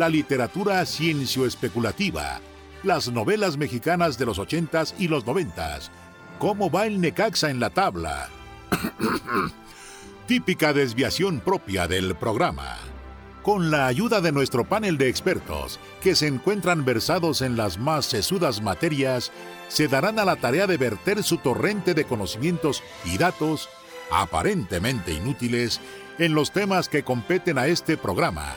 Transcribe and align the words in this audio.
la 0.00 0.08
literatura 0.08 0.86
ciencio-especulativa, 0.86 2.40
las 2.82 3.12
novelas 3.12 3.58
mexicanas 3.58 4.16
de 4.16 4.24
los 4.24 4.38
ochentas 4.38 4.94
y 4.98 5.08
los 5.08 5.26
noventas, 5.26 5.90
cómo 6.38 6.70
va 6.70 6.86
el 6.86 7.02
Necaxa 7.02 7.50
en 7.50 7.60
la 7.60 7.68
tabla. 7.68 8.30
Típica 10.26 10.72
desviación 10.72 11.40
propia 11.40 11.86
del 11.86 12.14
programa. 12.14 12.78
Con 13.42 13.70
la 13.70 13.88
ayuda 13.88 14.22
de 14.22 14.32
nuestro 14.32 14.64
panel 14.64 14.96
de 14.96 15.10
expertos, 15.10 15.78
que 16.00 16.14
se 16.14 16.28
encuentran 16.28 16.86
versados 16.86 17.42
en 17.42 17.58
las 17.58 17.76
más 17.76 18.06
sesudas 18.06 18.62
materias, 18.62 19.30
se 19.68 19.86
darán 19.86 20.18
a 20.18 20.24
la 20.24 20.36
tarea 20.36 20.66
de 20.66 20.78
verter 20.78 21.22
su 21.22 21.36
torrente 21.36 21.92
de 21.92 22.06
conocimientos 22.06 22.82
y 23.04 23.18
datos, 23.18 23.68
aparentemente 24.10 25.12
inútiles, 25.12 25.78
en 26.18 26.32
los 26.32 26.52
temas 26.52 26.88
que 26.88 27.02
competen 27.02 27.58
a 27.58 27.66
este 27.66 27.98
programa 27.98 28.56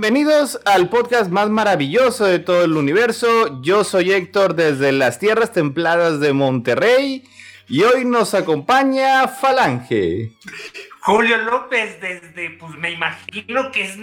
Bienvenidos 0.00 0.58
al 0.64 0.88
podcast 0.88 1.30
más 1.30 1.50
maravilloso 1.50 2.24
de 2.24 2.38
todo 2.38 2.64
el 2.64 2.72
universo. 2.72 3.60
Yo 3.60 3.84
soy 3.84 4.12
Héctor 4.12 4.54
desde 4.54 4.92
las 4.92 5.18
tierras 5.18 5.52
templadas 5.52 6.20
de 6.20 6.32
Monterrey 6.32 7.24
y 7.68 7.82
hoy 7.82 8.06
nos 8.06 8.32
acompaña 8.32 9.28
Falange. 9.28 10.32
Julio 11.00 11.36
López 11.36 12.00
desde, 12.00 12.48
pues 12.58 12.76
me 12.76 12.92
imagino 12.92 13.70
que 13.72 13.82
es, 13.82 13.98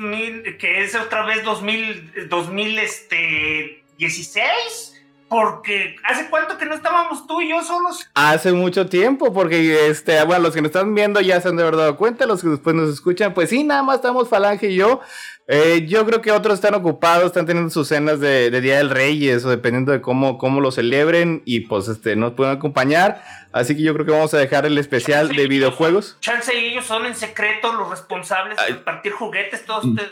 que 0.60 0.84
es 0.84 0.94
otra 0.94 1.26
vez 1.26 1.44
2000, 1.44 2.30
2016. 2.30 4.97
Porque 5.30 5.96
hace 6.04 6.30
cuánto 6.30 6.58
que 6.58 6.66
no 6.66 6.76
estábamos 6.76 7.28
tú 7.28 7.42
y 7.42 7.50
yo 7.50 7.62
solos. 7.64 8.10
Hace 8.14 8.54
mucho 8.54 8.88
tiempo, 8.88 9.34
porque 9.34 9.88
este, 9.88 10.24
bueno, 10.24 10.44
los 10.44 10.54
que 10.54 10.62
nos 10.62 10.70
están 10.70 10.94
viendo 10.96 11.20
ya 11.20 11.42
se 11.42 11.50
han 11.50 11.58
de 11.58 11.64
haber 11.64 11.76
dado 11.76 11.98
cuenta, 11.98 12.26
los 12.26 12.42
que 12.42 12.50
después 12.50 12.76
nos 12.76 12.90
escuchan, 12.90 13.34
pues 13.34 13.50
sí, 13.50 13.64
nada 13.64 13.84
más 13.84 13.98
estamos 13.98 14.30
Falange 14.30 14.70
y 14.70 14.76
yo. 14.76 15.02
Eh, 15.50 15.86
yo 15.88 16.06
creo 16.06 16.22
que 16.22 16.34
otros 16.34 16.56
están 16.56 16.76
ocupados, 16.76 17.28
están 17.28 17.46
teniendo 17.46 17.70
sus 17.70 17.88
cenas 17.88 18.20
de, 18.20 18.52
Día 18.60 18.78
del 18.78 18.90
Reyes 18.90 19.46
o 19.46 19.50
dependiendo 19.50 19.94
de 19.94 20.02
cómo, 20.02 20.38
cómo 20.38 20.60
lo 20.60 20.72
celebren 20.72 21.42
y 21.46 21.62
pues 21.62 21.88
este 21.88 22.18
nos 22.18 22.34
pueden 22.34 22.58
acompañar. 22.58 23.24
Así 23.54 23.76
que 23.76 23.82
yo 23.82 23.94
creo 23.94 24.06
que 24.06 24.12
vamos 24.12 24.34
a 24.34 24.38
dejar 24.38 24.66
el 24.66 24.78
especial 24.78 25.30
de 25.30 25.48
videojuegos. 25.48 26.18
Chance 26.20 26.54
y 26.54 26.66
ellos 26.72 26.86
son 26.86 27.06
en 27.06 27.16
secreto 27.16 27.72
los 27.74 27.90
responsables 27.90 28.58
de 28.68 28.74
partir 28.76 29.14
juguetes 29.14 29.66
todo 29.66 29.82
este, 29.84 30.04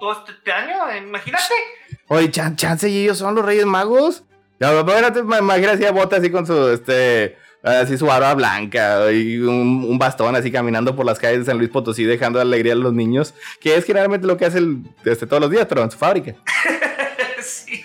todo, 0.00 0.24
este 0.26 0.52
año, 0.52 1.06
imagínate. 1.06 1.54
Oye, 2.06 2.30
Chance 2.30 2.88
y 2.88 3.02
ellos 3.02 3.18
son 3.18 3.34
los 3.34 3.44
Reyes 3.44 3.66
Magos. 3.66 4.24
Ya, 4.60 4.72
imagínate 5.38 5.86
a 5.86 5.92
Bota 5.92 6.16
así 6.16 6.30
con 6.30 6.46
su 6.46 6.68
este 6.70 7.36
así 7.62 7.98
su 7.98 8.06
barba 8.06 8.34
blanca 8.34 9.10
y 9.12 9.38
un, 9.38 9.98
bastón 9.98 10.36
así 10.36 10.50
caminando 10.50 10.94
por 10.94 11.04
las 11.04 11.18
calles 11.18 11.40
de 11.40 11.44
San 11.46 11.58
Luis 11.58 11.70
Potosí 11.70 12.04
dejando 12.04 12.40
alegría 12.40 12.72
a 12.72 12.76
los 12.76 12.92
niños, 12.92 13.34
que 13.60 13.76
es 13.76 13.84
generalmente 13.84 14.26
lo 14.26 14.36
que 14.36 14.46
hace 14.46 14.58
el, 14.58 14.82
este, 15.04 15.26
todos 15.26 15.40
los 15.40 15.50
días, 15.50 15.66
pero 15.68 15.82
en 15.82 15.90
su 15.90 15.98
fábrica. 15.98 16.34
sí. 17.42 17.84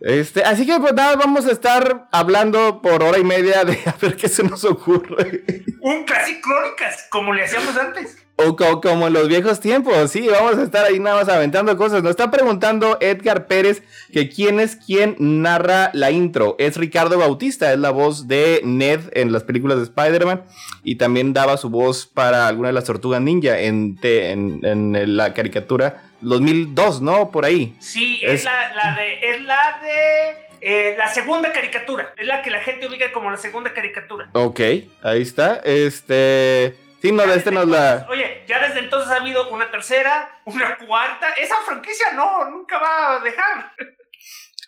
Este, 0.00 0.42
así 0.42 0.66
que 0.66 0.78
pues 0.80 0.94
nada, 0.94 1.14
vamos 1.16 1.46
a 1.46 1.52
estar 1.52 2.08
hablando 2.10 2.82
por 2.82 3.02
hora 3.02 3.18
y 3.18 3.24
media 3.24 3.64
de 3.64 3.78
a 3.86 3.94
ver 4.00 4.16
qué 4.16 4.28
se 4.28 4.42
nos 4.42 4.64
ocurre. 4.64 5.44
Un 5.80 6.04
casi 6.04 6.40
crónicas, 6.40 7.06
como 7.10 7.32
le 7.32 7.44
hacíamos 7.44 7.76
antes. 7.76 8.21
O 8.44 8.80
como 8.80 9.06
en 9.06 9.12
los 9.12 9.28
viejos 9.28 9.60
tiempos, 9.60 10.10
sí, 10.10 10.26
vamos 10.28 10.58
a 10.58 10.62
estar 10.62 10.84
ahí 10.84 10.98
nada 10.98 11.16
más 11.16 11.28
aventando 11.28 11.76
cosas. 11.76 12.02
Nos 12.02 12.10
está 12.10 12.30
preguntando 12.30 12.98
Edgar 13.00 13.46
Pérez 13.46 13.82
que 14.12 14.28
quién 14.28 14.58
es 14.58 14.76
quien 14.76 15.16
narra 15.18 15.90
la 15.92 16.10
intro. 16.10 16.56
Es 16.58 16.76
Ricardo 16.76 17.18
Bautista, 17.18 17.72
es 17.72 17.78
la 17.78 17.90
voz 17.90 18.26
de 18.26 18.60
Ned 18.64 19.00
en 19.12 19.32
las 19.32 19.44
películas 19.44 19.78
de 19.78 19.84
Spider-Man 19.84 20.42
y 20.82 20.96
también 20.96 21.32
daba 21.32 21.56
su 21.56 21.70
voz 21.70 22.06
para 22.06 22.48
alguna 22.48 22.68
de 22.68 22.74
las 22.74 22.84
tortugas 22.84 23.20
ninja 23.20 23.58
en, 23.58 23.98
en, 24.02 25.16
la 25.16 25.34
caricatura 25.34 26.02
2002, 26.20 27.00
¿no? 27.00 27.30
Por 27.30 27.44
ahí. 27.44 27.76
Sí, 27.78 28.20
es, 28.22 28.44
la, 28.44 28.96
de... 28.96 29.30
Es 29.30 29.42
la 29.42 29.80
de... 29.82 30.42
Eh, 30.64 30.94
la 30.96 31.08
segunda 31.08 31.52
caricatura. 31.52 32.14
Es 32.16 32.26
la 32.26 32.42
que 32.42 32.50
la 32.50 32.60
gente 32.60 32.86
ubica 32.86 33.10
como 33.12 33.30
la 33.30 33.36
segunda 33.36 33.72
caricatura. 33.72 34.28
Ok, 34.32 34.60
ahí 35.02 35.22
está. 35.22 35.60
Este. 35.64 36.76
Sí, 37.02 37.10
no, 37.10 37.26
de 37.26 37.34
este 37.34 37.50
nos 37.50 37.66
la. 37.66 38.06
Oye, 38.08 38.44
ya 38.46 38.64
desde 38.64 38.78
entonces 38.78 39.10
ha 39.10 39.16
habido 39.16 39.50
una 39.50 39.68
tercera, 39.72 40.40
una 40.44 40.78
cuarta. 40.78 41.32
Esa 41.32 41.56
franquicia 41.66 42.12
no, 42.14 42.48
nunca 42.48 42.78
va 42.78 43.16
a 43.16 43.18
dejar. 43.18 43.72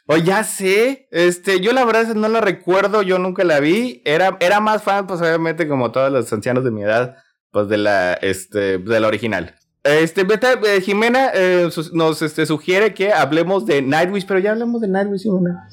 Oye, 0.06 0.25
ya 0.25 0.42
sé. 0.42 1.06
Este, 1.12 1.60
yo 1.60 1.72
la 1.72 1.84
verdad 1.84 2.12
no 2.16 2.26
la 2.28 2.40
recuerdo, 2.40 3.02
yo 3.02 3.20
nunca 3.20 3.44
la 3.44 3.60
vi. 3.60 4.02
Era, 4.04 4.36
era 4.40 4.58
más 4.58 4.82
fan, 4.82 5.06
pues 5.06 5.20
obviamente, 5.20 5.69
como 5.69 5.92
todos 5.92 6.10
los 6.10 6.32
ancianos 6.32 6.64
de 6.64 6.72
mi 6.72 6.82
edad, 6.82 7.16
pues 7.52 7.69
de 7.69 7.78
la, 7.78 8.14
este, 8.14 8.78
de 8.78 9.00
la 9.00 9.06
original. 9.06 9.54
Este, 9.84 10.25
Beta, 10.25 10.58
eh, 10.64 10.81
Jimena 10.81 11.31
eh, 11.34 11.69
nos 11.92 12.22
este, 12.22 12.46
sugiere 12.46 12.94
que 12.94 13.12
hablemos 13.12 13.66
de 13.66 13.82
Nightwish, 13.82 14.25
pero 14.25 14.40
ya 14.40 14.52
hablamos 14.52 14.81
de 14.81 14.88
Nightwish, 14.88 15.25
Jimena. 15.25 15.69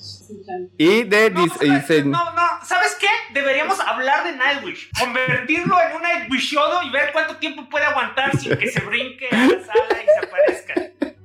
Y 0.77 1.03
de... 1.03 1.29
No, 1.29 1.45
no, 1.45 2.33
no, 2.33 2.41
¿sabes 2.65 2.97
qué? 2.99 3.07
Deberíamos 3.33 3.79
hablar 3.79 4.25
de 4.25 4.33
Nightwish. 4.35 4.89
Convertirlo 4.99 5.77
en 5.81 5.95
un 5.95 6.01
Nightwishodo 6.01 6.83
y 6.83 6.89
ver 6.89 7.11
cuánto 7.13 7.37
tiempo 7.37 7.69
puede 7.69 7.85
aguantar 7.85 8.37
sin 8.37 8.57
que 8.57 8.69
se 8.69 8.81
brinque 8.81 9.29
a 9.31 9.47
la 9.47 9.65
sala 9.65 10.03
y 10.03 10.05
se 10.05 10.27
aparezca. 10.27 11.15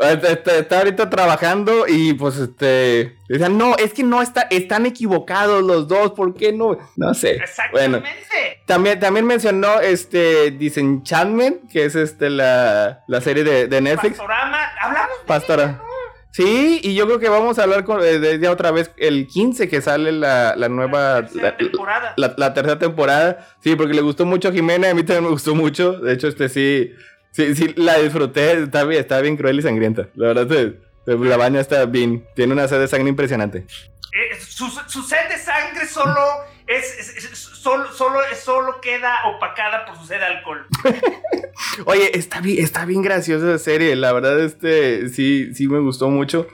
Está, 0.00 0.30
está- 0.30 0.56
está 0.58 0.78
ahorita 0.78 1.10
trabajando 1.10 1.86
y 1.88 2.12
pues 2.14 2.36
este. 2.36 3.16
Decían, 3.28 3.58
no, 3.58 3.76
es 3.76 3.92
que 3.92 4.04
no 4.04 4.22
está, 4.22 4.42
están 4.42 4.86
equivocados 4.86 5.62
los 5.64 5.88
dos, 5.88 6.12
¿por 6.12 6.34
qué 6.34 6.52
no? 6.52 6.78
No 6.96 7.14
sé. 7.14 7.40
Bueno, 7.72 7.96
Exactamente. 7.98 8.62
también, 8.66 9.00
también 9.00 9.26
mencionó 9.26 9.80
este 9.80 10.52
Disenchantment, 10.52 11.68
que 11.70 11.84
es 11.84 11.96
este 11.96 12.30
la, 12.30 13.00
la 13.08 13.20
serie 13.20 13.42
de, 13.42 13.66
de 13.66 13.80
Netflix. 13.80 14.18
Pastorama. 14.18 14.58
Hablamos 14.80 15.18
de 15.20 15.26
Pastora. 15.26 15.62
ella, 15.64 15.72
¿no? 15.72 15.88
Sí, 16.30 16.80
y 16.84 16.94
yo 16.94 17.06
creo 17.06 17.18
que 17.18 17.28
vamos 17.28 17.58
a 17.58 17.64
hablar 17.64 17.84
con, 17.84 18.00
eh, 18.00 18.20
de 18.20 18.34
ella 18.34 18.52
otra 18.52 18.70
vez 18.70 18.92
el 18.98 19.26
15 19.26 19.68
que 19.68 19.80
sale 19.80 20.12
la, 20.12 20.54
la 20.56 20.68
nueva. 20.68 21.22
tercera 21.22 21.42
la- 21.50 21.56
temporada. 21.56 22.14
la, 22.16 22.34
la 22.36 22.54
tercera 22.54 22.78
temporada. 22.78 23.48
Sí, 23.64 23.74
porque 23.74 23.94
le 23.94 24.02
gustó 24.02 24.24
mucho 24.26 24.48
a 24.48 24.52
Jimena, 24.52 24.90
a 24.90 24.94
mí 24.94 25.02
también 25.02 25.24
me 25.24 25.30
gustó 25.30 25.56
mucho. 25.56 25.94
De 25.98 26.12
hecho, 26.12 26.28
este 26.28 26.48
sí, 26.48 26.92
sí, 27.32 27.54
sí, 27.54 27.72
la 27.76 27.98
disfruté. 27.98 28.52
Está 28.62 28.84
bien, 28.84 29.00
está 29.00 29.20
bien 29.20 29.36
cruel 29.36 29.58
y 29.58 29.62
sangrienta. 29.62 30.08
La 30.14 30.32
verdad, 30.32 30.72
la 31.06 31.36
baña 31.36 31.60
está 31.60 31.84
bien. 31.86 32.26
Tiene 32.34 32.52
una 32.52 32.68
sed 32.68 32.80
de 32.80 32.88
sangre 32.88 33.08
impresionante. 33.08 33.66
Eh, 34.12 34.36
su, 34.40 34.68
su 34.86 35.02
sed 35.02 35.28
de 35.28 35.36
sangre 35.38 35.86
solo 35.86 36.18
es, 36.66 36.98
es- 36.98 37.16
es- 37.32 37.38
solo, 37.38 37.92
solo, 37.92 38.20
solo 38.42 38.80
queda 38.80 39.14
opacada 39.26 39.84
por 39.84 39.96
su 39.98 40.06
sed 40.06 40.18
de 40.18 40.24
alcohol. 40.24 40.66
Oye, 41.84 42.16
está 42.18 42.40
bien, 42.40 42.62
está 42.64 42.84
bien 42.84 43.02
graciosa 43.02 43.46
esa 43.54 43.58
serie. 43.64 43.94
La 43.96 44.12
verdad, 44.12 44.40
este, 44.40 45.08
sí, 45.10 45.54
sí 45.54 45.68
me 45.68 45.78
gustó 45.80 46.08
mucho. 46.08 46.46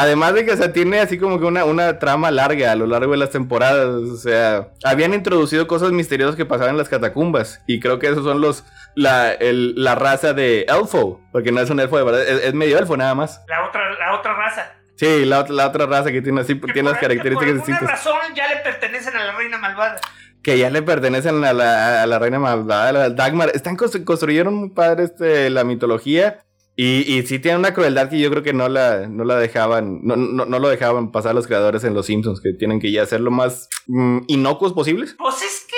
Además 0.00 0.34
de 0.34 0.44
que, 0.44 0.52
o 0.52 0.56
sea, 0.56 0.72
tiene 0.72 1.00
así 1.00 1.18
como 1.18 1.38
que 1.40 1.44
una, 1.46 1.64
una 1.64 1.98
trama 1.98 2.30
larga 2.30 2.72
a 2.72 2.76
lo 2.76 2.86
largo 2.86 3.12
de 3.12 3.18
las 3.18 3.30
temporadas. 3.30 3.86
O 3.86 4.16
sea, 4.16 4.68
habían 4.84 5.12
introducido 5.14 5.66
cosas 5.66 5.90
misteriosas 5.92 6.36
que 6.36 6.44
pasaban 6.46 6.72
en 6.74 6.78
las 6.78 6.88
catacumbas. 6.88 7.62
Y 7.66 7.80
creo 7.80 7.98
que 7.98 8.06
esos 8.08 8.24
son 8.24 8.40
los, 8.40 8.64
la, 8.94 9.32
el- 9.32 9.74
la 9.82 9.94
raza 9.94 10.34
de 10.34 10.62
elfo. 10.68 11.20
Porque 11.32 11.50
no 11.52 11.60
es 11.60 11.70
un 11.70 11.80
elfo 11.80 11.98
de 11.98 12.04
verdad, 12.04 12.22
es, 12.28 12.44
es 12.44 12.54
medio 12.54 12.78
elfo 12.78 12.96
nada 12.96 13.14
más. 13.14 13.40
La 13.48 13.66
otra, 13.66 13.90
la 13.98 14.14
otra 14.18 14.34
raza. 14.34 14.72
Sí, 14.96 15.24
la, 15.24 15.44
la 15.48 15.68
otra 15.68 15.86
raza 15.86 16.10
que 16.12 16.22
tiene 16.22 16.40
así, 16.40 16.58
Que 16.60 16.72
tiene 16.72 16.90
las 16.90 16.98
por- 16.98 17.08
que 17.08 17.16
características 17.16 17.34
Por 17.34 17.60
alguna 17.60 17.66
distintas. 17.66 18.04
razón 18.04 18.34
ya 18.34 18.48
le 18.48 18.56
pertenecen 18.62 19.16
a 19.16 19.24
la 19.24 19.32
reina 19.36 19.58
malvada. 19.58 20.00
Que 20.42 20.58
ya 20.58 20.70
le 20.70 20.82
pertenecen 20.82 21.44
a 21.44 21.52
la, 21.52 22.02
a 22.02 22.06
la 22.06 22.18
reina 22.20 22.38
malvada, 22.38 22.88
a 22.88 22.92
la 22.92 23.10
Dagmar. 23.10 23.50
Están 23.54 23.76
constru- 23.76 24.04
construyeron 24.04 24.54
muy 24.54 24.70
padre 24.70 25.04
este, 25.04 25.50
la 25.50 25.64
mitología. 25.64 26.38
Y, 26.80 27.12
y 27.12 27.26
sí 27.26 27.40
tiene 27.40 27.58
una 27.58 27.74
crueldad 27.74 28.08
que 28.08 28.20
yo 28.20 28.30
creo 28.30 28.44
que 28.44 28.52
no 28.52 28.68
la, 28.68 29.08
no 29.08 29.24
la 29.24 29.34
dejaban, 29.34 29.98
no, 30.04 30.14
no, 30.14 30.44
no 30.44 30.58
lo 30.60 30.68
dejaban 30.68 31.10
pasar 31.10 31.34
los 31.34 31.48
creadores 31.48 31.82
en 31.82 31.92
Los 31.92 32.06
Simpsons, 32.06 32.40
que 32.40 32.52
tienen 32.52 32.78
que 32.78 32.92
ya 32.92 33.04
ser 33.04 33.20
lo 33.20 33.32
más 33.32 33.68
mm, 33.88 34.18
inocuos 34.28 34.74
posibles. 34.74 35.16
Pues 35.18 35.42
es 35.42 35.66
que 35.68 35.76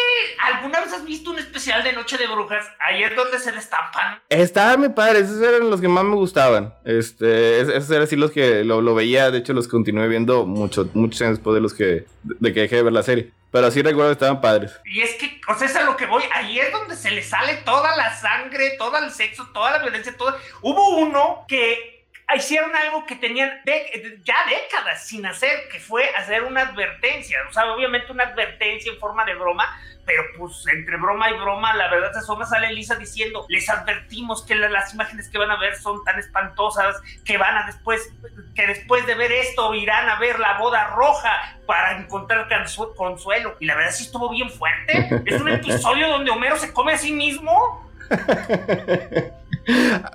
alguna 0.52 0.78
vez 0.80 0.92
has 0.92 1.06
visto 1.06 1.30
un 1.30 1.38
especial 1.60 1.84
de 1.84 1.92
Noche 1.92 2.16
de 2.16 2.26
Brujas, 2.26 2.66
ahí 2.78 3.02
es 3.02 3.14
donde 3.14 3.38
se 3.38 3.52
destampan. 3.52 4.18
Estaban 4.30 4.80
muy 4.80 4.88
padres, 4.88 5.24
esos 5.28 5.42
eran 5.42 5.68
los 5.70 5.80
que 5.80 5.88
más 5.88 6.04
me 6.04 6.16
gustaban. 6.16 6.72
Este, 6.86 7.60
es- 7.60 7.68
esos 7.68 7.90
eran 7.90 8.04
así 8.04 8.16
los 8.16 8.30
que 8.30 8.64
lo, 8.64 8.80
lo 8.80 8.94
veía, 8.94 9.30
de 9.30 9.38
hecho 9.38 9.52
los 9.52 9.68
continué 9.68 10.08
viendo 10.08 10.46
mucho, 10.46 10.88
muchos 10.94 11.20
años 11.20 11.36
después 11.36 11.54
de 11.54 11.60
los 11.60 11.74
que, 11.74 12.06
de 12.22 12.52
que 12.54 12.60
dejé 12.62 12.76
de 12.76 12.82
ver 12.82 12.92
la 12.94 13.02
serie. 13.02 13.32
Pero 13.52 13.70
sí 13.70 13.82
recuerdo 13.82 14.10
que 14.10 14.12
estaban 14.14 14.40
padres. 14.40 14.72
Y 14.86 15.00
es 15.02 15.16
que, 15.16 15.38
o 15.48 15.54
sea, 15.58 15.66
es 15.66 15.76
a 15.76 15.82
lo 15.82 15.96
que 15.96 16.06
voy, 16.06 16.22
ahí 16.32 16.58
es 16.58 16.72
donde 16.72 16.96
se 16.96 17.10
le 17.10 17.22
sale 17.22 17.56
toda 17.64 17.94
la 17.96 18.14
sangre, 18.16 18.76
todo 18.78 18.96
el 18.98 19.10
sexo, 19.10 19.46
toda 19.52 19.72
la 19.72 19.78
violencia, 19.80 20.16
todo. 20.16 20.34
Hubo 20.62 20.96
uno 20.98 21.44
que 21.46 21.99
hicieron 22.36 22.74
algo 22.76 23.04
que 23.06 23.16
tenían 23.16 23.50
de- 23.64 24.20
ya 24.24 24.36
décadas 24.48 25.06
sin 25.06 25.26
hacer, 25.26 25.68
que 25.70 25.78
fue 25.80 26.08
hacer 26.16 26.42
una 26.44 26.62
advertencia. 26.62 27.38
O 27.48 27.52
sea, 27.52 27.72
obviamente 27.72 28.12
una 28.12 28.24
advertencia 28.24 28.92
en 28.92 28.98
forma 28.98 29.24
de 29.24 29.34
broma, 29.34 29.66
pero 30.06 30.22
pues 30.38 30.64
entre 30.72 30.96
broma 30.96 31.30
y 31.30 31.34
broma, 31.34 31.74
la 31.76 31.88
verdad 31.88 32.10
es 32.16 32.26
que 32.26 32.44
sale 32.46 32.72
Lisa 32.72 32.96
diciendo, 32.96 33.46
les 33.48 33.68
advertimos 33.68 34.44
que 34.44 34.54
la- 34.54 34.68
las 34.68 34.92
imágenes 34.94 35.28
que 35.28 35.38
van 35.38 35.50
a 35.50 35.56
ver 35.58 35.76
son 35.76 36.02
tan 36.04 36.18
espantosas 36.18 36.96
que 37.24 37.36
van 37.38 37.56
a 37.56 37.66
después, 37.66 38.10
que 38.54 38.66
después 38.66 39.06
de 39.06 39.14
ver 39.14 39.30
esto 39.32 39.72
irán 39.74 40.08
a 40.08 40.18
ver 40.18 40.38
la 40.40 40.58
boda 40.58 40.88
roja 40.88 41.56
para 41.66 41.96
encontrar 41.98 42.48
consu- 42.48 42.94
consuelo. 42.96 43.56
Y 43.60 43.66
la 43.66 43.76
verdad 43.76 43.92
sí 43.92 44.04
estuvo 44.04 44.30
bien 44.30 44.50
fuerte. 44.50 45.08
Es 45.26 45.40
un 45.40 45.48
episodio 45.48 46.08
donde 46.08 46.30
Homero 46.30 46.56
se 46.56 46.72
come 46.72 46.92
a 46.94 46.98
sí 46.98 47.12
mismo. 47.12 47.88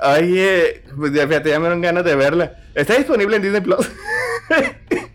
Oye, 0.03 0.83
pues 0.97 1.13
ya, 1.13 1.27
fíjate, 1.27 1.49
ya 1.49 1.59
me 1.59 1.65
dieron 1.65 1.81
ganas 1.81 2.03
de 2.03 2.15
verla. 2.15 2.53
¿Está 2.73 2.95
disponible 2.95 3.35
en 3.37 3.41
Disney 3.41 3.61
Plus? 3.61 3.89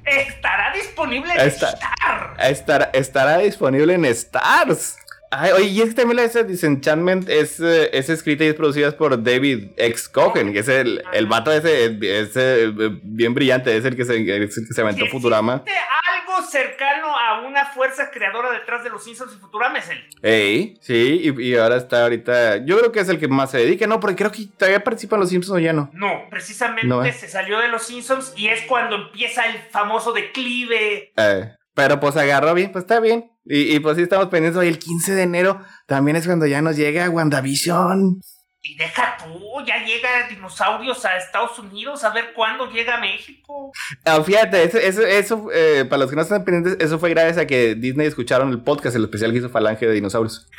Estará 0.04 0.72
disponible 0.74 1.32
en 1.34 1.40
Está- 1.40 1.70
Star. 1.70 2.34
Estará, 2.38 2.90
estará 2.92 3.38
disponible 3.38 3.94
en 3.94 4.04
Stars. 4.06 4.96
Ay, 5.32 5.52
oye, 5.52 5.66
y 5.66 5.80
es 5.80 5.90
que 5.90 5.94
también 5.94 6.16
la 6.16 6.26
de 6.26 6.44
Disenchantment 6.44 7.28
es, 7.28 7.60
eh, 7.60 7.88
es 7.92 8.08
escrita 8.08 8.42
y 8.44 8.48
es 8.48 8.54
producida 8.54 8.90
por 8.96 9.22
David 9.22 9.68
X. 9.76 10.08
Cohen, 10.08 10.52
que 10.52 10.58
es 10.58 10.68
el, 10.68 11.04
el 11.12 11.26
vato 11.26 11.52
ese, 11.52 11.84
es, 11.84 11.92
es, 12.02 12.36
eh, 12.36 12.72
bien 13.04 13.32
brillante, 13.32 13.76
es 13.76 13.84
el 13.84 13.94
que 13.94 14.04
se, 14.04 14.16
el 14.16 14.26
que 14.48 14.50
se 14.50 14.80
aventó 14.80 15.04
Si 15.04 15.10
Futurama. 15.10 15.62
algo 15.62 16.42
cercano 16.50 17.16
a 17.16 17.42
una 17.46 17.64
fuerza 17.66 18.10
creadora 18.10 18.50
detrás 18.50 18.82
de 18.82 18.90
los 18.90 19.04
Simpsons 19.04 19.32
y 19.36 19.38
Futurama 19.38 19.78
es 19.78 19.88
él. 19.90 20.04
Ey, 20.22 20.76
sí, 20.80 21.20
y, 21.36 21.42
y 21.50 21.54
ahora 21.56 21.76
está 21.76 22.02
ahorita. 22.02 22.64
Yo 22.64 22.78
creo 22.78 22.90
que 22.90 22.98
es 22.98 23.08
el 23.08 23.20
que 23.20 23.28
más 23.28 23.52
se 23.52 23.58
dedica, 23.58 23.86
¿no? 23.86 24.00
Porque 24.00 24.16
creo 24.16 24.32
que 24.32 24.46
todavía 24.56 24.82
participa 24.82 25.14
en 25.14 25.20
los 25.20 25.30
Simpsons 25.30 25.56
o 25.56 25.60
ya 25.60 25.72
no. 25.72 25.90
No, 25.92 26.24
precisamente 26.28 26.88
No, 26.88 27.04
¿eh? 27.04 27.12
se 27.12 27.28
salió 27.28 27.60
de 27.60 27.68
los 27.68 27.84
Simpsons 27.84 28.32
y 28.36 28.48
es 28.48 28.62
cuando 28.62 28.96
empieza 28.96 29.46
el 29.46 29.58
famoso 29.70 30.12
declive. 30.12 31.12
Eh, 31.16 31.52
pero 31.80 31.98
pues 31.98 32.14
agarró 32.18 32.52
bien, 32.52 32.72
pues 32.72 32.84
está 32.84 33.00
bien. 33.00 33.32
Y, 33.46 33.74
y 33.74 33.80
pues 33.80 33.96
sí 33.96 34.02
estamos 34.02 34.26
pendientes 34.26 34.60
hoy 34.60 34.68
el 34.68 34.78
15 34.78 35.14
de 35.14 35.22
enero. 35.22 35.62
También 35.86 36.14
es 36.14 36.26
cuando 36.26 36.46
ya 36.46 36.60
nos 36.60 36.76
llega 36.76 37.08
WandaVision. 37.08 38.20
Y 38.60 38.76
deja 38.76 39.16
tú, 39.16 39.64
ya 39.66 39.82
llega 39.82 40.28
dinosaurios 40.28 41.02
a 41.06 41.16
Estados 41.16 41.58
Unidos 41.58 42.04
a 42.04 42.10
ver 42.10 42.34
cuándo 42.34 42.70
llega 42.70 42.98
a 42.98 43.00
México. 43.00 43.72
Ah, 44.04 44.22
fíjate, 44.22 44.62
eso, 44.62 44.76
eso, 44.76 45.06
eso, 45.06 45.48
eh, 45.54 45.86
para 45.88 46.00
los 46.00 46.10
que 46.10 46.16
no 46.16 46.22
están 46.22 46.44
pendientes, 46.44 46.76
eso 46.84 46.98
fue 46.98 47.08
gracias 47.08 47.38
a 47.38 47.46
que 47.46 47.74
Disney 47.74 48.06
escucharon 48.06 48.50
el 48.50 48.62
podcast, 48.62 48.94
el 48.94 49.04
especial 49.04 49.32
que 49.32 49.38
hizo 49.38 49.48
Falange 49.48 49.86
de 49.86 49.94
dinosaurios. 49.94 50.50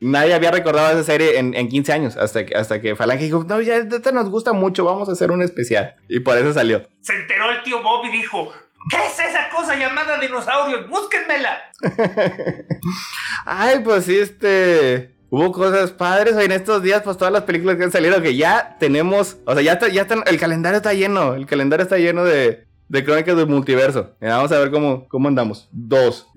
Nadie 0.00 0.34
había 0.34 0.50
recordado 0.50 0.90
esa 0.90 1.04
serie 1.04 1.38
en, 1.38 1.54
en 1.54 1.68
15 1.68 1.92
años, 1.92 2.16
hasta 2.16 2.44
que, 2.44 2.56
hasta 2.56 2.80
que 2.80 2.96
Falange 2.96 3.26
dijo, 3.26 3.44
no, 3.48 3.60
ya 3.60 3.76
esta 3.76 4.10
nos 4.10 4.28
gusta 4.30 4.52
mucho, 4.52 4.84
vamos 4.84 5.08
a 5.08 5.12
hacer 5.12 5.30
un 5.30 5.42
especial. 5.42 5.94
Y 6.08 6.18
por 6.18 6.36
eso 6.36 6.52
salió. 6.52 6.82
Se 7.02 7.14
enteró 7.14 7.52
el 7.52 7.62
tío 7.62 7.80
Bob 7.80 8.04
y 8.06 8.10
dijo, 8.10 8.52
¿qué 8.90 8.96
es 9.06 9.18
esa 9.18 9.48
cosa 9.50 9.74
llamada 9.76 10.18
dinosaurios? 10.18 10.88
Búsquenmela. 10.88 11.58
Ay, 13.46 13.80
pues 13.84 14.04
sí, 14.04 14.18
este... 14.18 15.12
Hubo 15.30 15.50
cosas 15.50 15.90
padres 15.90 16.34
hoy 16.36 16.44
en 16.44 16.52
estos 16.52 16.80
días, 16.80 17.02
pues 17.02 17.16
todas 17.16 17.32
las 17.32 17.42
películas 17.42 17.76
que 17.76 17.82
han 17.82 17.90
salido, 17.90 18.22
que 18.22 18.36
ya 18.36 18.76
tenemos, 18.78 19.38
o 19.46 19.52
sea, 19.54 19.62
ya 19.62 19.72
está, 19.72 19.88
ya 19.88 20.02
están, 20.02 20.22
el 20.26 20.38
calendario 20.38 20.76
está 20.76 20.92
lleno, 20.92 21.34
el 21.34 21.44
calendario 21.46 21.82
está 21.82 21.98
lleno 21.98 22.22
de, 22.22 22.68
de 22.88 23.04
crónicas 23.04 23.36
del 23.36 23.48
multiverso. 23.48 24.14
Mira, 24.20 24.36
vamos 24.36 24.52
a 24.52 24.60
ver 24.60 24.70
cómo, 24.70 25.08
cómo 25.08 25.26
andamos. 25.28 25.68
Dos. 25.72 26.28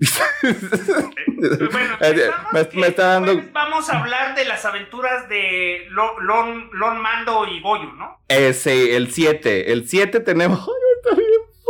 Bueno, 1.40 1.96
Eh, 2.00 2.30
me- 2.74 2.86
está 2.88 3.06
dando- 3.20 3.40
Vamos 3.52 3.88
a 3.90 4.00
hablar 4.00 4.34
de 4.34 4.44
las 4.44 4.64
aventuras 4.64 5.28
de 5.28 5.86
Lo- 5.90 6.18
Lon, 6.18 6.68
Lon 6.72 7.00
Mando 7.00 7.46
y 7.46 7.60
Goyo, 7.60 7.92
¿no? 7.92 8.18
Ese, 8.26 8.96
el 8.96 9.12
7. 9.12 9.70
El 9.72 9.88
7 9.88 10.18
tenemos. 10.18 10.58
Ay, 10.68 10.74
está 11.04 11.14
bien 11.14 11.40
padre. 11.64 11.67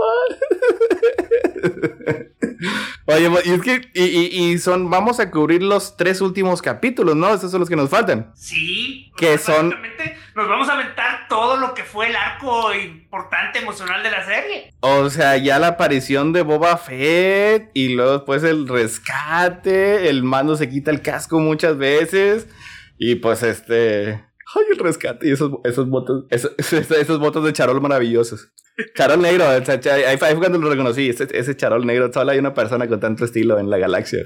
Oye, 3.07 3.31
y 3.45 3.51
es 3.53 3.63
que. 3.63 3.81
Y, 3.95 4.05
y- 4.05 4.53
y 4.53 4.59
son. 4.59 4.91
Vamos 4.91 5.21
a 5.21 5.31
cubrir 5.31 5.63
los 5.63 5.97
tres 5.97 6.21
últimos 6.21 6.61
capítulos, 6.61 7.15
¿no? 7.17 7.33
Esos 7.33 7.51
son 7.51 7.61
los 7.61 7.69
que 7.69 7.77
nos 7.77 7.89
faltan. 7.89 8.33
Sí. 8.35 9.11
Que 9.17 9.39
son- 9.39 9.71
básicamente 9.71 10.17
Nos 10.35 10.49
vamos 10.49 10.69
a 10.69 10.75
aventar 10.75 11.27
todo 11.29 11.57
lo 11.57 11.75
que 11.75 11.83
fue 11.85 12.09
el 12.09 12.17
arco 12.17 12.73
importante 12.75 13.59
emocional 13.61 14.03
de 14.03 14.11
la 14.11 14.25
serie. 14.25 14.73
O 14.81 15.09
sea, 15.11 15.37
ya 15.37 15.59
la 15.59 15.69
aparición 15.69 16.33
de 16.33 16.43
Boba 16.43 16.77
Fett. 16.77 17.71
Y 17.75 17.95
luego 17.95 18.13
después 18.13 18.43
el 18.45 18.69
rescate. 18.69 20.09
El 20.09 20.23
mando 20.23 20.57
se 20.57 20.69
quita 20.69 20.91
el 20.91 21.01
casco 21.03 21.39
muchas 21.41 21.77
veces. 21.79 22.47
Y 22.99 23.17
pues 23.17 23.43
este. 23.43 24.25
Ay, 24.55 24.65
el 24.73 24.79
rescate 24.79 25.29
y 25.29 25.33
esos, 25.33 25.53
esos 25.65 25.89
botos. 25.89 26.25
Esos, 26.31 26.53
esos, 26.59 27.45
de 27.45 27.53
charol 27.53 27.81
maravillosos. 27.81 28.51
Charol 28.95 29.21
negro, 29.21 29.45
o 29.49 29.65
sea, 29.65 29.81
cha- 29.81 29.95
ahí 29.95 30.17
fue 30.17 30.29
ahí 30.29 30.35
fue 30.35 30.41
cuando 30.41 30.59
lo 30.59 30.71
reconocí. 30.71 31.09
Ese, 31.11 31.27
ese 31.33 31.57
charol 31.57 31.85
negro, 31.85 32.13
solo 32.13 32.31
hay 32.31 32.39
una 32.39 32.55
persona 32.55 32.87
con 32.87 33.01
tanto 33.01 33.25
estilo 33.25 33.59
en 33.59 33.71
la 33.71 33.79
galaxia. 33.79 34.21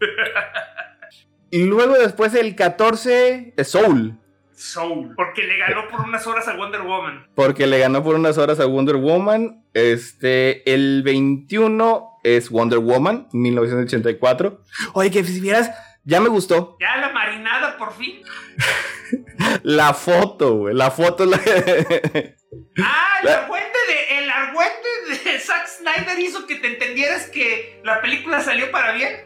y 1.50 1.64
luego 1.64 1.98
después 1.98 2.34
el 2.34 2.54
14, 2.54 3.54
eh, 3.56 3.64
Soul. 3.64 4.16
Soul. 4.54 5.14
Porque 5.16 5.42
le 5.44 5.56
ganó 5.58 5.88
por 5.88 6.00
unas 6.00 6.26
horas 6.26 6.48
a 6.48 6.56
Wonder 6.56 6.82
Woman. 6.82 7.26
Porque 7.34 7.66
le 7.66 7.78
ganó 7.78 8.02
por 8.02 8.14
unas 8.16 8.38
horas 8.38 8.58
a 8.60 8.66
Wonder 8.66 8.96
Woman. 8.96 9.64
Este, 9.74 10.72
el 10.72 11.02
21 11.04 12.18
es 12.24 12.50
Wonder 12.50 12.78
Woman, 12.78 13.28
1984. 13.32 14.62
Oye, 14.94 15.10
que 15.10 15.22
si 15.24 15.40
vieras, 15.40 15.70
ya 16.04 16.20
me 16.20 16.28
gustó. 16.28 16.76
Ya 16.80 16.96
la 16.96 17.10
marinada 17.10 17.76
por 17.78 17.92
fin. 17.94 18.22
La 19.62 19.94
foto, 19.94 20.54
güey. 20.56 20.74
La 20.74 20.90
foto. 20.90 21.24
la- 21.26 21.40
Ah, 22.82 23.18
el 23.22 23.28
argüente 23.28 23.78
de, 23.88 24.18
el 24.18 24.30
argüente 24.30 24.88
de 25.24 25.38
Zack 25.38 25.66
Snyder 25.68 26.18
hizo 26.18 26.46
que 26.46 26.56
te 26.56 26.68
entendieras 26.68 27.26
que 27.26 27.80
la 27.84 28.00
película 28.00 28.40
salió 28.40 28.70
para 28.70 28.92
bien. 28.92 29.16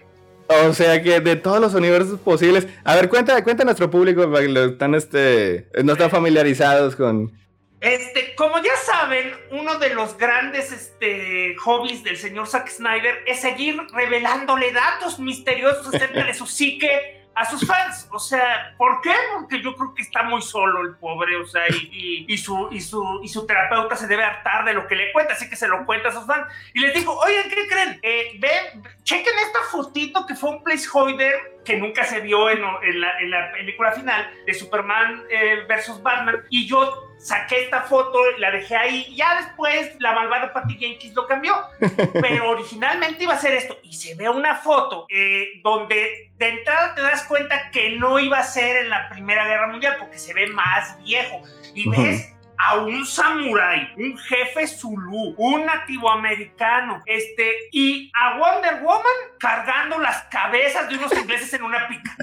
o 0.49 0.73
sea 0.75 1.03
que 1.03 1.21
de 1.21 1.37
todos 1.37 1.61
los 1.61 1.75
universos 1.75 2.19
posibles. 2.21 2.67
A 2.85 2.95
ver, 2.97 3.09
cuenta, 3.09 3.43
cuenta 3.45 3.63
a 3.63 3.67
nuestro 3.67 3.91
público 3.91 4.31
para 4.31 4.43
que 4.45 4.49
lo 4.51 4.65
están, 4.65 4.95
este, 4.95 5.69
no 5.85 5.93
están 5.93 6.11
familiarizados 6.11 6.97
con. 6.97 7.33
Este, 7.81 8.35
como 8.37 8.59
ya 8.63 8.77
saben, 8.77 9.33
uno 9.51 9.79
de 9.79 9.93
los 9.95 10.17
grandes 10.17 10.71
este, 10.71 11.57
hobbies 11.57 12.05
del 12.05 12.17
señor 12.17 12.47
Zack 12.47 12.69
Snyder 12.69 13.25
es 13.27 13.41
seguir 13.41 13.77
revelándole 13.93 14.71
datos 14.73 15.19
misteriosos 15.19 15.93
acerca 15.93 16.25
de 16.25 16.33
su 16.35 16.47
psique 16.47 17.22
a 17.35 17.45
sus 17.45 17.67
fans. 17.67 18.09
O 18.11 18.19
sea, 18.19 18.75
¿por 18.77 19.01
qué? 19.01 19.15
Porque 19.35 19.63
yo 19.63 19.75
creo 19.75 19.95
que 19.95 20.03
está 20.03 20.23
muy 20.23 20.43
solo 20.43 20.83
el 20.83 20.97
pobre, 20.97 21.37
o 21.37 21.47
sea, 21.47 21.65
y, 21.69 22.37
su, 22.39 22.69
y, 22.71 22.81
su, 22.81 23.21
y 23.23 23.29
su 23.29 23.47
terapeuta 23.47 23.97
se 23.97 24.07
debe 24.07 24.25
hartar 24.25 24.65
de 24.65 24.75
lo 24.75 24.87
que 24.87 24.97
le 24.97 25.13
cuenta, 25.13 25.35
así 25.35 25.49
que 25.49 25.57
se 25.57 25.69
lo 25.69 25.85
cuenta 25.87 26.09
a 26.09 26.13
sus 26.13 26.27
fans. 26.27 26.47
Y 26.75 26.81
les 26.81 26.95
digo, 26.95 27.17
oigan, 27.17 27.49
¿qué 27.49 27.69
creen? 27.69 28.01
Eh, 28.03 28.39
ven, 28.39 28.83
chequen 29.03 29.39
esta 29.39 29.61
fotito 29.71 30.27
que 30.27 30.35
fue 30.35 30.51
un 30.51 30.63
placeholder 30.63 31.61
que 31.65 31.77
nunca 31.77 32.05
se 32.05 32.21
vio 32.21 32.51
en, 32.51 32.61
la, 33.01 33.19
en 33.21 33.31
la, 33.31 33.53
película 33.53 33.93
final 33.93 34.31
de 34.47 34.55
Superman 34.55 35.25
eh, 35.31 35.65
versus 35.69 36.03
Batman. 36.03 36.43
Y 36.51 36.67
yo 36.67 37.02
saqué 37.23 37.65
esta 37.65 37.83
foto, 37.83 38.19
la 38.39 38.51
dejé 38.51 38.77
ahí. 38.77 39.15
Ya 39.15 39.37
después 39.37 39.97
la 40.01 40.13
malvada 40.13 40.53
Patty 40.53 40.77
Jenkins 40.77 41.15
lo 41.15 41.27
cambió. 41.27 41.55
Pero 42.21 42.51
originalmente 42.51 43.25
iba 43.25 43.35
a 43.35 43.39
ser 43.39 43.55
esto. 43.55 43.79
Y 43.83 43.93
se 43.95 44.15
ve 44.15 44.29
una 44.29 44.57
foto 44.57 45.07
eh, 45.09 45.61
donde 45.63 46.33
de 46.37 46.49
entrada 46.49 46.95
te 46.95 47.03
das 47.03 47.25
cuenta 47.25 47.71
que 47.71 47.91
no 47.91 48.19
iba 48.19 48.39
a 48.39 48.45
ser 48.45 48.85
en 48.85 48.91
la 48.91 49.09
Primera 49.09 49.47
Guerra 49.47 49.69
Mundial 49.69 49.97
porque 49.99 50.19
se 50.19 50.35
ve 50.35 50.49
más 50.49 51.03
viejo. 51.03 51.43
Y 51.75 51.89
ves 51.89 52.33
a 52.59 52.77
un 52.77 53.05
samurái, 53.05 53.93
un 53.97 54.17
jefe 54.19 54.67
zulú, 54.69 55.35
un 55.37 55.67
nativo 55.67 56.11
americano, 56.11 57.03
este, 57.07 57.51
y 57.73 58.13
a 58.15 58.39
Wonder 58.39 58.83
Woman 58.83 59.03
cargando 59.39 59.99
las 59.99 60.23
cabezas 60.25 60.89
de 60.89 60.97
unos 60.97 61.13
ingleses 61.13 61.53
en 61.55 61.65
una 61.65 61.89
pica. 61.89 62.17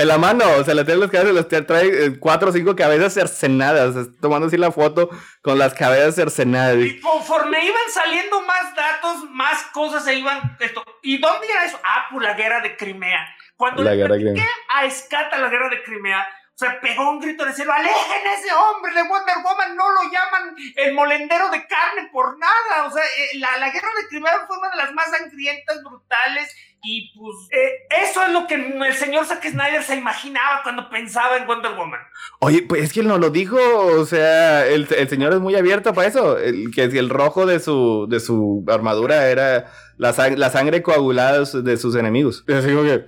En 0.00 0.08
la 0.08 0.16
mano, 0.16 0.46
o 0.56 0.64
sea, 0.64 0.72
le 0.72 0.82
trae 0.82 0.96
las 0.96 1.10
cabezas, 1.10 1.34
le 1.34 1.62
trae 1.62 2.06
eh, 2.06 2.18
cuatro 2.18 2.48
o 2.48 2.52
cinco 2.52 2.74
cabezas 2.74 3.12
cercenadas, 3.12 4.08
tomando 4.18 4.46
así 4.46 4.56
la 4.56 4.72
foto 4.72 5.10
con 5.42 5.58
las 5.58 5.74
cabezas 5.74 6.14
cercenadas. 6.14 6.78
Y 6.78 6.98
conforme 7.00 7.62
iban 7.62 7.90
saliendo 7.92 8.40
más 8.40 8.74
datos, 8.74 9.28
más 9.28 9.62
cosas 9.74 10.02
se 10.02 10.14
iban. 10.14 10.56
Esto. 10.58 10.82
¿Y 11.02 11.18
dónde 11.18 11.46
era 11.48 11.66
eso? 11.66 11.78
Ah, 11.84 12.06
por 12.10 12.22
la 12.22 12.32
guerra 12.32 12.62
de 12.62 12.78
Crimea. 12.78 13.20
Cuando 13.56 13.82
la 13.82 13.94
le 13.94 14.06
platiqué 14.06 14.46
a 14.70 14.86
Escata 14.86 15.36
la 15.36 15.50
guerra 15.50 15.68
de 15.68 15.82
Crimea, 15.82 16.26
se 16.54 16.70
pegó 16.80 17.10
un 17.10 17.20
grito 17.20 17.44
de 17.44 17.52
cielo, 17.52 17.70
alejen 17.70 18.26
a 18.26 18.34
ese 18.34 18.54
hombre 18.54 18.94
de 18.94 19.02
Wonder 19.02 19.36
Woman, 19.44 19.76
no 19.76 19.90
lo 19.90 20.02
llaman 20.04 20.54
el 20.76 20.94
molendero 20.94 21.50
de 21.50 21.66
carne 21.66 22.08
por 22.10 22.38
nada. 22.38 22.86
O 22.86 22.90
sea, 22.90 23.04
eh, 23.04 23.36
la, 23.36 23.58
la 23.58 23.68
guerra 23.68 23.88
de 24.00 24.08
Crimea 24.08 24.46
fue 24.46 24.56
una 24.56 24.70
de 24.70 24.76
las 24.78 24.94
más 24.94 25.10
sangrientas, 25.10 25.82
brutales, 25.82 26.56
y 26.82 27.12
pues 27.16 27.36
eh, 27.50 28.04
eso 28.04 28.22
es 28.22 28.32
lo 28.32 28.46
que 28.46 28.54
el 28.54 28.94
señor 28.94 29.26
Zack 29.26 29.44
Snyder 29.48 29.82
se 29.82 29.96
imaginaba 29.96 30.62
cuando 30.62 30.88
pensaba 30.88 31.36
en 31.36 31.46
Wonder 31.46 31.72
Woman. 31.76 32.00
Oye, 32.40 32.62
pues 32.62 32.82
es 32.84 32.92
que 32.92 33.00
él 33.00 33.08
no 33.08 33.18
lo 33.18 33.30
dijo, 33.30 33.58
o 33.58 34.06
sea, 34.06 34.66
el, 34.66 34.86
el 34.96 35.08
señor 35.08 35.32
es 35.32 35.40
muy 35.40 35.54
abierto 35.56 35.92
para 35.92 36.08
eso, 36.08 36.38
el, 36.38 36.70
que 36.74 36.84
el 36.84 37.10
rojo 37.10 37.46
de 37.46 37.60
su, 37.60 38.06
de 38.08 38.20
su 38.20 38.64
armadura 38.68 39.28
era 39.28 39.70
la, 39.98 40.14
la 40.36 40.50
sangre 40.50 40.82
coagulada 40.82 41.44
de 41.44 41.76
sus 41.76 41.94
enemigos. 41.96 42.44
Así 42.48 42.68
que 42.68 43.04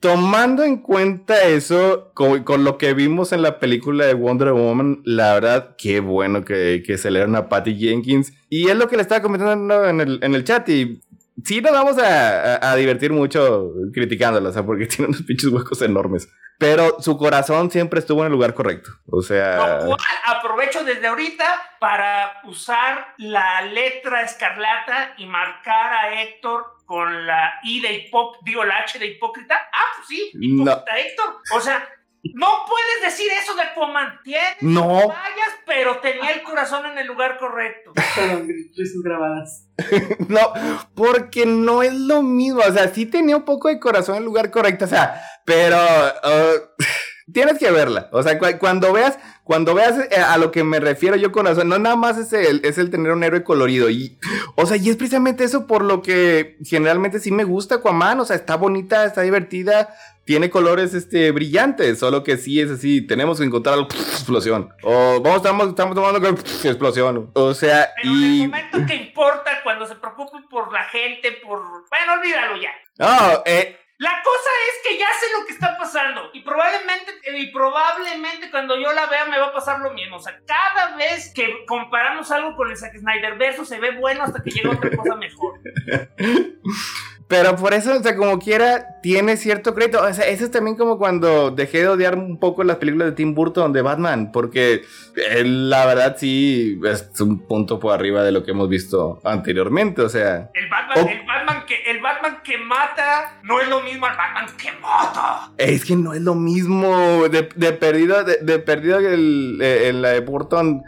tomando 0.00 0.64
en 0.64 0.78
cuenta 0.78 1.44
eso, 1.44 2.10
con, 2.14 2.64
lo 2.64 2.78
que 2.78 2.94
vimos 2.94 3.32
en 3.32 3.42
la 3.42 3.58
película 3.58 4.06
de 4.06 4.14
Wonder 4.14 4.52
Woman, 4.52 5.02
la 5.04 5.34
verdad, 5.34 5.76
qué 5.76 6.00
bueno 6.00 6.44
que, 6.44 6.82
que 6.84 6.98
se 6.98 7.10
le 7.10 7.22
a 7.22 7.48
Patty 7.48 7.78
Jenkins. 7.78 8.32
Y 8.48 8.68
es 8.68 8.76
lo 8.76 8.88
que 8.88 8.96
le 8.96 9.02
estaba 9.02 9.22
comentando 9.22 9.86
en 9.86 10.00
el, 10.00 10.18
en 10.22 10.34
el 10.34 10.44
chat. 10.44 10.68
Y 10.70 11.02
sí 11.44 11.60
nos 11.60 11.72
vamos 11.72 11.98
a, 11.98 12.70
a, 12.70 12.76
divertir 12.76 13.12
mucho 13.12 13.72
criticándola, 13.92 14.50
o 14.50 14.52
sea, 14.52 14.64
porque 14.64 14.86
tiene 14.88 15.08
unos 15.08 15.22
pinches 15.22 15.50
huecos 15.50 15.82
enormes. 15.82 16.28
Pero 16.60 17.00
su 17.00 17.16
corazón 17.16 17.70
siempre 17.70 18.00
estuvo 18.00 18.20
en 18.20 18.26
el 18.26 18.32
lugar 18.32 18.52
correcto. 18.52 18.90
O 19.06 19.22
sea. 19.22 19.78
aprovecho 20.26 20.84
desde 20.84 21.06
ahorita 21.06 21.46
para 21.80 22.42
usar 22.44 23.14
la 23.16 23.62
letra 23.62 24.22
escarlata 24.22 25.14
y 25.16 25.24
marcar 25.24 25.92
a 25.92 26.22
Héctor 26.22 26.66
con 26.84 27.26
la 27.26 27.54
I 27.62 27.80
de 27.80 27.92
hipócrita, 27.94 28.44
digo 28.44 28.64
la 28.64 28.76
H 28.80 28.98
de 28.98 29.06
hipócrita. 29.06 29.54
Ah, 29.72 29.86
pues 29.96 30.08
sí, 30.08 30.30
hipócrita 30.34 30.98
Héctor. 30.98 31.36
O 31.54 31.60
sea, 31.60 31.88
no 32.22 32.46
puedes 32.68 33.12
decir 33.12 33.30
eso 33.42 33.54
de 33.54 33.62
Poman. 33.74 34.20
no. 34.60 35.08
Vayas, 35.08 35.54
pero 35.66 35.98
tenía 36.00 36.32
el 36.32 36.42
corazón 36.42 36.84
en 36.86 36.98
el 36.98 37.06
lugar 37.06 37.38
correcto. 37.38 37.92
grabadas. 39.02 39.66
no, 40.28 40.52
porque 40.94 41.46
no 41.46 41.82
es 41.82 41.94
lo 41.94 42.22
mismo. 42.22 42.60
O 42.60 42.72
sea, 42.72 42.92
sí 42.92 43.06
tenía 43.06 43.36
un 43.36 43.44
poco 43.44 43.68
de 43.68 43.80
corazón 43.80 44.16
en 44.16 44.18
el 44.20 44.26
lugar 44.26 44.50
correcto. 44.50 44.84
O 44.84 44.88
sea, 44.88 45.22
pero 45.46 45.78
uh, 45.78 46.82
tienes 47.32 47.58
que 47.58 47.70
verla. 47.70 48.10
O 48.12 48.22
sea, 48.22 48.38
cuando 48.58 48.92
veas, 48.92 49.18
cuando 49.44 49.74
veas 49.74 49.98
eh, 50.10 50.16
a 50.16 50.36
lo 50.36 50.50
que 50.50 50.62
me 50.62 50.78
refiero 50.78 51.16
yo 51.16 51.32
con 51.32 51.46
razón, 51.46 51.70
no 51.70 51.78
nada 51.78 51.96
más 51.96 52.18
es 52.18 52.32
el, 52.34 52.60
es 52.64 52.76
el 52.76 52.90
tener 52.90 53.12
un 53.12 53.24
héroe 53.24 53.44
colorido. 53.44 53.88
Y, 53.88 54.18
o 54.56 54.66
sea, 54.66 54.76
y 54.76 54.90
es 54.90 54.96
precisamente 54.96 55.44
eso 55.44 55.66
por 55.66 55.82
lo 55.82 56.02
que 56.02 56.58
generalmente 56.64 57.18
sí 57.18 57.30
me 57.30 57.44
gusta 57.44 57.76
Aquaman. 57.76 58.20
O 58.20 58.26
sea, 58.26 58.36
está 58.36 58.56
bonita, 58.56 59.06
está 59.06 59.22
divertida 59.22 59.94
tiene 60.30 60.48
colores 60.48 60.94
este, 60.94 61.32
brillantes, 61.32 61.98
solo 61.98 62.22
que 62.22 62.36
sí 62.36 62.60
es 62.60 62.70
así, 62.70 63.04
tenemos 63.04 63.40
que 63.40 63.46
encontrar 63.46 63.74
algo, 63.74 63.88
explosión. 63.88 64.72
O 64.84 65.20
vamos, 65.20 65.38
estamos, 65.38 65.68
estamos 65.70 65.96
tomando 65.96 66.28
explosión. 66.28 67.32
O 67.34 67.52
sea, 67.52 67.88
Pero 67.96 68.14
y... 68.14 68.14
en 68.14 68.42
el 68.42 68.48
momento 68.48 68.78
que 68.86 68.94
importa, 68.94 69.60
cuando 69.64 69.88
se 69.88 69.96
preocupen 69.96 70.44
por 70.48 70.72
la 70.72 70.84
gente, 70.84 71.32
por... 71.44 71.58
Bueno, 71.60 72.12
olvídalo 72.12 72.62
ya. 72.62 72.70
No, 72.98 73.42
eh... 73.44 73.76
La 73.98 74.22
cosa 74.22 74.50
es 74.68 74.88
que 74.88 74.98
ya 75.00 75.08
sé 75.08 75.26
lo 75.36 75.46
que 75.46 75.52
está 75.52 75.76
pasando 75.76 76.30
y 76.32 76.42
probablemente, 76.42 77.12
y 77.36 77.50
probablemente 77.50 78.52
cuando 78.52 78.76
yo 78.80 78.92
la 78.92 79.06
vea 79.06 79.26
me 79.26 79.36
va 79.36 79.48
a 79.48 79.52
pasar 79.52 79.80
lo 79.80 79.92
mismo. 79.92 80.18
O 80.18 80.20
sea, 80.20 80.40
cada 80.46 80.96
vez 80.96 81.32
que 81.34 81.66
comparamos 81.66 82.30
algo 82.30 82.54
con 82.54 82.70
el 82.70 82.76
Zack 82.76 82.96
Snyder 82.96 83.36
verso 83.36 83.64
se 83.64 83.80
ve 83.80 83.90
bueno 83.98 84.22
hasta 84.22 84.40
que 84.44 84.50
llega 84.52 84.70
otra 84.70 84.96
cosa 84.96 85.16
mejor. 85.16 85.60
Pero 87.30 87.54
por 87.54 87.74
eso, 87.74 87.96
o 87.96 88.02
sea, 88.02 88.16
como 88.16 88.40
quiera, 88.40 89.00
tiene 89.02 89.36
cierto 89.36 89.72
crédito. 89.72 90.02
O 90.02 90.12
sea, 90.12 90.26
eso 90.26 90.44
es 90.44 90.50
también 90.50 90.76
como 90.76 90.98
cuando 90.98 91.52
dejé 91.52 91.78
de 91.78 91.88
odiar 91.88 92.18
un 92.18 92.40
poco 92.40 92.64
las 92.64 92.78
películas 92.78 93.06
de 93.06 93.12
Tim 93.12 93.36
Burton 93.36 93.72
de 93.72 93.82
Batman, 93.82 94.32
porque 94.32 94.82
la 95.14 95.86
verdad 95.86 96.16
sí 96.18 96.80
es 96.84 97.20
un 97.20 97.46
punto 97.46 97.78
por 97.78 97.94
arriba 97.94 98.24
de 98.24 98.32
lo 98.32 98.42
que 98.42 98.50
hemos 98.50 98.68
visto 98.68 99.20
anteriormente. 99.22 100.02
O 100.02 100.08
sea, 100.08 100.50
el 100.54 100.68
Batman, 100.68 101.08
el 101.08 101.24
Batman, 101.24 101.64
que, 101.68 101.76
el 101.88 102.00
Batman 102.00 102.38
que 102.42 102.58
mata 102.58 103.38
no 103.44 103.60
es 103.60 103.68
lo 103.68 103.80
mismo 103.82 104.06
al 104.06 104.16
Batman 104.16 104.46
que 104.56 104.72
mata. 104.82 105.52
Es 105.56 105.84
que 105.84 105.94
no 105.94 106.14
es 106.14 106.22
lo 106.22 106.34
mismo. 106.34 107.28
De, 107.28 107.48
de 107.54 107.72
perdido, 107.74 108.24
de, 108.24 108.38
de 108.42 108.58
perdido 108.58 108.98
el, 108.98 109.62
el, 109.62 110.02
la 110.02 110.08
de 110.08 110.20
Burton 110.20 110.82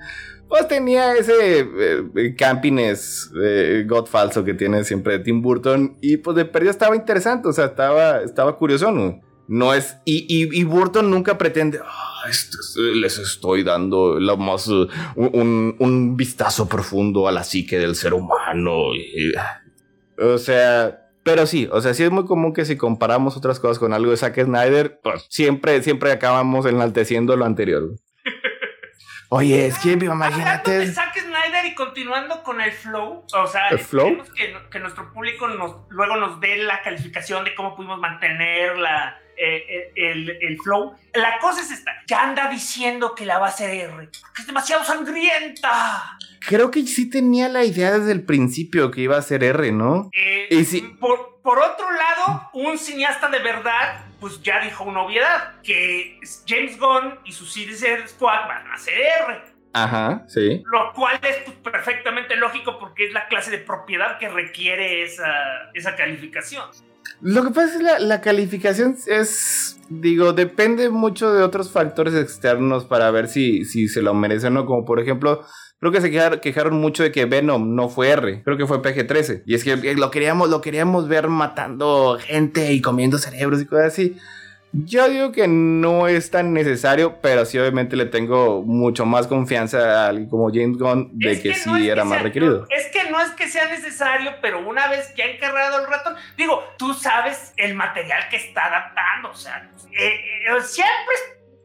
pues 0.53 0.69
tenía 0.69 1.15
ese 1.15 1.61
eh, 1.61 2.35
campines 2.37 3.33
eh, 3.43 3.87
God 3.89 4.05
falso 4.05 4.45
que 4.45 4.53
tiene 4.53 4.85
siempre 4.85 5.19
Tim 5.19 5.41
Burton 5.41 5.97
y 6.03 6.19
pues 6.19 6.37
de 6.37 6.45
perdido 6.45 6.71
estaba 6.71 6.95
interesante, 6.95 7.49
o 7.49 7.55
sea, 7.55 7.65
estaba, 7.65 8.21
estaba 8.21 8.59
curioso, 8.59 8.93
¿no? 8.93 9.19
No 9.49 9.73
es, 9.73 9.97
y, 10.05 10.27
y, 10.29 10.65
Burton 10.65 11.11
nunca 11.11 11.39
pretende, 11.39 11.81
ah, 11.83 12.31
les 12.97 13.17
estoy 13.17 13.63
dando 13.63 14.21
la 14.21 14.37
más, 14.37 14.69
un, 14.69 15.75
un, 15.79 16.17
vistazo 16.19 16.69
profundo 16.69 17.27
a 17.27 17.33
la 17.33 17.45
psique 17.45 17.79
del 17.79 17.97
ser 17.97 18.13
humano. 18.13 18.77
o 20.19 20.37
sea, 20.37 21.09
pero 21.23 21.47
sí, 21.47 21.67
o 21.73 21.81
sea, 21.81 21.95
sí 21.95 22.03
es 22.03 22.11
muy 22.11 22.27
común 22.27 22.53
que 22.53 22.67
si 22.67 22.77
comparamos 22.77 23.39
otras 23.39 23.59
cosas 23.59 23.79
con 23.79 23.95
algo 23.95 24.11
de 24.11 24.19
Zack 24.19 24.45
Snyder, 24.45 25.01
pues 25.03 25.25
siempre, 25.31 25.83
siempre 25.83 26.13
acabamos 26.13 26.67
enalteciendo 26.67 27.37
lo 27.37 27.47
anterior. 27.47 27.97
Oye, 29.35 29.67
es 29.67 29.79
que 29.79 29.93
imagínate. 29.93 30.81
De 30.81 30.93
Zack 30.93 31.19
Snyder 31.19 31.65
y 31.65 31.75
continuando 31.75 32.43
con 32.43 32.61
el 32.61 32.71
flow, 32.71 33.25
o 33.33 33.47
sea, 33.47 33.69
¿El 33.71 33.79
Que, 33.79 34.55
que, 34.71 34.79
nuestro 34.79 35.11
público 35.11 35.49
nos, 35.49 35.89
luego 35.89 36.17
nos 36.17 36.39
dé 36.39 36.59
la 36.59 36.83
calificación 36.83 37.43
de 37.43 37.55
cómo 37.55 37.75
pudimos 37.75 37.99
mantener 37.99 38.77
la, 38.77 39.19
eh, 39.39 39.65
eh, 39.71 39.93
el, 39.97 40.37
el, 40.39 40.59
flow. 40.59 40.95
La 41.15 41.39
cosa 41.39 41.63
es 41.63 41.71
esta: 41.71 41.93
ya 42.07 42.25
anda 42.25 42.51
diciendo 42.51 43.15
que 43.15 43.25
la 43.25 43.39
va 43.39 43.47
a 43.47 43.49
hacer 43.49 43.71
R, 43.71 44.11
porque 44.21 44.43
es 44.43 44.47
demasiado 44.47 44.85
sangrienta. 44.85 46.19
Creo 46.47 46.71
que 46.71 46.83
sí 46.83 47.09
tenía 47.09 47.49
la 47.49 47.65
idea 47.65 47.99
desde 47.99 48.13
el 48.13 48.27
principio 48.27 48.91
que 48.91 49.01
iba 49.01 49.17
a 49.17 49.23
ser 49.23 49.45
R, 49.45 49.73
¿no? 49.73 50.11
Eh, 50.13 50.49
y 50.51 50.63
si... 50.67 50.83
por, 50.83 51.41
por 51.43 51.59
otro 51.59 51.87
lado, 51.91 52.51
un 52.53 52.77
cineasta 52.77 53.31
de 53.31 53.39
verdad 53.39 54.12
pues 54.23 54.41
ya 54.41 54.61
dijo 54.61 54.85
una 54.85 55.03
obviedad, 55.03 55.61
que 55.65 56.21
James 56.47 56.79
Gunn 56.79 57.19
y 57.25 57.33
su 57.33 57.45
Suicide 57.45 58.07
Squad 58.07 58.47
van 58.47 58.71
a 58.71 58.79
ser 58.79 58.95
R. 58.95 59.43
Ajá, 59.73 60.23
sí. 60.29 60.63
Lo 60.65 60.93
cual 60.95 61.19
es 61.23 61.39
pues, 61.45 61.57
perfectamente 61.59 62.37
lógico 62.37 62.79
porque 62.79 63.07
es 63.09 63.13
la 63.13 63.27
clase 63.27 63.51
de 63.51 63.59
propiedad 63.59 64.21
que 64.21 64.29
requiere 64.29 65.03
esa, 65.03 65.27
esa 65.75 65.97
calificación. 65.97 66.63
Lo 67.21 67.43
que 67.43 67.49
pasa 67.49 67.65
es 67.65 67.77
que 67.79 67.83
la, 67.83 67.99
la, 67.99 68.21
calificación 68.21 68.97
es, 69.09 69.81
digo, 69.89 70.33
depende 70.33 70.89
mucho 70.89 71.33
de 71.33 71.43
otros 71.43 71.73
factores 71.73 72.15
externos 72.15 72.85
para 72.85 73.11
ver 73.11 73.27
si, 73.27 73.65
si 73.65 73.89
se 73.89 74.03
lo 74.03 74.15
merece 74.15 74.47
o 74.47 74.51
no. 74.51 74.67
Como 74.67 74.85
por 74.85 75.01
ejemplo, 75.01 75.45
Creo 75.83 75.91
que 75.91 76.01
se 76.01 76.13
quejaron, 76.41 76.81
mucho 76.81 77.03
de 77.03 77.11
que 77.11 77.25
Venom 77.25 77.75
no 77.75 77.89
fue 77.89 78.11
R, 78.11 78.45
creo 78.45 78.57
que 78.57 78.69
fue 78.69 78.81
PG-13. 78.81 79.43
Y 79.47 79.57
es 79.57 79.65
que 79.65 79.75
lo 79.97 80.13
queríamos, 80.13 80.49
lo 80.49 80.61
queríamos 80.61 81.09
ver 81.09 81.27
matando 81.27 82.21
gente 82.21 82.73
y 82.73 82.81
comiendo 82.81 83.19
cerebros 83.19 83.61
y 83.61 83.67
cosas 83.67 83.87
así. 83.87 84.17
Yo 84.71 85.09
digo 85.09 85.33
que 85.33 85.49
no 85.49 86.07
es 86.07 86.31
tan 86.31 86.53
necesario, 86.55 87.19
pero 87.21 87.45
sí 87.45 87.59
obviamente 87.59 87.97
le 87.97 88.07
tengo 88.07 88.63
mucho 88.63 89.05
más 89.07 89.27
confianza 89.27 90.05
a 90.05 90.09
alguien 90.11 90.29
como 90.31 90.51
James 90.55 90.79
Gunn 90.79 91.11
de 91.19 91.33
Es 91.33 91.41
que, 91.41 91.49
no 91.49 91.55
sí 91.57 91.71
es 91.71 91.77
que 91.79 91.91
era 91.91 92.05
más 92.05 92.19
sea- 92.19 92.23
requerido. 92.23 92.67
Es 92.71 92.87
que 92.93 93.11
no 93.11 93.21
es 93.21 93.31
que 93.31 93.49
sea 93.49 93.67
necesario, 93.67 94.35
pero 94.41 94.61
una 94.65 94.87
vez 94.87 95.13
ya 95.17 95.25
encargado 95.25 95.81
el 95.81 95.91
ratón, 95.91 96.15
digo, 96.37 96.63
tú 96.79 96.95
sabes 96.95 97.55
el 97.57 97.75
material 97.75 98.23
que 98.31 98.37
está 98.37 98.67
adaptando, 98.67 99.31
o 99.31 99.35
sea, 99.35 99.69
eh, 99.99 100.07
eh, 100.07 100.63
siempre, 100.63 101.15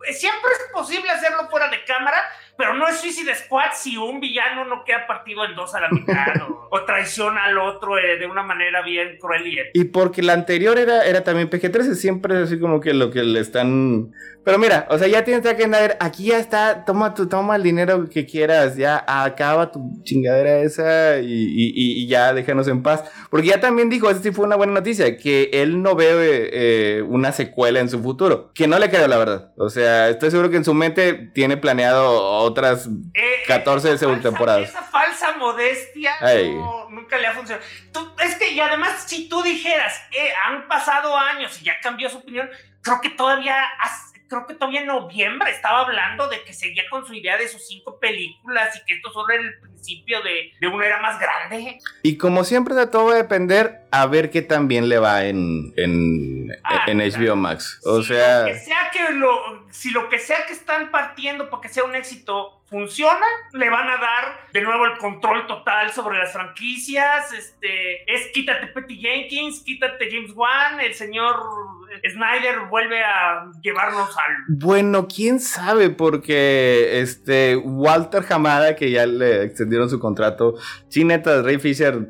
es, 0.10 0.20
siempre 0.20 0.50
es 0.54 0.74
posible 0.74 1.08
hacerlo 1.12 1.48
fuera 1.52 1.70
de 1.70 1.84
cámara, 1.86 2.18
pero 2.58 2.74
no 2.74 2.88
es 2.88 2.98
Suicide 3.00 3.36
Squad 3.36 3.72
si 3.76 3.98
un 3.98 4.20
villano 4.20 4.66
no 4.66 4.84
queda 4.86 5.06
partido 5.08 5.46
en 5.46 5.56
dos 5.56 5.74
a 5.76 5.82
la 5.82 5.90
mitad 5.90 6.28
o, 6.50 6.68
o 6.72 6.86
traiciona 6.86 7.46
al 7.46 7.58
otro 7.58 7.98
eh, 7.98 8.18
de 8.20 8.26
una 8.28 8.44
manera 8.44 8.82
bien 8.82 9.18
cruel 9.20 9.48
y 9.48 9.58
Y 9.74 9.84
porque 9.86 10.22
la 10.22 10.34
anterior 10.34 10.78
era, 10.78 11.06
era 11.06 11.24
también 11.24 11.50
PG-13, 11.50 11.94
siempre 11.96 12.36
es 12.36 12.44
así 12.48 12.60
como 12.60 12.80
que 12.80 12.94
lo 12.94 13.12
que 13.12 13.24
le 13.24 13.40
están... 13.40 14.12
Pero 14.44 14.60
mira, 14.60 14.88
o 14.90 14.98
sea, 14.98 15.10
ya 15.10 15.26
tienes 15.26 15.44
que 15.46 15.68
ver, 15.68 15.98
aquí 16.00 16.28
ya 16.28 16.40
está, 16.40 16.86
toma 16.86 17.14
tu, 17.14 17.28
toma 17.28 17.58
el 17.58 17.64
dinero 17.64 18.08
que 18.10 18.26
quieras, 18.26 18.78
ya 18.78 19.04
acaba 19.06 19.74
tu 19.74 19.82
chingadera 20.04 20.60
esa 20.60 21.20
y, 21.20 21.26
y- 21.26 21.74
y- 21.76 22.04
y 22.04 22.08
ya 22.08 22.32
déjanos 22.34 22.66
en 22.70 22.82
paz. 22.82 23.04
Porque 23.30 23.48
ya 23.48 23.60
también 23.60 23.90
dijo, 23.90 24.10
esa 24.10 24.22
sí 24.24 24.32
fue 24.32 24.46
una 24.46 24.56
buena 24.56 24.72
noticia, 24.72 25.18
que 25.18 25.50
él 25.52 25.82
no 25.84 25.96
ve 25.96 26.50
eh, 26.54 27.02
una 27.02 27.34
secuela 27.34 27.82
en 27.82 27.90
su 27.90 28.02
futuro, 28.02 28.50
que 28.56 28.68
no 28.70 28.80
le 28.80 28.90
creo 28.90 29.10
la 29.10 29.18
verdad. 29.18 29.52
O 29.58 29.70
sea, 29.70 30.08
estoy 30.08 30.32
seguro 30.32 30.50
que 30.50 30.56
en 30.56 30.64
su 30.64 30.74
mente 30.74 31.30
tiene 31.34 31.58
planeado 31.58 32.47
otras 32.48 32.88
Eh, 33.14 33.44
14 33.48 33.90
esa 33.90 33.98
segunda 34.00 34.22
temporadas. 34.24 34.70
Esa 34.70 34.82
falsa 34.84 35.38
modestia 35.38 36.16
no, 36.56 36.90
nunca 36.90 37.18
le 37.18 37.28
ha 37.28 37.34
funcionado. 37.34 37.66
Tú- 37.94 38.12
es 38.24 38.36
que, 38.36 38.50
y 38.52 38.60
además, 38.60 39.04
si 39.08 39.30
tú 39.30 39.42
dijeras, 39.44 39.94
eh, 40.12 40.32
han 40.46 40.68
pasado 40.68 41.16
años 41.18 41.60
y 41.62 41.66
ya 41.66 41.80
cambió 41.82 42.10
su 42.10 42.18
opinión, 42.18 42.50
creo 42.82 43.00
que 43.02 43.10
todavía, 43.12 43.62
has- 43.82 44.14
creo 44.30 44.46
que 44.46 44.54
todavía 44.56 44.82
en 44.82 44.88
noviembre 44.88 45.52
estaba 45.52 45.82
hablando 45.82 46.28
de 46.28 46.44
que 46.44 46.54
seguía 46.54 46.84
con 46.90 47.06
su 47.06 47.14
idea 47.14 47.38
de 47.38 47.48
sus 47.48 47.66
cinco 47.68 47.98
películas 48.00 48.76
y 48.76 48.86
que 48.86 48.96
esto 48.96 49.12
solo 49.12 49.34
era 49.34 49.44
el 49.44 49.56
principio 49.78 50.22
de, 50.22 50.52
de 50.60 50.68
una 50.68 50.86
era 50.86 51.02
más 51.02 51.20
grande. 51.20 51.78
Y 52.04 52.18
como 52.18 52.44
siempre, 52.44 52.76
de 52.76 52.88
todo 52.88 53.06
va 53.06 53.14
a 53.14 53.18
depender 53.18 53.82
a 53.92 54.06
ver 54.08 54.30
qué 54.32 54.42
tan 54.42 54.68
bien 54.68 54.90
le 54.90 55.00
va 55.00 55.26
en, 55.26 55.74
en, 55.78 56.52
Ah, 56.64 56.84
en. 56.88 56.98
HBO 57.00 57.36
Max. 57.36 57.80
O 57.86 58.02
si 58.02 58.10
sea, 58.10 58.40
Lo 58.42 58.46
que 58.48 58.60
sea 58.60 58.90
que 58.92 59.14
lo, 59.14 59.68
si 59.72 59.92
lo 59.92 60.10
que 60.10 60.20
sea 60.20 60.46
que 60.46 60.54
están 60.54 60.92
partiendo 60.92 61.50
para 61.50 61.62
que 61.62 61.70
sea 61.70 61.84
un 61.84 61.96
éxito 61.96 62.62
funciona, 62.70 63.26
le 63.54 63.70
van 63.70 63.88
a 63.90 63.98
dar 63.98 64.48
de 64.52 64.62
nuevo 64.62 64.86
el 64.86 64.98
control 64.98 65.48
total 65.48 65.92
sobre 65.94 66.18
las 66.18 66.34
franquicias. 66.34 67.32
Este, 67.34 68.12
es 68.12 68.28
quítate 68.34 68.68
Petty 68.68 68.98
Jenkins, 68.98 69.62
quítate 69.64 70.10
James 70.12 70.32
Wan, 70.36 70.80
el 70.82 70.94
señor 70.94 71.36
Snyder 72.12 72.60
vuelve 72.70 73.02
a 73.04 73.46
llevarnos 73.62 74.10
al. 74.18 74.34
bueno, 74.50 75.08
quién 75.08 75.40
sabe, 75.40 75.90
porque 75.90 77.00
este 77.02 77.56
Walter 77.56 78.26
Hamada, 78.30 78.76
que 78.76 78.92
ya 78.92 79.06
le 79.06 79.44
extendieron 79.68 79.90
su 79.90 80.00
contrato, 80.00 80.56
sí, 80.88 81.04
neta, 81.04 81.42
Ray 81.42 81.58
Fisher 81.60 82.08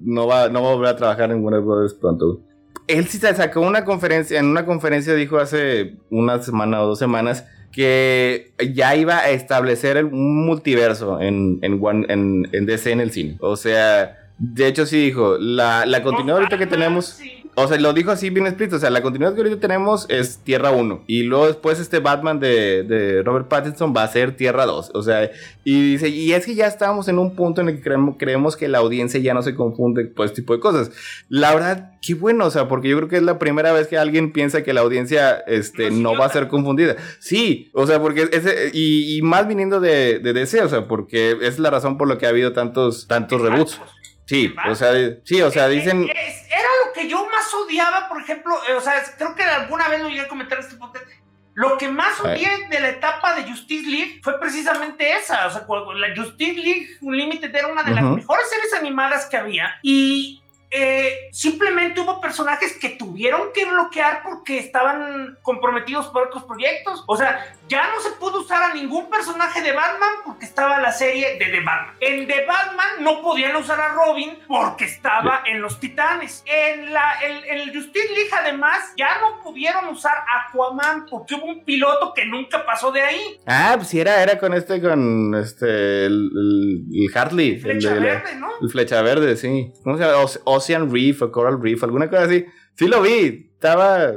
no, 0.00 0.26
va, 0.26 0.48
no 0.48 0.62
va 0.62 0.70
a 0.70 0.74
volver 0.74 0.88
a 0.90 0.96
trabajar 0.96 1.30
en 1.30 1.42
Warner 1.42 1.62
Bros. 1.62 1.94
pronto. 1.94 2.40
Él 2.86 3.06
sí 3.06 3.18
se 3.18 3.34
sacó 3.34 3.60
una 3.60 3.84
conferencia, 3.84 4.38
en 4.38 4.46
una 4.46 4.64
conferencia 4.64 5.14
dijo 5.14 5.38
hace 5.38 5.96
una 6.10 6.40
semana 6.42 6.80
o 6.82 6.86
dos 6.86 6.98
semanas 6.98 7.44
que 7.72 8.52
ya 8.74 8.96
iba 8.96 9.18
a 9.18 9.30
establecer 9.30 10.02
un 10.04 10.46
multiverso 10.46 11.20
en, 11.20 11.58
en, 11.62 11.78
One- 11.84 12.06
en, 12.08 12.48
en 12.52 12.66
DC 12.66 12.90
en 12.92 13.00
el 13.00 13.10
cine. 13.10 13.36
O 13.40 13.56
sea, 13.56 14.16
de 14.38 14.66
hecho 14.66 14.86
sí 14.86 14.96
dijo, 15.04 15.36
la, 15.38 15.84
la 15.84 16.02
continuidad 16.02 16.38
ahorita 16.38 16.56
que 16.58 16.66
tenemos... 16.66 17.06
Sí. 17.06 17.37
O 17.60 17.66
sea, 17.66 17.76
lo 17.78 17.92
dijo 17.92 18.12
así 18.12 18.30
bien 18.30 18.46
explícito. 18.46 18.76
O 18.76 18.78
sea, 18.78 18.90
la 18.90 19.02
continuidad 19.02 19.34
que 19.34 19.40
ahorita 19.40 19.58
tenemos 19.58 20.06
es 20.08 20.38
Tierra 20.38 20.70
1. 20.70 21.04
Y 21.08 21.24
luego 21.24 21.48
después 21.48 21.80
este 21.80 21.98
Batman 21.98 22.38
de, 22.38 22.84
de 22.84 23.22
Robert 23.24 23.48
Pattinson 23.48 23.92
va 23.96 24.04
a 24.04 24.08
ser 24.08 24.36
Tierra 24.36 24.64
2. 24.64 24.92
O 24.94 25.02
sea, 25.02 25.28
y 25.64 25.92
dice, 25.92 26.08
y 26.08 26.32
es 26.32 26.46
que 26.46 26.54
ya 26.54 26.68
estamos 26.68 27.08
en 27.08 27.18
un 27.18 27.34
punto 27.34 27.60
en 27.60 27.68
el 27.68 27.76
que 27.76 27.82
creemos, 27.82 28.14
creemos 28.16 28.56
que 28.56 28.68
la 28.68 28.78
audiencia 28.78 29.18
ya 29.18 29.34
no 29.34 29.42
se 29.42 29.56
confunde 29.56 30.04
por 30.04 30.26
este 30.26 30.42
tipo 30.42 30.54
de 30.54 30.60
cosas. 30.60 30.92
La 31.28 31.52
verdad, 31.52 31.98
qué 32.00 32.14
bueno, 32.14 32.46
o 32.46 32.50
sea, 32.50 32.68
porque 32.68 32.88
yo 32.88 32.96
creo 32.96 33.08
que 33.08 33.16
es 33.16 33.22
la 33.24 33.40
primera 33.40 33.72
vez 33.72 33.88
que 33.88 33.98
alguien 33.98 34.32
piensa 34.32 34.62
que 34.62 34.72
la 34.72 34.82
audiencia 34.82 35.38
este, 35.48 35.90
No 35.90 36.16
va 36.16 36.26
a 36.26 36.30
ser 36.30 36.46
confundida. 36.46 36.94
Sí, 37.18 37.70
o 37.74 37.88
sea, 37.88 38.00
porque 38.00 38.28
ese, 38.30 38.70
y, 38.72 39.16
y 39.16 39.22
más 39.22 39.48
viniendo 39.48 39.80
de, 39.80 40.20
de 40.20 40.32
DC, 40.32 40.62
o 40.62 40.68
sea, 40.68 40.86
porque 40.86 41.36
es 41.42 41.58
la 41.58 41.70
razón 41.70 41.98
por 41.98 42.06
la 42.08 42.18
que 42.18 42.26
ha 42.26 42.28
habido 42.28 42.52
tantos, 42.52 43.08
tantos 43.08 43.40
reboots. 43.40 43.80
Sí, 44.28 44.54
o 44.68 44.74
sea, 44.74 44.92
sí, 45.24 45.40
o 45.40 45.50
sea, 45.50 45.68
dicen... 45.68 46.06
era 46.06 46.68
lo 46.84 46.92
que 46.92 47.08
yo 47.08 47.26
más 47.30 47.52
odiaba, 47.54 48.10
por 48.10 48.20
ejemplo, 48.20 48.54
eh, 48.68 48.74
o 48.74 48.80
sea, 48.80 49.02
creo 49.16 49.34
que 49.34 49.42
alguna 49.42 49.88
vez 49.88 50.02
lo 50.02 50.08
llegué 50.10 50.20
a 50.20 50.28
comentar 50.28 50.58
en 50.58 50.64
este 50.64 50.76
podcast. 50.76 51.06
Lo 51.54 51.78
que 51.78 51.88
más 51.88 52.20
odié 52.20 52.68
de 52.68 52.78
la 52.78 52.90
etapa 52.90 53.34
de 53.34 53.50
Justice 53.50 53.88
League 53.88 54.20
fue 54.22 54.38
precisamente 54.38 55.16
esa. 55.16 55.46
O 55.46 55.50
sea, 55.50 55.66
la 55.94 56.14
Justice 56.14 56.52
League 56.52 56.88
Unlimited 57.00 57.52
era 57.52 57.68
una 57.68 57.82
de 57.82 57.92
las 57.92 58.04
mejores 58.04 58.48
series 58.48 58.74
animadas 58.74 59.26
que 59.26 59.38
había. 59.38 59.74
Y 59.82 60.40
eh, 60.70 61.28
simplemente 61.32 62.00
hubo 62.00 62.20
personajes 62.20 62.76
que 62.78 62.90
tuvieron 62.90 63.52
que 63.54 63.64
bloquear 63.64 64.22
porque 64.22 64.58
estaban 64.58 65.38
comprometidos 65.42 66.06
por 66.08 66.26
otros 66.28 66.44
proyectos. 66.44 67.04
O 67.06 67.16
sea, 67.16 67.54
ya 67.68 67.88
no 67.94 68.00
se 68.00 68.10
pudo 68.12 68.40
usar 68.40 68.62
a 68.70 68.74
ningún 68.74 69.08
personaje 69.10 69.62
de 69.62 69.72
Batman 69.72 70.10
porque 70.24 70.44
estaba 70.44 70.80
la 70.80 70.92
serie 70.92 71.38
de 71.38 71.46
The 71.46 71.60
Batman. 71.60 71.96
En 72.00 72.26
The 72.26 72.44
Batman 72.46 72.88
no 73.02 73.22
podían 73.22 73.56
usar 73.56 73.80
a 73.80 73.88
Robin 73.94 74.38
porque 74.46 74.84
estaba 74.84 75.42
en 75.46 75.60
los 75.60 75.80
Titanes. 75.80 76.42
En 76.46 76.92
la 76.92 77.14
el, 77.20 77.44
el 77.44 77.74
Justice 77.74 78.08
League 78.14 78.30
además 78.32 78.78
ya 78.96 79.18
no 79.20 79.42
pudieron 79.42 79.86
usar 79.88 80.16
a 80.18 80.48
Aquaman 80.48 81.06
porque 81.10 81.34
hubo 81.34 81.46
un 81.46 81.64
piloto 81.64 82.12
que 82.14 82.24
nunca 82.26 82.64
pasó 82.66 82.90
de 82.92 83.02
ahí. 83.02 83.40
Ah, 83.46 83.74
pues 83.76 83.92
era, 83.94 84.22
era 84.22 84.38
con 84.38 84.52
este, 84.54 84.80
con 84.80 85.34
este, 85.34 86.06
el, 86.06 86.30
el- 86.34 86.84
el 87.04 87.16
Hartley. 87.16 87.50
el 87.54 87.60
Flecha 87.60 87.94
de 87.94 88.00
verde, 88.00 88.34
¿no? 88.36 88.48
el 88.60 88.68
flecha 88.70 89.02
verde, 89.02 89.36
sí. 89.36 89.72
¿Cómo 89.84 89.96
se 89.96 90.04
llama? 90.04 90.16
Oce- 90.22 90.40
Ocean 90.58 90.92
Reef 90.92 91.22
o 91.22 91.32
Coral 91.32 91.60
Reef, 91.60 91.82
alguna 91.82 92.08
cosa 92.08 92.22
así. 92.24 92.44
Sí 92.74 92.86
lo 92.86 93.02
vi, 93.02 93.50
estaba... 93.54 94.12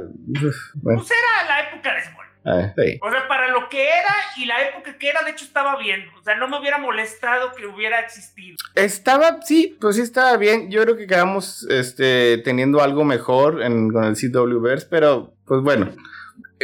bueno, 0.74 1.00
Pues 1.00 1.10
era 1.10 1.48
la 1.48 1.68
época 1.68 1.94
de 1.94 2.02
Small. 2.02 2.26
ah, 2.44 2.72
sí. 2.76 2.98
O 3.02 3.10
sea, 3.10 3.26
para 3.26 3.48
lo 3.48 3.68
que 3.68 3.82
era 3.88 4.14
y 4.36 4.44
la 4.46 4.62
época 4.68 4.96
que 4.98 5.08
era, 5.08 5.22
de 5.22 5.30
hecho 5.32 5.44
estaba 5.44 5.76
bien. 5.78 6.04
O 6.20 6.22
sea, 6.22 6.36
no 6.36 6.46
me 6.48 6.58
hubiera 6.60 6.78
molestado 6.78 7.52
que 7.52 7.66
hubiera 7.66 7.98
existido. 8.00 8.56
Estaba, 8.76 9.42
sí, 9.42 9.76
pues 9.80 9.96
sí 9.96 10.02
estaba 10.02 10.36
bien. 10.36 10.70
Yo 10.70 10.82
creo 10.82 10.96
que 10.96 11.06
quedamos 11.08 11.66
este, 11.70 12.38
teniendo 12.38 12.80
algo 12.82 13.04
mejor 13.04 13.62
en- 13.62 13.90
con 13.90 14.04
el 14.04 14.14
CW-Verse, 14.14 14.86
pero 14.90 15.34
pues 15.44 15.60
bueno. 15.62 15.90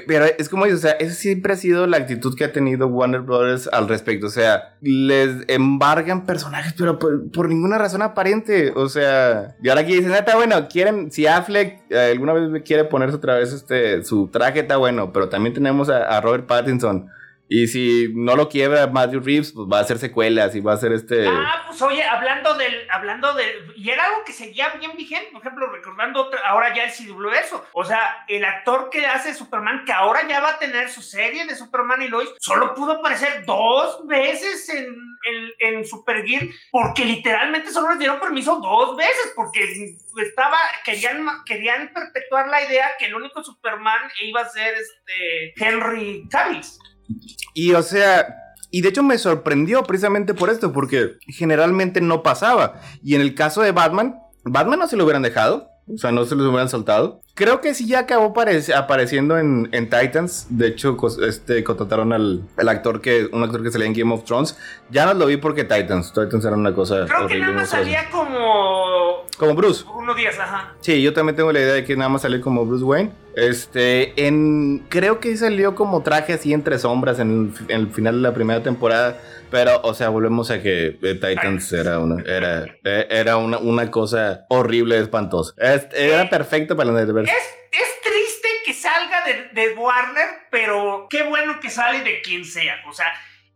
Pero 0.06 0.26
es 0.26 0.48
como 0.48 0.64
dices, 0.64 0.80
o 0.80 0.82
sea, 0.82 0.92
esa 0.92 1.14
siempre 1.14 1.52
ha 1.52 1.56
sido 1.56 1.86
la 1.86 1.96
actitud 1.96 2.36
que 2.36 2.44
ha 2.44 2.52
tenido 2.52 2.86
Warner 2.86 3.20
Brothers 3.20 3.68
al 3.72 3.88
respecto. 3.88 4.26
O 4.26 4.30
sea, 4.30 4.76
les 4.80 5.44
embargan 5.48 6.26
personajes, 6.26 6.74
pero 6.76 6.98
por, 6.98 7.48
ninguna 7.48 7.78
razón 7.78 8.02
aparente. 8.02 8.72
O 8.74 8.88
sea, 8.88 9.56
y 9.62 9.68
ahora 9.68 9.82
aquí 9.82 9.94
dicen, 9.94 10.12
"Ah, 10.12 10.18
está 10.18 10.36
bueno, 10.36 10.68
quieren, 10.68 11.10
si 11.10 11.26
Affleck 11.26 11.82
eh, 11.90 12.12
alguna 12.12 12.32
vez 12.32 12.62
quiere 12.64 12.84
ponerse 12.84 13.16
otra 13.16 13.36
vez 13.36 13.52
este, 13.52 14.04
su 14.04 14.28
traje, 14.28 14.60
está 14.60 14.76
bueno, 14.76 15.12
pero 15.12 15.28
también 15.28 15.54
tenemos 15.54 15.88
a 15.88 16.20
Robert 16.20 16.46
Pattinson. 16.46 17.10
Y 17.50 17.66
si 17.68 18.12
no 18.14 18.36
lo 18.36 18.48
quiebra 18.48 18.86
Matthew 18.88 19.20
Reeves, 19.20 19.52
pues 19.52 19.66
va 19.72 19.78
a 19.78 19.80
hacer 19.80 19.98
secuelas 19.98 20.54
y 20.54 20.60
va 20.60 20.72
a 20.72 20.74
hacer 20.74 20.92
este... 20.92 21.26
Ah, 21.26 21.64
pues 21.66 21.80
oye, 21.80 22.02
hablando 22.04 22.52
del, 22.54 22.86
hablando 22.90 23.32
del, 23.32 23.72
y 23.74 23.88
era 23.88 24.04
algo 24.04 24.18
que 24.26 24.32
seguía 24.34 24.68
bien 24.78 24.94
vigente, 24.96 25.30
por 25.32 25.40
ejemplo, 25.40 25.66
recordando 25.72 26.26
otra- 26.26 26.40
ahora 26.46 26.74
ya 26.74 26.84
el 26.84 26.92
CW 26.92 27.28
o 27.72 27.84
sea, 27.84 28.24
el 28.28 28.44
actor 28.44 28.90
que 28.90 29.06
hace 29.06 29.32
Superman, 29.32 29.84
que 29.86 29.92
ahora 29.92 30.28
ya 30.28 30.40
va 30.40 30.50
a 30.50 30.58
tener 30.58 30.90
su 30.90 31.00
serie 31.00 31.46
de 31.46 31.54
Superman 31.56 32.02
y 32.02 32.08
Lois, 32.08 32.28
solo 32.38 32.74
pudo 32.74 32.92
aparecer 32.92 33.44
dos 33.46 34.06
veces 34.06 34.68
en, 34.68 34.86
en, 35.24 35.50
en 35.76 35.86
Supergear, 35.86 36.42
porque 36.70 37.04
literalmente 37.06 37.70
solo 37.70 37.90
les 37.90 37.98
dieron 37.98 38.20
permiso 38.20 38.60
dos 38.60 38.94
veces, 38.96 39.32
porque 39.34 39.64
estaba, 40.22 40.58
querían, 40.84 41.26
querían 41.46 41.90
perpetuar 41.94 42.48
la 42.48 42.62
idea 42.62 42.90
que 42.98 43.06
el 43.06 43.14
único 43.14 43.42
Superman 43.42 44.10
iba 44.22 44.42
a 44.42 44.48
ser 44.48 44.74
este 44.74 45.54
Henry 45.56 46.26
Cavill. 46.30 46.60
Y 47.54 47.72
o 47.74 47.82
sea, 47.82 48.26
y 48.70 48.82
de 48.82 48.88
hecho 48.90 49.02
me 49.02 49.18
sorprendió 49.18 49.82
precisamente 49.82 50.34
por 50.34 50.50
esto, 50.50 50.72
porque 50.72 51.12
generalmente 51.26 52.00
no 52.00 52.22
pasaba. 52.22 52.80
Y 53.02 53.14
en 53.14 53.20
el 53.20 53.34
caso 53.34 53.62
de 53.62 53.72
Batman, 53.72 54.16
Batman 54.44 54.78
no 54.78 54.88
se 54.88 54.96
lo 54.96 55.04
hubieran 55.04 55.22
dejado, 55.22 55.68
o 55.92 55.96
sea, 55.96 56.12
no 56.12 56.24
se 56.26 56.34
los 56.34 56.46
hubieran 56.46 56.68
soltado. 56.68 57.20
Creo 57.34 57.60
que 57.60 57.72
sí 57.72 57.86
ya 57.86 58.00
acabó 58.00 58.34
parec- 58.34 58.74
apareciendo 58.76 59.38
en, 59.38 59.68
en 59.72 59.88
Titans. 59.88 60.46
De 60.50 60.66
hecho, 60.66 60.96
este, 61.26 61.62
contrataron 61.64 62.12
al, 62.12 62.42
al 62.56 62.68
actor 62.68 63.00
que, 63.00 63.28
un 63.32 63.42
actor 63.44 63.62
que 63.62 63.70
salía 63.70 63.86
en 63.86 63.94
Game 63.94 64.12
of 64.12 64.24
Thrones. 64.24 64.58
Ya 64.90 65.06
no 65.06 65.14
lo 65.14 65.26
vi 65.26 65.36
porque 65.36 65.62
Titans, 65.64 66.12
Titans 66.12 66.44
era 66.44 66.56
una 66.56 66.74
cosa 66.74 67.06
Creo 67.06 67.26
que 67.28 67.38
nada 67.38 67.52
más 67.52 67.68
salía 67.70 68.10
como 68.10 69.24
Como 69.38 69.54
Bruce. 69.54 69.84
unos 69.94 70.16
días, 70.16 70.36
ajá. 70.38 70.74
Sí, 70.80 71.00
yo 71.00 71.12
también 71.12 71.36
tengo 71.36 71.52
la 71.52 71.60
idea 71.60 71.74
de 71.74 71.84
que 71.84 71.96
nada 71.96 72.08
más 72.08 72.22
salió 72.22 72.40
como 72.40 72.66
Bruce 72.66 72.84
Wayne. 72.84 73.12
Este, 73.38 74.26
en. 74.26 74.80
Creo 74.88 75.20
que 75.20 75.36
salió 75.36 75.74
como 75.74 76.02
traje 76.02 76.32
así 76.32 76.52
entre 76.52 76.78
sombras 76.78 77.18
en 77.20 77.52
el, 77.58 77.70
en 77.74 77.80
el 77.82 77.88
final 77.92 78.16
de 78.16 78.20
la 78.22 78.34
primera 78.34 78.62
temporada. 78.62 79.16
Pero, 79.50 79.80
o 79.82 79.94
sea, 79.94 80.10
volvemos 80.10 80.50
a 80.50 80.60
que 80.62 80.98
eh, 81.02 81.14
Titans 81.14 81.72
era 81.72 81.98
una, 82.00 82.22
era, 82.22 82.66
eh, 82.84 83.06
era 83.08 83.38
una, 83.38 83.56
una 83.58 83.90
cosa 83.90 84.44
horrible, 84.50 84.98
espantosa. 84.98 85.54
Es- 85.56 85.88
era 85.94 86.28
perfecto 86.28 86.76
para 86.76 86.90
la 86.92 87.00
Netflix. 87.04 87.30
Es, 87.30 87.36
es 87.72 88.00
triste 88.02 88.48
que 88.66 88.74
salga 88.74 89.24
de, 89.24 89.60
de 89.62 89.74
Warner, 89.74 90.26
pero 90.50 91.06
qué 91.08 91.22
bueno 91.22 91.60
que 91.60 91.70
sale 91.70 92.00
de 92.02 92.20
quien 92.20 92.44
sea. 92.44 92.74
O 92.88 92.92
sea, 92.92 93.06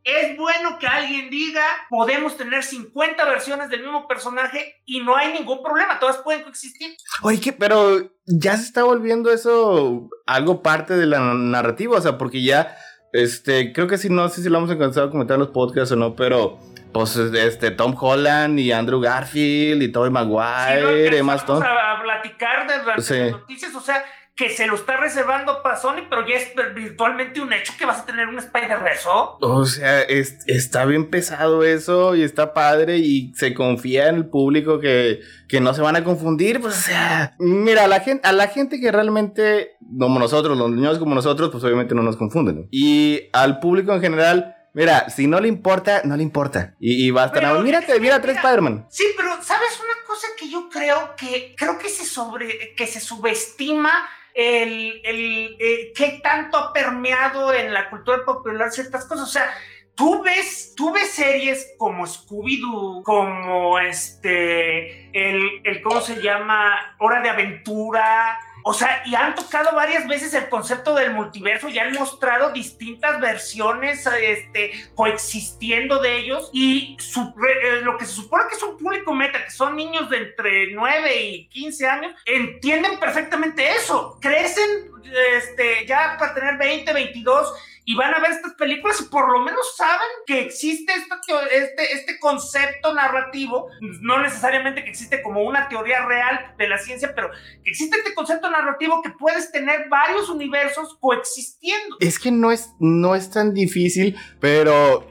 es 0.05 0.37
bueno 0.37 0.79
que 0.79 0.87
alguien 0.87 1.31
diga, 1.31 1.65
podemos 1.89 2.37
tener 2.37 2.63
50 2.63 3.25
versiones 3.25 3.71
del 3.71 3.83
mismo 3.83 4.09
personaje 4.09 4.83
y 4.85 5.01
no 5.01 5.17
hay 5.17 5.33
ningún 5.33 5.63
problema, 5.63 5.99
todas 5.99 6.19
pueden 6.19 6.43
coexistir. 6.43 6.97
Oye, 7.23 7.41
¿qué? 7.41 7.53
pero 7.53 8.11
ya 8.27 8.57
se 8.57 8.65
está 8.65 8.85
volviendo 8.85 9.31
eso 9.31 10.09
algo 10.27 10.63
parte 10.63 10.95
de 10.95 11.07
la 11.07 11.21
narrativa, 11.21 11.99
o 11.99 12.01
sea, 12.01 12.19
porque 12.19 12.43
ya, 12.43 12.77
este, 13.13 13.73
creo 13.73 13.87
que 13.87 13.99
sí, 13.99 14.09
no 14.09 14.29
sé 14.29 14.43
si 14.43 14.49
lo 14.49 14.59
hemos 14.59 14.71
alcanzado 14.71 15.07
a 15.07 15.11
comentar 15.11 15.37
en 15.37 15.41
los 15.41 15.51
podcasts 15.51 15.93
o 15.93 15.97
no, 15.97 16.17
pero 16.17 16.59
pues 16.93 17.17
este 17.17 17.71
Tom 17.71 17.97
Holland 17.99 18.59
y 18.59 18.71
Andrew 18.73 19.01
Garfield 19.01 19.83
y 19.83 19.91
Tobey 19.91 20.11
Maguire, 20.11 21.11
sí, 21.11 21.17
Emma 21.17 21.37
Stone. 21.37 21.65
A, 21.65 21.93
a 21.93 22.03
platicar 22.03 22.67
de 22.67 22.85
las 22.85 23.05
sí. 23.05 23.31
noticias, 23.31 23.75
o 23.75 23.81
sea, 23.81 24.05
que 24.35 24.49
se 24.49 24.67
lo 24.67 24.77
está 24.77 24.97
reservando 24.97 25.63
para 25.63 25.77
Sony, 25.77 26.07
pero 26.09 26.27
ya 26.27 26.37
es 26.37 26.53
virtualmente 26.75 27.41
un 27.41 27.53
hecho 27.53 27.75
que 27.79 27.85
vas 27.85 28.01
a 28.01 28.07
tener 28.07 28.29
un 28.29 28.39
Spider-Verse. 28.39 29.07
O 29.09 29.67
sea, 29.67 30.01
es, 30.03 30.39
está 30.47 30.87
bien 30.87 31.11
pesado 31.11 31.65
eso 31.65 32.15
y 32.15 32.23
está 32.23 32.55
padre 32.55 32.97
y 32.99 33.35
se 33.35 33.53
confía 33.53 34.09
en 34.09 34.17
el 34.17 34.27
público 34.27 34.81
que, 34.81 35.21
que 35.49 35.61
no 35.61 35.75
se 35.75 35.83
van 35.83 35.97
a 35.97 36.05
confundir. 36.05 36.61
Pues, 36.61 36.79
o 36.79 36.81
sea, 36.81 37.35
mira, 37.39 37.85
a 37.85 37.89
la 37.89 38.01
gente, 38.01 38.27
a 38.27 38.33
la 38.33 38.49
gente 38.49 38.81
que 38.81 38.91
realmente, 38.91 39.77
como 39.99 40.19
nosotros, 40.19 40.57
los 40.57 40.71
niños 40.71 40.99
como 40.99 41.15
nosotros, 41.15 41.51
pues 41.51 41.63
obviamente 41.65 41.95
no 41.95 42.03
nos 42.03 42.17
confunden. 42.17 42.69
Y 42.71 43.29
al 43.33 43.61
público 43.61 43.93
en 43.93 44.01
general. 44.01 44.57
Mira, 44.75 45.11
si 45.11 45.27
no 45.27 45.39
le 45.39 45.49
importa, 45.49 46.01
no 46.05 46.17
le 46.17 46.23
importa. 46.23 46.75
Y, 46.81 47.07
y 47.07 47.11
va 47.11 47.25
a 47.25 47.27
estar, 47.27 47.43
pero, 47.43 47.61
mírate, 47.61 48.01
mira 48.01 48.23
tres 48.23 48.37
Spider-Man. 48.37 48.87
Sí, 48.89 49.05
pero 49.19 49.33
¿sabes 49.43 49.79
una 49.79 50.07
cosa 50.07 50.29
que 50.39 50.49
yo 50.49 50.71
creo 50.71 51.15
que 51.15 51.55
creo 51.59 51.77
que 51.79 51.91
se 51.91 52.07
sobre 52.07 52.75
que 52.75 52.87
se 52.87 52.99
subestima 52.99 53.93
el, 54.35 55.01
el, 55.05 55.57
el 55.59 55.93
qué 55.95 56.21
tanto 56.23 56.57
ha 56.59 56.73
permeado 56.73 57.53
en 57.53 57.73
la 57.73 57.91
cultura 57.91 58.25
popular 58.25 58.71
ciertas 58.71 59.05
cosas. 59.05 59.29
O 59.29 59.33
sea, 59.33 59.55
tú 59.95 60.23
ves, 60.23 60.75
tú 60.77 60.93
ves 60.93 61.11
series 61.11 61.75
como 61.79 62.07
Scooby-Doo, 62.07 63.03
como 63.03 63.79
este, 63.79 65.11
el, 65.13 65.61
el, 65.65 65.83
¿cómo 65.83 66.01
se 66.01 66.21
llama? 66.23 66.97
Hora 66.99 67.21
de 67.21 67.31
Aventura. 67.31 68.39
O 68.65 68.73
sea, 68.73 69.03
y 69.07 69.15
han 69.15 69.35
tocado 69.35 69.75
varias 69.75 70.07
veces 70.07 70.33
el 70.35 70.49
concepto 70.49 70.95
del 70.95 71.13
multiverso 71.13 71.69
y 71.69 71.79
han 71.79 71.93
mostrado 71.93 72.53
distintas 72.53 73.21
versiones 73.21 74.07
este, 74.07 74.73
coexistiendo 74.95 76.01
de 76.01 76.19
ellos. 76.19 76.51
Y 76.53 76.97
su, 77.01 77.21
eh, 77.21 77.81
lo 77.83 77.97
que 77.97 78.07
se 78.07 78.13
supone 78.13 78.45
que 78.49 78.55
es 78.55 78.63
un 78.63 78.77
público 78.77 79.15
meta, 79.15 79.45
que 79.45 79.51
son 79.51 79.77
niños 79.77 80.09
de 80.11 80.19
entre 80.19 80.73
9 80.73 81.23
y 81.23 81.49
15 81.49 81.87
años, 81.87 82.15
entienden 82.25 82.99
perfectamente 82.99 83.69
eso. 83.71 84.19
Crecen 84.21 84.91
este, 85.37 85.87
ya 85.87 86.17
para 86.19 86.35
tener 86.35 86.57
20, 86.57 86.93
22 86.93 87.53
y 87.85 87.97
van 87.97 88.15
a 88.15 88.21
ver 88.21 88.31
estas 88.31 88.55
películas 88.55 89.01
y 89.01 89.05
por 89.05 89.31
lo 89.33 89.41
menos 89.41 89.77
saben 89.77 90.09
que 90.27 90.41
existe 90.41 90.93
este, 90.93 91.57
este, 91.57 91.93
este 91.93 92.19
concepto 92.21 92.95
narrativo, 92.95 93.69
no 94.01 94.21
necesariamente 94.21 94.85
que 94.85 94.91
existe 94.91 95.23
como 95.23 95.43
una 95.43 95.69
teoría 95.69 96.07
real 96.07 96.55
de 96.59 96.69
la 96.69 96.79
ciencia, 96.79 97.13
pero 97.15 97.31
que 97.65 97.71
existe 97.71 97.97
este 97.97 98.15
concepto 98.15 98.51
narrativo 98.51 99.03
que 99.03 99.11
puedes 99.11 99.51
tener 99.51 99.89
varios 99.89 100.29
universos 100.29 100.97
coexistiendo. 101.01 101.97
Es 102.01 102.19
que 102.19 102.31
no 102.31 102.53
es, 102.53 102.73
no 102.79 103.15
es 103.15 103.31
tan 103.31 103.53
difícil, 103.53 104.17
pero 104.41 105.07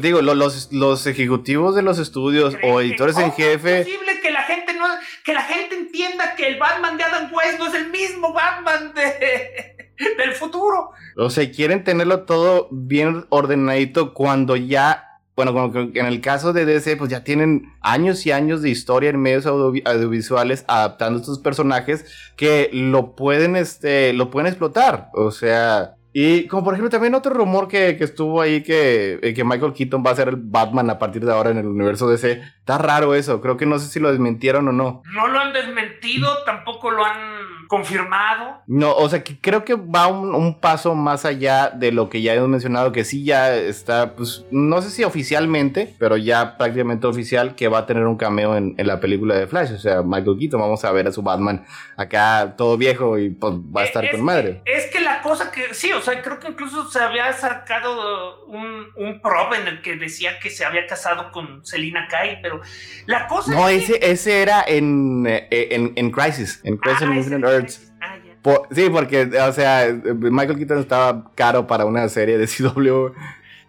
digo, 0.00 0.22
los, 0.22 0.72
los 0.72 1.06
ejecutivos 1.06 1.74
de 1.74 1.82
los 1.82 1.98
estudios 1.98 2.56
o 2.62 2.80
editores 2.80 3.18
en 3.18 3.32
jefe. 3.32 3.80
Es 3.80 3.86
posible 3.86 4.20
que 4.20 4.30
la 4.30 4.42
gente 4.42 4.72
no, 4.74 4.86
que 5.24 5.34
la 5.34 5.42
gente 5.42 5.74
entienda 5.76 6.34
que 6.34 6.46
el 6.46 6.58
Batman 6.58 6.96
de 6.96 7.04
Adam 7.04 7.32
West 7.32 7.58
no 7.58 7.66
es 7.66 7.74
el 7.74 7.90
mismo 7.90 8.32
Batman 8.32 8.94
de, 8.94 9.75
del 10.18 10.32
futuro. 10.32 10.90
O 11.16 11.30
sea, 11.30 11.50
quieren 11.50 11.84
tenerlo 11.84 12.24
todo 12.24 12.68
bien 12.70 13.26
ordenadito 13.30 14.14
cuando 14.14 14.56
ya 14.56 15.02
bueno, 15.36 15.52
como 15.52 15.90
en 15.94 16.06
el 16.06 16.22
caso 16.22 16.54
de 16.54 16.64
DC, 16.64 16.96
pues 16.96 17.10
ya 17.10 17.22
tienen 17.22 17.74
años 17.82 18.24
y 18.24 18.32
años 18.32 18.62
de 18.62 18.70
historia 18.70 19.10
en 19.10 19.20
medios 19.20 19.44
audiovisuales 19.44 20.64
adaptando 20.66 21.20
estos 21.20 21.38
personajes 21.40 22.32
que 22.36 22.70
lo 22.72 23.14
pueden, 23.14 23.54
este, 23.54 24.14
lo 24.14 24.30
pueden 24.30 24.46
explotar. 24.46 25.10
O 25.12 25.30
sea, 25.30 25.96
y 26.14 26.46
como 26.46 26.64
por 26.64 26.72
ejemplo 26.72 26.88
también 26.88 27.14
otro 27.14 27.34
rumor 27.34 27.68
que, 27.68 27.98
que 27.98 28.04
estuvo 28.04 28.40
ahí 28.40 28.62
que, 28.62 29.18
eh, 29.22 29.34
que, 29.34 29.44
Michael 29.44 29.74
Keaton 29.74 30.02
va 30.02 30.12
a 30.12 30.16
ser 30.16 30.28
el 30.28 30.36
Batman 30.38 30.88
a 30.88 30.98
partir 30.98 31.22
de 31.22 31.30
ahora 31.30 31.50
en 31.50 31.58
el 31.58 31.66
universo 31.66 32.08
DC. 32.08 32.40
Está 32.60 32.78
raro 32.78 33.14
eso, 33.14 33.42
creo 33.42 33.58
que 33.58 33.66
no 33.66 33.78
sé 33.78 33.88
si 33.88 34.00
lo 34.00 34.10
desmentieron 34.10 34.66
o 34.68 34.72
no. 34.72 35.02
No 35.12 35.28
lo 35.28 35.38
han 35.38 35.52
desmentido, 35.52 36.42
tampoco 36.46 36.90
lo 36.90 37.04
han 37.04 37.55
confirmado. 37.68 38.62
No, 38.66 38.94
o 38.94 39.08
sea 39.08 39.22
que 39.22 39.38
creo 39.40 39.64
que 39.64 39.74
va 39.74 40.06
un, 40.08 40.34
un, 40.34 40.60
paso 40.60 40.94
más 40.94 41.24
allá 41.24 41.70
de 41.70 41.92
lo 41.92 42.08
que 42.08 42.22
ya 42.22 42.34
hemos 42.34 42.48
mencionado, 42.48 42.92
que 42.92 43.04
sí 43.04 43.24
ya 43.24 43.54
está, 43.54 44.14
pues 44.14 44.44
no 44.50 44.82
sé 44.82 44.90
si 44.90 45.04
oficialmente, 45.04 45.94
pero 45.98 46.16
ya 46.16 46.56
prácticamente 46.56 47.06
oficial 47.06 47.54
que 47.54 47.68
va 47.68 47.78
a 47.78 47.86
tener 47.86 48.06
un 48.06 48.16
cameo 48.16 48.56
en, 48.56 48.74
en 48.78 48.86
la 48.86 49.00
película 49.00 49.34
de 49.34 49.46
Flash. 49.46 49.72
O 49.72 49.78
sea, 49.78 50.02
Michael 50.02 50.36
Keaton, 50.38 50.60
vamos 50.60 50.84
a 50.84 50.92
ver 50.92 51.06
a 51.06 51.12
su 51.12 51.22
Batman 51.22 51.64
acá 51.96 52.54
todo 52.56 52.76
viejo 52.76 53.18
y 53.18 53.30
pues 53.30 53.54
va 53.54 53.82
a 53.82 53.84
estar 53.84 54.04
es 54.04 54.10
con 54.12 54.22
madre. 54.22 54.62
Es 54.64 54.86
que 54.86 55.00
la 55.00 55.22
cosa 55.22 55.50
que, 55.50 55.74
sí, 55.74 55.92
o 55.92 56.00
sea, 56.00 56.20
creo 56.22 56.38
que 56.38 56.48
incluso 56.48 56.88
se 56.90 57.00
había 57.00 57.32
sacado 57.32 58.44
un, 58.46 58.86
un 58.96 59.20
prop 59.20 59.52
en 59.54 59.68
el 59.68 59.82
que 59.82 59.96
decía 59.96 60.38
que 60.38 60.50
se 60.50 60.64
había 60.64 60.86
casado 60.86 61.30
con 61.32 61.64
Selina 61.64 62.08
Kyle, 62.08 62.38
pero 62.42 62.60
la 63.06 63.26
cosa 63.26 63.52
No, 63.52 63.68
es 63.68 63.84
ese, 63.84 64.00
que... 64.00 64.10
ese 64.10 64.42
era 64.42 64.64
en, 64.66 65.26
en, 65.26 65.92
en 65.96 66.10
Crisis, 66.10 66.60
en 66.64 66.76
Crisis 66.76 66.96
Ah, 67.02 67.55
Ah, 68.00 68.16
ya. 68.24 68.34
Por- 68.42 68.68
sí, 68.70 68.88
porque, 68.90 69.22
o 69.40 69.52
sea, 69.52 69.86
Michael 70.14 70.58
Keaton 70.58 70.78
estaba 70.78 71.30
caro 71.34 71.66
para 71.66 71.84
una 71.84 72.08
serie 72.08 72.38
de 72.38 72.46
CW. 72.46 73.12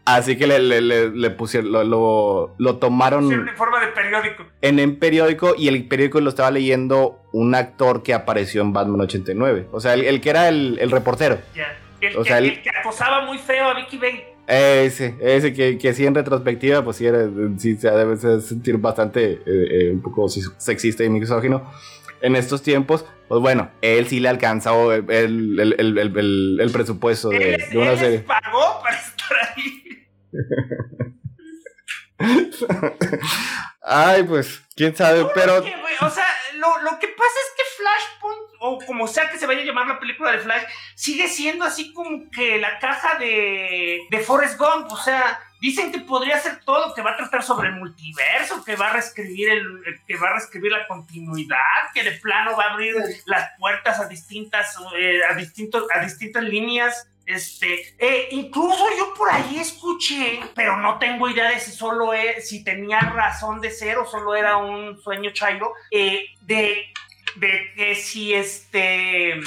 Así 0.05 0.37
que 0.37 0.47
le, 0.47 0.59
le, 0.59 0.79
le, 0.79 1.09
le 1.09 1.29
pusieron, 1.31 1.69
lo, 1.73 1.83
lo, 1.83 2.55
lo 2.57 2.77
tomaron 2.77 3.29
en 3.29 3.45
forma 3.57 3.81
de 3.81 3.87
periódico. 3.87 4.43
en 4.61 4.79
un 4.79 4.95
periódico 4.99 5.53
y 5.57 5.67
el 5.67 5.85
periódico 5.85 6.21
lo 6.21 6.29
estaba 6.29 6.49
leyendo 6.49 7.21
un 7.33 7.53
actor 7.55 8.03
que 8.03 8.13
apareció 8.13 8.61
en 8.61 8.71
Batman 8.71 9.01
89. 9.01 9.67
O 9.73 9.81
sea, 9.81 9.95
el, 9.95 10.05
el 10.05 10.21
que 10.21 10.29
era 10.29 10.47
el, 10.47 10.77
el 10.79 10.91
reportero. 10.91 11.39
Ya. 11.53 11.77
El, 11.99 12.15
O 12.15 12.23
sea, 12.23 12.37
el- 12.37 12.45
el 12.45 12.61
que 12.61 12.69
acosaba 12.69 13.25
muy 13.25 13.37
feo 13.37 13.65
a 13.65 13.73
Vicky 13.73 13.97
Bale. 13.97 14.25
Ese, 14.47 15.15
ese 15.19 15.51
que, 15.51 15.77
que 15.77 15.93
sí 15.93 16.05
en 16.05 16.15
retrospectiva, 16.15 16.81
pues 16.85 16.95
sí, 16.95 17.05
era, 17.05 17.27
sí 17.57 17.75
se 17.75 17.91
debe 17.91 18.15
sentir 18.39 18.77
bastante 18.77 19.33
eh, 19.33 19.41
eh, 19.45 19.91
un 19.91 20.01
poco 20.01 20.29
sexista 20.29 21.03
y 21.03 21.09
misógino. 21.09 21.69
En 22.21 22.35
estos 22.35 22.63
tiempos, 22.63 23.05
pues 23.27 23.41
bueno, 23.41 23.71
él 23.81 24.07
sí 24.07 24.19
le 24.19 24.29
alcanzó 24.29 24.91
el, 24.93 25.09
el, 25.09 25.59
el, 25.59 26.59
el, 26.59 26.71
presupuesto 26.71 27.29
de, 27.29 27.55
él, 27.55 27.63
de 27.69 27.77
una 27.77 27.91
él 27.91 27.99
serie. 27.99 28.17
les 28.17 28.25
pagó 28.25 28.81
para 28.81 28.97
estar 28.97 29.37
ahí. 29.55 30.07
Ay, 33.81 34.23
pues, 34.23 34.61
quién 34.75 34.95
sabe, 34.95 35.25
pero 35.33 35.63
Que, 35.63 35.73
o 36.01 36.09
sea, 36.09 36.25
lo, 36.55 36.81
lo 36.81 36.99
que 36.99 37.07
pasa 37.07 37.39
es 37.45 37.53
que 37.55 37.63
Flashpoint, 37.77 38.41
o 38.59 38.79
como 38.85 39.07
sea 39.07 39.29
que 39.29 39.37
se 39.37 39.45
vaya 39.45 39.61
a 39.61 39.65
llamar 39.65 39.87
la 39.87 39.99
película 39.99 40.31
de 40.31 40.39
Flash, 40.39 40.63
sigue 40.95 41.27
siendo 41.27 41.63
así 41.65 41.93
como 41.93 42.29
que 42.31 42.57
la 42.57 42.79
caja 42.79 43.17
de, 43.19 43.99
de 44.09 44.19
Forrest 44.19 44.57
Gump. 44.57 44.91
O 44.91 44.97
sea, 44.97 45.39
dicen 45.59 45.91
que 45.91 45.99
podría 45.99 46.39
ser 46.39 46.59
todo, 46.63 46.93
que 46.93 47.01
va 47.01 47.11
a 47.11 47.17
tratar 47.17 47.43
sobre 47.43 47.69
el 47.69 47.75
multiverso, 47.75 48.63
que 48.63 48.75
va 48.75 48.89
a 48.89 48.93
reescribir 48.93 49.49
el, 49.49 50.01
que 50.05 50.17
va 50.17 50.29
a 50.29 50.33
reescribir 50.33 50.71
la 50.71 50.87
continuidad, 50.87 51.91
que 51.93 52.03
de 52.03 52.11
plano 52.11 52.55
va 52.55 52.65
a 52.65 52.73
abrir 52.73 52.95
las 53.25 53.51
puertas 53.57 53.99
a 53.99 54.07
distintas, 54.07 54.77
eh, 54.97 55.21
a 55.29 55.33
distintos, 55.33 55.85
a 55.93 55.99
distintas 55.99 56.43
líneas. 56.43 57.09
Este, 57.25 57.93
eh, 57.99 58.29
incluso 58.31 58.85
yo 58.97 59.13
por 59.13 59.29
ahí 59.29 59.59
escuché, 59.59 60.39
pero 60.55 60.77
no 60.77 60.97
tengo 60.97 61.29
idea 61.29 61.49
de 61.49 61.59
si 61.59 61.71
solo 61.71 62.13
es, 62.13 62.47
si 62.47 62.63
tenía 62.63 62.99
razón 63.01 63.59
de 63.59 63.69
ser 63.69 63.97
o 63.97 64.05
solo 64.05 64.33
era 64.33 64.55
un 64.55 64.97
sueño 65.01 65.31
chairo, 65.31 65.73
eh, 65.91 66.27
de, 66.41 66.93
de 67.35 67.73
que 67.75 67.95
si 67.95 68.33
este, 68.33 69.41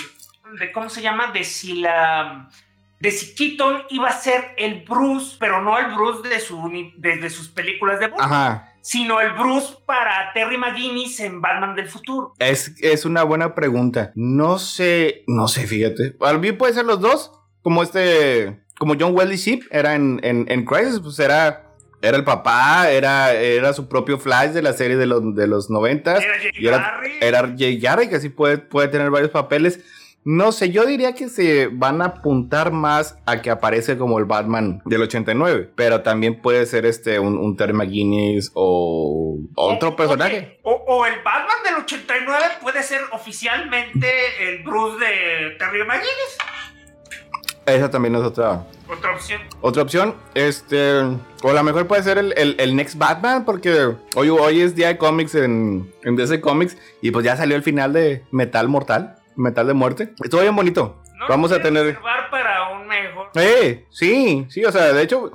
de 0.59 0.73
cómo 0.73 0.91
se 0.91 1.01
llama, 1.01 1.29
de 1.29 1.43
si 1.43 1.77
la, 1.77 2.51
de 3.01 3.11
si 3.11 3.35
Keaton 3.35 3.83
iba 3.89 4.09
a 4.09 4.13
ser 4.13 4.55
el 4.59 4.85
Bruce, 4.85 5.37
pero 5.41 5.63
no 5.63 5.79
el 5.79 5.95
Bruce 5.95 6.29
de, 6.29 6.39
su, 6.39 6.71
de, 6.99 7.17
de 7.17 7.31
sus 7.31 7.49
películas 7.49 7.99
de 7.99 8.09
Bruce, 8.09 8.23
ajá, 8.23 8.75
sino 8.83 9.21
el 9.21 9.33
Bruce 9.33 9.75
para 9.87 10.33
Terry 10.33 10.57
McGuinness 10.57 11.21
en 11.21 11.41
Batman 11.41 11.75
del 11.75 11.89
futuro. 11.89 12.35
es, 12.39 12.75
es 12.81 13.05
una 13.05 13.23
buena 13.25 13.55
pregunta. 13.55 14.13
No 14.15 14.59
sé, 14.59 15.25
no 15.27 15.49
sé, 15.49 15.67
fíjate. 15.67 16.17
A 16.21 16.33
mí 16.35 16.53
puede 16.53 16.75
ser 16.75 16.85
los 16.85 17.01
dos, 17.01 17.33
como 17.63 17.83
este, 17.83 18.63
como 18.79 18.95
John 18.99 19.15
Wesley 19.15 19.37
Shipp 19.37 19.65
era 19.71 19.95
en, 19.95 20.21
en, 20.23 20.47
en 20.51 20.65
Crisis, 20.65 21.01
pues 21.01 21.19
era, 21.19 21.75
era 22.03 22.17
el 22.17 22.25
papá, 22.25 22.91
era, 22.91 23.33
era 23.33 23.73
su 23.73 23.89
propio 23.89 24.19
Flash 24.19 24.51
de 24.51 24.63
la 24.63 24.73
serie 24.73 24.97
de 24.97 25.07
los, 25.07 25.35
de 25.35 25.47
los 25.47 25.69
noventas. 25.71 26.23
Era 26.23 26.39
Jay 26.39 26.51
y 26.55 26.67
era-. 26.67 27.01
Era 27.21 27.55
Jay 27.57 27.79
Garrick, 27.79 28.11
que 28.11 28.17
así 28.17 28.29
puede, 28.31 28.59
puede 28.59 28.89
tener 28.89 29.11
varios 29.11 29.31
papeles. 29.31 29.81
No 30.23 30.53
sé, 30.53 30.71
yo 30.71 30.85
diría 30.85 31.15
que 31.15 31.31
se 31.31 31.69
van 31.69 32.03
a 32.03 32.07
apuntar 32.07 32.73
más 32.73 33.17
a 33.25 33.41
que 33.41 33.49
aparece 33.51 33.97
como 33.97 34.19
el 34.19 34.27
Batman 34.27 34.83
del 34.85 35.01
89, 35.03 35.71
pero 35.75 36.03
también 36.03 36.43
puede 36.43 36.67
ser 36.67 36.85
este 36.85 37.19
un, 37.19 37.39
un 37.39 37.57
Terry 37.57 37.73
McGuinness 37.73 38.51
o 38.55 39.39
otro 39.57 39.89
O- 39.91 39.97
personaje. 39.97 40.61
O, 40.63 40.73
o 40.73 41.07
el 41.07 41.15
Batman 41.25 41.57
del 41.65 41.75
89 41.85 42.45
puede 42.61 42.83
ser 42.83 43.01
oficialmente 43.13 44.07
el 44.43 44.63
Bruce 44.63 44.99
de 45.03 45.57
Terry 45.59 45.85
McGuinness. 45.87 46.37
Esa 47.67 47.91
también 47.91 48.15
es 48.17 48.23
otra, 48.23 48.65
Otra 48.89 49.13
opción. 49.15 49.41
otra 49.61 49.83
opción. 49.83 50.15
Este, 50.35 51.01
o 51.01 51.49
a 51.51 51.53
lo 51.53 51.63
mejor 51.63 51.87
puede 51.87 52.03
ser 52.03 52.19
el, 52.19 52.35
el- 52.37 52.57
el 52.59 52.75
Next 52.77 52.97
Batman, 52.99 53.45
porque 53.45 53.95
hoy, 54.17 54.29
hoy 54.29 54.61
es 54.61 54.75
día 54.75 54.89
de 54.89 54.99
cómics 54.99 55.35
en, 55.35 55.91
en 56.03 56.17
DC 56.17 56.41
Comics 56.41 56.77
y 57.01 57.11
pues 57.11 57.25
ya 57.25 57.37
salió 57.37 57.57
el 57.57 57.63
final 57.63 57.93
de 57.93 58.25
Metal 58.33 58.67
Mortal, 58.69 59.17
Metal 59.37 59.67
de 59.67 59.75
Muerte. 59.75 60.15
Estuvo 60.23 60.41
bien 60.43 60.55
bonito. 60.57 61.03
¿No 61.19 61.29
Vamos 61.29 61.53
a 61.53 61.61
tener. 61.61 61.99
para 62.31 62.71
un 62.79 62.87
mejor. 62.89 63.29
Eh, 63.35 63.85
sí, 63.91 64.47
sí, 64.49 64.65
o 64.65 64.73
sea, 64.73 64.93
de 64.93 65.03
hecho, 65.03 65.31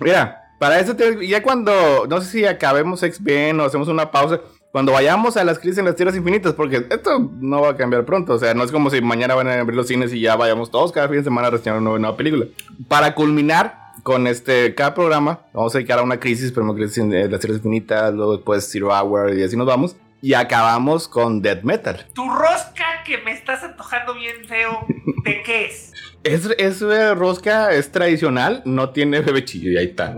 mira, 0.00 0.42
para 0.58 0.78
eso 0.80 0.96
te- 0.96 1.26
ya 1.26 1.42
cuando, 1.42 2.06
no 2.08 2.20
sé 2.20 2.30
si 2.30 2.44
acabemos 2.46 3.02
X-Men 3.02 3.60
o 3.60 3.64
hacemos 3.64 3.88
una 3.88 4.10
pausa, 4.10 4.40
cuando 4.72 4.92
vayamos 4.92 5.36
a 5.36 5.44
las 5.44 5.58
crisis 5.58 5.78
en 5.78 5.84
las 5.86 5.96
tierras 5.96 6.16
infinitas, 6.16 6.54
porque 6.54 6.86
esto 6.90 7.30
no 7.40 7.60
va 7.62 7.70
a 7.70 7.76
cambiar 7.76 8.04
pronto, 8.04 8.34
o 8.34 8.38
sea, 8.38 8.54
no 8.54 8.62
es 8.64 8.72
como 8.72 8.88
si 8.90 9.00
mañana 9.02 9.34
van 9.34 9.48
a 9.48 9.60
abrir 9.60 9.76
los 9.76 9.86
cines 9.88 10.12
y 10.12 10.20
ya 10.20 10.36
vayamos 10.36 10.70
todos 10.70 10.92
cada 10.92 11.08
fin 11.08 11.18
de 11.18 11.24
semana 11.24 11.48
a 11.48 11.50
reseñar 11.50 11.78
una 11.80 11.98
nueva, 11.98 12.16
película. 12.16 12.46
Para 12.88 13.14
culminar 13.14 13.78
con 14.02 14.26
este, 14.26 14.74
cada 14.74 14.94
programa, 14.94 15.40
vamos 15.52 15.74
a 15.74 15.78
dedicar 15.78 15.98
a 15.98 16.02
una 16.02 16.18
crisis, 16.20 16.52
primero 16.52 16.74
crisis 16.74 16.98
en 16.98 17.12
eh, 17.12 17.28
las 17.28 17.40
tierras 17.40 17.58
infinitas, 17.58 18.12
luego 18.14 18.36
después 18.36 18.68
Zero 18.70 18.88
Hour 18.90 19.34
y 19.34 19.42
así 19.42 19.56
nos 19.56 19.66
vamos. 19.66 19.96
Y 20.26 20.34
acabamos 20.34 21.06
con 21.06 21.40
Death 21.40 21.62
Metal. 21.62 22.04
Tu 22.12 22.28
rosca 22.28 23.04
que 23.04 23.18
me 23.18 23.30
estás 23.30 23.62
antojando 23.62 24.12
bien 24.12 24.44
feo, 24.44 24.84
¿de 25.22 25.40
qué 25.44 25.66
es? 25.66 25.92
Es, 26.24 26.46
es 26.58 26.82
eh, 26.82 27.14
rosca, 27.14 27.72
es 27.72 27.92
tradicional, 27.92 28.60
no 28.64 28.90
tiene 28.90 29.20
bebechillo 29.20 29.70
y 29.70 29.76
ahí 29.76 29.84
está. 29.86 30.16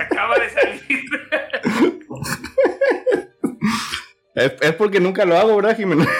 Acaba 0.00 0.36
de 0.38 0.48
salir. 0.48 1.04
Es, 4.34 4.52
es 4.62 4.72
porque 4.72 5.00
nunca 5.00 5.26
lo 5.26 5.36
hago, 5.36 5.56
¿verdad, 5.56 5.76
Jimena? 5.76 6.06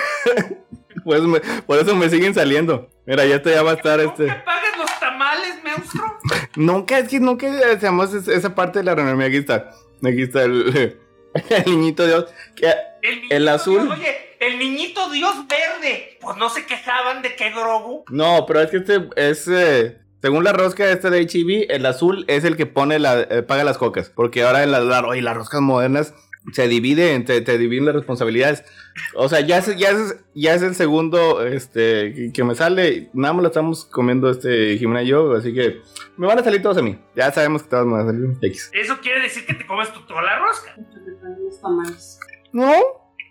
Pues 1.05 1.21
me- 1.23 1.40
por 1.67 1.79
eso 1.79 1.95
me 1.95 2.09
siguen 2.11 2.33
saliendo. 2.35 2.88
Mira, 3.07 3.25
ya, 3.27 3.37
este 3.37 3.51
ya 3.51 3.62
va 3.62 3.73
a 3.73 3.75
estar 3.75 3.99
este. 4.01 4.23
¿Nunca 4.25 4.45
pagas 4.45 4.79
los 4.79 5.01
tamales, 5.01 5.55
monstruo? 5.62 6.19
Nunca, 6.57 6.99
es 6.99 7.09
que 7.09 7.21
nunca 7.21 7.47
hacemos 7.75 8.12
es- 8.14 8.29
esa 8.29 8.55
parte 8.55 8.79
de 8.79 8.85
la 8.87 8.95
reunión. 8.95 9.21
Aquí 9.23 9.37
está. 9.37 9.71
Aquí 10.03 10.23
está 10.23 10.45
el, 10.45 10.99
el 11.51 11.64
niñito 11.66 12.07
Dios. 12.07 12.27
Que, 12.55 12.73
El, 13.03 13.16
niñito 13.16 13.35
El 13.37 13.49
azul. 13.49 13.83
Dios, 13.85 13.99
oye, 13.99 14.16
el 14.40 14.59
niñito 14.59 15.11
Dios 15.11 15.35
verde. 15.49 16.18
Pues 16.20 16.37
no 16.37 16.49
se 16.49 16.64
quejaban 16.66 17.23
de 17.23 17.35
que 17.37 17.51
Grogu. 17.51 18.05
no, 18.11 18.44
pero 18.47 18.61
es 18.61 18.70
que 18.70 18.77
este 18.79 19.09
es. 19.16 19.49
eh, 19.49 19.99
según 20.23 20.42
la 20.44 20.53
rosca 20.55 20.90
esta 20.90 21.11
de 21.11 21.20
HEB, 21.20 21.66
el 21.68 21.85
azul 21.85 22.25
es 22.29 22.44
el 22.44 22.57
que 22.57 22.64
pone 22.64 22.99
la, 22.99 23.20
eh, 23.20 23.42
paga 23.42 23.62
las 23.64 23.77
cocas. 23.77 24.09
Porque 24.11 24.42
ahora 24.42 24.62
en 24.62 24.70
las, 24.73 24.83
la- 24.85 25.07
oye, 25.07 25.20
las 25.20 25.37
roscas 25.37 25.61
modernas 25.61 26.14
se 26.53 26.66
divide, 26.68 27.12
entre- 27.14 27.40
te 27.42 27.59
dividen 27.59 27.85
las 27.87 27.94
responsabilidades. 27.94 28.64
O 29.16 29.29
sea, 29.29 29.40
ya 29.40 29.59
es, 29.59 29.77
ya 29.77 29.90
es, 29.90 30.16
ya 30.35 30.55
es 30.55 30.62
el 30.62 30.75
segundo 30.75 31.44
este, 31.47 32.31
que, 32.33 32.44
me 32.44 32.55
sale. 32.55 33.11
Nada 33.12 33.35
más 33.35 33.42
lo 33.42 33.49
estamos 33.49 33.85
comiendo 33.87 34.31
este 34.31 34.79
Jimena 34.79 35.03
y 35.03 35.09
yo. 35.09 35.35
Así 35.35 35.53
que 35.53 35.81
me 36.16 36.27
van 36.27 36.38
a 36.38 36.44
salir 36.44 36.62
todos 36.62 36.79
a 36.79 36.83
mí. 36.83 36.99
Ya 37.14 37.31
sabemos 37.31 37.62
que 37.64 37.68
todos 37.68 37.85
me 37.87 37.92
van 37.92 38.03
a 38.09 38.12
salir 38.12 38.31
X. 38.40 38.70
Eso 38.73 38.99
quiere 39.03 39.20
decir 39.20 39.44
que 39.44 39.53
te 39.55 39.66
comes 39.66 39.92
tú 39.92 40.01
toda 40.07 40.23
la 40.23 40.38
rosca. 40.38 40.75
Hasta 41.25 41.33
que 41.33 41.41
paguen 41.43 41.45
los 41.45 41.61
tamales. 41.61 42.21
¿No? 42.53 42.73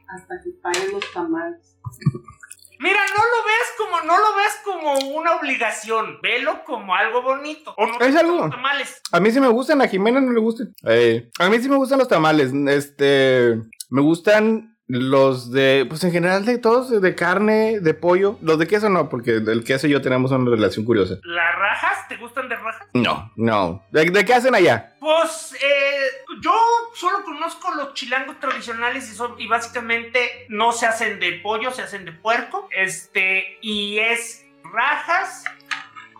Hasta 0.07 0.41
que 0.43 0.49
paguen 0.61 0.91
los 0.93 1.13
tamales. 1.13 1.77
Mira, 2.79 2.99
no 3.15 3.23
lo 3.23 3.45
veas 3.45 3.69
como, 3.77 4.01
no 4.01 4.17
lo 4.17 4.35
veas 4.35 4.61
como 4.65 5.15
una 5.17 5.35
obligación. 5.35 6.19
Velo 6.21 6.63
como 6.65 6.93
algo 6.95 7.21
bonito. 7.21 7.73
O 7.77 7.85
no 7.87 7.99
Es 7.99 8.15
algo. 8.15 8.39
los 8.39 8.49
tamales. 8.51 9.01
A 9.11 9.19
mí 9.19 9.31
sí 9.31 9.39
me 9.39 9.47
gustan, 9.47 9.81
a 9.81 9.87
Jimena 9.87 10.19
no 10.19 10.31
le 10.33 10.39
gustan. 10.39 10.73
Eh, 10.83 11.29
a 11.39 11.49
mí 11.49 11.59
sí 11.59 11.69
me 11.69 11.77
gustan 11.77 11.99
los 11.99 12.07
tamales. 12.09 12.51
Este, 12.67 13.55
me 13.89 14.01
gustan 14.01 14.72
los 14.87 15.51
de, 15.51 15.85
pues 15.87 16.03
en 16.03 16.11
general 16.11 16.45
de 16.45 16.57
todos, 16.57 17.01
de 17.01 17.15
carne, 17.15 17.79
de 17.79 17.93
pollo. 17.93 18.37
Los 18.41 18.59
de 18.59 18.67
queso 18.67 18.89
no, 18.89 19.09
porque 19.09 19.31
el 19.37 19.63
queso 19.63 19.87
y 19.87 19.91
yo 19.91 20.01
tenemos 20.01 20.31
una 20.31 20.49
relación 20.49 20.85
curiosa. 20.85 21.15
¿Las 21.23 21.55
rajas? 21.55 22.07
¿Te 22.07 22.17
gustan 22.17 22.49
de 22.49 22.55
rajas? 22.55 22.87
No, 22.93 23.31
no. 23.35 23.83
¿De, 23.91 24.05
de 24.05 24.25
qué 24.25 24.33
hacen 24.33 24.55
allá? 24.55 24.95
Pues 24.99 25.55
eh, 25.61 26.07
yo 26.41 26.53
solo 26.95 27.23
conozco 27.23 27.73
los 27.75 27.93
chilangos 27.93 28.39
tradicionales 28.39 29.09
y 29.09 29.15
son 29.15 29.39
y 29.39 29.47
básicamente 29.47 30.45
no 30.49 30.71
se 30.73 30.85
hacen 30.85 31.19
de 31.19 31.33
pollo, 31.33 31.71
se 31.71 31.83
hacen 31.83 32.05
de 32.05 32.11
puerco. 32.11 32.67
Este, 32.75 33.57
y 33.61 33.99
es 33.99 34.45
rajas. 34.63 35.43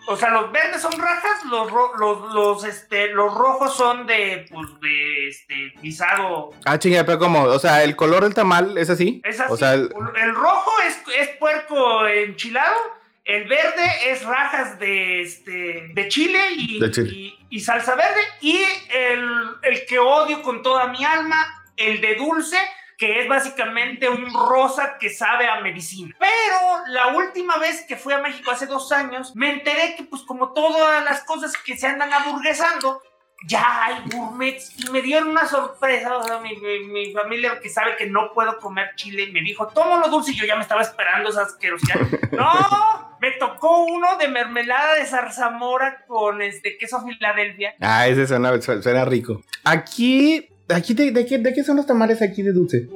O 0.06 0.18
sea, 0.18 0.30
los 0.32 0.52
verdes 0.52 0.82
son 0.82 0.92
rajas, 1.00 1.46
los, 1.50 1.72
ro- 1.72 1.94
los, 1.98 2.34
los, 2.34 2.64
este, 2.66 3.08
los 3.10 3.34
rojos 3.34 3.76
son 3.76 4.06
de, 4.06 4.46
pues, 4.52 4.68
de, 4.82 5.28
este, 5.30 5.74
guisado. 5.82 6.50
Ah, 6.66 6.78
chinga, 6.78 7.06
pero 7.06 7.20
como, 7.20 7.44
o 7.44 7.58
sea, 7.60 7.84
el 7.84 7.96
color 7.96 8.24
del 8.24 8.34
tamal 8.34 8.78
es 8.78 8.90
así. 8.90 9.22
Es 9.24 9.40
así. 9.40 9.54
O 9.54 9.56
sea, 9.58 9.74
el- 9.76 9.90
el... 10.22 10.36
rojo 10.36 10.72
es, 10.88 11.00
es 11.18 11.30
puerco 11.38 12.06
enchilado. 12.08 12.76
El 13.24 13.46
verde 13.48 13.90
es 14.08 14.26
rajas 14.26 14.78
de, 14.80 15.22
este, 15.22 15.92
de 15.94 16.08
chile, 16.10 16.40
y, 16.58 16.80
De 16.82 16.92
chile. 16.92 17.10
y- 17.10 17.38
y 17.52 17.60
salsa 17.62 17.96
verde. 17.96 18.20
Y 18.42 18.62
el, 18.94 19.26
el 19.62 19.86
que 19.86 20.00
odio 20.00 20.42
con 20.42 20.62
toda 20.62 20.88
mi 20.88 21.06
alma, 21.06 21.64
el 21.78 22.02
de 22.02 22.16
dulce, 22.16 22.58
que 22.98 23.22
es 23.22 23.28
básicamente 23.28 24.10
un 24.10 24.32
rosa 24.34 24.98
que 25.00 25.10
sabe 25.10 25.48
a 25.48 25.60
medicina. 25.62 26.16
Pero 26.20 26.86
la 26.88 27.08
última 27.16 27.58
vez 27.58 27.86
que 27.88 27.96
fui 27.98 28.14
a 28.14 28.20
México 28.20 28.52
hace 28.52 28.66
dos 28.68 28.92
años, 28.92 29.36
me 29.36 29.52
enteré 29.52 29.96
que 29.96 30.04
pues 30.04 30.22
como 30.24 30.54
todas 30.54 31.04
las 31.04 31.24
cosas 31.24 31.54
que 31.66 31.76
se 31.78 31.88
andan 31.88 32.14
aburguesando, 32.14 33.02
ya 33.46 33.84
hay 33.86 33.96
gourmets 34.10 34.74
y 34.80 34.90
me 34.90 35.02
dieron 35.02 35.30
una 35.30 35.46
sorpresa. 35.46 36.16
O 36.18 36.24
sea, 36.24 36.40
mi, 36.40 36.56
mi- 36.58 36.86
mi 36.88 37.12
familia 37.12 37.60
que 37.60 37.68
sabe 37.70 37.98
que 37.98 38.06
no 38.06 38.32
puedo 38.34 38.58
comer 38.60 38.92
chile 38.96 39.30
me 39.34 39.42
dijo, 39.42 39.68
toma 39.68 39.98
lo 39.98 40.08
dulce 40.08 40.32
y 40.32 40.36
yo 40.36 40.46
ya 40.46 40.56
me 40.56 40.62
estaba 40.62 40.82
esperando 40.82 41.30
esa 41.30 41.42
asquerosidad. 41.42 42.00
¡No! 42.32 43.18
Me 43.20 43.32
tocó 43.32 43.84
uno 43.84 44.18
de 44.18 44.28
mermelada 44.28 44.96
de 44.96 45.06
zarzamora 45.06 46.06
con 46.08 46.42
este 46.42 46.78
queso 46.78 47.02
Filadelfia. 47.06 47.74
ah, 47.82 48.08
ese 48.08 48.28
suena, 48.28 48.62
su- 48.62 48.82
suena 48.82 49.04
rico. 49.06 49.42
Aquí, 49.66 50.48
aquí 50.70 50.94
de, 50.94 51.12
de 51.12 51.26
qué, 51.26 51.38
¿de 51.38 51.54
qué 51.54 51.64
son 51.64 51.78
los 51.78 51.86
tamales 51.86 52.22
aquí 52.22 52.42
de 52.42 52.52
dulce? 52.54 52.88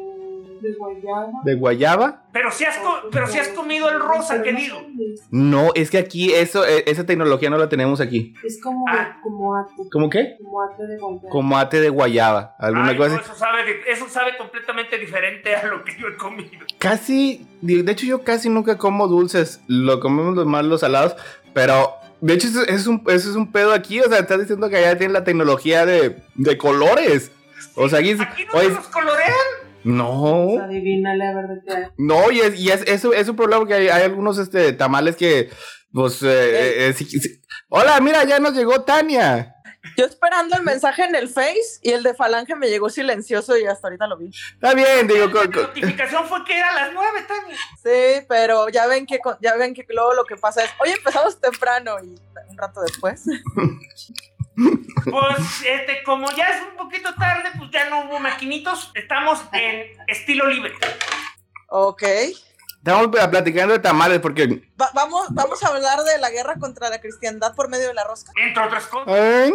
De 0.59 0.73
guayaba. 0.73 1.31
¿De 1.45 1.53
guayaba? 1.53 2.23
Pero 2.33 2.49
si 2.51 2.65
has, 2.65 2.79
pero 3.11 3.27
si 3.27 3.37
has 3.37 3.49
comido 3.49 3.89
el 3.89 3.99
rosa, 3.99 4.41
¿qué 4.41 4.53
digo? 4.53 4.81
No, 5.29 5.69
es 5.75 5.91
que 5.91 5.99
aquí 5.99 6.33
eso, 6.33 6.65
eh, 6.65 6.83
esa 6.87 7.05
tecnología 7.05 7.51
no 7.51 7.59
la 7.59 7.69
tenemos 7.69 8.01
aquí. 8.01 8.33
Es 8.43 8.59
como, 8.61 8.83
Ah. 8.89 9.19
como 9.21 9.55
ate. 9.55 9.73
¿Cómo 9.91 10.09
qué? 10.09 10.35
Como 10.41 10.61
ate 10.63 10.87
de 10.87 10.97
guayaba. 10.97 11.29
Como 11.29 11.57
ate 11.59 11.79
de 11.81 11.89
guayaba. 11.89 12.55
¿Alguna 12.57 12.89
Ay, 12.89 12.97
cosa 12.97 13.09
no, 13.09 13.15
así? 13.17 13.25
eso, 13.29 13.35
sabe, 13.35 13.61
eso 13.87 14.09
sabe 14.09 14.31
completamente 14.37 14.97
diferente 14.97 15.55
a 15.55 15.67
lo 15.67 15.83
que 15.83 15.91
yo 15.99 16.07
he 16.07 16.17
comido. 16.17 16.65
Casi, 16.79 17.45
de 17.61 17.83
de 17.83 17.91
hecho 17.91 18.07
yo 18.07 18.23
casi 18.23 18.49
nunca 18.49 18.79
como 18.79 19.07
dulces, 19.07 19.61
lo 19.67 19.99
comemos 19.99 20.35
los 20.35 20.47
más 20.47 20.65
los 20.65 20.81
salados, 20.81 21.15
pero 21.53 21.91
de 22.19 22.33
hecho 22.33 22.47
eso 22.47 22.63
es 22.65 22.87
un, 22.87 23.03
eso 23.09 23.29
es 23.29 23.35
un 23.35 23.51
pedo 23.51 23.73
aquí, 23.73 23.99
o 23.99 24.09
sea, 24.09 24.19
estás 24.19 24.39
diciendo 24.39 24.69
que 24.69 24.77
allá 24.77 24.97
tienen 24.97 25.13
la 25.13 25.23
tecnología 25.23 25.85
de, 25.85 26.17
de 26.33 26.57
colores. 26.57 27.31
O 27.77 27.87
sea, 27.89 27.99
aquí, 27.99 28.11
es- 28.11 28.21
Aquí 28.21 28.45
no 28.45 28.53
oye, 28.59 28.69
se 28.69 28.75
los 28.75 28.87
colorean. 28.87 29.31
Pues 29.83 29.95
no, 29.95 30.59
adivínale 30.61 31.27
a 31.27 31.33
ver 31.33 31.47
de 31.47 31.61
qué 31.65 31.87
no, 31.97 32.29
y 32.31 32.41
es, 32.41 32.59
y 32.59 32.71
es, 32.71 32.81
eso 32.87 33.13
es 33.13 33.29
un 33.29 33.35
problema 33.37 33.59
porque 33.59 33.75
hay, 33.75 33.87
hay 33.87 34.03
algunos 34.03 34.37
este, 34.37 34.73
tamales 34.73 35.15
que, 35.15 35.49
pues, 35.93 36.21
eh, 36.23 36.87
eh, 36.89 36.93
sí- 36.93 37.05
sí- 37.05 37.41
hola, 37.69 37.99
mira, 38.01 38.23
ya 38.25 38.39
nos 38.39 38.53
llegó 38.53 38.83
Tania. 38.83 39.53
Yo 39.95 40.03
esperando 40.05 40.57
el 40.57 40.63
mensaje 40.63 41.05
en 41.05 41.15
el 41.15 41.29
Face 41.29 41.79
y 41.81 41.91
el 41.91 42.03
de 42.03 42.13
Falange 42.13 42.55
me 42.55 42.67
llegó 42.67 42.89
silencioso 42.89 43.57
y 43.57 43.65
hasta 43.65 43.87
ahorita 43.87 44.07
lo 44.07 44.17
vi. 44.17 44.29
Está 44.55 44.73
bien, 44.73 45.07
digo, 45.07 45.27
La 45.27 45.45
notificación 45.45 46.25
fue 46.27 46.43
que 46.43 46.57
era 46.57 46.71
a 46.71 46.75
las 46.75 46.93
nueve, 46.93 47.19
Tania. 47.25 47.55
Sí, 47.81 48.25
pero 48.27 48.67
ya 48.67 48.87
ven 48.87 49.05
que 49.05 49.19
con- 49.19 49.37
ya 49.41 49.55
ven 49.55 49.73
que 49.73 49.85
luego 49.87 50.13
lo 50.13 50.25
que 50.25 50.35
pasa 50.35 50.63
es, 50.65 50.69
oye, 50.81 50.93
empezamos 50.93 51.39
temprano 51.39 51.95
y 52.03 52.07
un 52.49 52.57
rato 52.57 52.81
después. 52.81 53.23
Pues, 55.05 55.37
este, 55.65 56.03
como 56.03 56.29
ya 56.31 56.45
es 56.49 56.63
un 56.71 56.75
poquito 56.77 57.13
tarde, 57.15 57.49
pues 57.57 57.69
ya 57.71 57.89
no 57.89 58.05
hubo 58.05 58.19
maquinitos. 58.19 58.91
Estamos 58.95 59.39
en 59.53 59.91
estilo 60.07 60.47
libre. 60.47 60.73
ok. 61.69 62.03
estamos 62.77 63.07
platicando 63.29 63.73
de 63.73 63.79
tamales 63.79 64.19
porque, 64.19 64.47
Va- 64.81 64.91
vamos, 64.93 65.27
vamos 65.31 65.63
a 65.63 65.67
hablar 65.67 65.99
de 66.03 66.17
la 66.19 66.29
guerra 66.31 66.55
contra 66.59 66.89
la 66.89 66.99
cristiandad 66.99 67.53
por 67.55 67.69
medio 67.69 67.87
de 67.87 67.93
la 67.93 68.03
rosca. 68.03 68.31
Entre 68.35 68.63
otras 68.63 68.85
cosas. 68.87 69.13
¿eh? 69.15 69.53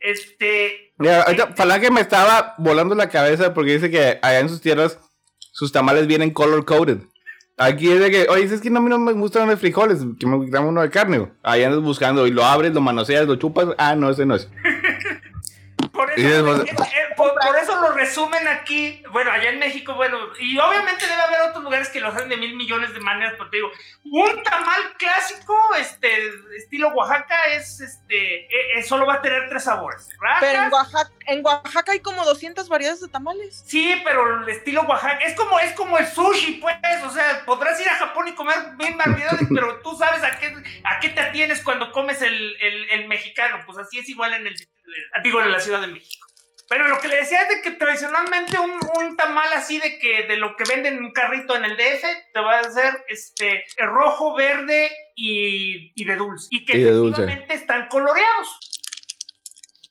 Este. 0.00 0.92
Mira, 0.98 1.22
ahorita 1.22 1.54
Falange 1.56 1.90
me 1.90 2.00
estaba 2.02 2.54
volando 2.58 2.94
la 2.94 3.08
cabeza 3.08 3.52
porque 3.54 3.72
dice 3.72 3.90
que 3.90 4.18
allá 4.22 4.40
en 4.40 4.48
sus 4.48 4.60
tierras 4.60 4.98
sus 5.52 5.72
tamales 5.72 6.06
vienen 6.06 6.30
color 6.32 6.64
coded. 6.64 6.98
Aquí 7.58 7.90
es 7.90 7.98
de 7.98 8.10
que, 8.10 8.26
oye, 8.28 8.44
es 8.44 8.60
que 8.60 8.70
no, 8.70 8.78
a 8.78 8.82
mí 8.82 8.88
no 8.88 8.98
me 8.98 9.12
gustan 9.12 9.48
los 9.48 9.58
frijoles, 9.58 9.98
que 10.18 10.26
me 10.26 10.36
gusta 10.36 10.60
uno 10.60 10.80
de 10.80 10.90
carne. 10.90 11.28
Ahí 11.42 11.64
andas 11.64 11.82
buscando 11.82 12.24
y 12.26 12.30
lo 12.30 12.44
abres, 12.44 12.72
lo 12.72 12.80
manoseas, 12.80 13.26
lo 13.26 13.34
chupas. 13.34 13.66
Ah, 13.78 13.96
no, 13.96 14.10
ese 14.10 14.24
no 14.24 14.36
es. 14.36 14.48
Por 15.92 16.10
eso, 16.12 16.62
eh, 16.62 16.66
eh, 16.70 17.14
por, 17.16 17.34
por 17.34 17.56
eso 17.56 17.80
lo 17.80 17.92
resumen 17.92 18.46
aquí, 18.48 19.02
bueno, 19.12 19.30
allá 19.30 19.50
en 19.50 19.58
México, 19.58 19.94
bueno, 19.94 20.18
y 20.38 20.58
obviamente 20.58 21.06
debe 21.06 21.20
haber 21.20 21.50
otros 21.50 21.64
lugares 21.64 21.88
que 21.88 22.00
lo 22.00 22.08
hacen 22.08 22.28
de 22.28 22.36
mil 22.36 22.56
millones 22.56 22.92
de 22.94 23.00
maneras, 23.00 23.34
pero 23.36 23.50
te 23.50 23.56
digo, 23.56 23.70
un 24.04 24.42
tamal 24.42 24.80
clásico, 24.96 25.56
este, 25.78 26.08
estilo 26.56 26.88
Oaxaca, 26.88 27.36
es, 27.52 27.80
este, 27.80 28.44
eh, 28.44 28.78
eh, 28.78 28.82
solo 28.82 29.06
va 29.06 29.14
a 29.14 29.22
tener 29.22 29.48
tres 29.48 29.64
sabores, 29.64 30.08
Pero 30.40 30.62
en 30.62 30.72
Oaxaca, 30.72 31.12
en 31.26 31.44
Oaxaca 31.44 31.92
hay 31.92 32.00
como 32.00 32.24
200 32.24 32.68
variedades 32.68 33.00
de 33.00 33.08
tamales. 33.08 33.62
sí, 33.66 34.00
pero 34.04 34.42
el 34.42 34.48
estilo 34.48 34.82
Oaxaca, 34.82 35.18
es 35.24 35.34
como, 35.34 35.58
es 35.60 35.72
como 35.72 35.98
el 35.98 36.06
sushi, 36.06 36.54
pues, 36.60 36.76
o 37.04 37.10
sea, 37.10 37.44
podrás 37.44 37.80
ir 37.80 37.88
a 37.88 37.96
Japón 37.96 38.28
y 38.28 38.34
comer 38.34 38.56
mil 38.76 38.96
variedades, 38.96 39.46
pero 39.54 39.80
tú 39.80 39.96
sabes 39.96 40.22
a 40.22 40.38
qué, 40.38 40.54
a 40.84 41.00
qué 41.00 41.08
te 41.10 41.20
atienes 41.20 41.62
cuando 41.62 41.92
comes 41.92 42.20
el, 42.22 42.56
el, 42.60 42.90
el 42.90 43.08
mexicano, 43.08 43.62
pues 43.66 43.78
así 43.78 43.98
es 43.98 44.08
igual 44.08 44.34
en 44.34 44.46
el, 44.48 44.56
digo, 45.22 45.40
en 45.42 45.52
la 45.52 45.60
Ciudad 45.60 45.80
de 45.80 45.86
México. 45.88 46.26
Pero 46.68 46.86
lo 46.86 46.98
que 47.00 47.08
le 47.08 47.16
decía 47.16 47.42
es 47.42 47.48
de 47.48 47.62
que 47.62 47.70
tradicionalmente 47.78 48.58
un, 48.58 48.72
un 49.02 49.16
tamal 49.16 49.50
así 49.54 49.78
de 49.80 49.98
que 49.98 50.24
de 50.26 50.36
lo 50.36 50.54
que 50.54 50.64
venden 50.68 50.98
en 50.98 51.04
un 51.04 51.12
carrito 51.12 51.56
en 51.56 51.64
el 51.64 51.78
DF 51.78 52.04
te 52.34 52.40
va 52.40 52.56
a 52.56 52.60
hacer 52.60 52.92
este 53.08 53.64
rojo, 53.78 54.34
verde 54.36 54.90
y, 55.14 55.92
y 55.94 56.04
de 56.04 56.16
dulce. 56.16 56.48
Y 56.50 56.66
que 56.66 56.76
Y 56.76 56.82
dulce. 56.84 57.22
efectivamente 57.22 57.54
están 57.54 57.88
coloreados. 57.88 58.58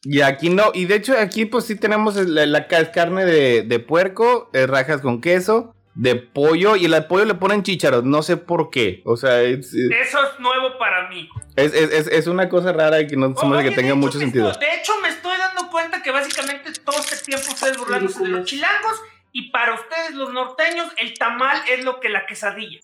Y 0.04 0.22
aquí 0.22 0.50
no, 0.52 0.72
y 0.74 0.86
de 0.86 0.96
hecho 0.96 1.18
aquí 1.18 1.46
pues 1.46 1.66
sí 1.66 1.76
tenemos 1.76 2.16
la, 2.16 2.46
la 2.46 2.68
ca- 2.68 2.92
carne 2.92 3.26
de, 3.26 3.64
de 3.64 3.80
puerco, 3.80 4.50
eh, 4.54 4.68
rajas 4.68 5.02
con 5.02 5.20
queso, 5.20 5.76
de 6.00 6.16
pollo, 6.16 6.76
y 6.76 6.86
el 6.86 7.06
pollo 7.06 7.26
le 7.26 7.34
ponen 7.34 7.64
chícharos, 7.64 8.04
no 8.04 8.22
sé 8.22 8.38
por 8.38 8.70
qué. 8.70 9.02
O 9.04 9.18
sea, 9.18 9.42
es, 9.42 9.74
Eso 9.74 10.24
es 10.24 10.40
nuevo 10.40 10.78
para 10.78 11.10
mí. 11.10 11.28
es, 11.56 11.74
es- 11.74 11.92
es- 11.92 12.08
es 12.08 12.28
una 12.28 12.48
cosa 12.50 12.72
rara 12.72 13.00
y 13.02 13.08
que 13.08 13.18
no 13.18 13.36
se 13.36 13.46
me 13.48 13.56
hace 13.58 13.66
Oye, 13.68 13.70
que 13.72 13.76
tenga 13.76 13.96
mucho 13.96 14.20
sentido. 14.20 14.52
estoy- 14.52 14.68
de 14.68 14.76
hecho, 14.76 14.94
me 15.02 15.10
estoy 15.10 15.36
dando 15.38 15.70
cuenta 15.72 16.04
que 16.04 16.12
básicamente 16.12 16.72
todo 16.86 16.98
este 17.00 17.18
tiempo 17.26 17.48
ustedes 17.52 17.78
burlándose 17.78 18.22
de 18.24 18.30
los 18.30 18.46
chilangos 18.46 19.02
y 19.32 19.50
para 19.50 19.74
ustedes 19.74 20.14
los 20.14 20.32
norteños 20.34 20.88
el 20.98 21.18
tamal 21.18 21.62
es 21.70 21.84
lo 21.84 22.00
que 22.00 22.10
la 22.10 22.26
quesadilla. 22.28 22.80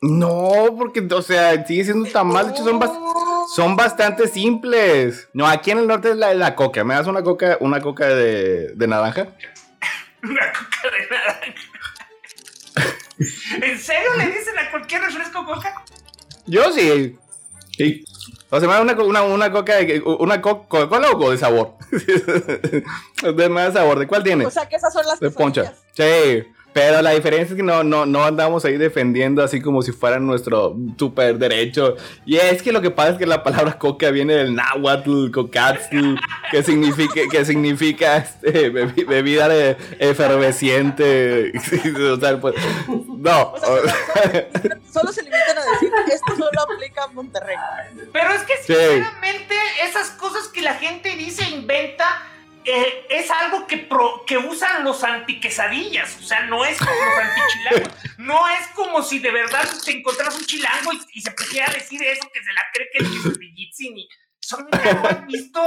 No, 0.00 0.74
porque, 0.78 1.06
o 1.10 1.22
sea, 1.22 1.66
sigue 1.66 1.84
siendo 1.84 2.08
tamal, 2.10 2.46
de 2.46 2.52
hecho 2.52 2.64
son, 2.64 2.80
bas- 2.80 3.48
son 3.54 3.76
bastante 3.76 4.26
simples. 4.28 5.28
No, 5.34 5.46
aquí 5.46 5.70
en 5.72 5.78
el 5.78 5.86
norte 5.86 6.10
es 6.10 6.16
la, 6.16 6.32
la 6.34 6.54
coca. 6.54 6.82
¿Me 6.84 6.94
das 6.94 7.06
una 7.08 7.22
coca, 7.22 7.58
una 7.60 7.80
coca 7.80 8.06
de, 8.06 8.72
de 8.74 8.86
naranja? 8.86 9.26
Una 10.22 10.52
coca 10.52 10.96
de 10.96 11.06
naranja. 11.10 11.54
¿En 13.18 13.78
serio 13.78 14.10
le 14.16 14.26
dicen 14.26 14.58
a 14.58 14.70
cualquier 14.70 15.02
refresco 15.02 15.44
coca? 15.44 15.84
Yo 16.46 16.72
sí. 16.72 17.16
Sí. 17.76 18.04
O 18.50 18.58
sea, 18.58 18.68
me 18.68 18.74
da 18.74 18.80
una, 18.80 18.92
una, 18.94 19.22
una 19.22 19.52
coca 19.52 19.76
de, 19.76 20.00
una 20.00 20.40
co- 20.40 20.66
Coca-Cola 20.68 21.10
o 21.12 21.30
de 21.30 21.38
sabor. 21.38 21.74
de 23.34 23.48
más 23.48 23.74
sabor. 23.74 23.98
¿De 23.98 24.06
cuál 24.06 24.22
tiene? 24.22 24.46
O 24.46 24.50
sea 24.50 24.68
que 24.68 24.76
esas 24.76 24.92
son 24.92 25.04
las 25.06 25.20
de 25.20 25.30
poncha. 25.30 25.74
Sí. 25.92 26.44
Pero 26.78 27.02
la 27.02 27.10
diferencia 27.10 27.54
es 27.54 27.56
que 27.56 27.62
no, 27.64 27.82
no, 27.82 28.06
no 28.06 28.22
andamos 28.24 28.64
ahí 28.64 28.76
defendiendo 28.76 29.42
así 29.42 29.60
como 29.60 29.82
si 29.82 29.90
fuera 29.90 30.20
nuestro 30.20 30.76
super 30.96 31.36
derecho. 31.36 31.96
Y 32.24 32.36
es 32.36 32.62
que 32.62 32.70
lo 32.70 32.80
que 32.80 32.92
pasa 32.92 33.10
es 33.10 33.16
que 33.18 33.26
la 33.26 33.42
palabra 33.42 33.76
coca 33.78 34.10
viene 34.12 34.34
del 34.34 34.54
náhuatl, 34.54 35.32
cocatzl, 35.32 36.14
que 36.52 36.62
significa, 36.62 37.20
que 37.30 37.44
significa 37.44 38.18
este, 38.18 38.72
bebi- 38.72 39.04
bebida 39.06 39.48
de- 39.48 39.76
efervesciente. 39.98 41.52
O 42.18 42.20
sea, 42.20 42.40
pues, 42.40 42.54
no. 42.88 43.52
O 43.52 43.58
sea, 43.58 43.68
solo, 43.68 44.80
solo 44.92 45.12
se 45.12 45.22
limitan 45.22 45.58
a 45.58 45.72
decir, 45.72 45.90
esto 46.12 46.32
solo 46.36 46.60
aplica 46.74 47.04
a 47.04 47.08
Monterrey. 47.08 47.56
Pero 48.12 48.30
es 48.34 48.42
que 48.42 48.54
Sí. 48.58 48.66
sinceramente 48.74 49.54
esas 49.84 50.10
cosas 50.10 50.48
que 50.48 50.62
la 50.62 50.74
gente 50.74 51.16
dice 51.16 51.42
e 51.44 51.50
inventa 51.50 52.04
eh, 52.70 53.06
es 53.08 53.30
algo 53.30 53.66
que, 53.66 53.78
pro- 53.78 54.24
que 54.26 54.36
usan 54.38 54.84
los 54.84 55.02
antiquesadillas. 55.02 56.16
O 56.20 56.22
sea, 56.22 56.42
no 56.46 56.64
es 56.64 56.78
como 56.78 56.90
los 56.90 57.18
antichilangos. 57.18 58.04
No 58.18 58.48
es 58.48 58.66
como 58.74 59.02
si 59.02 59.18
de 59.20 59.30
verdad 59.30 59.68
te 59.84 59.92
encontraras 59.92 60.36
un 60.36 60.44
chilango 60.44 60.92
y, 61.12 61.20
se 61.20 61.30
pusiera 61.32 61.70
a 61.70 61.74
decir 61.74 62.02
eso 62.02 62.28
que 62.32 62.42
se 62.42 62.52
la 62.52 62.62
cree 62.72 62.88
que 62.92 62.98
es 62.98 63.10
quesadillitzin 63.10 63.98
y 63.98 64.08
son 64.40 64.68
¿ya 64.70 64.92
lo 64.92 65.08
has 65.08 65.26
visto? 65.26 65.60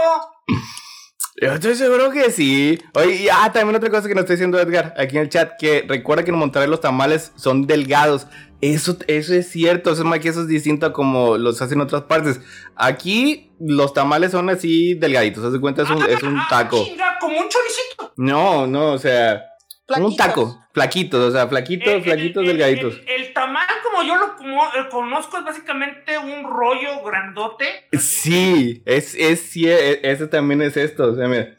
Yo 1.40 1.54
estoy 1.54 1.76
seguro 1.76 2.12
que 2.12 2.30
sí. 2.32 2.78
Oye, 2.94 3.16
y 3.24 3.30
ah, 3.30 3.52
también 3.54 3.76
otra 3.76 3.90
cosa 3.90 4.08
que 4.08 4.14
nos 4.16 4.24
está 4.24 4.34
diciendo 4.34 4.60
Edgar 4.60 4.94
aquí 4.98 5.16
en 5.18 5.24
el 5.24 5.30
chat, 5.30 5.52
que 5.60 5.86
recuerda 5.88 6.24
que 6.24 6.32
en 6.32 6.38
Monterrey 6.38 6.70
los 6.70 6.82
tamales 6.82 7.32
son 7.36 7.66
delgados. 7.68 8.28
Eso, 8.60 8.98
eso 9.08 9.34
es 9.34 9.50
cierto, 9.50 9.92
eso 9.92 10.02
es 10.04 10.08
más 10.08 10.20
que 10.20 10.30
eso 10.30 10.42
es 10.42 10.48
distinto 10.48 10.86
a 10.86 10.94
como 10.94 11.38
los 11.38 11.60
hacen 11.62 11.80
en 11.80 11.82
otras 11.86 12.04
partes. 12.04 12.42
Aquí 12.76 13.52
los 13.60 13.94
tamales 13.94 14.32
son 14.32 14.50
así 14.50 14.94
delgaditos, 14.94 15.44
haz 15.44 15.54
de 15.54 15.60
cuenta, 15.60 15.82
es 15.84 15.90
un, 15.90 16.04
es 16.04 16.22
un 16.22 16.38
Ah, 16.38 16.48
taco. 16.50 16.84
chinga, 16.86 17.18
como 17.20 17.40
un 17.40 17.48
choricito. 17.50 18.14
No, 18.18 18.68
no, 18.68 18.92
o 18.94 18.98
sea, 19.00 19.46
un 20.00 20.16
taco, 20.16 20.64
flaquitos, 20.74 21.20
o 21.24 21.32
sea, 21.32 21.48
flaquitos, 21.48 21.88
Eh, 21.88 21.96
el- 21.98 22.04
flaquitos, 22.04 22.42
el- 22.44 22.48
delgaditos. 22.50 23.02
El, 23.08 23.22
el 23.26 23.34
tamal, 23.34 23.68
como 23.84 24.04
yo 24.04 24.16
lo 24.16 24.36
como- 24.36 24.64
eh, 24.68 24.88
conozco, 24.90 25.38
es 25.38 25.44
básicamente 25.46 26.18
un 26.18 26.44
rollo 26.44 27.04
grandote. 27.04 27.66
Sí, 27.98 28.82
es, 28.86 29.16
es, 29.16 29.42
sí, 29.42 29.68
e- 29.70 30.00
ese 30.04 30.28
también 30.28 30.62
es 30.62 30.78
esto, 30.78 31.12
o 31.12 31.16
sea, 31.16 31.28
mira. 31.28 31.56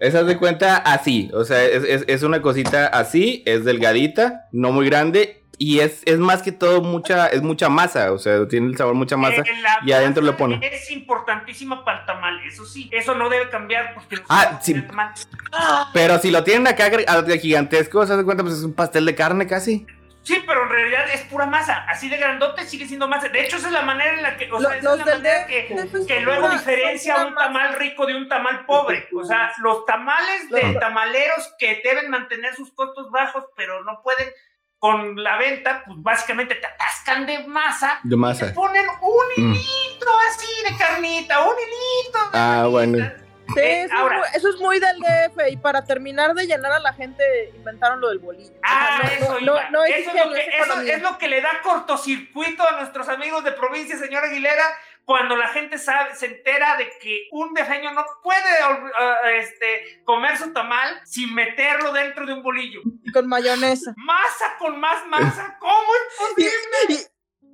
Esa 0.00 0.22
de 0.22 0.36
cuenta 0.36 0.76
así, 0.76 1.30
o 1.32 1.44
sea, 1.44 1.64
es, 1.64 1.84
es- 1.84 2.04
es 2.06 2.22
una 2.22 2.42
cosita 2.42 2.86
así, 2.88 3.42
es 3.46 3.64
delgadita, 3.64 4.48
no 4.52 4.70
muy 4.72 4.86
grande, 4.86 5.41
y 5.58 5.80
es, 5.80 6.02
es 6.06 6.18
más 6.18 6.42
que 6.42 6.50
todo 6.52 6.82
mucha, 6.82 7.28
es 7.28 7.42
mucha 7.42 7.68
masa, 7.68 8.12
o 8.12 8.18
sea, 8.18 8.48
tiene 8.48 8.68
el 8.68 8.76
sabor 8.76 8.94
mucha 8.94 9.16
masa. 9.16 9.42
Eh, 9.42 9.44
y 9.84 9.92
adentro 9.92 10.22
le 10.22 10.32
pone. 10.32 10.58
Es 10.62 10.90
importantísima 10.90 11.84
para 11.84 12.00
el 12.00 12.06
tamal, 12.06 12.40
eso 12.46 12.64
sí. 12.64 12.88
Eso 12.92 13.14
no 13.14 13.28
debe 13.28 13.48
cambiar 13.50 13.94
porque 13.94 14.16
Ah, 14.28 14.58
sí. 14.62 14.72
el 14.72 14.88
tamal- 14.88 15.12
Pero 15.92 16.18
si 16.18 16.30
lo 16.30 16.42
tienen 16.42 16.66
acá 16.66 16.90
gigantesco, 17.40 18.06
se 18.06 18.16
de 18.16 18.24
cuenta, 18.24 18.42
pues 18.42 18.56
es 18.56 18.64
un 18.64 18.74
pastel 18.74 19.04
de 19.06 19.14
carne 19.14 19.46
casi. 19.46 19.86
Sí, 20.24 20.40
pero 20.46 20.62
en 20.62 20.68
realidad 20.68 21.04
es 21.12 21.22
pura 21.22 21.46
masa. 21.46 21.84
Así 21.88 22.08
de 22.08 22.16
grandote 22.16 22.64
sigue 22.64 22.86
siendo 22.86 23.08
masa. 23.08 23.28
De 23.28 23.42
hecho, 23.44 23.56
esa 23.56 23.66
es 23.66 23.72
la 23.72 23.82
manera 23.82 24.14
en 24.14 24.22
la 24.22 24.36
que. 24.36 24.50
O 24.52 24.60
sea, 24.60 24.76
esa 24.76 24.92
es 24.94 24.98
la 24.98 25.04
manera 25.16 25.46
que, 25.48 25.66
que 26.06 26.20
luego 26.20 26.42
pura- 26.42 26.54
diferencia 26.54 27.26
un 27.26 27.34
tamal 27.34 27.74
rico 27.74 28.06
de 28.06 28.14
un 28.14 28.28
tamal 28.28 28.64
pobre. 28.64 29.08
O 29.16 29.24
sea, 29.24 29.52
los 29.62 29.84
tamales 29.84 30.48
de 30.48 30.74
tamaleros 30.78 31.52
que 31.58 31.80
deben 31.82 32.08
mantener 32.08 32.54
sus 32.54 32.72
costos 32.72 33.10
bajos, 33.10 33.44
pero 33.56 33.82
no 33.82 34.00
pueden 34.04 34.28
con 34.82 35.14
la 35.22 35.36
venta, 35.38 35.84
pues 35.86 35.96
básicamente 36.02 36.56
te 36.56 36.66
atascan 36.66 37.24
de 37.24 37.46
masa. 37.46 38.00
De 38.02 38.16
y 38.16 38.36
te 38.36 38.46
ponen 38.48 38.84
un 39.00 39.44
Mm. 39.44 39.52
hilito 39.54 40.06
así 40.28 40.48
de 40.68 40.76
carnita, 40.76 41.40
un 41.42 41.54
hilito. 41.54 42.18
de 42.18 42.28
Ah, 42.32 42.66
bueno. 42.68 42.98
Sí, 43.54 43.60
eso, 43.60 43.94
ahora- 43.94 44.16
es 44.16 44.20
muy, 44.20 44.28
eso 44.38 44.48
es 44.48 44.56
muy 44.60 44.80
del 44.80 44.98
DF 44.98 45.50
y 45.50 45.56
para 45.56 45.84
terminar 45.84 46.34
de 46.34 46.46
llenar 46.48 46.72
a 46.72 46.80
la 46.80 46.92
gente 46.94 47.22
inventaron 47.54 48.00
lo 48.00 48.08
del 48.08 48.18
bolillo. 48.18 48.50
O 48.50 48.54
sea, 48.54 48.60
Ah, 48.64 48.98
no- 49.04 49.08
eso, 49.08 49.40
no, 49.40 49.54
no, 49.54 49.70
no 49.70 49.84
es 49.84 49.90
eso, 49.90 50.00
es 50.00 50.06
ingenio, 50.16 50.24
lo 50.24 50.32
que, 50.34 50.40
es 50.40 50.48
eso 50.48 50.80
es 50.80 51.02
lo 51.02 51.18
que 51.18 51.28
le 51.28 51.40
da 51.42 51.60
cortocircuito 51.62 52.66
a 52.68 52.72
nuestros 52.80 53.08
amigos 53.08 53.44
de 53.44 53.52
provincia, 53.52 53.96
señora 53.98 54.26
Aguilera, 54.26 54.64
cuando 55.12 55.36
la 55.36 55.48
gente 55.48 55.76
sabe, 55.76 56.14
se 56.14 56.24
entera 56.24 56.78
de 56.78 56.88
que 57.02 57.28
un 57.32 57.52
defeño 57.52 57.92
no 57.92 58.02
puede 58.22 58.40
ah, 58.98 59.16
este, 59.38 60.00
comer 60.04 60.38
su 60.38 60.54
tamal 60.54 61.02
sin 61.04 61.34
meterlo 61.34 61.92
dentro 61.92 62.24
de 62.24 62.32
un 62.32 62.42
bolillo. 62.42 62.80
con 63.12 63.28
mayonesa. 63.28 63.92
Masa 63.98 64.56
con 64.58 64.80
más 64.80 65.06
masa, 65.08 65.58
¿cómo 65.60 65.74
es 65.76 66.14
Y, 66.38 66.44
posible? 66.88 67.06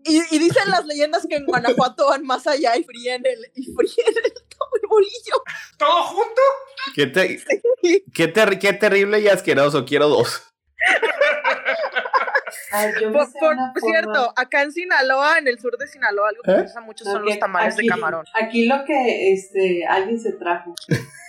y- 0.05 0.15
y- 0.19 0.37
y 0.37 0.39
dicen 0.39 0.71
las 0.71 0.85
leyendas 0.87 1.27
que 1.29 1.35
en 1.35 1.47
Guanajuato 1.47 2.09
van 2.11 2.25
más 2.25 2.47
allá 2.47 2.77
y 2.77 2.85
fríen 2.85 3.27
el, 3.27 3.41
y 3.57 3.75
fríen 3.75 4.07
el, 4.25 4.33
el 4.83 4.89
bolillo. 4.89 5.43
¿Todo 5.77 6.05
junto? 6.05 6.41
¿Qué, 6.95 7.07
te- 7.09 7.43
qué, 8.15 8.29
ter- 8.29 8.59
qué 8.61 8.73
terrible 8.73 9.19
y 9.19 9.27
asqueroso, 9.27 9.85
quiero 9.85 10.07
dos. 10.09 10.45
Ay, 12.73 12.93
yo 13.01 13.13
Por, 13.13 13.31
por 13.33 13.41
forma- 13.41 13.73
cierto, 13.81 14.33
acá 14.37 14.63
en 14.63 14.73
Sinaloa, 14.73 15.39
en 15.39 15.49
el 15.49 15.59
sur 15.59 15.77
de 15.79 15.87
Sinaloa, 15.87 16.29
algo 16.31 16.43
que 16.43 16.51
¿Eh? 16.53 16.59
se 16.61 16.65
usa 16.67 16.81
mucho 16.81 17.05
son 17.05 17.25
los 17.25 17.39
tamales 17.39 17.75
aquí- 17.75 17.83
de 17.83 17.89
camarón. 17.89 18.25
Aquí 18.35 18.67
lo 18.67 18.85
que 18.85 19.33
este 19.33 19.87
alguien 19.87 20.19
se 20.21 20.33
trajo. 20.33 20.75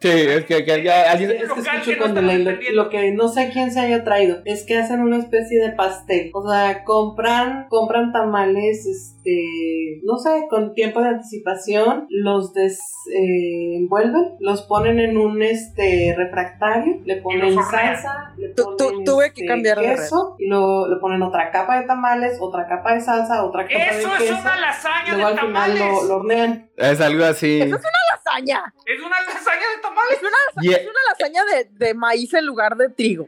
Sí, 0.00 0.08
es 0.08 0.44
que, 0.46 0.64
que 0.64 0.82
ya 0.82 1.10
alguien- 1.10 1.30
Es 1.32 1.42
que 1.52 1.94
que 1.94 1.96
no 1.96 2.08
Lo, 2.08 2.82
lo 2.84 2.88
que 2.90 3.12
no 3.12 3.28
sé 3.28 3.50
quién 3.52 3.70
se 3.70 3.80
haya 3.80 4.04
traído 4.04 4.38
es 4.44 4.64
que 4.64 4.78
hacen 4.78 5.00
una 5.00 5.18
especie 5.18 5.60
de 5.60 5.72
pastel. 5.72 6.30
O 6.34 6.48
sea, 6.48 6.84
compran, 6.84 7.66
compran 7.68 8.12
tamales, 8.12 8.86
este, 8.86 10.00
no 10.04 10.16
sé, 10.18 10.46
con 10.48 10.74
tiempo 10.74 11.00
de 11.02 11.08
anticipación, 11.08 12.06
los 12.08 12.52
desenvuelven, 12.54 14.36
los 14.40 14.62
ponen 14.62 14.98
en 14.98 15.16
un 15.16 15.42
este 15.42 16.14
refractario, 16.16 17.00
le 17.04 17.16
ponen 17.16 17.54
salsa, 17.54 18.32
le 18.36 18.48
Tu- 18.54 18.76
tu- 18.76 18.88
ponen 18.88 19.04
tuve 19.04 19.24
que 19.32 19.42
este, 19.42 19.46
cambiar 19.46 19.78
de 19.78 19.86
red. 19.86 19.96
queso, 19.96 20.36
y 20.38 20.48
lo, 20.48 20.88
le 20.88 20.96
ponen 21.00 21.22
otra 21.22 21.50
capa 21.50 21.80
de 21.80 21.86
tamales, 21.86 22.38
otra 22.40 22.66
capa 22.66 22.94
de 22.94 23.00
salsa, 23.00 23.44
otra 23.44 23.64
capa 23.64 23.74
Eso 23.74 24.08
de 24.08 24.14
es 24.14 24.20
queso. 24.22 24.40
una 24.40 24.60
lasaña 24.60 25.14
Luego 25.14 25.20
de 25.20 25.32
al 25.32 25.38
final 25.46 25.52
tamales. 25.52 25.80
lo, 26.02 26.08
lo 26.08 26.16
hornean. 26.16 26.70
es 26.76 27.00
algo 27.00 27.24
así. 27.24 27.60
Eso 27.60 27.76
es 27.76 27.82
una 27.82 27.90
lasaña. 28.16 28.74
Es 28.86 28.99
una 29.02 29.20
lasaña 29.22 29.66
de 29.74 29.82
tamales. 29.82 30.12
Es 30.12 30.22
una 30.22 30.76
es 30.76 30.86
una 30.86 31.00
lasaña 31.08 31.44
de, 31.44 31.86
de 31.86 31.94
maíz 31.94 32.32
en 32.34 32.46
lugar 32.46 32.76
de 32.76 32.88
trigo. 32.88 33.26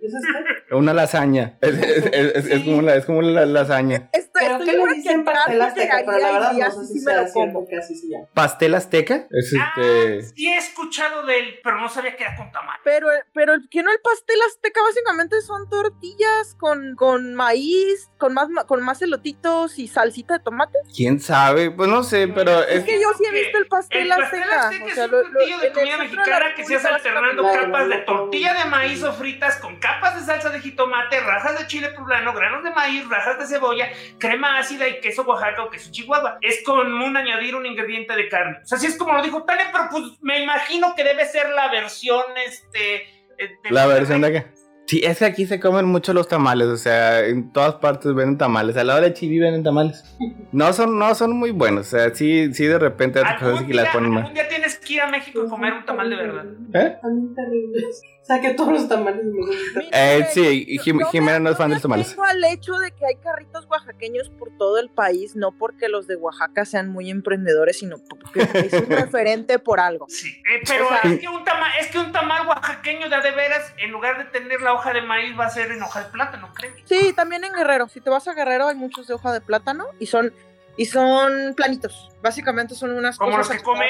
Una 0.72 0.92
lasaña. 0.94 1.58
Es, 1.62 1.74
es- 1.78 2.06
es- 2.06 2.34
es- 2.34 2.46
es 2.46 2.64
como, 2.64 2.82
la, 2.82 2.94
es 2.96 3.04
como 3.04 3.22
la 3.22 3.46
lasaña. 3.46 4.08
Estoy, 4.12 4.42
Creo 4.46 4.58
estoy 4.58 4.66
que 4.70 4.76
le 4.86 4.94
dicen 4.94 5.24
que 5.24 5.30
pastel 5.32 5.62
azteca, 5.62 6.02
pero 6.06 6.18
la 6.18 6.32
verdad 6.32 6.52
no 6.54 6.70
sé 6.70 6.86
si 6.86 6.98
sí 6.98 7.04
me 7.04 7.12
sea 7.12 7.22
lo 7.22 7.32
como. 7.32 7.44
cierto 7.44 7.66
que 7.70 7.76
así 7.76 7.94
se 7.94 8.08
llama. 8.08 8.26
¿Pastel 8.34 8.74
azteca? 8.74 9.26
Es 9.30 9.54
Ah, 9.60 9.72
este. 9.76 10.22
sí 10.34 10.48
he 10.48 10.56
escuchado 10.56 11.24
de 11.26 11.38
él, 11.38 11.54
pero 11.62 11.78
no 11.80 11.88
sabía 11.88 12.16
que 12.16 12.24
era 12.24 12.34
con 12.36 12.50
tamal. 12.50 12.78
Pero, 12.84 13.08
pero 13.34 13.52
que 13.70 13.82
no 13.82 13.90
el 13.92 13.98
pastel 14.02 14.36
azteca 14.48 14.80
básicamente 14.82 15.40
son 15.42 15.68
tortillas 15.68 16.56
con, 16.58 16.94
con 16.96 17.34
maíz, 17.34 18.10
con 18.18 18.34
más, 18.34 18.48
con 18.66 18.82
más 18.82 19.00
elotitos 19.02 19.78
y 19.78 19.86
salsita 19.88 20.38
de 20.38 20.44
tomate. 20.44 20.78
¿Quién 20.96 21.20
sabe? 21.20 21.70
Pues 21.70 21.88
no 21.88 22.02
sé, 22.02 22.28
pero 22.28 22.62
Es 22.62 22.78
es. 22.78 22.84
que 22.84 23.00
yo 23.00 23.08
sí 23.18 23.24
he 23.26 23.32
visto 23.32 23.58
el 23.58 23.66
pastel 23.66 24.02
El 24.02 24.08
pastel 24.08 24.42
azteca. 24.42 24.68
azteca 24.68 24.84
o 24.84 24.88
es 24.88 24.98
un 24.98 25.10
lo- 25.10 25.22
lo- 25.22 25.30
platillo 25.30 25.58
de 25.58 25.72
comida 25.72 25.96
mexicana 25.98 26.54
que 26.56 26.64
se 26.64 26.76
hace 26.76 26.88
alternando 26.88 27.42
capas 27.42 27.88
de 27.88 27.98
tortilla 27.98 28.54
de 28.54 28.64
maíz 28.70 29.02
o 29.02 29.12
fritas 29.12 29.56
con 29.56 29.76
capas 29.78 30.14
de 30.18 30.22
salsa 30.26 30.50
de 30.50 30.60
jitomate, 30.62 31.20
rajas 31.20 31.58
de 31.58 31.66
chile 31.66 31.88
poblano, 31.90 32.32
granos 32.32 32.64
de 32.64 32.70
maíz, 32.70 33.08
rajas 33.08 33.38
de 33.38 33.46
cebolla, 33.46 33.88
crema 34.18 34.58
ácida 34.58 34.88
y 34.88 35.00
queso 35.00 35.22
Oaxaca 35.22 35.64
o 35.64 35.70
queso 35.70 35.90
Chihuahua. 35.90 36.38
Es 36.40 36.62
con 36.64 36.92
un 36.92 37.16
añadir 37.16 37.54
un 37.54 37.66
ingrediente 37.66 38.14
de 38.14 38.28
carne. 38.28 38.58
O 38.62 38.66
sea, 38.66 38.78
así 38.78 38.86
es 38.86 38.96
como 38.96 39.12
lo 39.12 39.22
dijo 39.22 39.42
Tania, 39.44 39.70
pero 39.72 39.84
pues 39.90 40.04
me 40.20 40.42
imagino 40.42 40.94
que 40.96 41.04
debe 41.04 41.26
ser 41.26 41.50
la 41.50 41.70
versión, 41.70 42.22
este... 42.46 42.94
eh, 43.38 43.50
de 43.64 43.70
La 43.70 43.86
versión 43.86 44.20
de 44.22 44.38
acá. 44.38 44.50
Sí, 44.84 45.00
es 45.04 45.20
que 45.20 45.24
aquí 45.24 45.46
se 45.46 45.60
comen 45.60 45.86
mucho 45.86 46.12
los 46.12 46.26
tamales, 46.28 46.66
o 46.66 46.76
sea, 46.76 47.20
en 47.20 47.52
todas 47.52 47.76
partes 47.76 48.12
venden 48.14 48.36
tamales. 48.36 48.76
Al 48.76 48.88
lado 48.88 49.00
de 49.00 49.14
Chiví 49.14 49.38
venden 49.38 49.62
tamales. 49.62 50.04
No 50.50 50.72
son, 50.72 50.98
no 50.98 51.14
son 51.14 51.32
muy 51.32 51.52
buenos, 51.52 51.86
o 51.86 51.90
sea, 51.96 52.14
sí, 52.14 52.52
sí 52.52 52.66
de 52.66 52.78
repente 52.78 53.20
otras 53.20 53.34
cosas 53.34 53.46
Algún 53.46 53.60
sí 53.62 53.66
que 53.68 53.74
las 53.74 53.84
día, 53.84 53.92
ponen 53.92 54.10
mal. 54.10 54.34
día 54.34 54.48
tienes 54.48 54.76
que 54.78 54.94
ir 54.94 55.00
a 55.00 55.06
México 55.06 55.44
a 55.46 55.48
comer 55.48 55.72
un 55.72 55.86
tamal 55.86 56.10
de 56.10 56.16
verdad. 56.16 56.44
¿Eh? 56.74 56.96
O 58.22 58.24
sea, 58.24 58.40
que 58.40 58.50
todos 58.54 58.72
los 58.72 58.88
tamales 58.88 59.24
me 59.24 59.40
gustan. 59.44 59.82
Eh, 59.90 60.28
sí, 60.32 60.78
Jim- 60.84 61.00
Jimena 61.10 61.40
me- 61.40 61.44
no 61.44 61.50
es 61.50 61.56
fan 61.56 61.66
de 61.66 61.70
me 61.70 61.74
los 61.74 61.82
tamales. 61.82 62.06
atengo 62.06 62.24
al 62.24 62.44
hecho 62.44 62.74
de 62.74 62.92
que 62.92 63.04
hay 63.04 63.16
carritos 63.16 63.66
oaxaqueños 63.68 64.30
por 64.30 64.56
todo 64.56 64.78
el 64.78 64.90
país, 64.90 65.34
no 65.34 65.50
porque 65.50 65.88
los 65.88 66.06
de 66.06 66.14
Oaxaca 66.14 66.64
sean 66.64 66.88
muy 66.88 67.10
emprendedores, 67.10 67.80
sino 67.80 67.96
porque 67.98 68.42
es 68.60 68.72
un 68.74 68.86
referente 68.88 69.58
por 69.58 69.80
algo. 69.80 70.06
Sí, 70.08 70.28
eh, 70.48 70.62
pero 70.68 70.86
O 70.86 70.88
sea- 70.88 71.00
es, 71.12 71.18
que 71.20 71.28
un 71.28 71.42
tamal, 71.44 71.70
es 71.80 71.86
que 71.88 71.98
un 71.98 72.12
tamal 72.12 72.46
oaxaqueño 72.46 73.08
de 73.10 73.20
de 73.22 73.30
veras, 73.32 73.72
en 73.78 73.90
lugar 73.90 74.18
de 74.18 74.24
tener 74.26 74.60
la 74.60 74.72
hoja 74.72 74.92
de 74.92 75.02
maíz, 75.02 75.36
va 75.38 75.46
a 75.46 75.50
ser 75.50 75.72
en 75.72 75.82
hoja 75.82 76.04
de 76.04 76.10
plátano, 76.10 76.48
creo. 76.54 76.72
Sí, 76.84 77.12
también 77.14 77.42
en 77.44 77.52
Guerrero. 77.54 77.88
Si 77.88 78.00
te 78.00 78.08
vas 78.08 78.28
a 78.28 78.34
Guerrero 78.34 78.68
hay 78.68 78.76
muchos 78.76 79.08
de 79.08 79.14
hoja 79.14 79.32
de 79.32 79.40
plátano 79.40 79.86
y 79.98 80.06
son 80.06 80.32
y 80.76 80.86
son 80.86 81.54
planitos. 81.56 82.08
Básicamente 82.22 82.74
son 82.76 82.92
unas 82.92 83.18
Como 83.18 83.36
cosas 83.36 83.48
los 83.48 83.56
que 83.58 83.62
come. 83.64 83.86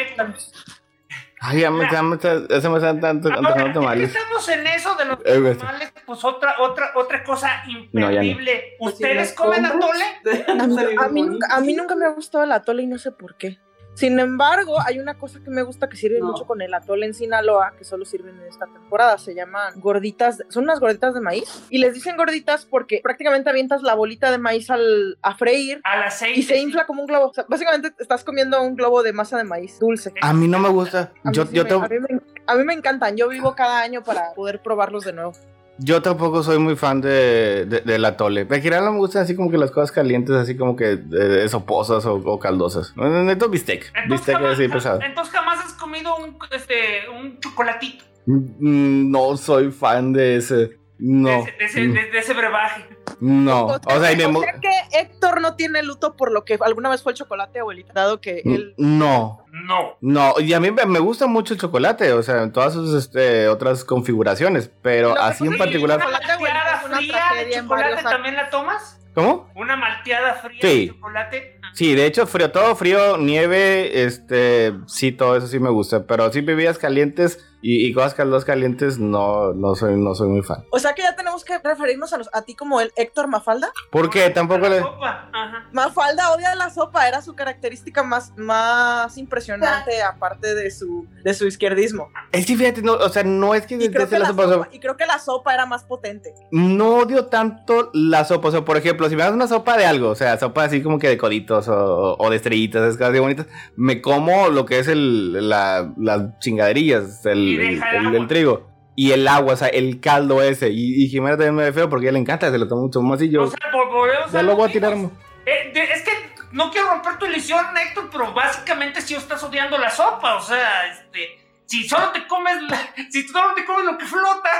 Ay, 1.44 1.60
ya 1.60 1.70
me, 1.72 1.90
ya 1.90 2.02
me, 2.04 2.14
está- 2.14 2.46
ya 2.48 2.60
se 2.60 2.68
me 2.68 2.76
están 2.76 3.00
tanto 3.00 3.28
Ahora, 3.32 3.72
tamales. 3.72 4.14
estamos 4.14 4.48
en 4.48 4.64
eso 4.68 4.94
de 4.94 5.04
los 5.06 5.18
Eh, 5.24 5.56
tamales, 5.58 5.92
pues 6.06 6.24
otra, 6.24 6.54
otra, 6.60 6.92
otra 6.94 7.24
cosa 7.24 7.64
No, 7.92 8.10
ya 8.12 8.20
no. 8.20 8.22
imperdible. 8.22 8.76
Pues 8.78 8.96
si 8.96 9.02
¿Ustedes 9.02 9.32
comen 9.32 9.64
compras, 9.64 10.02
atole? 10.20 10.44
A 10.62 10.66
mí, 10.68 10.76
a 11.00 11.08
mí 11.08 11.22
nunca, 11.22 11.46
a 11.50 11.60
mí 11.60 11.74
nunca 11.74 11.96
me 11.96 12.06
ha 12.06 12.10
gustado 12.10 12.44
el 12.44 12.52
atole 12.52 12.84
y 12.84 12.86
no 12.86 12.96
sé 12.98 13.10
por 13.10 13.36
qué. 13.36 13.58
Sin 13.94 14.18
embargo, 14.18 14.80
hay 14.80 14.98
una 14.98 15.14
cosa 15.18 15.38
que 15.44 15.50
me 15.50 15.62
gusta 15.62 15.88
que 15.88 15.96
sirve 15.96 16.18
No. 16.18 16.28
mucho 16.28 16.46
con 16.46 16.62
el 16.62 16.72
atole 16.72 17.04
en 17.06 17.12
Sinaloa, 17.14 17.74
que 17.76 17.84
solo 17.84 18.04
sirven 18.06 18.40
en 18.40 18.46
esta 18.46 18.66
temporada. 18.66 19.18
Se 19.18 19.34
llaman 19.34 19.78
gorditas, 19.80 20.38
de- 20.38 20.46
son 20.48 20.64
unas 20.64 20.80
gorditas 20.80 21.12
de 21.14 21.20
maíz. 21.20 21.64
Y 21.68 21.78
les 21.78 21.92
dicen 21.94 22.16
gorditas 22.16 22.64
porque 22.64 23.00
prácticamente 23.02 23.50
avientas 23.50 23.82
la 23.82 23.94
bolita 23.94 24.30
de 24.30 24.38
maíz 24.38 24.70
al, 24.70 25.18
a 25.20 25.34
freír 25.36 25.80
Al 25.84 26.04
aceite. 26.04 26.40
y 26.40 26.42
se 26.42 26.58
infla 26.58 26.86
como 26.86 27.02
un 27.02 27.06
globo. 27.06 27.26
O 27.28 27.34
sea, 27.34 27.44
básicamente 27.48 27.92
estás 27.98 28.24
comiendo 28.24 28.62
un 28.62 28.76
globo 28.76 29.02
de 29.02 29.12
masa 29.12 29.36
de 29.36 29.44
maíz 29.44 29.78
dulce. 29.78 30.12
A 30.22 30.32
mí 30.32 30.48
no 30.48 30.58
me 30.58 30.70
gusta. 30.70 31.12
A 31.24 31.28
mí, 31.28 31.34
Yo, 31.36 31.44
sí 31.44 31.54
yo, 31.54 31.64
me, 31.64 31.70
tam- 31.70 31.84
a 31.84 31.88
mí 31.88 31.98
me- 32.00 32.20
a 32.46 32.54
mí 32.56 32.64
me 32.64 32.72
encantan. 32.72 33.16
Yo 33.16 33.28
vivo 33.28 33.54
cada 33.54 33.82
año 33.82 34.02
para 34.02 34.32
poder 34.34 34.62
probarlos 34.62 35.04
de 35.04 35.12
nuevo. 35.12 35.32
Yo 35.78 36.02
tampoco 36.02 36.42
soy 36.42 36.58
muy 36.58 36.76
fan 36.76 37.00
de, 37.00 37.64
de- 37.66 37.80
del 37.80 38.04
atole. 38.04 38.42
En 38.42 38.48
general 38.62 38.84
no 38.84 38.92
me 38.92 38.98
gustan 38.98 39.22
así 39.22 39.34
como 39.34 39.50
que 39.50 39.58
las 39.58 39.70
cosas 39.70 39.90
calientes, 39.92 40.34
así 40.36 40.56
como 40.56 40.76
que 40.76 40.98
eh, 41.12 41.46
soposas 41.48 42.04
o, 42.06 42.14
o 42.14 42.38
caldosas. 42.38 42.92
Neto 42.96 43.48
bistec. 43.48 43.86
Entonces 43.88 44.08
Bistec 44.10 44.34
jamás, 44.36 44.52
así 44.54 44.68
pesado. 44.68 45.00
entonces 45.02 45.32
jamás 45.34 45.64
has 45.64 45.72
comido 45.74 46.14
un, 46.16 46.36
este, 46.52 46.74
un 47.14 47.38
chocolatito 47.40 48.04
Mm, 48.26 49.10
No 49.10 49.36
soy 49.36 49.72
fan 49.72 50.12
de 50.12 50.36
ese. 50.36 50.78
No. 51.04 51.28
de, 51.28 51.38
ese, 51.40 51.52
de, 51.58 51.64
ese, 51.64 51.80
de- 51.88 52.10
de 52.10 52.18
ese 52.18 52.32
brebaje. 52.32 52.86
No. 53.20 53.66
O 53.66 53.80
sea, 53.80 53.96
O 53.96 54.00
sea, 54.00 54.12
y 54.12 54.16
me 54.16 54.26
o 54.26 54.40
sea 54.40 54.52
que 54.60 54.98
Héctor 55.00 55.40
no 55.40 55.56
tiene 55.56 55.82
luto 55.82 56.16
por 56.16 56.30
lo 56.30 56.44
que 56.44 56.58
alguna 56.64 56.88
vez 56.90 57.02
fue 57.02 57.12
el 57.12 57.18
chocolate, 57.18 57.58
abuelita, 57.58 57.92
dado 57.92 58.20
que 58.20 58.42
él 58.44 58.74
No. 58.76 59.44
No. 59.50 59.96
No, 60.00 60.34
y 60.40 60.52
a 60.52 60.60
mí 60.60 60.70
me 60.70 60.98
gusta 61.00 61.26
mucho 61.26 61.54
el 61.54 61.60
chocolate, 61.60 62.12
o 62.12 62.22
sea, 62.22 62.42
en 62.42 62.52
todas 62.52 62.72
sus 62.72 62.94
este, 62.94 63.48
otras 63.48 63.84
configuraciones, 63.84 64.70
pero 64.80 65.18
así 65.18 65.44
en 65.44 65.52
pasa 65.52 65.64
es 65.64 65.70
que 65.72 65.78
¿Y 65.78 65.80
particular. 65.82 65.98
¿Una 65.98 66.10
malteada 66.10 66.80
fría 66.80 67.44
de 67.44 67.50
chocolate 67.60 68.02
también 68.04 68.36
la 68.36 68.50
tomas? 68.50 68.98
¿Cómo? 69.14 69.50
¿Una 69.56 69.76
malteada 69.76 70.34
fría 70.34 70.58
Sí. 70.62 70.86
de 70.86 70.94
chocolate? 70.94 71.60
Sí, 71.74 71.94
de 71.94 72.06
hecho, 72.06 72.26
frío, 72.26 72.50
todo 72.52 72.76
frío, 72.76 73.16
nieve, 73.18 74.04
este, 74.04 74.72
sí, 74.86 75.10
todo 75.12 75.36
eso 75.36 75.46
sí 75.48 75.58
me 75.58 75.70
gusta, 75.70 76.06
pero 76.06 76.30
sí 76.32 76.40
bebidas 76.42 76.78
calientes 76.78 77.44
y, 77.62 77.86
y 77.86 77.92
cosas 77.92 78.14
caldosas 78.14 78.44
calientes, 78.44 78.98
no, 78.98 79.52
no 79.54 79.74
soy, 79.74 79.96
no 79.96 80.14
soy 80.14 80.28
muy 80.28 80.42
fan. 80.42 80.64
O 80.70 80.78
sea 80.78 80.94
que 80.94 81.02
ya 81.02 81.14
tenemos 81.16 81.44
que 81.44 81.58
referirnos 81.58 82.12
a, 82.12 82.18
los- 82.18 82.28
a 82.32 82.42
ti 82.42 82.54
como 82.54 82.80
el 82.80 82.92
Héctor 82.96 83.28
Mafalda. 83.28 83.72
Porque 83.90 84.28
tampoco 84.30 84.62
La 84.62 84.68
le... 84.68 84.78
sopa, 84.80 85.30
Ajá. 85.32 85.68
Mafalda 85.72 86.32
odia 86.32 86.54
la 86.54 86.70
sopa, 86.70 87.06
era 87.08 87.22
su 87.22 87.34
característica 87.34 88.02
más, 88.02 88.32
más 88.36 89.16
impresionante, 89.16 90.02
aparte 90.02 90.54
de 90.54 90.70
su, 90.70 91.06
de 91.24 91.34
su 91.34 91.46
izquierdismo. 91.46 92.10
Es 92.32 92.46
que 92.46 92.56
fíjate, 92.56 92.82
no, 92.82 92.94
o 92.94 93.08
sea, 93.08 93.22
no 93.22 93.54
es 93.54 93.66
que 93.66 93.76
Y 93.76 93.88
creo 93.90 94.08
que, 94.08 94.14
la 94.18 94.24
la 94.24 94.26
sopa, 94.28 94.48
sopa, 94.48 94.68
y 94.72 94.78
creo 94.80 94.96
que 94.96 95.06
la 95.06 95.18
sopa 95.18 95.54
era 95.54 95.64
más 95.66 95.84
potente. 95.84 96.34
no 96.50 96.96
odio 96.96 97.26
tanto 97.26 97.90
la 97.94 98.24
sopa, 98.24 98.48
o 98.48 98.50
sea, 98.50 98.64
por 98.64 98.76
ejemplo, 98.76 99.08
si 99.08 99.16
me 99.16 99.22
das 99.22 99.32
una 99.32 99.46
sopa 99.48 99.76
de 99.76 99.86
algo, 99.86 100.08
o 100.10 100.14
sea, 100.14 100.38
sopa 100.38 100.64
así 100.64 100.82
como 100.82 100.98
que 100.98 101.08
de 101.08 101.18
coditos 101.18 101.68
o, 101.68 102.16
o 102.18 102.30
de 102.30 102.36
estrellitas, 102.36 102.82
esas 102.82 102.96
cosas 102.96 103.10
así 103.12 103.20
bonitas, 103.20 103.46
me 103.76 104.02
como 104.02 104.48
lo 104.48 104.66
que 104.66 104.78
es 104.80 104.88
el, 104.88 105.48
la, 105.48 105.92
las 105.96 106.38
chingaderillas, 106.40 107.24
el, 107.26 107.51
El 107.60 108.14
el- 108.16 108.26
trigo. 108.28 108.68
Y 108.94 109.12
el 109.12 109.26
agua, 109.26 109.54
o 109.54 109.56
sea, 109.56 109.68
el 109.68 110.00
caldo 110.00 110.42
ese. 110.42 110.68
Y, 110.68 111.02
y 111.04 111.08
Jimena 111.08 111.36
también 111.36 111.54
me 111.54 111.64
ve 111.64 111.72
feo 111.72 111.88
porque 111.88 112.06
a 112.06 112.08
ella 112.08 112.12
le 112.12 112.18
encanta, 112.20 112.50
se 112.50 112.58
lo 112.58 112.68
toma 112.68 112.82
mucho 112.82 113.00
más 113.00 113.22
y 113.22 113.30
yo. 113.30 113.44
O 113.44 113.46
sea, 113.46 113.58
vol- 113.72 113.90
volvemos 113.90 114.30
ya 114.32 114.42
lo 114.42 114.54
voy 114.54 114.68
a 114.68 114.72
tirar. 114.72 114.92
Eh, 114.92 115.70
de- 115.72 115.82
es 115.84 116.02
que 116.02 116.10
no 116.52 116.70
quiero 116.70 116.88
romper 116.90 117.16
tu 117.18 117.24
ilusión, 117.24 117.64
Héctor, 117.76 118.10
pero 118.12 118.34
básicamente 118.34 119.00
si 119.00 119.14
estás 119.14 119.42
odiando 119.42 119.78
la 119.78 119.88
sopa, 119.88 120.36
o 120.36 120.42
sea, 120.42 120.86
este, 120.88 121.38
si 121.66 121.88
solo 121.88 122.10
te 122.12 122.26
comes, 122.26 122.54
la- 122.68 122.92
si 123.10 123.22
solo 123.26 123.54
te 123.54 123.64
comes 123.64 123.86
lo 123.86 123.96
que 123.96 124.04
flota, 124.04 124.50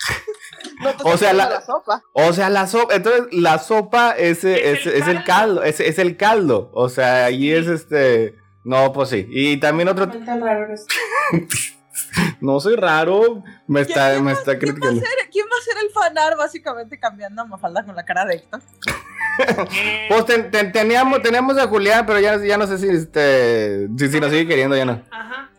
No 0.80 0.92
O 1.10 1.16
sea, 1.18 1.32
la- 1.32 1.60
sopa. 1.60 2.00
O 2.14 2.32
sea, 2.32 2.48
la 2.48 2.66
sopa, 2.68 2.94
entonces 2.94 3.26
la 3.32 3.58
sopa 3.58 4.12
es, 4.12 4.44
es, 4.44 4.86
Es 4.86 4.86
el 4.86 4.92
es 5.02 5.08
el 5.08 5.24
caldo, 5.24 5.62
es, 5.64 5.80
es 5.80 5.98
el 5.98 6.16
caldo. 6.16 6.70
O 6.74 6.88
sea, 6.88 7.24
ahí 7.26 7.50
es 7.50 7.66
este. 7.66 8.36
No, 8.64 8.92
pues 8.92 9.08
sí. 9.10 9.26
Y 9.30 9.56
también 9.58 9.88
otro. 9.88 10.08
Qué 10.10 10.18
tan 10.18 10.40
raro. 10.40 10.72
No 12.40 12.58
soy 12.60 12.76
raro. 12.76 13.42
Me 13.66 13.82
está, 13.82 14.12
¿Quién 14.12 14.24
me 14.24 14.32
va- 14.32 14.38
está 14.38 14.58
¿quién 14.58 14.72
va, 14.74 14.78
a 14.78 14.80
criticando. 14.80 15.00
ser, 15.00 15.30
¿Quién 15.30 15.46
va 15.46 15.56
a 15.60 15.64
ser 15.64 15.84
el 15.84 15.90
fanar 15.92 16.36
básicamente 16.36 16.98
cambiando 16.98 17.42
a 17.42 17.44
Mafalda 17.44 17.84
con 17.84 17.94
la 17.94 18.04
cara 18.04 18.24
de 18.24 18.36
Héctor? 18.36 18.60
Pues 20.08 20.26
ten- 20.26 20.50
ten- 20.50 20.72
teníamos, 20.72 21.22
teníamos 21.22 21.56
a 21.58 21.66
Julián, 21.66 22.04
pero 22.06 22.20
ya, 22.20 22.36
ya 22.44 22.58
no 22.58 22.66
sé 22.66 22.78
si 22.78 22.88
este. 22.88 23.88
Si, 23.96 24.08
si 24.08 24.20
nos 24.20 24.30
sigue 24.30 24.46
queriendo, 24.46 24.76
ya 24.76 24.84
no. 24.84 25.02
ajá. 25.10 25.49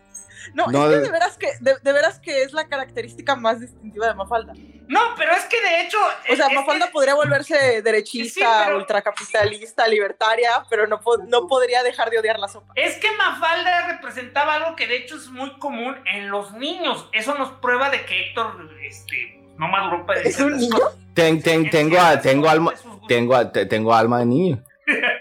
No, 0.54 0.66
No, 0.66 0.86
es 0.90 0.96
que 0.96 1.00
de- 1.00 1.10
veras 1.10 1.38
que, 1.38 1.48
de, 1.60 1.76
de 1.82 1.92
veras 1.92 2.20
que 2.20 2.42
es 2.42 2.52
la 2.52 2.66
característica 2.68 3.36
más 3.36 3.60
distintiva 3.60 4.06
de 4.08 4.14
Mafalda. 4.14 4.52
No, 4.88 5.00
pero 5.16 5.32
es 5.32 5.44
que 5.44 5.60
de 5.60 5.80
hecho, 5.82 5.96
O 6.30 6.36
sea, 6.36 6.48
Mafalda 6.50 6.86
que- 6.86 6.92
podría 6.92 7.14
volverse 7.14 7.80
derechista, 7.82 8.40
Sí, 8.40 8.64
pero- 8.66 8.76
ultracapitalista, 8.78 9.86
libertaria, 9.86 10.64
pero 10.68 10.86
no, 10.86 11.00
po- 11.00 11.18
no 11.26 11.46
podría 11.46 11.82
dejar 11.82 12.10
de 12.10 12.18
odiar 12.18 12.38
la 12.38 12.48
sopa. 12.48 12.72
Es 12.76 12.96
que 12.98 13.10
Mafalda 13.16 13.88
representaba 13.88 14.54
algo 14.56 14.76
que 14.76 14.86
de 14.86 14.96
hecho 14.98 15.16
es 15.16 15.28
muy 15.28 15.58
común 15.58 15.96
en 16.12 16.30
los 16.30 16.52
niños. 16.52 17.08
Eso 17.12 17.34
nos 17.34 17.52
prueba 17.52 17.88
de 17.90 18.04
que 18.04 18.28
Héctor 18.28 18.70
este, 18.86 19.40
no 19.56 19.68
maduró 19.68 20.04
para 20.04 20.20
¿Es 20.20 20.38
un 20.40 20.56
niño? 20.56 20.76
Ten- 21.14 21.42
ten- 21.42 21.64
En 21.66 21.70
tengo, 21.70 21.96
tengo 22.22 22.48
alma. 22.48 22.74
Tengo, 23.08 23.50
tengo 23.50 23.94
alma 23.94 24.18
de 24.20 24.26
niño. 24.26 24.62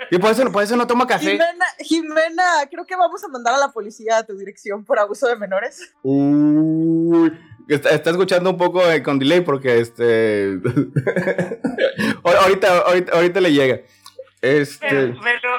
Y 0.09 0.17
por 0.17 0.31
eso, 0.31 0.51
por 0.51 0.63
eso 0.63 0.75
no 0.75 0.87
tomo 0.87 1.05
café. 1.07 1.31
Jimena, 1.31 1.65
Jimena, 1.79 2.43
creo 2.69 2.85
que 2.85 2.95
vamos 2.95 3.23
a 3.23 3.27
mandar 3.27 3.53
a 3.53 3.57
la 3.57 3.69
policía 3.71 4.17
a 4.17 4.25
tu 4.25 4.35
dirección 4.37 4.83
por 4.83 4.97
abuso 4.99 5.27
de 5.27 5.35
menores. 5.35 5.93
Uy, 6.03 7.31
está, 7.69 7.89
está 7.91 8.09
escuchando 8.09 8.49
un 8.49 8.57
poco 8.57 8.83
eh, 8.89 9.03
con 9.03 9.19
delay 9.19 9.41
porque 9.41 9.79
este. 9.79 10.53
Ahor- 12.23 12.35
ahorita, 12.41 12.77
ahorita, 12.79 13.11
ahorita 13.15 13.41
le 13.41 13.53
llega. 13.53 13.79
Este. 14.41 14.87
Pero, 14.89 15.19
pero, 15.23 15.49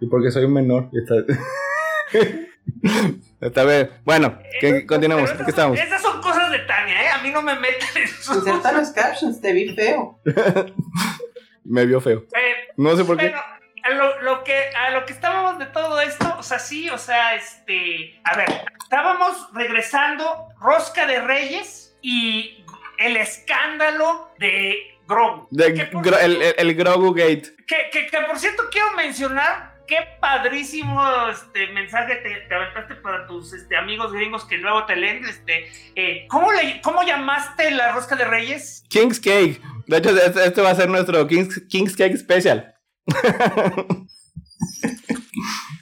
Y 0.00 0.06
porque 0.06 0.30
soy 0.30 0.44
un 0.44 0.54
menor. 0.54 0.88
Está, 0.92 1.14
está 3.40 3.64
bien. 3.64 3.90
Bueno, 4.04 4.38
que, 4.60 4.68
Aquí 4.68 4.86
esas, 5.06 5.30
son- 5.36 5.48
estamos. 5.48 5.78
esas 5.78 6.00
son 6.02 6.20
cosas 6.22 6.50
de 6.50 6.58
Tania, 6.60 7.04
¿eh? 7.04 7.08
A 7.08 7.18
mí 7.22 7.30
no 7.30 7.42
me 7.42 7.54
meten 7.54 7.86
en 7.96 8.08
sus 8.08 8.36
Inserta 8.36 8.72
los 8.72 8.88
captions, 8.90 9.40
te 9.40 9.52
vi 9.52 9.74
feo. 9.74 10.18
Me 11.68 11.86
vio 11.86 12.00
feo. 12.00 12.24
Eh, 12.34 12.54
No 12.76 12.96
sé 12.96 13.04
por 13.04 13.16
qué. 13.16 13.28
Bueno, 13.28 13.42
a 13.84 13.90
lo, 13.90 14.22
lo 14.22 14.44
que, 14.44 14.70
a 14.76 14.90
lo 14.90 15.04
que 15.06 15.12
estábamos 15.12 15.58
de 15.58 15.66
todo 15.66 16.00
esto, 16.00 16.34
o 16.38 16.42
sea, 16.42 16.58
sí, 16.58 16.90
o 16.90 16.98
sea, 16.98 17.34
este, 17.36 18.20
a 18.24 18.36
ver, 18.36 18.48
estábamos 18.82 19.48
regresando 19.54 20.48
Rosca 20.60 21.06
de 21.06 21.20
Reyes 21.20 21.96
y 22.02 22.64
el 22.98 23.16
escándalo 23.16 24.30
de 24.38 24.98
Grogu. 25.06 25.46
De- 25.50 25.74
gro- 25.90 26.18
el, 26.20 26.42
el- 26.42 26.54
el 26.58 26.74
Grogu 26.74 27.12
Gate. 27.14 27.54
Que, 27.66 27.88
que- 27.92 28.06
que, 28.08 28.18
por 28.26 28.38
cierto 28.38 28.64
quiero 28.70 28.92
mencionar 28.92 29.78
qué 29.86 29.96
padrísimo 30.20 31.02
este 31.30 31.68
mensaje 31.68 32.16
te, 32.16 32.34
te 32.46 32.54
aventaste 32.54 32.94
para 32.96 33.26
tus 33.26 33.54
este, 33.54 33.74
amigos 33.76 34.12
gringos 34.12 34.44
que 34.44 34.58
luego 34.58 34.84
te 34.84 34.96
leen. 34.96 35.24
Este, 35.24 35.70
eh, 35.94 36.26
¿cómo, 36.28 36.52
le, 36.52 36.80
¿Cómo 36.82 37.02
llamaste 37.04 37.70
la 37.70 37.92
rosca 37.92 38.16
de 38.16 38.24
reyes? 38.26 38.84
King's 38.90 39.18
Cake. 39.18 39.60
De 39.88 39.96
hecho, 39.96 40.10
este, 40.10 40.44
este 40.44 40.60
va 40.60 40.70
a 40.70 40.74
ser 40.74 40.88
nuestro 40.88 41.26
King's, 41.26 41.60
King's 41.68 41.96
Cake 41.96 42.16
Special. 42.16 42.74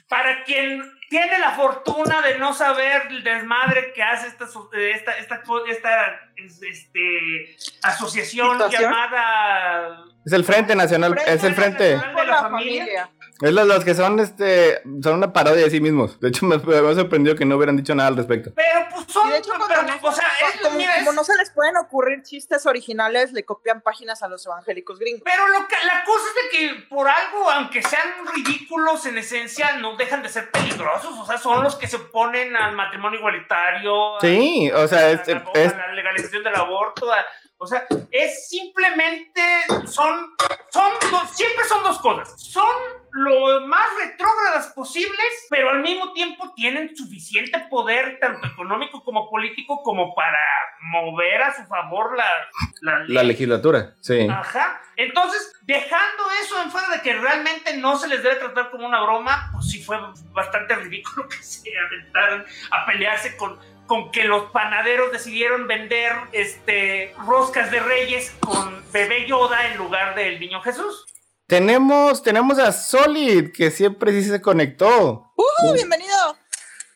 Para 0.09 0.43
quien 0.45 0.81
tiene 1.09 1.39
la 1.39 1.51
fortuna 1.51 2.21
de 2.21 2.37
no 2.37 2.53
saber 2.53 3.03
el 3.09 3.23
desmadre 3.23 3.91
que 3.93 4.03
hace 4.03 4.27
esta, 4.27 4.47
so- 4.47 4.69
esta, 4.73 5.17
esta, 5.17 5.41
esta, 5.69 6.19
este, 6.37 7.55
asociación 7.83 8.53
¿Situación? 8.53 8.81
llamada 8.83 10.03
Es 10.25 10.33
el 10.33 10.43
Frente 10.43 10.75
Nacional. 10.75 11.17
Es 11.25 11.43
el 11.43 11.53
Frente. 11.55 11.95
Nacional 11.95 12.15
de 12.15 12.25
la 12.25 12.41
Familia. 12.41 13.09
Es 13.41 13.51
los, 13.53 13.67
los 13.67 13.83
que 13.85 13.93
son 13.93 14.19
este 14.19 14.81
son 15.03 15.15
una 15.15 15.31
parodia 15.31 15.63
de 15.65 15.69
sí 15.69 15.79
mismos. 15.79 16.19
De 16.19 16.29
hecho, 16.29 16.45
me, 16.47 16.57
me 16.57 16.75
ha 16.89 16.95
sorprendido 16.95 17.35
que 17.35 17.45
no 17.45 17.55
hubieran 17.57 17.77
dicho 17.77 17.93
nada 17.95 18.09
al 18.09 18.17
respecto. 18.17 18.51
Pero 18.55 18.87
pues 18.91 19.05
son, 19.07 19.27
Y 19.27 19.31
de 19.31 19.37
hecho, 19.37 19.51
pero, 19.53 19.65
cuando 19.65 19.93
no- 19.93 20.07
o 20.07 20.11
sea, 20.11 20.27
es, 20.53 20.61
como, 20.61 20.75
mira, 20.77 20.93
es- 20.95 20.99
como 21.05 21.13
no 21.13 21.23
se 21.23 21.35
les 21.37 21.49
pueden 21.51 21.77
ocurrir 21.77 22.23
chistes 22.23 22.65
originales, 22.65 23.31
le 23.33 23.45
copian 23.45 23.81
páginas 23.81 24.23
a 24.23 24.27
los 24.27 24.45
evangélicos 24.45 24.97
gringos. 24.99 25.21
Pero 25.23 25.47
lo 25.47 25.67
que, 25.67 25.75
la 25.85 26.03
cosa 26.03 26.23
es 26.29 26.35
de 26.51 26.57
que 26.57 26.81
por 26.89 27.07
algo, 27.07 27.49
aunque 27.51 27.81
sean 27.83 28.07
ridículos 28.35 29.05
en 29.05 29.17
esencia, 29.17 29.77
no 29.77 29.95
dejan 29.97 30.23
de 30.23 30.29
ser 30.29 30.49
peligrosos. 30.51 31.13
O 31.19 31.25
sea, 31.25 31.37
son 31.37 31.63
los 31.63 31.75
que 31.75 31.87
se 31.87 31.97
oponen 31.97 32.55
al 32.55 32.75
matrimonio 32.75 33.19
igualitario. 33.19 34.17
a- 34.17 34.21
Sí, 34.21 34.71
o 34.73 34.87
sea, 34.87 34.99
a, 34.99 35.11
es, 35.11 35.27
la, 35.27 35.43
es- 35.53 35.73
a 35.73 35.77
la 35.77 35.93
legalización 35.93 36.43
del 36.43 36.55
aborto. 36.55 37.11
a- 37.11 37.25
o 37.59 37.65
sea, 37.67 37.85
es 38.11 38.47
simplemente, 38.49 39.41
son, 39.85 40.35
son 40.69 40.91
dos- 41.11 41.35
siempre 41.35 41.63
son 41.65 41.83
dos 41.83 41.99
cosas. 41.99 42.33
Son 42.41 42.69
lo 43.11 43.61
más 43.67 43.87
retrógradas 43.99 44.67
posibles, 44.73 45.47
pero 45.49 45.69
al 45.71 45.81
mismo 45.81 46.13
tiempo 46.13 46.53
tienen 46.55 46.95
suficiente 46.95 47.57
poder, 47.69 48.19
tanto 48.19 48.47
económico 48.47 49.03
como 49.03 49.29
político, 49.29 49.81
como 49.81 50.13
para 50.13 50.37
mover 50.79 51.41
a 51.41 51.55
su 51.55 51.63
favor 51.65 52.15
la, 52.15 53.05
la 53.07 53.23
legislatura. 53.23 53.95
Sí. 54.01 54.27
Ajá. 54.29 54.79
Entonces, 54.95 55.53
dejando 55.63 56.23
eso 56.43 56.61
en 56.61 56.69
fuera 56.71 56.89
de 56.89 57.01
que 57.01 57.13
realmente 57.13 57.75
no 57.77 57.97
se 57.97 58.07
les 58.07 58.21
debe 58.23 58.35
tratar 58.35 58.69
como 58.69 58.85
una 58.85 59.01
broma, 59.01 59.49
pues 59.53 59.69
sí 59.71 59.83
fue 59.83 59.97
bastante 60.31 60.75
ridículo 60.75 61.27
que 61.29 61.37
se 61.41 61.71
aventaran 61.77 62.45
a 62.71 62.85
pelearse 62.85 63.35
con, 63.37 63.59
con 63.87 64.11
que 64.11 64.25
los 64.25 64.51
panaderos 64.51 65.11
decidieron 65.11 65.67
vender 65.67 66.11
este 66.33 67.13
roscas 67.25 67.71
de 67.71 67.79
reyes 67.79 68.35
con 68.41 68.83
bebé 68.91 69.25
Yoda 69.25 69.67
en 69.71 69.77
lugar 69.77 70.15
del 70.15 70.39
niño 70.39 70.61
Jesús. 70.61 71.05
Tenemos, 71.47 72.21
tenemos 72.21 72.59
a 72.59 72.73
Solid, 72.73 73.51
que 73.53 73.71
siempre 73.71 74.11
sí 74.11 74.29
se 74.29 74.41
conectó. 74.41 75.31
¡Uh! 75.35 75.73
¡Bienvenido! 75.73 76.37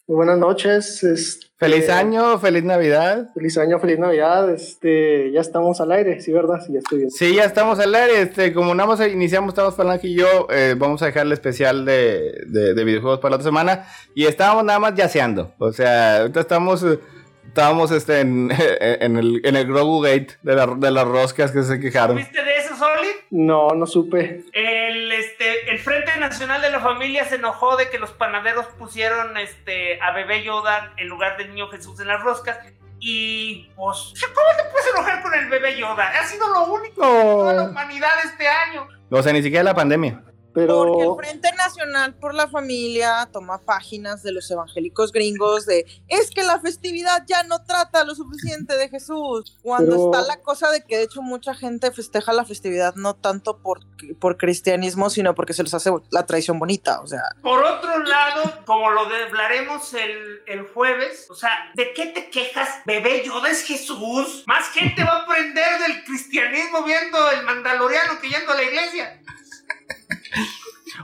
Muy 0.07 0.17
buenas 0.17 0.37
noches. 0.37 1.03
este, 1.03 1.50
Feliz 1.61 1.89
año, 1.89 2.39
feliz 2.39 2.63
Navidad. 2.63 3.29
Feliz 3.35 3.57
año, 3.57 3.79
feliz 3.79 3.99
Navidad. 3.99 4.49
Este, 4.49 5.31
ya 5.31 5.41
estamos 5.41 5.79
al 5.79 5.91
aire, 5.91 6.19
sí, 6.19 6.31
¿verdad? 6.31 6.59
Sí, 6.65 6.73
ya 6.73 6.79
estoy 6.79 6.97
bien. 6.97 7.11
Sí, 7.11 7.35
ya 7.35 7.45
estamos 7.45 7.79
al 7.79 7.93
aire. 7.93 8.21
Este, 8.23 8.51
como 8.51 8.73
nada 8.73 8.87
más 8.89 9.07
iniciamos, 9.07 9.49
estamos 9.49 9.75
Falange 9.75 10.07
y 10.07 10.15
yo, 10.15 10.47
eh, 10.49 10.73
vamos 10.77 11.03
a 11.03 11.05
dejar 11.05 11.27
el 11.27 11.31
especial 11.33 11.85
de, 11.85 12.33
de- 12.47 12.73
de 12.73 12.83
videojuegos 12.83 13.19
para 13.19 13.29
la 13.31 13.35
otra 13.35 13.45
semana. 13.45 13.85
Y 14.15 14.25
estábamos 14.25 14.63
nada 14.65 14.79
más 14.79 14.95
yaceando. 14.95 15.53
O 15.59 15.71
sea, 15.71 16.21
ahorita 16.21 16.39
estamos, 16.39 16.81
eh, 16.83 16.97
estábamos 17.47 17.91
este, 17.91 18.21
en, 18.21 18.49
en 18.81 19.17
el, 19.17 19.41
en 19.43 19.55
el 19.55 19.67
Grogu 19.67 20.01
Gate 20.01 20.29
de, 20.41 20.55
la- 20.55 20.65
de 20.75 20.89
las 20.91 21.07
roscas 21.07 21.51
que 21.51 21.61
se 21.61 21.79
quejaron. 21.79 22.17
¿Viste 22.17 22.43
de 22.43 22.55
eso, 22.57 22.60
Solid? 22.81 23.15
No, 23.29 23.69
no 23.69 23.85
supe. 23.85 24.43
El, 24.53 25.11
este, 25.11 25.69
el 25.71 25.79
Frente 25.79 26.17
Nacional 26.19 26.61
de 26.61 26.69
la 26.71 26.79
Familia 26.79 27.25
se 27.25 27.35
enojó 27.35 27.77
de 27.77 27.89
que 27.89 27.99
los 27.99 28.11
panaderos 28.11 28.65
pusieron 28.77 29.37
este, 29.37 30.01
a 30.01 30.11
bebé 30.11 30.43
Yoda 30.43 30.93
en 30.97 31.07
lugar 31.07 31.37
del 31.37 31.49
niño 31.49 31.67
Jesús 31.69 31.99
en 31.99 32.07
las 32.07 32.21
roscas. 32.21 32.57
Y 32.99 33.69
pues, 33.75 34.13
¿cómo 34.33 34.47
te 34.57 34.63
puedes 34.71 34.87
enojar 34.95 35.21
con 35.23 35.33
el 35.33 35.49
bebé 35.49 35.77
Yoda? 35.77 36.07
Ha 36.19 36.23
sido 36.25 36.47
lo 36.53 36.65
único 36.65 37.01
de 37.01 37.21
toda 37.23 37.53
la 37.53 37.63
No, 37.63 37.69
humanidad 37.69 38.09
este 38.25 38.47
año. 38.47 38.87
o 39.09 39.21
sea, 39.23 39.33
ni 39.33 39.41
siquiera 39.41 39.63
la 39.63 39.73
pandemia. 39.73 40.21
Pero 40.53 40.85
Porque 40.85 41.03
el 41.03 41.15
Frente 41.15 41.55
Nacional 41.55 42.13
por 42.15 42.33
la 42.33 42.47
Familia 42.47 43.29
toma 43.31 43.59
páginas 43.59 44.21
de 44.23 44.31
los 44.31 44.49
evangélicos 44.51 45.11
gringos 45.11 45.65
de 45.65 45.85
es 46.07 46.29
que 46.31 46.43
la 46.43 46.59
festividad 46.59 47.23
ya 47.27 47.43
no 47.43 47.63
trata 47.63 48.03
lo 48.03 48.15
suficiente 48.15 48.75
de 48.77 48.89
Jesús. 48.89 49.57
Cuando 49.61 49.91
Pero- 49.91 50.11
está 50.11 50.27
la 50.27 50.41
cosa 50.41 50.69
de 50.71 50.83
que 50.83 50.97
de 50.97 51.03
hecho 51.03 51.21
mucha 51.21 51.53
gente 51.53 51.91
festeja 51.91 52.33
la 52.33 52.45
festividad 52.45 52.95
no 52.95 53.15
tanto 53.15 53.59
por, 53.59 53.79
por 54.19 54.37
cristianismo, 54.37 55.09
sino 55.09 55.35
porque 55.35 55.53
se 55.53 55.63
les 55.63 55.73
hace 55.73 55.91
la 56.11 56.25
tradición 56.25 56.59
bonita. 56.59 57.01
O 57.01 57.07
sea, 57.07 57.23
Por 57.41 57.63
otro 57.63 57.99
lado, 57.99 58.43
como 58.65 58.89
lo 58.91 59.01
hablaremos 59.01 59.93
el, 59.93 60.41
el 60.47 60.67
jueves, 60.67 61.27
o 61.29 61.35
sea, 61.35 61.49
¿de 61.75 61.93
qué 61.93 62.07
te 62.07 62.29
quejas? 62.29 62.69
Bebé 62.85 63.23
Yoda 63.25 63.49
es 63.49 63.63
Jesús. 63.63 64.43
Más 64.47 64.67
gente 64.69 65.03
va 65.03 65.11
a 65.13 65.21
aprender 65.23 65.79
del 65.87 66.03
cristianismo 66.03 66.83
viendo 66.83 67.31
el 67.31 67.45
mandaloriano 67.45 68.19
que 68.21 68.29
yendo 68.29 68.51
a 68.51 68.55
la 68.55 68.63
iglesia. 68.63 69.21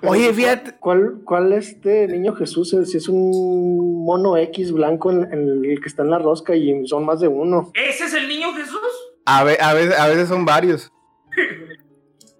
Oye, 0.03 0.34
fíjate. 0.34 0.74
¿cuál, 0.80 1.22
cuál 1.24 1.53
este 1.53 2.08
niño 2.08 2.34
Jesús 2.36 2.74
es? 2.74 2.91
Si 2.91 2.97
es 2.97 3.08
un 3.08 4.03
mono 4.05 4.38
X 4.38 4.72
blanco 4.72 5.12
en, 5.12 5.24
en 5.32 5.66
el 5.66 5.80
que 5.82 5.88
está 5.88 6.03
en 6.03 6.10
la 6.12 6.20
rosca 6.20 6.55
y 6.55 6.86
son 6.88 7.05
más 7.05 7.20
de 7.20 7.28
uno. 7.28 7.72
¿Ese 7.74 8.05
es 8.05 8.14
el 8.14 8.28
niño 8.28 8.53
Jesús? 8.53 8.80
A, 9.26 9.43
ve- 9.43 9.58
a 9.62 9.74
veces, 9.74 9.97
a 9.97 10.08
veces 10.08 10.28
son 10.28 10.45
varios. 10.45 10.91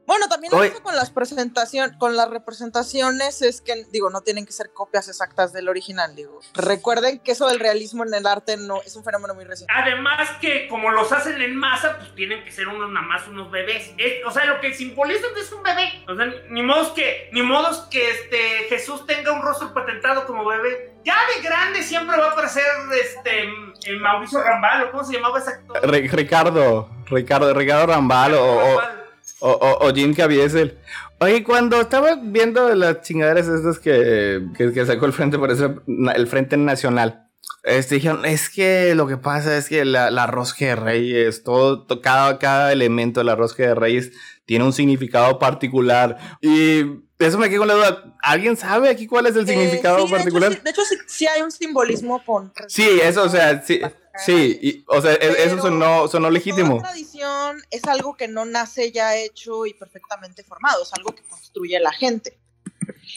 Bueno, 0.08 0.28
también 0.30 0.52
eso 0.64 0.82
con 0.82 0.96
las 0.96 1.12
presentaciones, 1.12 1.96
con 1.98 2.16
las 2.16 2.30
representaciones 2.30 3.42
es 3.42 3.62
que, 3.62 3.86
digo, 3.92 4.10
no 4.10 4.22
tienen 4.22 4.46
que 4.46 4.52
ser 4.54 4.72
copias 4.72 5.08
exactas 5.10 5.52
del 5.54 5.68
original, 5.70 6.16
digo. 6.16 6.40
Recuerden 6.54 7.20
que 7.20 7.34
eso 7.34 7.48
del 7.48 7.60
realismo 7.60 8.04
en 8.06 8.14
el 8.14 8.26
arte 8.26 8.58
no 8.58 8.82
es 8.84 8.96
un 8.96 9.04
fenómeno 9.04 9.34
muy 9.36 9.44
reciente. 9.44 9.74
Además 9.76 10.30
que 10.42 10.68
como 10.70 10.92
los 10.92 11.12
hacen 11.12 11.42
en 11.42 11.56
masa, 11.56 11.98
pues 11.98 12.16
tienen 12.16 12.44
que 12.46 12.52
ser 12.52 12.68
unos 12.68 12.90
nada 12.90 13.06
más 13.06 13.28
unos 13.28 13.52
bebés. 13.52 13.92
Es- 13.98 14.26
o 14.26 14.32
sea, 14.32 14.46
lo 14.46 14.60
que 14.62 14.74
simbolizan 14.74 15.32
es 15.38 15.52
un 15.52 15.62
bebé. 15.62 16.04
O 16.08 16.16
sea, 16.16 16.26
ni 16.50 16.64
modos 16.64 16.90
que, 16.94 17.30
ni 17.34 17.42
modos 17.44 17.80
que 17.92 18.10
este 18.10 18.38
Jesús 18.70 19.06
tenga 19.06 19.34
un 19.34 19.42
rostro 19.42 19.74
patentado 19.74 20.26
como 20.26 20.46
bebé. 20.46 20.94
Ya 21.04 21.18
de 21.36 21.42
grande 21.42 21.84
siempre 21.84 22.18
va 22.18 22.28
a 22.28 22.32
aparecer 22.32 22.64
este 23.02 23.44
el 23.90 24.00
Mauricio 24.00 24.42
Rambalo, 24.42 24.92
¿cómo 24.92 25.04
se 25.04 25.14
llamaba 25.14 25.40
ese 25.40 25.52
actor? 25.52 25.82
Ri- 25.84 26.10
Ricardo, 26.10 26.90
Ricardo, 27.06 27.54
Ricardo 27.54 27.88
Rambal 27.88 28.34
o, 28.34 28.44
o, 28.44 28.60
Rambal. 28.80 28.97
o, 28.97 28.97
o- 29.40 29.78
o 29.82 29.94
Jim 29.94 30.14
Caviezel. 30.14 30.78
Oye, 31.20 31.44
cuando 31.44 31.80
estaba 31.82 32.16
viendo 32.22 32.74
las 32.76 33.02
chingaderas 33.02 33.48
estas 33.48 33.80
que, 33.80 34.44
que, 34.56 34.72
que 34.72 34.86
sacó 34.86 35.06
el 35.06 35.14
Frente 35.14 35.38
por 35.40 35.52
eso, 35.52 35.82
el 36.16 36.28
Frente 36.28 36.58
Nacional, 36.58 37.24
este, 37.64 37.96
dijeron, 37.96 38.24
es 38.26 38.50
que 38.50 38.94
lo 38.96 39.08
que 39.08 39.18
pasa 39.18 39.58
es 39.58 39.68
que 39.68 39.84
la, 39.84 40.10
la 40.12 40.28
rosca 40.28 40.66
de 40.66 40.76
reyes, 40.76 41.44
todo, 41.44 41.86
to- 41.86 42.02
cada, 42.02 42.38
cada 42.40 42.72
elemento 42.72 43.20
de 43.20 43.26
la 43.26 43.36
rosca 43.36 43.64
de 43.64 43.76
reyes 43.76 44.12
tiene 44.46 44.64
un 44.64 44.74
significado 44.74 45.38
particular. 45.40 46.18
Y 46.42 46.82
eso 47.20 47.38
me 47.38 47.50
quedó 47.50 47.60
con 47.60 47.68
la 47.68 47.74
duda. 47.74 48.16
¿Alguien 48.22 48.56
sabe 48.56 48.90
aquí 48.90 49.08
cuál 49.08 49.26
es 49.26 49.36
el 49.36 49.44
Eh, 49.44 49.48
significado 49.48 49.98
sí, 49.98 50.02
de 50.04 50.08
hecho, 50.08 50.16
particular? 50.18 50.54
sí- 50.54 50.60
De 50.64 50.70
hecho, 50.70 50.82
sí, 50.86 50.96
sí 51.08 51.28
hay 51.28 51.42
un 51.42 51.52
simbolismo 51.52 52.24
con... 52.26 52.54
Sí, 52.68 52.88
eso, 53.04 53.24
o 53.24 53.30
sea, 53.30 53.62
sí, 53.64 53.82
sí, 54.26 54.60
y- 54.62 54.84
o 54.88 55.02
sea, 55.02 55.14
e- 55.14 55.18
eso 55.44 55.50
Pero 55.56 55.62
sonó, 55.62 56.08
sonó 56.08 56.30
legítimo. 56.30 56.78
Toda 56.78 56.90
tradición 56.90 57.62
es 57.72 57.84
algo 57.86 58.16
que 58.16 58.28
no 58.28 58.46
nace 58.46 58.92
ya 58.92 59.16
hecho 59.16 59.66
y 59.66 59.74
perfectamente 59.74 60.44
formado, 60.44 60.84
es 60.84 60.94
algo 60.94 61.14
que 61.16 61.24
construye 61.24 61.80
la 61.80 61.92
gente. 61.92 62.38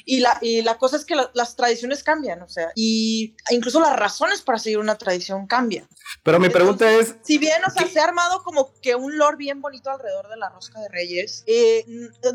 Y 0.05 0.21
la, 0.21 0.39
y 0.41 0.63
la 0.63 0.79
cosa 0.79 0.97
es 0.97 1.05
que 1.05 1.15
la- 1.15 1.31
las 1.35 1.57
tradiciones 1.57 2.03
cambian, 2.03 2.43
o 2.43 2.49
sea, 2.49 2.71
y 2.75 3.35
incluso 3.51 3.81
las 3.81 3.97
razones 3.99 4.43
para 4.43 4.59
seguir 4.59 4.79
una 4.79 4.97
tradición 4.99 5.47
cambian. 5.47 5.89
Pero 6.23 6.39
mi 6.39 6.49
pregunta 6.49 6.91
es, 6.93 7.15
Si 7.23 7.39
bien, 7.39 7.65
o 7.65 7.71
sea, 7.71 7.87
se 7.87 8.01
ha 8.01 8.05
armado 8.05 8.43
como 8.43 8.73
que 8.81 8.95
un 8.95 9.17
lore 9.19 9.37
bien 9.37 9.61
bonito 9.61 9.91
alrededor 9.91 10.29
de 10.29 10.37
la 10.37 10.49
rosca 10.51 10.81
de 10.81 10.89
reyes, 10.89 11.45
eh, 11.47 11.85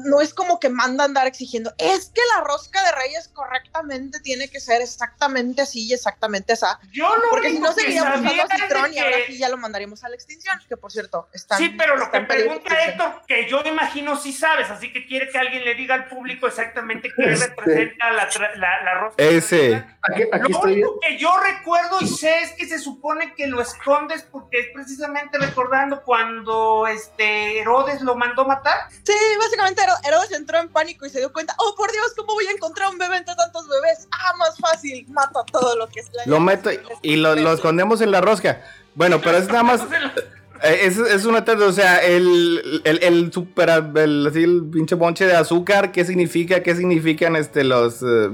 no 0.06 0.22
es 0.22 0.34
como 0.34 0.60
que 0.60 0.70
mandan 0.70 1.06
andar 1.06 1.28
exigiendo, 1.28 1.72
es 1.78 2.08
que 2.14 2.22
la 2.36 2.44
rosca 2.44 2.84
de 2.84 2.92
reyes 2.94 3.28
correctamente 3.28 4.20
tiene 4.22 4.50
que 4.50 4.60
ser 4.60 4.82
exactamente 4.82 5.62
así 5.62 5.86
y 5.88 5.94
exactamente 5.94 6.54
así. 6.54 6.66
Yo 6.92 7.08
lo 7.16 7.30
Porque 7.30 7.52
si 7.52 7.60
no 7.60 7.76
que 7.76 7.88
usando 7.90 8.30
a 8.30 8.32
es 8.34 8.62
Citrón 8.62 8.94
y 8.94 8.98
ahora 9.00 9.18
que- 9.18 9.26
sí 9.34 9.38
ya 9.38 9.50
lo 9.50 9.58
mandaríamos 9.58 10.04
a 10.04 10.10
la 10.10 10.16
extinción, 10.16 10.60
que 10.68 10.78
por 10.78 10.92
cierto, 10.92 11.28
están... 11.34 11.60
Sí, 11.60 11.70
pero 11.78 11.96
lo 11.98 12.10
que 12.10 12.22
pregunta. 12.22 12.86
Héctor, 12.86 13.22
que 13.28 13.48
yo 13.50 13.62
imagino 13.66 14.20
sí 14.20 14.34
sabes, 14.34 14.70
así 14.72 14.92
que 14.92 15.06
quiere 15.06 15.30
que 15.30 15.38
alguien 15.38 15.64
le 15.64 15.76
diga 15.76 15.96
al 15.96 16.08
público 16.08 16.48
exactamente 16.48 17.10
qué 17.16 17.24
Este. 17.36 17.45
Representa 17.48 18.12
la, 18.12 18.30
tra- 18.30 18.56
la, 18.56 18.84
la 18.84 18.94
rosca. 19.00 19.24
Ese. 19.24 19.76
Aquí, 20.02 20.24
aquí 20.32 20.52
Lo 20.52 20.58
estoy 20.58 20.74
único 20.74 21.00
que 21.00 21.18
yo 21.18 21.30
recuerdo 21.40 21.98
y 22.02 22.08
sé 22.08 22.40
es 22.42 22.52
que 22.54 22.68
se 22.68 22.78
supone 22.80 23.34
que 23.36 23.48
lo 23.48 23.62
escondes 23.62 24.24
porque 24.24 24.60
es 24.60 24.68
precisamente 24.74 25.38
recordando 25.38 26.02
cuando 26.04 26.86
este 26.88 27.60
Herodes 27.60 28.02
lo 28.02 28.16
mandó 28.16 28.46
matar. 28.46 28.88
Sí, 29.04 29.14
básicamente 29.40 29.82
Hero- 29.84 29.94
Herodes 30.08 30.32
entró 30.32 30.60
en 30.60 30.70
pánico 30.70 31.06
y 31.06 31.10
se 31.10 31.20
dio 31.20 31.32
cuenta, 31.34 31.56
oh 31.58 31.76
por 31.76 31.92
Dios, 31.92 32.14
¿cómo 32.16 32.34
voy 32.34 32.46
a 32.48 32.52
encontrar 32.52 32.90
un 32.90 32.98
bebé 32.98 33.18
entre 33.18 33.36
tantos 33.36 33.68
bebés? 33.68 34.08
Ah, 34.12 34.34
más 34.38 34.58
fácil, 34.60 35.06
mato 35.10 35.40
a 35.40 35.46
todo 35.46 35.76
lo 35.76 35.88
que 35.88 36.00
es 36.02 36.10
la 36.14 36.24
lo 36.26 36.40
meto 36.40 36.70
y 37.02 37.16
lo, 37.16 37.36
lo 37.36 37.54
escondemos 37.54 38.02
en 38.02 38.12
la 38.12 38.22
rosca. 38.22 38.62
Bueno, 38.94 39.20
pero 39.22 39.38
es 39.38 39.48
nada 39.48 39.64
más, 39.64 39.82
Es, 40.66 40.98
es 40.98 41.26
una 41.26 41.46
tarde, 41.46 41.66
o 41.66 41.72
sea, 41.72 41.98
el, 41.98 42.82
el, 42.86 43.04
el 43.04 43.32
super, 43.32 43.70
el, 43.96 44.28
así, 44.28 44.44
el 44.44 44.64
pinche 44.72 44.96
bonche 44.96 45.26
de 45.26 45.36
azúcar, 45.36 45.92
¿qué 45.92 46.04
significa? 46.06 46.64
¿Qué 46.64 46.76
significan 46.76 47.36
este, 47.36 47.64
los... 47.64 48.02
eh, 48.02 48.32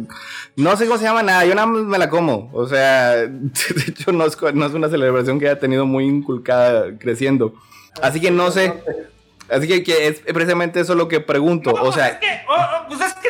no 0.55 0.77
sé 0.77 0.85
cómo 0.85 0.97
se 0.97 1.03
llama 1.03 1.23
nada, 1.23 1.45
yo 1.45 1.55
nada 1.55 1.67
más 1.67 1.83
me 1.83 1.97
la 1.97 2.09
como. 2.09 2.49
O 2.53 2.67
sea, 2.67 3.15
de 3.27 3.83
hecho 3.87 4.11
no 4.11 4.25
es, 4.25 4.37
no 4.53 4.65
es 4.65 4.73
una 4.73 4.89
celebración 4.89 5.39
que 5.39 5.49
haya 5.49 5.59
tenido 5.59 5.85
muy 5.85 6.05
inculcada 6.05 6.97
creciendo. 6.97 7.53
Así 8.01 8.21
que 8.21 8.31
no 8.31 8.49
sé. 8.51 8.73
Así 9.49 9.67
que, 9.67 9.83
que 9.83 10.07
es 10.07 10.19
precisamente 10.21 10.79
eso 10.79 10.95
lo 10.95 11.09
que 11.09 11.19
pregunto. 11.19 11.73
No, 11.73 11.83
O 11.83 11.91
sea, 11.91 12.07
es 12.07 12.17
que, 12.19 12.41
oh, 12.47 12.53
oh, 12.55 12.87
pues 12.87 13.01
es 13.01 13.13
que 13.15 13.27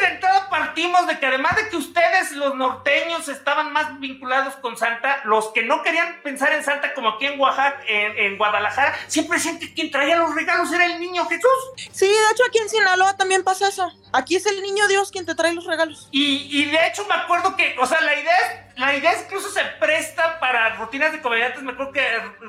partimos 0.62 1.08
de 1.08 1.20
que 1.20 1.26
además 1.26 1.56
de 1.56 1.70
que 1.70 1.78
ustedes, 1.78 2.34
los 2.34 2.56
norteños, 2.56 3.28
estaban 3.28 3.74
más 3.74 4.00
vinculados 4.00 4.56
con 4.58 4.78
Santa, 4.78 5.22
los 5.24 5.48
que 5.54 5.64
no 5.64 5.82
querían 5.82 6.22
pensar 6.22 6.54
en 6.54 6.64
Santa 6.64 6.94
como 6.94 7.10
aquí 7.10 7.26
en 7.26 7.40
Oaxaca, 7.40 7.82
en, 7.88 8.18
en 8.18 8.38
Guadalajara, 8.38 8.94
siempre 9.08 9.38
decían 9.38 9.58
que 9.58 9.74
quien 9.74 9.90
traía 9.90 10.18
los 10.18 10.36
regalos 10.36 10.72
era 10.72 10.86
el 10.86 11.00
niño 11.00 11.26
Jesús. 11.26 11.90
Sí, 11.92 12.06
de 12.06 12.32
hecho 12.32 12.44
aquí 12.48 12.60
en 12.60 12.70
Sinaloa 12.70 13.18
también 13.18 13.44
pasa 13.44 13.70
eso. 13.70 13.92
Aquí 14.14 14.36
es 14.36 14.46
el 14.46 14.62
niño 14.62 14.88
Dios 14.88 15.10
quien 15.10 15.26
te 15.26 15.34
trae 15.34 15.54
los 15.54 15.66
regalos. 15.66 16.08
Y, 16.12 16.48
y 16.52 16.66
de 16.66 16.88
hecho 16.88 17.06
me 17.08 17.16
acuerdo 17.16 17.56
que, 17.56 17.76
o 17.80 17.86
sea, 17.88 18.02
la 18.02 18.14
idea 18.14 18.38
es, 18.38 18.80
la 18.80 18.96
idea 18.96 19.14
incluso 19.20 19.50
se 19.50 19.62
presta 19.80 20.40
para 20.40 20.76
rutinas 20.76 21.12
de 21.12 21.22
comediantes. 21.22 21.62
Me 21.64 21.72
acuerdo 21.72 21.94
que 21.94 22.06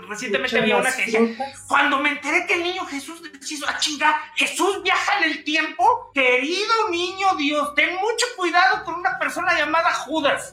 recientemente 0.09 0.59
había 0.59 0.77
una 0.77 0.95
que 0.95 1.05
decía, 1.07 1.21
cuando 1.69 1.99
me 1.99 2.11
enteré 2.11 2.47
que 2.47 2.55
el 2.55 2.63
niño 2.63 2.85
Jesús 2.87 3.21
hizo 3.49 3.69
a 3.69 3.79
chinga, 3.79 4.21
Jesús 4.35 4.83
viaja 4.83 5.19
en 5.19 5.25
el 5.25 5.45
tiempo, 5.45 5.82
querido 6.13 6.89
niño 6.91 7.37
Dios, 7.37 7.75
ten 7.75 7.95
mucho 7.97 8.27
cuidado 8.37 8.85
con 8.85 8.95
una 8.95 9.19
persona 9.19 9.59
llamada 9.59 9.93
Judas. 9.95 10.53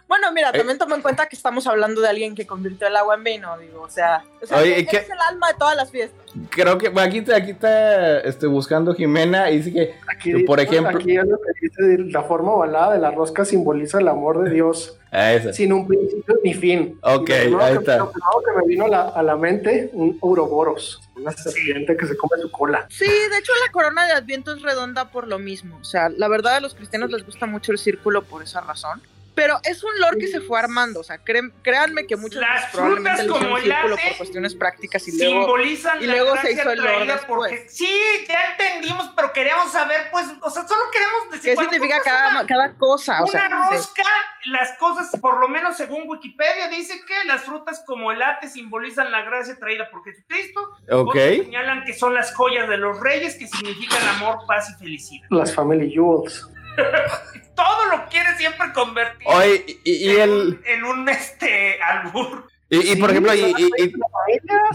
Bueno, 0.09 0.31
mira, 0.33 0.51
Eh. 0.51 0.59
también 0.59 0.79
toma 0.79 0.95
en 0.95 1.03
cuenta 1.03 1.27
que 1.27 1.35
estamos 1.35 1.67
hablando 1.67 2.01
de 2.01 2.09
alguien 2.09 2.35
que 2.37 2.47
convirtió 2.47 2.87
el 2.87 2.95
agua 2.97 3.17
en 3.17 3.25
vino, 3.25 3.59
digo, 3.59 3.83
o 3.83 3.91
sea, 3.91 4.25
o 4.41 4.47
sea 4.47 4.59
Oye, 4.59 4.79
él 4.79 4.87
¿qué- 4.89 4.99
es 4.99 5.11
el 5.11 5.19
alma 5.29 5.49
de 5.49 5.55
todas 5.59 5.75
las 5.77 5.91
fiestas. 5.91 6.21
creo 6.51 6.79
que 6.79 6.91
bueno, 6.91 7.09
aquí, 7.09 7.19
está- 7.19 7.37
aquí 7.37 7.51
está 7.51 8.21
este, 8.21 8.47
buscando 8.47 8.95
Jimena 8.95 9.51
y 9.51 9.59
dice 9.59 9.73
que, 9.73 9.95
Aquí, 10.09 10.33
que, 10.33 10.45
por 10.45 10.61
ejemplo... 10.61 10.97
aquí 10.99 11.17
es 11.17 11.25
lo 11.27 11.37
que 11.39 11.51
dice, 11.61 11.99
la 12.13 12.23
forma 12.23 12.53
ovalada 12.53 12.93
de 12.93 13.01
la 13.01 13.11
rosca 13.11 13.45
simboliza 13.45 13.99
el 13.99 14.07
amor 14.07 14.45
de 14.45 14.51
Dios, 14.51 14.97
Ah, 15.11 15.33
esa. 15.33 15.53
sin 15.53 15.73
un 15.73 15.89
principio 15.89 16.37
ni 16.45 16.53
fin. 16.55 16.99
Ok, 17.03 17.29
Y 17.31 17.33
lo 17.33 17.39
primero 17.41 17.65
ahí 17.65 17.73
que- 17.73 17.79
está. 17.79 17.97
Lo 17.99 18.13
que 18.13 18.53
me 18.61 18.67
vino 18.69 18.85
a 18.85 18.89
la, 18.89 19.03
a 19.09 19.23
la 19.25 19.37
mente, 19.37 19.91
un 19.93 20.19
Ouroboros, 20.21 21.01
una 21.17 21.33
serpiente 21.33 21.97
que 21.97 22.07
se 22.07 22.17
come 22.17 22.41
su 22.41 22.51
cola. 22.53 22.87
Sí, 22.91 23.07
de 23.07 23.39
hecho 23.39 23.53
la 23.67 23.73
corona 23.73 24.07
de 24.07 24.13
Adviento 24.13 24.53
es 24.55 24.63
redonda 24.63 25.07
por 25.11 25.27
lo 25.27 25.39
mismo. 25.41 25.79
O 25.81 25.85
sea, 25.85 26.11
la 26.11 26.29
verdad 26.29 26.57
a 26.57 26.61
los 26.61 26.75
cristianos 26.75 27.11
les 27.11 27.25
gusta 27.27 27.47
mucho 27.47 27.73
el 27.73 27.79
círculo 27.79 28.23
por 28.23 28.43
esa 28.45 28.61
razón. 28.61 29.01
Pero 29.37 29.61
es 29.63 29.85
un 29.85 29.91
lore 30.01 30.17
que 30.19 30.27
se 30.29 30.41
fue 30.41 30.59
armando. 30.59 31.01
O 31.01 31.05
sea, 31.05 31.19
creen- 31.23 31.53
créanme 31.63 32.07
que 32.07 32.17
muchos 32.17 32.41
Las 32.41 32.71
probablemente 32.73 33.23
frutas 33.25 33.41
como 33.43 33.57
el 33.59 33.63
círculo 33.65 33.97
por 33.97 34.17
cuestiones 34.17 34.55
prácticas 34.55 35.07
y 35.07 35.17
luego. 35.19 35.41
simbolizan 35.43 36.03
y 36.03 36.07
la 36.07 36.13
luego 36.15 36.31
se 36.37 36.43
gracia 36.43 36.53
hizo 36.63 36.71
el 36.71 36.79
lore 36.81 37.07
después. 37.07 37.25
porque 37.27 37.69
sí, 37.69 37.89
ya 38.27 38.45
entendimos, 38.53 39.11
pero 39.15 39.33
queríamos 39.35 39.71
saber, 39.71 40.09
pues, 40.11 40.27
o 40.41 40.51
sea, 40.51 40.67
solo 40.67 40.81
queremos 40.91 41.31
decir 41.31 41.55
¿Qué 41.55 41.61
significa 41.63 41.97
compras 41.97 42.03
cada, 42.17 42.31
una- 42.31 42.47
cada 42.47 42.75
cosa? 42.79 43.23
O 43.23 43.27
sea, 43.29 43.47
una 43.47 43.69
sí. 43.69 43.75
rosca, 43.77 44.03
las 44.47 44.73
cosas, 44.79 45.11
por 45.21 45.39
lo 45.39 45.49
menos 45.49 45.77
según 45.77 46.05
Wikipedia, 46.09 46.69
dice 46.69 46.95
que 47.07 47.25
las 47.27 47.43
frutas 47.43 47.83
como 47.87 48.11
el 48.13 48.23
ate 48.23 48.49
simbolizan 48.49 49.11
la 49.13 49.21
gracia 49.23 49.55
traída 49.59 49.91
por 49.91 50.03
Jesucristo. 50.03 50.61
Ok. 50.91 51.09
Otros 51.11 51.23
señalan 51.23 51.85
que 51.85 51.93
son 51.93 52.15
las 52.15 52.35
joyas 52.35 52.69
de 52.71 52.79
los 52.79 52.99
reyes, 53.01 53.35
que 53.35 53.47
significan 53.47 54.03
amor, 54.17 54.39
paz 54.47 54.71
y 54.71 54.83
felicidad. 54.83 55.27
Las 55.31 55.55
Family 55.55 55.91
Jewels. 55.93 56.49
Todo 57.55 57.87
lo 57.91 58.07
quiere 58.11 58.37
siempre 58.37 58.73
convertir 58.75 59.27
Oye, 59.27 59.65
y, 59.85 59.93
y 59.93 60.11
en, 60.11 60.21
el... 60.21 60.31
un, 60.31 60.61
en 60.67 60.85
un, 60.85 61.09
este 61.09 61.81
albur. 61.83 62.47
Y, 62.69 62.93
y, 62.93 62.97
por 62.97 63.11
ejemplo, 63.11 63.33
y, 63.33 63.55
y- 63.57 63.83
y 63.85 63.93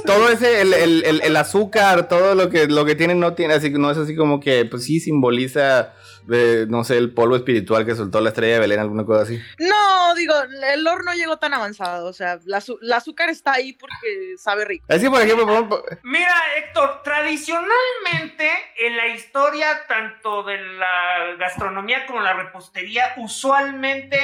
todo 0.05 0.29
ese, 0.29 0.61
el, 0.61 0.73
el- 0.73 1.03
el- 1.03 1.21
el 1.21 1.35
azúcar, 1.35 2.07
todo 2.07 2.35
lo 2.35 2.49
que, 2.49 2.67
lo 2.67 2.85
que 2.85 2.95
tiene, 2.95 3.15
no 3.15 3.33
tiene, 3.33 3.53
así, 3.55 3.69
no 3.69 3.91
es 3.91 3.97
así 3.97 4.15
como 4.15 4.39
que, 4.39 4.63
pues 4.65 4.85
sí 4.85 4.99
simboliza, 5.01 5.93
no 6.27 6.83
sé, 6.83 6.97
el 6.97 7.13
polvo 7.13 7.35
espiritual 7.35 7.85
que 7.85 7.95
soltó 7.95 8.21
la 8.21 8.29
estrella 8.29 8.55
de 8.55 8.59
Belén, 8.59 8.79
alguna 8.79 9.05
cosa 9.05 9.23
así. 9.23 9.39
No, 9.59 10.15
digo, 10.15 10.33
el 10.73 10.83
lore 10.83 11.03
no 11.05 11.13
llegó 11.13 11.37
tan 11.37 11.53
avanzado. 11.53 12.07
O 12.07 12.13
sea, 12.13 12.39
la, 12.45 12.61
azúcar 12.97 13.29
está 13.29 13.53
ahí 13.53 13.73
porque 13.73 14.35
sabe 14.37 14.65
rico. 14.65 14.85
Así, 14.89 15.09
por 15.09 15.21
ejemplo, 15.21 15.45
por 15.45 15.55
ejemplo, 15.55 15.83
Mira, 16.03 16.35
Héctor, 16.57 17.01
tradicionalmente 17.03 18.49
en 18.79 18.97
la 18.97 19.07
historia 19.07 19.85
tanto 19.87 20.43
de 20.43 20.57
la 20.57 21.35
gastronomía 21.39 22.05
como 22.05 22.21
la 22.21 22.33
repostería, 22.33 23.13
usualmente 23.17 24.19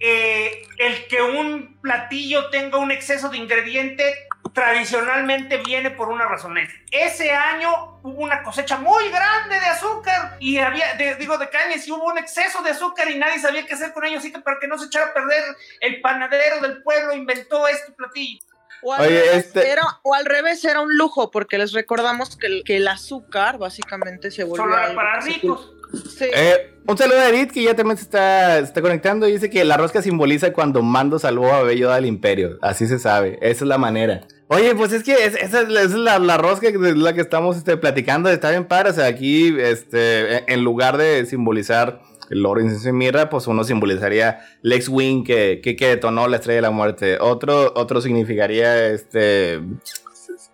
eh, 0.00 0.66
el 0.78 1.06
que 1.06 1.22
un 1.22 1.78
platillo 1.80 2.50
tenga 2.50 2.78
un 2.78 2.90
exceso 2.90 3.28
de 3.28 3.38
ingrediente 3.38 4.27
tradicionalmente 4.52 5.58
viene 5.58 5.90
por 5.90 6.08
una 6.08 6.26
razón. 6.26 6.58
Es, 6.58 6.70
Ese 6.90 7.32
año 7.32 7.98
hubo 8.02 8.22
una 8.22 8.42
cosecha 8.42 8.76
muy 8.78 9.08
grande 9.10 9.58
de 9.60 9.66
azúcar 9.66 10.36
y 10.40 10.58
había, 10.58 10.94
de- 10.94 11.16
digo, 11.16 11.36
de 11.38 11.48
cañas 11.48 11.86
y 11.86 11.92
hubo 11.92 12.04
un 12.04 12.18
exceso 12.18 12.62
de 12.62 12.70
azúcar 12.70 13.10
y 13.10 13.18
nadie 13.18 13.38
sabía 13.40 13.66
qué 13.66 13.74
hacer 13.74 13.92
con 13.92 14.04
ellos, 14.04 14.20
así 14.20 14.32
que 14.32 14.40
para 14.40 14.58
que 14.58 14.68
no 14.68 14.78
se 14.78 14.86
echara 14.86 15.06
a 15.10 15.14
perder, 15.14 15.42
el 15.80 16.00
panadero 16.00 16.60
del 16.60 16.82
pueblo 16.82 17.12
inventó 17.14 17.66
este 17.68 17.92
platillo. 17.92 18.40
O 18.80 18.94
al, 18.94 19.00
Oye, 19.06 19.20
revés, 19.22 19.46
este- 19.46 19.70
era, 19.70 19.82
o 20.02 20.14
al 20.14 20.24
revés, 20.24 20.64
era 20.64 20.80
un 20.80 20.96
lujo, 20.96 21.30
porque 21.32 21.58
les 21.58 21.72
recordamos 21.72 22.36
que 22.36 22.46
el, 22.46 22.62
que 22.64 22.76
el 22.76 22.86
azúcar 22.86 23.58
básicamente 23.58 24.30
se 24.30 24.44
volvió 24.44 24.62
Solo 24.64 24.74
era 24.76 24.84
algo 24.84 24.96
para 24.96 25.20
ricos. 25.20 25.72
Eh, 26.20 26.74
un 26.86 26.96
saludo 26.98 27.18
a 27.20 27.28
Edith 27.28 27.50
que 27.52 27.62
ya 27.62 27.74
también 27.74 27.96
se 27.96 28.02
está, 28.04 28.58
está 28.58 28.80
conectando 28.80 29.28
y 29.28 29.32
dice 29.32 29.50
que 29.50 29.64
la 29.64 29.76
rosca 29.76 30.02
simboliza 30.02 30.52
cuando 30.52 30.82
Mando 30.82 31.18
salvó 31.18 31.52
a 31.52 31.62
Bello 31.62 31.90
del 31.90 32.06
imperio, 32.06 32.58
así 32.62 32.86
se 32.86 32.98
sabe, 32.98 33.38
esa 33.42 33.64
es 33.64 33.68
la 33.68 33.78
manera. 33.78 34.26
Oye, 34.48 34.74
pues 34.74 34.92
es 34.92 35.02
que 35.02 35.12
es- 35.12 35.34
esa 35.36 35.62
es, 35.62 35.92
la- 35.92 36.18
la, 36.18 36.36
rosca 36.38 36.70
de 36.70 36.94
la 36.96 37.12
que 37.12 37.20
estamos 37.20 37.56
este, 37.58 37.76
platicando, 37.76 38.30
está 38.30 38.50
bien 38.50 38.64
padre, 38.64 38.90
o 38.90 38.94
sea, 38.94 39.06
aquí 39.06 39.54
este, 39.58 40.38
en- 40.38 40.44
en 40.46 40.64
lugar 40.64 40.96
de 40.96 41.26
simbolizar 41.26 42.00
el 42.30 42.44
oro, 42.44 42.60
incienso 42.60 42.88
y 42.88 42.92
mirra, 42.92 43.30
pues 43.30 43.46
uno 43.46 43.64
simbolizaría 43.64 44.40
Lex 44.62 44.88
Wing 44.88 45.24
que, 45.24 45.60
que, 45.62 45.74
detonó 45.88 46.28
la 46.28 46.36
estrella 46.36 46.56
de 46.56 46.62
la 46.62 46.70
muerte, 46.70 47.18
otro, 47.20 47.72
otro 47.76 48.00
significaría 48.02 48.88
este... 48.88 49.60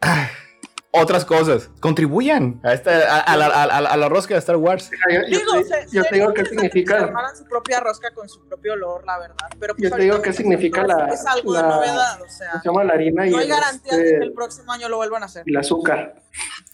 ah, 0.01 0.29
otras 0.97 1.25
cosas, 1.25 1.71
contribuyan 1.81 2.61
a, 2.63 2.73
esta, 2.73 2.91
a, 3.17 3.21
a 3.21 3.37
la, 3.37 3.47
a- 3.47 3.97
la 3.97 4.09
rosca 4.09 4.35
de 4.35 4.39
Star 4.41 4.57
Wars. 4.57 4.91
Yo, 5.11 5.21
yo 5.29 5.39
Digo, 5.39 5.53
te- 5.55 5.65
se- 5.65 5.87
yo 5.97 6.03
te 6.03 6.09
sería 6.09 6.23
digo 6.23 6.33
qué 6.35 6.43
que 6.45 6.49
significa. 6.51 6.97
armaran 7.05 7.37
su 7.37 7.45
propia 7.45 7.81
rosca 7.81 8.11
con 8.15 8.29
su 8.29 8.41
propio 8.47 8.75
olor, 8.75 9.05
la 9.05 9.19
verdad. 9.19 9.37
Pero 9.59 9.75
pues 9.75 9.91
Yo 9.91 9.97
te 9.97 10.03
digo 10.03 10.23
qué 10.23 10.33
significa 10.33 10.87
la- 10.87 11.09
Es 11.09 11.27
algo 11.27 11.53
de 11.53 11.63
novedad, 11.63 12.23
o 12.23 12.29
sea. 12.29 12.61
Se 12.63 12.69
llama 12.69 12.85
la 12.85 12.93
harina 12.95 13.27
y, 13.27 13.31
No 13.31 13.39
hay 13.39 13.49
garantía 13.49 13.97
de 13.97 14.05
este, 14.05 14.19
que 14.19 14.25
el 14.25 14.33
próximo 14.33 14.73
año 14.73 14.89
lo 14.89 14.97
vuelvan 14.97 15.23
a 15.23 15.27
hacer. 15.27 15.43
y 15.47 15.51
el 15.51 15.57
azúcar. 15.57 16.15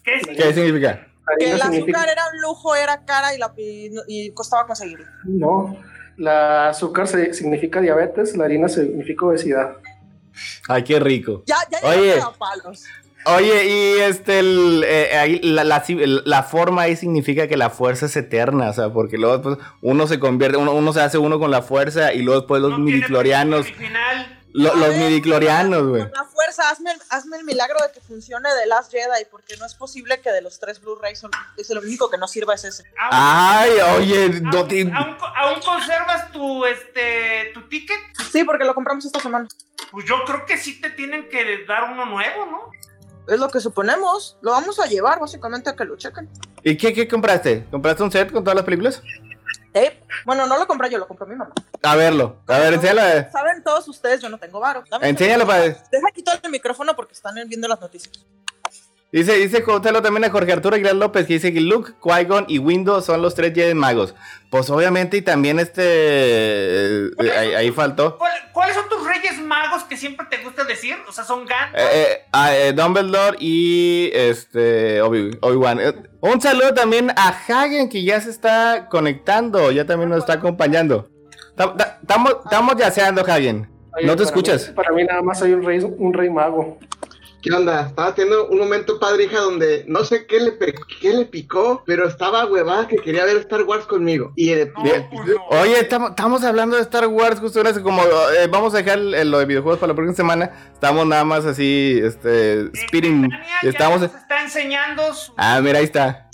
¿Qué 0.05 0.53
significa? 0.55 1.07
Que 1.39 1.53
el 1.53 1.61
significa- 1.61 1.99
azúcar 2.01 2.09
era 2.13 2.23
un 2.33 2.41
lujo, 2.41 2.75
era 2.75 3.05
cara 3.05 3.35
y, 3.35 3.39
la, 3.39 3.53
y, 3.57 3.91
y 4.09 4.31
costaba 4.33 4.67
conseguirlo. 4.67 5.07
No, 5.25 5.77
la 6.17 6.69
azúcar 6.71 7.07
se- 7.09 7.33
significa 7.35 7.81
diabetes, 7.81 8.37
la 8.37 8.45
harina 8.45 8.69
significa 8.69 9.27
obesidad. 9.27 9.77
Ay, 10.69 10.85
qué 10.85 10.99
rico. 11.01 11.43
Ya, 11.47 11.57
ya 11.71 11.79
Oye. 11.89 12.21
a 12.21 12.31
palos. 12.33 12.85
Oye, 13.27 13.67
y 13.67 14.01
este, 14.01 14.39
el, 14.39 14.85
eh, 14.87 15.17
ahí 15.17 15.41
la, 15.43 15.63
la, 15.65 15.85
la 16.25 16.43
forma 16.43 16.83
ahí 16.83 16.97
significa 16.97 17.47
que 17.49 17.57
la 17.57 17.69
fuerza 17.71 18.07
es 18.07 18.17
eterna, 18.17 18.71
o 18.71 18.73
sea, 18.73 18.89
porque 18.91 19.19
luego 19.19 19.37
después 19.39 19.59
uno 19.83 20.07
se 20.07 20.19
convierte, 20.19 20.57
uno, 20.57 20.73
uno 20.73 20.93
se 20.93 21.01
hace 21.03 21.19
uno 21.19 21.39
con 21.39 21.51
la 21.51 21.61
fuerza 21.63 22.13
y 22.15 22.23
luego 22.23 22.41
después 22.41 22.63
los 22.63 22.71
No 22.73 22.79
midiclorianos, 22.79 23.67
lo- 24.53 24.75
los 24.75 24.89
ver, 24.89 24.99
midiclorianos, 24.99 25.87
güey. 25.87 26.03
Con 26.03 26.13
la 26.13 26.25
fuerza, 26.25 26.71
hazme, 26.71 26.91
el- 26.93 27.01
hazme 27.11 27.37
el 27.37 27.45
milagro 27.45 27.77
de 27.87 27.93
que 27.93 28.01
funcione 28.01 28.49
The 28.63 28.67
Last 28.69 28.91
Jedi, 28.91 29.25
porque 29.31 29.57
no 29.59 29.67
es 29.67 29.75
posible 29.75 30.21
que 30.21 30.33
de 30.33 30.41
los 30.43 30.59
tres 30.59 30.81
Blu-rays 30.81 31.19
son- 31.21 31.31
es 31.57 31.71
el 31.71 31.79
único 31.79 32.11
que 32.11 32.19
no 32.19 32.27
sirva 32.27 32.55
es 32.55 32.65
ese. 32.65 32.85
Ay, 33.13 33.71
oye, 33.97 34.41
no 34.41 34.59
aún- 34.61 34.69
te- 34.69 34.81
aún- 34.93 35.17
aún 35.37 35.61
conservas 35.61 36.33
tu, 36.33 36.65
este, 36.65 37.51
tu 37.55 37.63
ticket. 37.69 37.99
Sí, 38.33 38.43
porque 38.45 38.65
lo 38.65 38.75
compramos 38.75 39.05
esta 39.05 39.21
semana. 39.21 39.47
Pues 39.93 40.05
yo 40.07 40.25
creo 40.25 40.45
que 40.47 40.57
sí 40.57 40.81
te 40.81 40.91
tienen 40.91 41.29
que 41.29 41.65
dar 41.67 41.85
uno 41.93 42.07
nuevo, 42.07 42.47
¿no? 42.47 42.71
Es 43.31 43.39
lo 43.39 43.49
que 43.49 43.61
suponemos. 43.61 44.37
Lo 44.43 44.51
vamos 44.51 44.81
a 44.81 44.87
llevar 44.87 45.21
básicamente 45.21 45.71
a 45.71 45.77
que 45.77 45.85
lo 45.85 45.97
chequen. 45.97 46.29
¿Y 46.65 46.77
qué, 46.77 46.93
qué 46.93 47.07
compraste? 47.07 47.65
¿Compraste 47.71 48.03
un 48.03 48.11
set 48.11 48.33
con 48.33 48.43
todas 48.43 48.57
las 48.57 48.65
películas? 48.65 49.03
Bueno, 50.25 50.47
no 50.47 50.59
lo 50.59 50.67
compré 50.67 50.91
yo, 50.91 50.99
lo 50.99 51.07
compró 51.07 51.27
mi 51.27 51.37
mamá. 51.37 51.53
A 51.83 51.97
verlo, 51.97 52.39
a 52.49 52.59
ver, 52.59 52.75
enséñalo, 52.75 53.31
Saben 53.31 53.63
todos 53.63 53.87
ustedes, 53.89 54.21
yo 54.21 54.29
no 54.29 54.39
tengo 54.39 54.59
varo. 54.59 54.83
Enséñalo 55.01 55.47
para... 55.47 55.61
Deja 55.63 56.11
quitar 56.13 56.41
el 56.43 56.51
micrófono 56.51 56.95
porque 56.97 57.15
están 57.15 57.37
viendo 57.47 57.69
las 57.69 57.81
noticias. 57.81 58.27
Dice, 59.13 59.35
dice 59.39 59.63
Jotelo 59.63 60.03
también 60.03 60.25
a 60.25 60.31
Jorge 60.31 60.53
Arturo 60.53 60.77
Aguilar 60.77 60.95
López 60.95 61.27
que 61.27 61.33
dice 61.35 61.53
que 61.53 61.61
Luke, 61.61 61.95
Qui-Gon 62.01 62.45
y 62.49 62.59
Windows 62.59 63.05
son 63.05 63.21
los 63.23 63.35
tres 63.35 63.53
Jedi 63.55 63.75
magos. 63.75 64.15
Pues 64.51 64.71
obviamente 64.71 65.17
y 65.17 65.23
también 65.23 65.59
este... 65.59 65.83
eh, 65.85 67.11
eh, 67.19 67.31
ahí, 67.37 67.55
ahí 67.55 67.71
faltó. 67.73 68.17
¿Cuál- 68.19 68.31
¿Cuáles 68.53 68.77
son 68.77 68.89
tus 68.89 69.05
reyes 69.07 69.41
magos 69.41 69.83
que 69.85 69.97
siempre 69.97 70.27
te 70.31 70.37
gusta 70.45 70.65
decir? 70.65 70.95
O 71.09 71.13
sea, 71.13 71.25
son 71.25 71.45
Gandalf. 71.47 71.75
Eh, 71.75 71.89
eh, 71.93 72.19
a, 72.31 72.55
eh, 72.57 72.73
Dumbledore 72.73 73.37
y 73.41 74.11
este 74.15 75.03
Obi- 75.03 75.37
Obi-Wan. 75.41 75.81
Un 76.21 76.41
saludo 76.41 76.73
también 76.75 77.11
a 77.17 77.29
Hagen 77.31 77.89
que 77.89 78.05
ya 78.05 78.21
se 78.21 78.31
está 78.31 78.87
conectando, 78.91 79.73
ya 79.73 79.87
también 79.87 80.11
nos 80.11 80.19
está 80.21 80.35
acompañando. 80.35 81.09
Estamos 82.43 82.77
yaceando, 82.79 83.23
Hagen. 83.23 83.69
Oye, 83.97 84.07
¿No 84.07 84.15
te 84.15 84.23
escuchas? 84.23 84.69
mí- 84.69 84.75
para 84.75 84.93
mí 84.93 85.03
nada 85.05 85.21
más 85.23 85.43
hay 85.43 85.53
un 85.53 85.65
rey, 85.65 85.81
un 85.81 86.13
rey 86.13 86.31
mago. 86.31 86.79
¿Qué 87.43 87.51
onda? 87.55 87.87
Estaba 87.87 88.15
teniendo 88.15 88.49
un 88.49 88.59
momento 88.59 88.99
padre, 89.01 89.25
hija, 89.25 89.39
donde 89.41 89.85
no 89.89 90.05
sé 90.05 90.27
qué 90.27 90.41
le, 90.41 90.53
pe- 90.53 90.75
qué 91.01 91.15
le 91.15 91.25
picó, 91.25 91.83
pero 91.87 92.07
estaba 92.07 92.45
huevada 92.45 92.87
que 92.87 92.97
quería 92.97 93.25
ver 93.25 93.39
Star 93.39 93.63
Wars 93.63 93.87
conmigo. 93.87 94.33
Y 94.37 94.51
el, 94.51 94.73
No, 94.75 94.85
el- 94.85 95.07
pues 95.09 95.27
no. 95.27 95.59
Oye, 95.61 95.81
estamos, 95.81 96.11
estamos 96.11 96.45
hablando 96.45 96.77
de 96.77 96.83
Star 96.83 97.07
Wars 97.07 97.41
justo 97.41 97.59
ahora, 97.61 97.73
como 97.81 98.03
eh, 98.03 98.47
vamos 98.51 98.75
a 98.75 98.79
dejar 98.79 98.99
lo 98.99 99.39
de 99.39 99.47
videojuegos 99.47 99.79
para 99.81 99.93
la 99.93 99.97
próxima 99.97 100.17
semana. 100.17 100.51
Estamos 100.75 101.07
nada 101.07 101.25
más 101.25 101.47
así, 101.47 101.99
este, 102.03 102.67
speeding. 102.87 103.23
Tania 103.31 103.47
ya 103.63 103.69
Estamos. 103.71 104.01
nos 104.03 104.15
está 104.15 104.43
enseñando 104.43 105.15
su... 105.15 105.33
Ah, 105.39 105.61
mira, 105.63 105.79
ahí 105.79 105.85
está. 105.87 106.29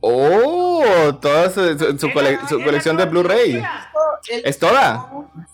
Oh, 0.00 0.82
toda 1.20 1.50
su, 1.50 1.78
su- 1.78 1.98
su 1.98 2.10
cole- 2.12 2.38
colección 2.64 2.96
de 2.96 3.04
Blu-ray. 3.04 3.62
¿Es 4.44 4.58
toda? 4.58 5.08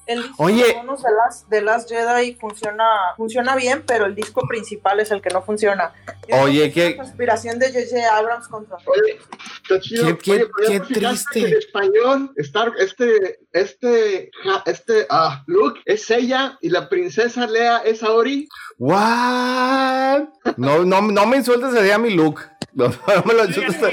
El 0.09 0.23
disco 0.23 0.43
Oye. 0.43 0.67
de 0.67 0.73
bonus 0.73 1.03
de 1.03 1.11
las, 1.13 1.49
de 1.51 1.61
las 1.61 1.87
Jedi 1.87 2.35
funciona, 2.35 2.85
funciona 3.17 3.55
bien, 3.55 3.85
pero 3.87 4.07
el 4.07 4.15
disco 4.15 4.41
principal 4.49 4.99
es 5.01 5.11
el 5.11 5.21
que 5.21 5.29
no 5.29 5.43
funciona. 5.43 5.93
Es 6.27 6.41
Oye, 6.41 6.73
qué- 6.73 6.97
conspiración 6.97 7.59
de 7.59 7.67
J.J. 7.73 8.17
Abrams 8.17 8.49
contra. 8.49 8.77
Oye, 8.87 9.19
está 9.63 9.79
chido. 9.81 10.17
Qué- 10.19 10.49
Oye, 10.67 10.81
triste. 10.81 11.41
En 11.41 11.57
español, 11.59 12.33
Star, 12.39 12.73
este, 12.79 13.39
este, 13.53 14.31
ja- 14.43 14.63
este, 14.65 15.07
ah, 15.11 15.43
Luke 15.47 15.79
es 15.85 16.11
ella 16.11 16.57
y 16.63 16.71
la 16.71 16.89
princesa 16.89 17.47
Lea 17.47 17.79
es 17.85 18.03
Aori. 18.03 18.49
What? 18.79 20.29
No, 20.57 20.85
no, 20.85 21.03
no 21.03 21.27
me 21.27 21.37
insultes 21.37 21.93
a 21.93 21.99
mi 21.99 22.15
look. 22.15 22.41
No, 22.73 22.89
no 22.89 23.23
me 23.25 23.35
lo 23.35 23.45
insultes 23.45 23.81
tan, 23.81 23.93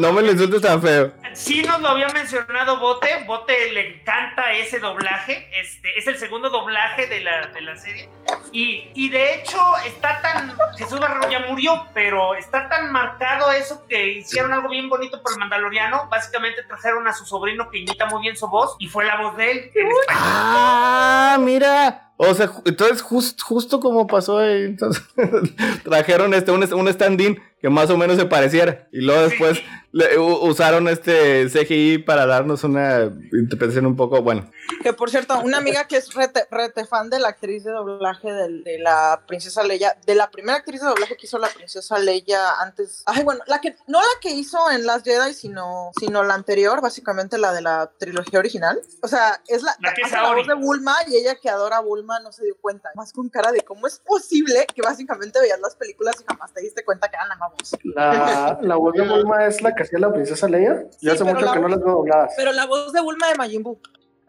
no, 0.00 0.12
me 0.12 0.22
lo 0.22 0.32
insultes 0.32 0.60
tan 0.60 0.80
feo. 0.82 1.12
Sí 1.38 1.62
nos 1.62 1.80
lo 1.80 1.88
había 1.88 2.08
mencionado 2.08 2.80
Bote, 2.80 3.08
Bote 3.24 3.72
le 3.72 3.94
encanta 4.00 4.52
ese 4.54 4.80
doblaje, 4.80 5.48
este, 5.58 5.96
es 5.96 6.06
el 6.08 6.18
segundo 6.18 6.50
doblaje 6.50 7.06
de 7.06 7.20
la, 7.20 7.46
de 7.46 7.60
la 7.60 7.76
serie. 7.76 8.08
Y, 8.50 8.90
y 8.94 9.08
de 9.08 9.36
hecho 9.36 9.56
está 9.86 10.20
tan, 10.20 10.52
Jesús 10.76 10.98
Barrero 10.98 11.30
ya 11.30 11.46
murió, 11.48 11.86
pero 11.94 12.34
está 12.34 12.68
tan 12.68 12.90
marcado 12.90 13.52
eso 13.52 13.86
que 13.88 14.14
hicieron 14.14 14.52
algo 14.52 14.68
bien 14.68 14.88
bonito 14.88 15.22
por 15.22 15.32
el 15.32 15.38
Mandaloriano. 15.38 16.08
Básicamente 16.10 16.64
trajeron 16.64 17.06
a 17.06 17.12
su 17.14 17.24
sobrino 17.24 17.70
que 17.70 17.78
imita 17.78 18.06
muy 18.06 18.20
bien 18.20 18.36
su 18.36 18.48
voz 18.48 18.74
y 18.80 18.88
fue 18.88 19.04
la 19.04 19.22
voz 19.22 19.36
de 19.36 19.50
él. 19.52 19.70
en. 19.76 19.88
Ah, 20.08 21.36
mira. 21.40 22.04
O 22.20 22.34
sea, 22.34 22.50
entonces 22.64 23.00
just- 23.00 23.40
justo 23.42 23.78
como 23.78 24.08
pasó 24.08 24.38
ahí, 24.38 24.64
entonces, 24.64 25.04
trajeron 25.84 26.34
este 26.34 26.50
un, 26.50 26.64
un 26.74 26.88
stand-in 26.88 27.40
que 27.60 27.68
más 27.68 27.90
o 27.90 27.96
menos 27.96 28.16
se 28.16 28.26
pareciera 28.26 28.88
y 28.90 29.02
luego 29.02 29.22
después 29.28 29.62
le- 29.92 30.18
usaron 30.18 30.88
este 30.88 31.48
CGI 31.48 31.98
para 31.98 32.26
darnos 32.26 32.64
una 32.64 33.04
interpretación 33.32 33.86
un 33.86 33.96
poco 33.96 34.22
bueno. 34.22 34.50
Que 34.82 34.92
por 34.92 35.10
cierto, 35.10 35.38
una 35.40 35.58
amiga 35.58 35.86
que 35.86 35.96
es 35.96 36.12
rete, 36.14 36.46
rete 36.50 36.84
fan 36.84 37.08
de 37.10 37.18
la 37.18 37.28
actriz 37.28 37.64
de 37.64 37.70
doblaje 37.72 38.30
del- 38.32 38.64
de, 38.64 38.78
la 38.78 39.22
princesa 39.26 39.62
Leia, 39.64 39.96
de 40.06 40.14
la 40.14 40.30
primera 40.30 40.58
actriz 40.58 40.80
de 40.82 40.88
doblaje 40.88 41.16
que 41.16 41.26
hizo 41.26 41.38
la 41.38 41.48
princesa 41.48 41.98
Leia 41.98 42.60
antes. 42.60 43.02
Ay, 43.06 43.22
bueno, 43.24 43.42
la 43.46 43.60
que, 43.60 43.76
no 43.86 43.98
la 44.00 44.20
que 44.20 44.30
hizo 44.30 44.70
en 44.70 44.84
Last 44.86 45.06
Jedi, 45.06 45.32
sino, 45.34 45.90
sino 45.98 46.22
la 46.22 46.34
anterior, 46.34 46.80
básicamente 46.82 47.38
la 47.38 47.52
de 47.52 47.62
la 47.62 47.90
trilogía 47.98 48.38
original. 48.38 48.78
O 49.02 49.08
sea, 49.08 49.40
es 49.48 49.62
la, 49.62 49.74
La 49.80 49.94
que 49.94 50.02
es 50.02 50.08
hace 50.12 50.16
la 50.16 50.34
voz 50.34 50.46
de 50.46 50.54
Bulma 50.54 50.94
y 51.08 51.16
ella 51.16 51.36
que 51.40 51.48
adora 51.48 51.78
a 51.78 51.80
Bulma 51.80 52.20
no 52.20 52.30
se 52.32 52.44
dio 52.44 52.56
cuenta. 52.60 52.90
Más 52.94 53.12
con 53.12 53.28
cara 53.30 53.52
de 53.52 53.62
cómo 53.62 53.86
es 53.86 53.98
posible 54.00 54.66
que 54.74 54.82
básicamente 54.82 55.40
veías 55.40 55.60
las 55.60 55.74
películas 55.76 56.14
y 56.20 56.24
jamás 56.28 56.52
te 56.52 56.60
diste 56.60 56.84
cuenta 56.84 57.08
que 57.08 57.16
eran 57.16 57.28
la 57.28 57.36
voz. 57.48 57.72
La, 57.84 58.58
la 58.60 58.76
voz 58.76 58.92
de 58.94 59.02
Bulma 59.08 59.46
es 59.46 59.62
la 59.62 59.74
que 59.78 59.84
hacía 59.84 59.98
la 60.00 60.12
princesa 60.12 60.48
Leia. 60.48 60.82
Yo 60.82 60.88
Sí, 60.98 61.08
hace 61.08 61.24
pero 61.24 61.34
mucho 61.34 61.46
la 61.46 61.52
que 61.52 61.60
no 61.60 61.68
las 61.68 61.78
veo 61.78 61.92
dobladas. 61.94 62.34
Pero 62.36 62.52
la 62.52 62.66
voz 62.66 62.92
de 62.92 63.00
Bulma 63.00 63.28
de 63.28 63.34
Majin 63.36 63.62
Buu. 63.62 63.80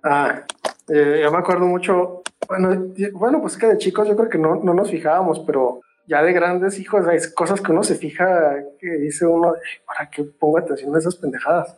Ah, 0.04 0.44
eh, 0.88 1.20
yo 1.24 1.32
me 1.32 1.38
acuerdo 1.40 1.66
mucho. 1.66 2.22
Bueno, 2.48 2.94
bueno, 3.14 3.42
pues 3.42 3.54
es 3.54 3.60
que 3.60 3.68
de 3.68 3.78
chicos 3.78 4.08
yo 4.08 4.16
creo 4.16 4.30
que 4.30 4.38
no, 4.38 4.56
no 4.56 4.74
nos 4.74 4.90
fijábamos, 4.90 5.40
pero 5.46 5.82
ya 6.08 6.22
de 6.24 6.32
grandes 6.34 6.80
hijos 6.80 7.06
hay 7.08 7.20
cosas 7.36 7.62
que 7.62 7.72
uno 7.72 7.84
se 7.84 7.96
fija 7.96 8.56
que 8.80 8.88
dice 8.92 9.26
uno, 9.26 9.54
"Ay, 9.54 9.82
¿para 9.86 10.10
qué 10.10 10.24
pongo 10.24 10.58
atención 10.60 10.96
a 10.96 11.00
esas 11.00 11.16
pendejadas? 11.16 11.76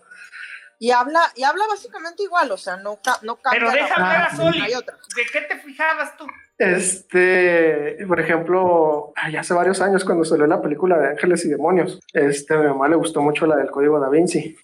Y 0.80 0.92
habla, 0.92 1.22
y 1.36 1.44
habla 1.44 1.64
básicamente 1.70 2.24
igual, 2.24 2.52
o 2.52 2.58
sea, 2.58 2.76
no, 2.78 3.00
no 3.22 3.36
cambia. 3.36 3.60
Pero 3.60 3.72
deja 3.72 3.94
hablar 3.94 4.30
a 4.32 4.36
una 4.36 4.36
Soli. 4.36 4.62
¿De 4.62 5.24
qué 5.32 5.42
te 5.42 5.58
fijabas 5.60 6.18
tú? 6.18 6.26
Este, 6.62 7.98
por 8.08 8.20
ejemplo, 8.20 9.14
hace 9.16 9.54
varios 9.56 9.82
años 9.82 10.06
cuando 10.06 10.24
salió 10.24 10.46
la 10.46 10.62
película 10.62 11.00
de 11.00 11.08
Ángeles 11.08 11.44
y 11.46 11.50
Demonios, 11.50 12.00
este, 12.14 12.54
a 12.54 12.58
mi 12.60 12.68
mamá 12.68 12.88
le 12.88 12.98
gustó 12.98 13.20
mucho 13.20 13.48
la 13.48 13.56
del 13.56 13.72
Código 13.72 14.00
Da 14.00 14.10
Vinci 14.10 14.56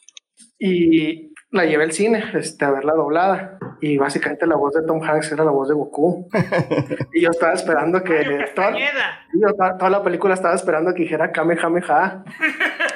y 0.60 1.34
la 1.50 1.66
llevé 1.66 1.86
al 1.86 1.94
cine 1.94 2.24
este, 2.36 2.66
a 2.66 2.70
verla 2.70 2.94
doblada 2.94 3.58
y 3.82 3.98
básicamente 3.98 4.46
la 4.46 4.58
voz 4.58 4.76
de 4.76 4.86
Tom 4.86 5.02
Hanks 5.02 5.32
era 5.32 5.44
la 5.44 5.50
voz 5.50 5.70
de 5.70 5.74
Goku 5.74 6.30
y 7.14 7.22
yo 7.24 7.32
estaba 7.32 7.54
esperando 7.54 8.04
que 8.04 8.46
toda, 8.54 8.78
yo 8.78 9.90
la 9.90 10.04
película 10.04 10.36
estaba 10.36 10.54
esperando 10.54 10.94
que 10.94 11.02
dijera 11.02 11.32
Kamehameha. 11.32 12.24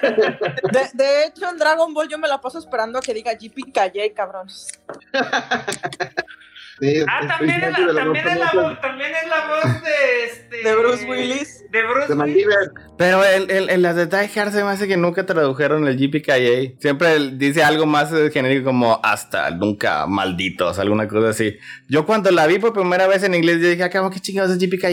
De, 0.02 0.90
de 0.94 1.26
hecho, 1.26 1.48
en 1.50 1.58
Dragon 1.58 1.94
Ball 1.94 2.08
yo 2.08 2.18
me 2.18 2.28
la 2.28 2.42
paso 2.42 2.58
esperando 2.58 2.98
a 2.98 3.02
que 3.02 3.14
diga 3.14 3.34
JPKJ, 3.34 4.14
cabrón. 4.16 4.48
Sí, 6.82 6.96
Ah, 7.08 7.28
también 7.28 7.64
es, 7.64 7.78
la, 7.80 7.94
también, 7.94 8.28
es 8.28 8.40
la 8.40 8.52
voz, 8.54 8.82
también 8.82 9.12
es 9.12 9.30
la 9.30 9.48
voz 9.48 9.84
de 9.84 10.24
este. 10.26 10.68
De 10.68 10.76
Bruce 10.76 11.06
Willis. 11.06 11.64
De 11.72 11.84
Bruce 11.84 12.08
de 12.08 12.16
Willis. 12.16 12.18
Maldiver. 12.18 12.72
Pero 12.98 13.24
en, 13.24 13.52
en- 13.52 13.70
en 13.70 13.82
las 13.84 13.96
de 13.96 14.08
Die 14.08 14.40
Hard 14.40 14.52
se 14.52 14.64
me 14.64 14.72
hace 14.72 14.88
que 14.88 14.98
nunca 14.98 15.26
tradujeron 15.26 15.88
el 15.88 15.96
GPKA. 15.96 16.80
Siempre 16.80 17.20
dice 17.34 17.64
algo 17.64 17.86
más 17.86 18.12
genérico 18.34 18.66
como 18.66 19.00
hasta, 19.04 19.52
nunca, 19.52 20.08
malditos, 20.08 20.80
alguna 20.80 21.08
cosa 21.08 21.30
así. 21.30 21.56
Yo 21.88 22.06
cuando 22.08 22.32
la 22.32 22.48
vi 22.48 22.58
por 22.58 22.74
primera 22.74 23.06
vez 23.06 23.22
en 23.24 23.36
inglés, 23.36 23.62
yo 23.62 23.70
dije, 23.70 23.84
acá, 23.84 24.10
¿qué 24.12 24.20
chingados 24.20 24.52
es 24.52 24.58
GPKA? 24.58 24.90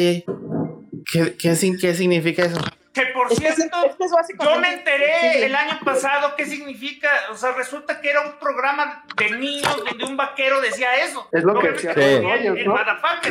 ¿Qué, 1.11 1.36
qué, 1.39 1.57
qué 1.80 1.95
significa 1.95 2.45
eso? 2.45 2.61
Que 2.99 3.07
por 3.12 3.32
Es 3.32 3.38
que 3.38 3.49
es- 3.49 3.55
cierto, 3.55 3.76
es 3.86 3.96
que 3.96 4.05
es 4.05 4.11
básicamente- 4.11 4.55
yo 4.55 4.61
me 4.61 4.72
enteré 4.72 5.32
sí. 5.32 5.42
el 5.44 5.55
año 5.55 5.78
pasado 5.84 6.34
qué 6.36 6.44
significa. 6.46 7.09
O 7.30 7.36
sea, 7.36 7.53
resulta 7.53 8.01
que 8.01 8.11
era 8.11 8.22
un 8.22 8.38
programa 8.38 9.05
de 9.16 9.30
niños 9.32 9.84
donde 9.84 10.05
un 10.05 10.16
vaquero 10.16 10.61
decía 10.61 10.96
eso. 11.05 11.28
Es 11.32 11.44
lo 11.44 11.59
que 11.61 11.70
decía 11.70 11.94
decía 11.94 12.20
Rogers, 12.20 12.44
el, 12.46 12.59
el 12.59 12.64
¿no? 12.66 12.74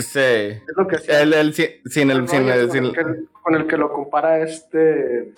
Sí. 0.01 0.19
Es 0.19 0.61
lo 0.77 0.87
que 0.87 0.95
hacía 0.95 1.21
El, 1.21 1.33
el, 1.33 1.53
sin, 1.53 1.65
el, 2.11 2.27
sin 2.29 2.49
el- 2.49 2.71
sin- 2.71 2.93
con, 2.93 2.99
el 2.99 3.15
que, 3.15 3.23
con 3.43 3.55
el 3.55 3.67
que 3.67 3.77
lo 3.77 3.91
compara 3.91 4.39
este, 4.39 5.33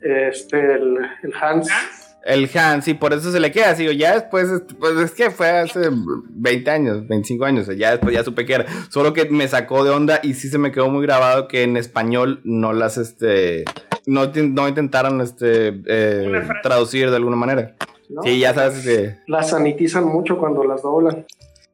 este, 0.00 0.58
el, 0.74 0.96
el 1.22 1.34
Hans. 1.40 1.68
¿Ah? 1.70 1.82
El 2.24 2.50
Hans, 2.54 2.88
y 2.88 2.94
por 2.94 3.12
eso 3.12 3.32
se 3.32 3.40
le 3.40 3.50
queda. 3.50 3.74
Digo, 3.74 3.92
ya 3.92 4.14
después, 4.14 4.62
pues 4.78 4.96
es 4.98 5.10
que 5.12 5.30
fue 5.30 5.48
hace 5.48 5.88
20 5.90 6.70
años, 6.70 7.08
25 7.08 7.44
años, 7.44 7.66
ya 7.76 7.92
después 7.92 8.14
ya 8.14 8.24
supe 8.24 8.46
que 8.46 8.54
era. 8.54 8.66
Solo 8.88 9.12
que 9.12 9.28
me 9.30 9.48
sacó 9.48 9.84
de 9.84 9.90
onda 9.90 10.20
y 10.22 10.34
sí 10.34 10.48
se 10.48 10.58
me 10.58 10.72
quedó 10.72 10.88
muy 10.88 11.02
grabado 11.02 11.48
que 11.48 11.62
en 11.62 11.76
español 11.76 12.40
no 12.44 12.72
las, 12.72 12.98
este, 12.98 13.64
no, 14.06 14.30
no 14.34 14.68
intentaron, 14.68 15.20
este, 15.20 15.80
eh, 15.86 16.42
traducir 16.62 17.10
de 17.10 17.16
alguna 17.16 17.36
manera. 17.36 17.76
¿no? 18.08 18.22
Sí, 18.22 18.38
ya 18.40 18.54
sabes 18.54 18.84
que... 18.84 19.16
Las 19.26 19.50
sanitizan 19.50 20.04
mucho 20.04 20.38
cuando 20.38 20.64
las 20.64 20.82
doblan. 20.82 21.26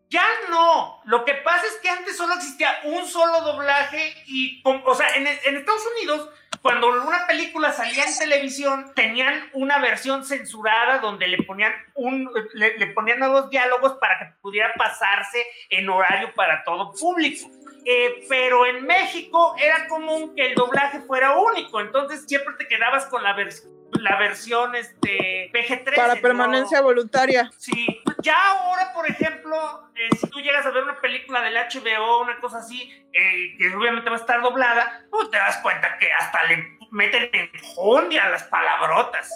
Ya 0.09 0.25
no. 0.51 1.01
Lo 1.05 1.25
que 1.25 1.35
pasa 1.35 1.67
es 1.67 1.79
que 1.83 1.89
antes 1.91 2.17
solo 2.17 2.35
existía 2.35 2.71
un 2.85 3.07
solo 3.07 3.41
doblaje 3.41 4.15
y, 4.27 4.63
o 4.65 4.95
sea, 4.95 5.17
en, 5.17 5.27
en 5.27 5.57
Estados 5.57 5.83
Unidos, 5.97 6.31
cuando 6.63 6.89
una 6.89 7.27
película 7.27 7.73
salía 7.73 8.05
en 8.05 8.19
televisión, 8.19 8.93
tenían 8.95 9.51
una 9.53 9.79
versión 9.79 10.25
censurada 10.25 10.99
donde 10.99 11.27
le 11.27 11.43
ponían 11.43 11.73
un, 11.95 12.31
le, 12.55 12.87
ponían 12.89 13.19
nuevos 13.19 13.51
diálogos 13.51 13.95
para 14.01 14.19
que 14.19 14.27
pudiera 14.41 14.73
pasarse 14.75 15.45
en 15.71 15.89
horario 15.89 16.33
para 16.35 16.63
todo 16.65 16.93
público. 16.93 17.49
Eh, 17.85 18.25
pero 18.29 18.67
en 18.67 18.85
México 18.85 19.55
era 19.59 19.87
común 19.87 20.35
que 20.35 20.47
el 20.47 20.55
doblaje 20.57 21.01
fuera 21.03 21.37
único, 21.37 21.81
entonces 21.81 22.25
siempre 22.27 22.55
te 22.59 22.67
quedabas 22.67 23.07
con 23.07 23.23
la, 23.23 23.37
vers- 23.37 23.63
la 23.93 24.16
versión 24.18 24.74
este, 24.74 25.51
PG-13. 25.53 25.95
Para 25.97 26.14
¿no? 26.16 26.20
permanencia 26.22 26.80
voluntaria. 26.80 27.51
Sí, 27.57 28.03
ya 28.22 28.34
ahora, 28.51 28.93
por 28.93 29.09
ejemplo, 29.09 29.57
eh, 29.95 30.09
si 30.20 30.28
tú 30.28 30.41
llegas 30.41 30.66
a 30.66 30.70
ver 30.70 30.82
una 30.84 31.01
película 31.01 31.41
del 31.43 31.55
HBO, 31.57 32.20
una 32.22 32.39
cosa 32.41 32.59
así, 32.59 32.91
eh, 33.12 33.57
que 33.59 33.74
obviamente 33.74 34.11
va 34.11 34.16
a 34.16 34.20
estar 34.20 34.41
doblada, 34.43 35.05
pues 35.11 35.30
te 35.30 35.37
das 35.39 35.57
cuenta 35.59 35.97
que 35.99 36.12
hasta 36.12 36.45
le 36.45 36.76
meten 36.91 37.28
en 37.32 37.51
jundia 37.74 38.24
a 38.24 38.28
las 38.30 38.45
palabrotas. 38.45 39.30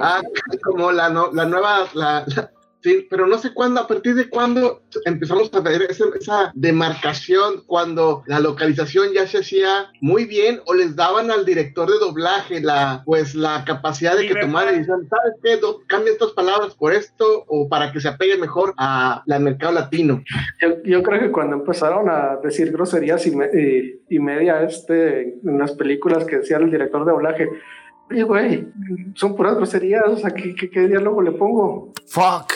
Ah, 0.00 0.20
como 0.62 0.92
la, 0.92 1.08
no- 1.10 1.30
la 1.32 1.44
nueva, 1.44 1.86
la, 1.94 2.24
la- 2.26 2.50
sí, 2.82 3.06
pero 3.10 3.26
no 3.26 3.38
sé 3.38 3.52
cuándo, 3.52 3.80
a 3.80 3.86
partir 3.88 4.14
de 4.14 4.28
cuándo 4.28 4.82
empezamos 5.04 5.52
a 5.52 5.60
ver 5.60 5.82
esa 5.88 6.52
demarcación 6.54 7.62
cuando 7.66 8.22
la 8.26 8.38
localización 8.40 9.12
ya 9.12 9.26
se 9.26 9.38
hacía 9.38 9.86
muy 10.00 10.24
bien 10.24 10.60
o 10.66 10.74
les 10.74 10.94
daban 10.94 11.30
al 11.30 11.44
director 11.44 11.90
de 11.90 11.98
doblaje 11.98 12.60
la, 12.60 13.02
pues 13.04 13.34
la 13.34 13.64
capacidad 13.64 14.16
de 14.16 14.28
que 14.28 14.34
tomara 14.36 14.72
y 14.72 14.78
decían, 14.78 15.08
¿sabes 15.08 15.34
qué? 15.42 15.56
Do- 15.56 15.80
Cambia 15.88 16.12
estas 16.12 16.30
palabras 16.32 16.74
por 16.74 16.92
esto 16.92 17.44
o 17.48 17.68
para 17.68 17.92
que 17.92 18.00
se 18.00 18.08
apegue 18.08 18.36
mejor 18.36 18.74
a- 18.76 19.22
al 19.28 19.40
mercado 19.42 19.72
latino. 19.72 20.22
yo, 20.60 20.82
yo 20.84 21.02
creo 21.02 21.20
que 21.20 21.30
cuando 21.32 21.56
empezaron 21.56 22.08
a 22.08 22.36
decir 22.42 22.70
groserías 22.72 23.26
y, 23.26 23.34
me- 23.34 23.50
y- 23.52 24.00
y 24.08 24.18
media 24.20 24.62
este, 24.62 25.22
en 25.44 25.58
las 25.58 25.72
películas 25.72 26.24
que 26.24 26.38
decía 26.38 26.58
el 26.58 26.70
director 26.70 27.04
de 27.04 27.12
doblaje, 27.12 27.48
oye, 28.10 28.22
güey, 28.22 28.68
son 29.14 29.34
puras 29.36 29.56
groserías, 29.56 30.02
o 30.06 30.16
sea, 30.16 30.30
¿qué, 30.30 30.54
qué, 30.54 30.70
qué 30.70 30.88
diálogo 30.88 31.22
le 31.22 31.32
pongo? 31.32 31.92
Fuck, 32.08 32.52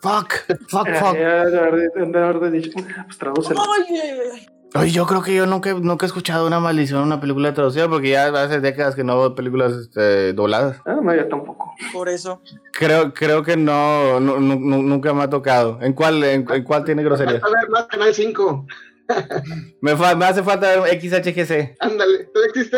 fuck, 0.00 0.34
fuck, 0.68 0.88
Eh, 0.88 0.94
fuck. 0.94 1.14
ya 1.16 1.44
de 1.46 1.58
haber, 1.58 1.90
de 1.92 2.18
haber 2.18 2.50
dicho, 2.50 2.70
"Ah, 2.96 3.04
pues 3.06 3.18
tradúcelo. 3.18 3.60
Oye, 3.60 4.48
Oye, 4.74 4.90
yo 4.90 5.06
creo 5.06 5.22
que 5.22 5.34
yo 5.34 5.46
nunca, 5.46 5.72
nunca 5.72 6.04
he 6.04 6.08
escuchado 6.08 6.46
una 6.46 6.60
maldición 6.60 7.00
en 7.00 7.06
una 7.06 7.20
película 7.22 7.54
traducida 7.54 7.88
porque 7.88 8.10
ya 8.10 8.26
hace 8.26 8.60
décadas 8.60 8.94
que 8.94 9.02
no 9.02 9.18
veo 9.18 9.34
películas 9.34 9.72
este, 9.72 10.34
dobladas. 10.34 10.76
Ah, 10.84 10.98
no, 11.02 11.14
yo 11.14 11.26
tampoco. 11.26 11.72
Por 11.90 12.10
eso. 12.10 12.42
Creo, 12.72 13.14
creo 13.14 13.42
que 13.42 13.56
no, 13.56 14.20
no- 14.20 14.38
no- 14.38 14.56
no- 14.56 14.82
nunca 14.82 15.14
me 15.14 15.22
ha 15.22 15.30
tocado. 15.30 15.78
¿En 15.80 15.94
cuál, 15.94 16.22
en, 16.22 16.44
en 16.52 16.64
cuál 16.64 16.84
tiene 16.84 17.02
grosería? 17.02 17.36
A 17.42 17.48
ver, 17.48 17.70
más 17.70 17.86
Canal 17.86 18.12
5. 18.12 18.66
Me, 19.80 19.96
fa- 19.96 20.14
me 20.14 20.24
hace 20.24 20.42
falta 20.42 20.80
ver 20.80 21.00
XHGC. 21.00 21.76
Ándale, 21.80 22.24
¿tú 22.32 22.40
existe? 22.48 22.76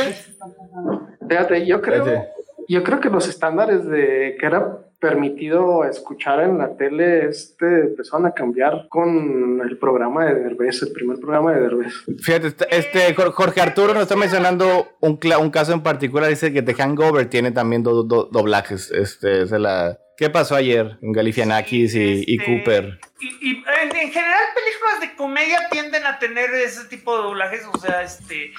Fíjate, 1.29 1.67
yo 1.67 1.81
creo, 1.81 2.05
Fíjate. 2.05 2.29
yo 2.69 2.83
creo 2.83 3.01
que 3.01 3.09
los 3.11 3.29
estándares 3.29 3.87
de 3.89 4.37
que 4.39 4.47
era 4.47 4.79
permitido 5.01 5.85
escuchar 5.85 6.41
en 6.41 6.59
la 6.59 6.77
tele 6.77 7.27
este 7.27 7.85
empezaron 7.85 8.27
a 8.27 8.33
cambiar 8.33 8.87
con 8.91 9.61
el 9.67 9.79
programa 9.79 10.27
de 10.27 10.35
Derbez, 10.35 10.83
el 10.83 10.93
primer 10.93 11.19
programa 11.19 11.55
de 11.55 11.61
Derbez. 11.63 11.95
Fíjate, 12.23 12.49
este, 12.49 12.67
este 12.77 13.15
Jor- 13.15 13.33
Jorge 13.33 13.61
Arturo 13.63 13.95
nos 13.95 14.03
está 14.03 14.17
mencionando 14.17 14.89
un, 15.01 15.17
caso 15.51 15.73
en 15.73 15.83
particular. 15.83 16.29
Dice 16.29 16.53
que 16.53 16.61
The 16.63 16.75
Hangover 16.75 17.27
tiene 17.31 17.51
también 17.51 17.83
do- 17.83 18.03
do- 18.03 18.29
doblajes. 18.31 18.91
Este, 18.91 19.47
se 19.47 19.59
la... 19.59 19.99
¿Qué 20.19 20.29
pasó 20.29 20.55
ayer 20.55 20.99
en 21.01 21.13
Galifianakis 21.13 21.95
y, 21.95 22.25
y 22.27 22.37
Este, 22.39 22.45
Cooper? 22.59 22.99
Y, 23.21 23.51
y 23.51 23.65
en, 23.83 23.97
en 23.97 24.13
general 24.13 24.43
películas 24.55 25.01
de 25.01 25.15
comedia 25.17 25.69
tienden 25.71 26.07
a 26.07 26.19
tener 26.19 26.53
ese 26.55 26.85
tipo 26.87 27.17
de 27.17 27.23
doblajes, 27.25 27.67
o 27.71 27.79
sea, 27.79 28.03
este, 28.03 28.53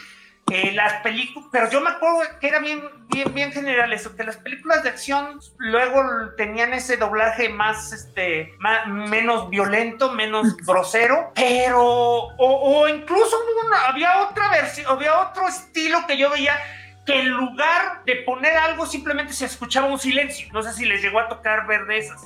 eh, 0.52 0.72
las 0.74 1.02
películas, 1.02 1.50
pero 1.52 1.70
yo 1.70 1.82
me 1.82 1.90
acuerdo 1.92 2.20
que 2.40 2.48
era 2.48 2.60
bien, 2.60 2.84
bien, 3.08 3.34
bien 3.34 3.52
general 3.52 3.92
eso, 3.94 4.16
que 4.16 4.24
las 4.24 4.38
películas 4.38 4.84
de 4.84 4.90
acción 4.90 5.40
luego 5.58 6.04
tenían 6.36 6.74
ese 6.74 6.98
doblaje 6.98 7.50
más, 7.50 7.94
este, 7.94 8.54
ma- 8.60 8.86
menos 8.86 9.50
violento, 9.50 10.12
menos 10.12 10.58
grosero, 10.58 11.32
pero, 11.36 11.82
o, 11.82 12.36
o 12.38 12.88
incluso 12.88 13.38
una- 13.66 13.86
había 13.88 14.24
otra 14.24 14.50
versión, 14.50 14.88
había 14.90 15.20
otro 15.20 15.48
estilo 15.48 16.06
que 16.06 16.18
yo 16.18 16.30
veía 16.30 16.58
que 17.06 17.20
en 17.20 17.30
lugar 17.30 18.04
de 18.06 18.16
poner 18.18 18.56
algo 18.58 18.86
simplemente 18.86 19.34
se 19.34 19.46
escuchaba 19.46 19.88
un 19.88 20.00
silencio. 20.00 20.48
No 20.54 20.62
sé 20.62 20.72
si 20.74 20.86
les 20.86 21.02
llegó 21.02 21.20
a 21.20 21.28
tocar 21.28 21.66
ver 21.68 21.86
de 21.86 21.98
esas. 22.00 22.22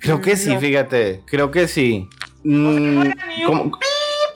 Creo 0.00 0.20
que 0.20 0.36
sí, 0.36 0.56
fíjate. 0.56 1.22
Creo 1.26 1.50
que 1.50 1.68
sí. 1.68 2.08
Mm, 2.42 3.02
era 3.02 3.46
como- 3.46 3.78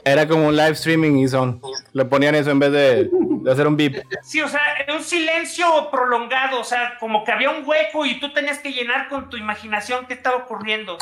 era 0.05 0.29
como 0.29 0.49
un 0.49 0.57
live 0.57 0.73
streaming 0.73 1.17
y 1.19 1.29
son. 1.29 1.61
Le 1.95 2.05
ponían 2.05 2.35
eso 2.35 2.51
en 2.51 2.59
vez 2.59 2.73
de, 2.73 3.09
de 3.11 3.51
hacer 3.53 3.67
un 3.67 3.77
beep. 3.77 4.03
Sí, 4.23 4.43
o 4.43 4.49
sea, 4.49 4.61
era 4.77 4.95
un 4.95 5.03
silencio 5.03 5.67
prolongado, 5.91 6.61
o 6.61 6.65
sea, 6.65 6.99
como 7.01 7.25
que 7.25 7.33
había 7.33 7.49
un 7.51 7.67
hueco 7.67 8.05
y 8.05 8.21
tú 8.21 8.31
tenías 8.35 8.59
que 8.59 8.73
llenar 8.73 9.09
con 9.09 9.31
tu 9.31 9.39
imaginación 9.39 10.05
qué 10.07 10.13
estaba 10.13 10.37
ocurriendo. 10.37 10.99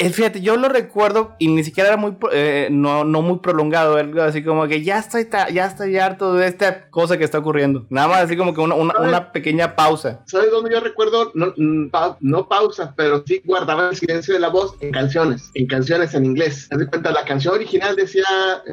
Eh, 0.00 0.08
fíjate, 0.10 0.40
yo 0.40 0.56
lo 0.56 0.70
recuerdo 0.70 1.36
y 1.38 1.48
ni 1.48 1.62
siquiera 1.62 1.90
era 1.90 1.96
muy, 1.98 2.16
eh, 2.32 2.68
no, 2.70 3.04
no 3.04 3.20
muy 3.20 3.38
prolongado, 3.40 3.96
algo 3.98 4.22
así 4.22 4.42
como 4.42 4.66
que 4.66 4.82
ya 4.82 4.98
estoy, 4.98 5.26
ta- 5.26 5.50
ya 5.50 5.66
estoy 5.66 5.98
harto 5.98 6.32
de 6.34 6.46
esta 6.46 6.88
cosa 6.88 7.18
que 7.18 7.24
está 7.24 7.38
ocurriendo. 7.38 7.84
Nada 7.90 8.08
más 8.08 8.22
así 8.22 8.34
como 8.36 8.54
que 8.54 8.62
una, 8.62 8.74
una, 8.76 8.98
una 8.98 9.30
pequeña 9.32 9.76
pausa. 9.76 10.22
¿Sabes 10.26 10.50
dónde 10.50 10.70
yo 10.72 10.80
recuerdo? 10.80 11.30
No, 11.34 11.52
mm, 11.54 11.90
pau- 11.90 12.16
no 12.20 12.48
pausa, 12.48 12.94
pero 12.96 13.22
sí 13.26 13.42
guardaba 13.44 13.90
el 13.90 13.96
silencio 13.96 14.32
de 14.32 14.40
la 14.40 14.48
voz 14.48 14.74
en 14.80 14.90
canciones, 14.90 15.50
en 15.52 15.66
canciones 15.66 16.14
en 16.14 16.24
inglés. 16.24 16.66
Haz 16.70 16.78
de 16.78 16.86
cuenta, 16.86 17.10
la 17.12 17.24
canción 17.26 17.54
original 17.54 17.94
decía, 17.94 18.24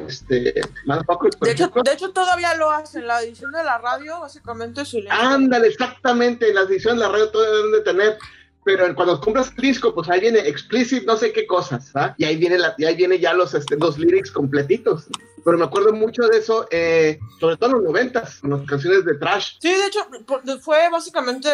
este, 0.08 0.54
De 1.42 1.52
hecho, 1.52 1.70
de 1.84 1.92
hecho, 1.92 2.10
todavía 2.12 2.54
lo 2.54 2.70
hacen. 2.70 3.06
La 3.06 3.20
edición 3.22 3.52
de 3.52 3.62
la 3.64 3.76
radio, 3.76 4.20
básicamente, 4.20 4.80
es 4.80 4.88
silencio. 4.88 5.12
Ándale, 5.20 5.68
exactamente, 5.68 6.48
en 6.48 6.54
las 6.54 6.70
ediciones 6.70 7.00
de 7.00 7.06
la 7.06 7.12
radio 7.12 7.28
todavía 7.30 7.54
deben 7.56 7.72
de 7.72 7.80
tener. 7.82 8.18
Pero 8.64 8.94
cuando 8.94 9.20
compras 9.20 9.52
el 9.56 9.62
disco, 9.62 9.94
pues 9.94 10.08
ahí 10.10 10.20
viene 10.20 10.40
explicit 10.40 11.04
no 11.04 11.16
sé 11.16 11.32
qué 11.32 11.46
cosas. 11.46 11.90
Y 12.16 12.24
ahí 12.24 12.36
viene, 12.36 12.58
la, 12.58 12.74
ahí 12.86 12.96
viene 12.96 13.18
ya 13.18 13.32
los, 13.32 13.54
este, 13.54 13.76
lyrics 13.96 14.30
completitos. 14.30 15.06
Pero 15.44 15.56
me 15.56 15.64
acuerdo 15.64 15.92
mucho 15.92 16.22
de 16.28 16.38
eso, 16.38 16.66
eh, 16.70 17.18
sobre 17.40 17.56
todo 17.56 17.70
en 17.70 17.76
los 17.76 17.84
noventas, 17.84 18.40
con 18.40 18.50
las 18.50 18.66
canciones 18.66 19.04
de 19.04 19.14
trash. 19.14 19.52
Sí, 19.60 19.70
de 19.70 19.86
hecho, 19.86 20.00
fue 20.60 20.90
básicamente 20.90 21.48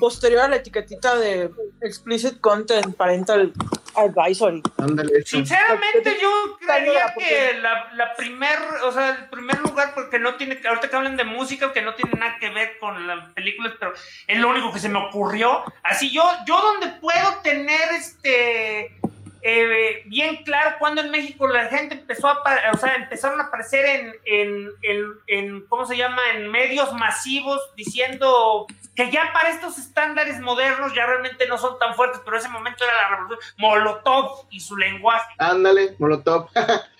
posterior 0.00 0.42
a 0.42 0.48
la 0.48 0.56
etiquetita 0.56 1.16
de 1.16 1.50
Explicit 1.80 2.40
Content 2.40 2.94
Parental 2.94 3.52
Advisory. 3.98 4.62
Ándale, 4.78 5.18
eso. 5.18 5.36
Sinceramente, 5.36 6.16
yo 6.20 6.58
creería 6.60 7.14
que 7.16 7.54
la, 7.60 7.90
la 7.94 8.14
primer, 8.14 8.58
o 8.84 8.92
sea, 8.92 9.10
el 9.10 9.28
primer 9.28 9.60
lugar, 9.60 9.92
porque 9.94 10.18
no 10.18 10.34
tiene, 10.36 10.60
ahorita 10.66 10.88
que 10.88 10.96
hablan 10.96 11.16
de 11.16 11.24
música, 11.24 11.72
que 11.72 11.82
no 11.82 11.94
tiene 11.94 12.12
nada 12.18 12.36
que 12.38 12.50
ver 12.50 12.78
con 12.78 13.06
las 13.06 13.32
películas, 13.32 13.74
pero 13.78 13.92
es 14.26 14.38
lo 14.38 14.48
único 14.48 14.72
que 14.72 14.78
se 14.78 14.88
me 14.88 14.98
ocurrió. 14.98 15.64
Así 15.82 16.10
yo, 16.10 16.22
yo 16.46 16.60
donde 16.60 16.88
puedo 17.00 17.36
tener 17.42 17.90
este 17.92 18.97
eh, 19.42 20.02
bien 20.06 20.42
claro 20.44 20.76
cuando 20.78 21.00
en 21.00 21.10
México 21.10 21.46
la 21.46 21.66
gente 21.66 21.94
empezó 21.94 22.28
a, 22.28 22.42
o 22.72 22.76
sea, 22.76 22.94
empezaron 22.96 23.40
a 23.40 23.44
aparecer 23.44 23.84
en, 23.84 24.14
en, 24.24 24.70
en, 24.82 25.12
en, 25.26 25.66
¿cómo 25.66 25.86
se 25.86 25.96
llama? 25.96 26.20
En 26.34 26.50
medios 26.50 26.92
masivos 26.92 27.60
diciendo 27.76 28.66
que 28.94 29.10
ya 29.10 29.32
para 29.32 29.50
estos 29.50 29.78
estándares 29.78 30.40
modernos 30.40 30.94
ya 30.94 31.06
realmente 31.06 31.46
no 31.46 31.58
son 31.58 31.78
tan 31.78 31.94
fuertes, 31.94 32.20
pero 32.24 32.36
ese 32.36 32.48
momento 32.48 32.84
era 32.84 32.94
la 32.94 33.08
revolución, 33.10 33.40
Molotov 33.58 34.46
y 34.50 34.60
su 34.60 34.76
lenguaje. 34.76 35.34
Ándale, 35.38 35.94
Molotov. 35.98 36.48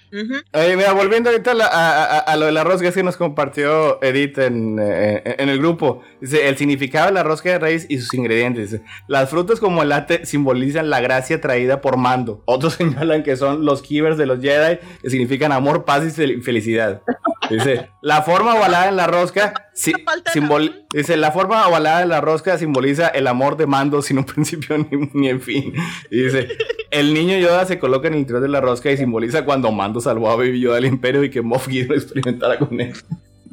Oye, 0.53 0.77
mira, 0.77 0.93
volviendo 0.93 1.31
ahorita 1.31 1.53
a, 1.53 1.57
a- 1.67 2.19
a- 2.19 2.37
lo 2.37 2.47
de 2.47 2.53
la 2.53 2.65
rosca 2.65 2.91
que 2.93 3.03
nos 3.03 3.17
compartió 3.17 4.03
Edith 4.03 4.39
en, 4.39 4.79
eh, 4.81 5.23
en 5.39 5.49
el 5.49 5.59
grupo. 5.59 6.03
Dice, 6.21 6.49
el 6.49 6.57
significado 6.57 7.07
de 7.07 7.13
la 7.13 7.23
rosca 7.23 7.51
de 7.51 7.59
raíz 7.59 7.87
y 7.89 7.99
sus 7.99 8.13
ingredientes. 8.15 8.71
Dice, 8.71 8.85
las 9.07 9.29
frutas 9.31 9.61
como 9.61 9.83
el 9.83 9.91
latte 9.91 10.25
simbolizan 10.27 10.91
la 10.91 11.01
gracia 11.01 11.41
traída 11.41 11.81
por 11.81 11.97
Mando. 11.97 12.43
Otros 12.47 12.75
señalan 12.79 13.23
que 13.23 13.37
son 13.37 13.65
los 13.65 13.83
kivers 13.83 14.17
de 14.19 14.27
los 14.27 14.41
Jedi, 14.41 14.79
que 15.03 15.11
significan 15.11 15.53
amor, 15.53 15.85
paz 15.85 16.05
y 16.05 16.21
fel- 16.21 16.43
felicidad. 16.43 17.03
Dice, 17.51 17.89
la 18.03 18.23
forma 18.23 18.55
ovalada 18.57 18.89
en 18.89 18.97
la 18.97 19.07
rosca... 19.07 19.55
si- 19.73 19.93
simbol- 20.35 20.87
dice, 20.93 21.17
la 21.17 21.33
forma 21.33 21.67
ovalada 21.67 22.03
en 22.03 22.11
la 22.11 22.21
rosca 22.21 22.59
simboliza 22.59 23.09
el 23.09 23.27
amor 23.27 23.57
de 23.57 23.67
Mando 23.67 24.03
sin 24.03 24.19
un 24.19 24.25
principio 24.27 24.77
ni, 24.77 24.87
ni 25.15 25.29
en 25.29 25.41
fin. 25.41 25.73
Dice, 26.11 26.49
el 26.91 27.15
niño 27.15 27.39
Yoda 27.39 27.65
se 27.65 27.79
coloca 27.79 28.09
en 28.09 28.15
el 28.15 28.21
interior 28.21 28.43
de 28.43 28.49
la 28.49 28.61
rosca 28.61 28.91
y 28.91 28.97
simboliza 28.99 29.45
cuando 29.45 29.71
Mando 29.73 29.98
salvó 30.01 30.31
a 30.31 30.37
Baby 30.37 30.61
Yoda 30.61 30.77
del 30.77 30.87
Imperio 30.87 31.25
y 31.25 31.31
que 31.31 31.43
Moff 31.43 31.69
Gideon 31.69 31.93
experimentara 31.99 32.59
con 32.59 32.81
él. 32.81 32.93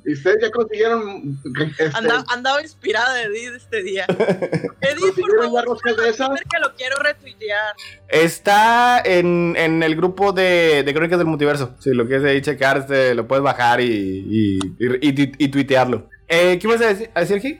¿Y 0.08 0.14
ustedes 0.14 0.38
ya 0.39 0.52
consiguieron 0.52 1.39
este, 1.68 1.86
Anda- 1.98 2.24
andaba 2.30 2.62
inspirada 2.62 3.12
de 3.16 3.24
Edith 3.24 3.56
este 3.56 3.82
día. 3.82 4.06
Edith, 4.82 5.20
por 5.20 5.36
favor, 5.43 5.66
de 5.84 6.12
que 6.14 6.60
lo 6.60 6.76
quiero 6.76 6.98
retuitear. 7.02 7.74
Está 8.08 9.02
en, 9.04 9.56
en 9.58 9.82
el 9.82 9.96
grupo 9.96 10.32
de, 10.32 10.84
de 10.86 10.93
Crónicas 10.93 11.18
del 11.18 11.28
Multiverso. 11.28 11.76
Si 11.80 11.89
lo 11.91 12.06
quieres 12.06 12.24
ahí 12.26 12.39
checar, 12.41 12.78
este, 12.78 13.16
lo 13.16 13.28
puedes 13.28 13.43
bajar 13.43 13.82
y, 13.82 13.86
y, 13.88 14.60
y, 14.80 15.22
y- 15.24 15.32
y 15.39 15.48
tuitearlo. 15.48 16.08
Eh, 16.28 16.60
¿Qué 16.62 16.68
vas 16.68 16.82
a 16.82 16.88
decir, 16.88 17.10
a 17.16 17.20
decir 17.22 17.38
aquí? 17.38 17.58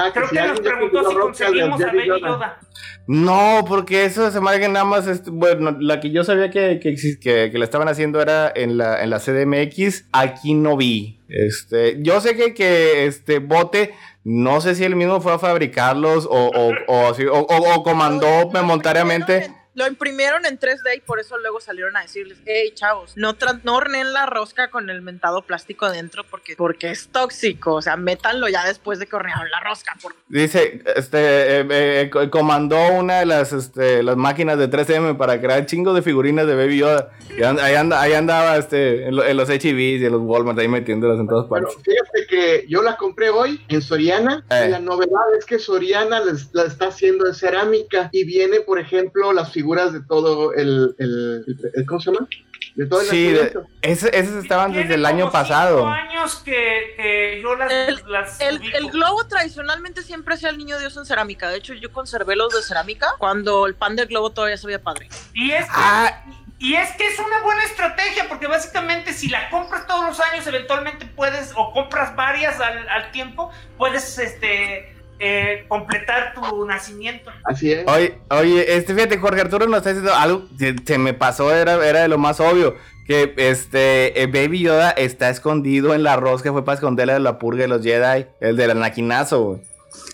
Ah, 0.00 0.10
Creo 0.12 0.28
si 0.28 0.36
que 0.36 0.42
nos 0.46 0.60
preguntó 0.60 1.10
si 1.10 1.16
conseguimos 1.16 1.80
a 1.82 1.86
Baby 1.86 2.06
Yoda. 2.06 2.18
Yoda. 2.28 2.60
No, 3.06 3.64
porque 3.66 4.04
eso 4.04 4.30
se 4.30 4.40
me 4.40 4.50
hace 4.50 4.60
que 4.60 4.68
nada 4.68 4.84
más, 4.84 5.06
este, 5.06 5.30
bueno, 5.30 5.76
la 5.80 5.98
que 5.98 6.10
yo 6.10 6.24
sabía 6.24 6.50
que, 6.50 6.78
que, 6.78 6.94
que, 6.94 7.50
que 7.50 7.58
la 7.58 7.64
estaban 7.64 7.88
haciendo 7.88 8.20
era 8.20 8.52
en 8.54 8.76
la, 8.76 9.02
en 9.02 9.08
la 9.10 9.18
CDMX, 9.18 10.04
aquí 10.12 10.52
no 10.54 10.76
vi. 10.76 11.18
Este, 11.28 11.96
yo 12.02 12.20
sé 12.20 12.36
que, 12.36 12.52
que 12.54 13.06
este 13.06 13.38
bote, 13.38 13.94
no 14.24 14.60
sé 14.60 14.74
si 14.74 14.84
él 14.84 14.94
mismo 14.94 15.20
fue 15.22 15.32
a 15.32 15.38
fabricarlos 15.38 16.26
o, 16.26 16.30
o, 16.30 16.72
o, 16.86 17.10
o- 17.12 17.40
o- 17.40 17.74
o 17.74 17.82
comandó 17.82 18.50
Lo- 18.52 19.57
lo 19.78 19.86
imprimieron 19.86 19.98
en- 19.98 20.08
Lo 20.08 20.08
imprimieron 20.08 20.46
en 20.46 20.58
3D 20.58 20.96
y 20.96 21.00
por 21.00 21.20
eso 21.20 21.38
luego 21.38 21.60
salieron 21.60 21.96
a 21.96 22.00
decirles, 22.02 22.38
hey 22.46 22.72
chavos, 22.74 23.12
no, 23.16 23.36
no 23.62 23.76
horneen 23.76 24.12
la 24.12 24.26
rosca 24.26 24.68
con 24.70 24.90
el 24.90 25.00
mentado 25.02 25.42
plástico 25.42 25.86
adentro 25.86 26.24
porque, 26.28 26.54
porque 26.56 26.90
es 26.90 27.08
tóxico. 27.08 27.74
O 27.74 27.82
sea, 27.82 27.96
métanlo 27.96 28.48
ya 28.48 28.64
después 28.66 28.98
de 28.98 29.06
que 29.06 29.14
hornearon 29.16 29.48
la 29.50 29.60
rosca. 29.60 29.94
por- 30.02 30.14
Dice, 30.28 30.82
este, 30.96 31.60
eh, 31.60 31.66
eh, 31.70 32.10
co- 32.10 32.28
comandó 32.30 32.88
una 32.92 33.20
de 33.20 33.26
las, 33.26 33.52
este, 33.52 34.02
las 34.02 34.16
máquinas 34.16 34.58
de 34.58 34.68
3M 34.68 35.14
para 35.14 35.40
crear 35.40 35.66
chingos 35.66 35.94
de 35.94 36.02
figurinas 36.02 36.46
de 36.46 36.54
Baby 36.56 36.78
Yoda. 36.78 37.10
Y 37.36 37.42
and- 37.42 37.60
ahí, 37.60 37.74
anda- 37.74 38.00
ahí 38.00 38.12
andaba, 38.14 38.56
este, 38.56 39.06
en, 39.08 39.16
lo- 39.16 39.24
en 39.24 39.36
los 39.36 39.48
HEBs 39.48 40.00
y 40.00 40.04
en 40.06 40.12
los 40.12 40.22
Walmart 40.22 40.58
ahí 40.58 40.68
metiéndolas 40.68 41.20
en 41.20 41.28
todas 41.28 41.48
Bueno, 41.48 41.68
partes. 41.68 41.84
fíjate 41.84 42.26
que 42.28 42.66
yo 42.68 42.82
la 42.82 42.96
compré 42.96 43.30
hoy 43.30 43.64
en 43.68 43.80
Soriana 43.82 44.44
Eh. 44.50 44.64
y 44.66 44.70
la 44.70 44.80
novedad 44.80 45.34
es 45.38 45.44
que 45.44 45.58
Soriana 45.58 46.20
la 46.52 46.64
está 46.64 46.88
haciendo 46.88 47.26
en 47.26 47.34
cerámica 47.34 48.08
y 48.12 48.24
viene, 48.24 48.60
por 48.60 48.78
ejemplo, 48.78 49.32
las 49.32 49.52
figuras 49.52 49.67
de 49.92 50.00
todo 50.02 50.52
el, 50.54 50.94
el, 50.98 51.44
el- 51.74 51.86
¿cómo 51.86 52.00
se 52.00 52.10
llama? 52.12 52.26
De 52.74 52.86
todo 52.86 53.00
el 53.00 53.06
Sí, 53.08 53.36
esos 53.82 54.12
estaban 54.14 54.72
desde 54.72 54.94
el 54.94 55.04
año 55.06 55.30
pasado. 55.32 55.78
cinco 55.78 55.88
años 55.90 56.34
que, 56.44 56.94
que 56.96 57.40
yo 57.42 57.54
las, 57.56 57.72
El- 57.72 58.02
las 58.06 58.40
El, 58.40 58.60
globo 58.90 59.26
tradicionalmente 59.26 60.02
siempre 60.02 60.34
hacía 60.34 60.50
el 60.50 60.58
niño 60.58 60.78
Dios 60.78 60.96
en 60.96 61.04
cerámica. 61.04 61.48
De 61.48 61.58
hecho, 61.58 61.74
yo 61.74 61.92
conservé 61.92 62.36
los 62.36 62.54
de 62.54 62.62
cerámica 62.62 63.08
cuando 63.18 63.66
el 63.66 63.74
pan 63.74 63.96
del 63.96 64.06
globo 64.06 64.30
todavía 64.30 64.56
se 64.56 64.66
veía 64.66 64.80
padre. 64.82 65.08
Y 65.34 65.50
es, 65.50 65.64
que, 65.64 65.70
Ah. 65.74 66.24
y 66.58 66.74
es 66.74 66.90
que 66.96 67.06
es 67.08 67.18
una 67.18 67.40
buena 67.42 67.64
estrategia, 67.64 68.28
porque 68.28 68.46
básicamente 68.46 69.12
si 69.12 69.28
la 69.28 69.50
compras 69.50 69.86
todos 69.86 70.04
los 70.06 70.20
años, 70.20 70.46
eventualmente 70.46 71.06
puedes, 71.06 71.52
o 71.56 71.72
compras 71.72 72.14
varias 72.16 72.60
al, 72.60 72.88
al 72.88 73.10
tiempo, 73.10 73.50
puedes 73.76 74.18
este, 74.18 74.94
eh, 75.18 75.64
completar 75.68 76.32
tu 76.34 76.64
nacimiento. 76.66 77.30
Así 77.44 77.72
es. 77.72 77.86
Oye, 77.88 78.18
oye, 78.30 78.76
este, 78.76 78.94
fíjate, 78.94 79.18
Jorge 79.18 79.40
Arturo 79.40 79.66
nos 79.66 79.78
está 79.78 79.90
diciendo 79.90 80.14
algo 80.14 80.44
que 80.58 80.76
se 80.84 80.98
me 80.98 81.14
pasó, 81.14 81.52
era, 81.54 81.74
era 81.86 82.00
de 82.00 82.08
lo 82.08 82.18
más 82.18 82.40
obvio. 82.40 82.76
que 83.06 83.32
este 83.36 84.22
eh, 84.22 84.26
Baby 84.26 84.60
Yoda 84.60 84.90
está 84.90 85.30
escondido 85.30 85.94
en 85.94 86.02
la 86.02 86.12
arroz 86.14 86.42
que 86.42 86.52
fue 86.52 86.64
para 86.64 86.74
esconderle 86.74 87.14
de 87.14 87.20
la 87.20 87.38
purga 87.38 87.62
de 87.62 87.68
los 87.68 87.82
Jedi, 87.82 88.26
el 88.40 88.56
del 88.56 88.72
anaquinazo, 88.72 89.42
güey. 89.42 89.60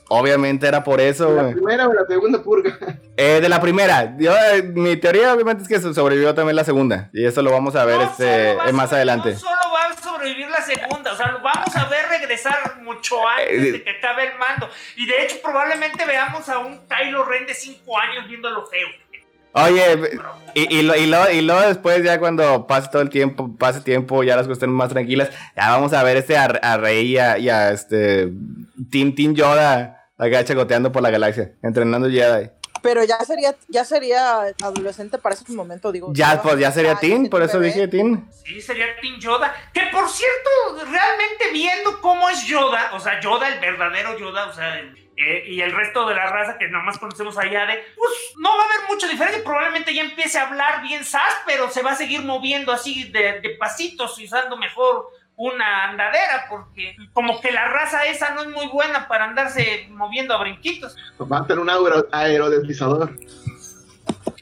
Obviamente 0.09 0.67
era 0.69 0.85
por 0.85 1.01
eso, 1.01 1.33
¿La 1.35 1.43
güey. 1.43 1.55
primera 1.55 1.89
o 1.89 1.93
la 1.93 2.07
segunda 2.07 2.43
purga? 2.43 2.77
Eh, 3.17 3.41
de 3.41 3.49
la 3.49 3.61
primera. 3.61 4.15
Yo, 4.19 4.33
eh, 4.37 4.63
mi 4.63 4.97
teoría 4.97 5.33
obviamente 5.33 5.63
es 5.63 5.69
que 5.69 5.81
sobrevivió 5.95 6.35
también 6.35 6.57
la 6.57 6.65
segunda. 6.65 7.11
Y 7.13 7.25
eso 7.25 7.43
lo 7.43 7.51
vamos 7.51 7.75
a 7.75 7.85
ver 7.85 7.97
No 7.97 8.03
este, 8.05 8.53
eh, 8.53 8.73
más 8.73 8.93
adelante. 8.93 9.33
No 9.33 9.39
solo 9.39 9.53
va 9.73 9.93
a 9.93 10.03
sobrevivir 10.03 10.49
la 10.51 10.61
segunda, 10.63 11.13
o 11.13 11.17
sea, 11.17 11.33
lo 11.33 11.41
vamos 11.43 11.75
a 11.77 11.85
ver 11.89 12.05
regresar 12.27 12.81
mucho 12.83 13.17
antes 13.29 13.73
de 13.73 13.83
que 13.83 13.91
acabe 13.91 14.25
el 14.29 14.39
mando. 14.39 14.69
Y 14.97 15.07
de 15.07 15.23
hecho, 15.23 15.37
probablemente 15.43 16.05
veamos 16.05 16.49
a 16.49 16.59
un 16.59 16.81
Kylo 16.89 17.25
Ren 17.25 17.47
de 17.47 17.55
5 17.55 17.99
años 17.99 18.27
viéndolo 18.29 18.67
feo. 18.67 18.89
Oye, 19.57 19.85
y, 20.55 20.79
y, 20.79 20.83
lo- 20.83 20.97
y, 20.97 21.07
lo- 21.07 21.31
y 21.31 21.41
luego 21.41 21.61
después 21.61 22.03
ya 22.03 22.19
cuando 22.19 22.67
pase 22.67 22.89
todo 22.91 23.03
el 23.03 23.09
tiempo, 23.09 23.57
pase 23.57 23.81
tiempo, 23.83 24.25
ya 24.25 24.35
las 24.35 24.47
cosas 24.47 24.57
estén 24.59 24.71
más 24.71 24.89
tranquilas, 24.89 25.31
ya 25.57 25.71
vamos 25.71 25.93
a 25.93 26.03
ver 26.03 26.17
este 26.17 26.37
a, 26.37 26.47
a 26.47 26.77
Rey 26.77 27.13
y 27.13 27.19
a, 27.19 27.39
y 27.39 27.49
a, 27.49 27.71
este 27.71 28.31
Team, 28.91 29.15
Team 29.15 29.35
Yoda 29.35 30.09
acá 30.19 30.45
chacoteando 30.45 30.91
por 30.91 31.03
la 31.03 31.11
galaxia, 31.11 31.53
entrenando 31.63 32.11
Jedi. 32.11 32.51
Pero 32.85 33.03
ya 33.03 33.19
sería, 33.21 33.57
ya 33.69 33.83
sería 33.83 34.43
adolescente 34.63 35.17
para 35.17 35.35
ese 35.35 35.51
momento, 35.55 35.91
digo. 35.91 36.13
Ya, 36.13 36.43
pues 36.43 36.59
ya 36.59 36.71
sería 36.71 36.97
Teen, 36.97 37.31
por 37.31 37.41
eso 37.41 37.59
dije 37.59 37.89
Team. 37.89 38.29
Sí, 38.45 38.61
sería 38.61 38.95
Team 39.01 39.19
Yoda. 39.19 39.55
Que 39.73 39.87
por 39.87 40.07
cierto, 40.07 40.85
realmente 40.93 41.51
viendo 41.51 41.99
cómo 42.03 42.29
es 42.29 42.47
Yoda, 42.47 42.91
o 42.93 43.01
sea, 43.01 43.19
Yoda, 43.21 43.49
el 43.49 43.59
verdadero 43.59 44.19
Yoda, 44.19 44.49
o 44.49 44.53
sea, 44.53 44.79
eh, 45.17 45.45
y 45.47 45.63
el 45.63 45.73
resto 45.73 46.07
de 46.07 46.15
la 46.15 46.27
raza 46.27 46.59
que 46.59 46.69
nomás 46.69 46.99
conocemos 46.99 47.39
allá 47.39 47.65
de, 47.65 47.83
pues 47.97 48.11
no 48.37 48.51
va 48.55 48.65
a 48.65 48.67
haber 48.67 48.91
mucha 48.91 49.09
diferencia. 49.09 49.43
Probablemente 49.43 49.95
ya 49.95 50.03
empiece 50.03 50.39
a 50.39 50.49
hablar 50.49 50.83
bien 50.83 51.07
sas, 51.07 51.35
pero 51.47 51.71
se 51.71 51.83
va 51.83 51.93
a 51.93 51.97
seguir 51.97 52.21
moviendo 52.21 52.71
así 52.71 53.05
de, 53.05 53.41
de 53.41 53.57
pasitos 53.59 54.19
y 54.19 54.27
usando 54.27 54.59
mejor 54.59 55.09
una 55.37 55.91
andadera, 55.91 56.47
porque 56.49 56.95
como 57.13 57.41
que 57.41 57.51
la 57.51 57.67
raza 57.69 58.05
esa 58.07 58.35
no 58.35 58.43
es 58.43 58.49
muy 58.51 58.67
buena 58.69 59.09
para 59.09 59.25
andarse 59.25 59.87
moviendo 59.91 60.35
a 60.35 60.39
brinquitos. 60.41 60.95
Va 61.31 61.39
a 61.39 61.47
tener 61.47 61.61
un 61.61 61.69
aero- 61.71 62.07
aerodeslizador. 62.13 63.13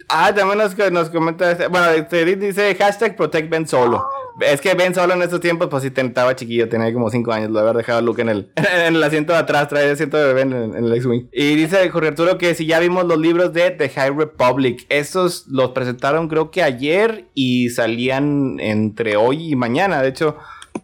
Ah, 0.08 0.32
también 0.34 0.58
nos, 0.58 0.76
nos 0.92 1.08
comenta, 1.08 1.50
este- 1.50 1.68
bueno, 1.68 1.88
este, 1.88 2.24
dice 2.36 2.74
hashtag 2.74 3.16
protect 3.16 3.48
Ben 3.48 3.66
Solo. 3.66 4.04
Es 4.40 4.60
que 4.60 4.74
Ben 4.74 4.94
Solo 4.94 5.14
en 5.14 5.22
estos 5.22 5.40
tiempos, 5.40 5.68
pues 5.70 5.82
sí, 5.82 5.90
te- 5.90 6.02
estaba 6.02 6.36
chiquillo, 6.36 6.68
tenía 6.68 6.92
como 6.92 7.08
5 7.10 7.32
años, 7.32 7.50
lo 7.50 7.60
haber 7.60 7.76
dejado 7.76 7.98
a 7.98 8.02
Luke 8.02 8.20
en 8.20 8.28
el, 8.28 8.52
en 8.56 8.96
el 8.96 9.02
asiento 9.02 9.32
de 9.32 9.38
atrás, 9.38 9.68
trae 9.68 9.86
el 9.86 9.92
asiento 9.92 10.18
de 10.18 10.34
Ben 10.34 10.52
en, 10.52 10.74
en 10.76 10.84
el 10.84 10.92
X-Wing. 10.94 11.28
Y 11.32 11.54
dice 11.54 11.88
Jorge 11.88 12.08
Arturo 12.08 12.36
que 12.36 12.54
si 12.54 12.66
ya 12.66 12.78
vimos 12.78 13.04
los 13.06 13.18
libros 13.18 13.54
de 13.54 13.70
The 13.70 13.88
High 13.88 14.10
Republic, 14.10 14.84
estos 14.90 15.46
los 15.48 15.70
presentaron 15.70 16.28
creo 16.28 16.50
que 16.50 16.62
ayer 16.62 17.26
y 17.34 17.70
salían 17.70 18.58
entre 18.60 19.16
hoy 19.16 19.52
y 19.52 19.56
mañana, 19.56 20.02
de 20.02 20.08
hecho... 20.08 20.36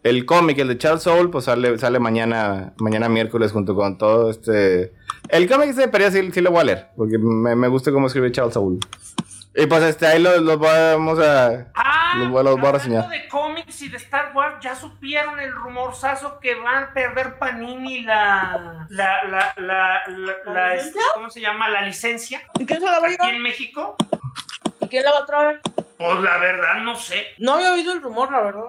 El 0.03 0.24
cómic, 0.26 0.59
el 0.59 0.68
de 0.68 0.78
Charles 0.78 1.03
Soule, 1.03 1.28
pues 1.28 1.44
sale, 1.46 1.76
sale 1.78 1.99
mañana, 1.99 2.72
mañana 2.78 3.09
miércoles 3.09 3.53
junto 3.53 3.74
con 3.74 3.99
todo 3.99 4.30
este... 4.30 4.92
El 5.28 5.49
cómic 5.49 5.70
de 5.74 5.88
periodo 5.88 6.12
sí, 6.12 6.30
sí 6.32 6.40
lo 6.40 6.51
voy 6.51 6.61
a 6.61 6.64
leer, 6.64 6.88
porque 6.96 7.18
me, 7.18 7.55
me 7.57 7.68
gusta 7.68 7.90
cómo 7.92 8.07
escribe 8.07 8.30
Charles 8.32 8.55
Soule. 8.55 8.78
Y 9.55 9.66
pues 9.66 9.82
este, 9.82 10.07
ahí 10.07 10.22
los 10.22 10.40
lo 10.40 10.57
vamos 10.59 11.18
a... 11.18 11.66
Ah, 11.74 12.14
Los 12.18 12.30
voy 12.30 12.40
a- 12.40 12.42
los 12.44 12.61
voy 12.61 12.68
a 12.68 12.72
reseñar. 12.72 13.09
de 13.09 13.26
cómics 13.28 13.82
y 13.82 13.88
de 13.88 13.96
Star 13.96 14.30
Wars, 14.34 14.57
ya 14.62 14.74
supieron 14.76 15.40
el 15.40 15.53
rumorzazo 15.53 16.38
que 16.40 16.55
van 16.55 16.84
a 16.84 16.94
perder 16.94 17.38
Panini 17.38 18.03
la, 18.03 18.86
la, 18.88 19.24
la, 19.24 19.53
la, 19.57 20.03
la, 20.07 20.53
la- 20.53 20.74
licencia? 20.74 21.03
¿cómo 21.14 21.28
se 21.28 21.40
llama? 21.40 21.68
La 21.68 21.82
licencia 21.82 22.40
¿Y 22.59 22.64
quién 22.66 22.78
se 22.80 22.86
la 22.86 23.01
va 23.01 23.09
a 23.09 23.11
llevar? 23.11 23.34
en 23.34 23.42
México. 23.42 23.96
¿Y 24.80 24.86
quién 24.86 25.05
la 25.05 25.11
va 25.12 25.18
a 25.18 25.26
traer? 25.26 25.61
Pues 25.99 26.20
la 26.20 26.38
verdad 26.38 26.74
no 26.84 26.94
sé. 26.94 27.26
No 27.38 27.55
había 27.55 27.72
oído 27.72 27.92
el 27.92 28.01
rumor, 28.01 28.30
la 28.30 28.40
verdad. 28.42 28.68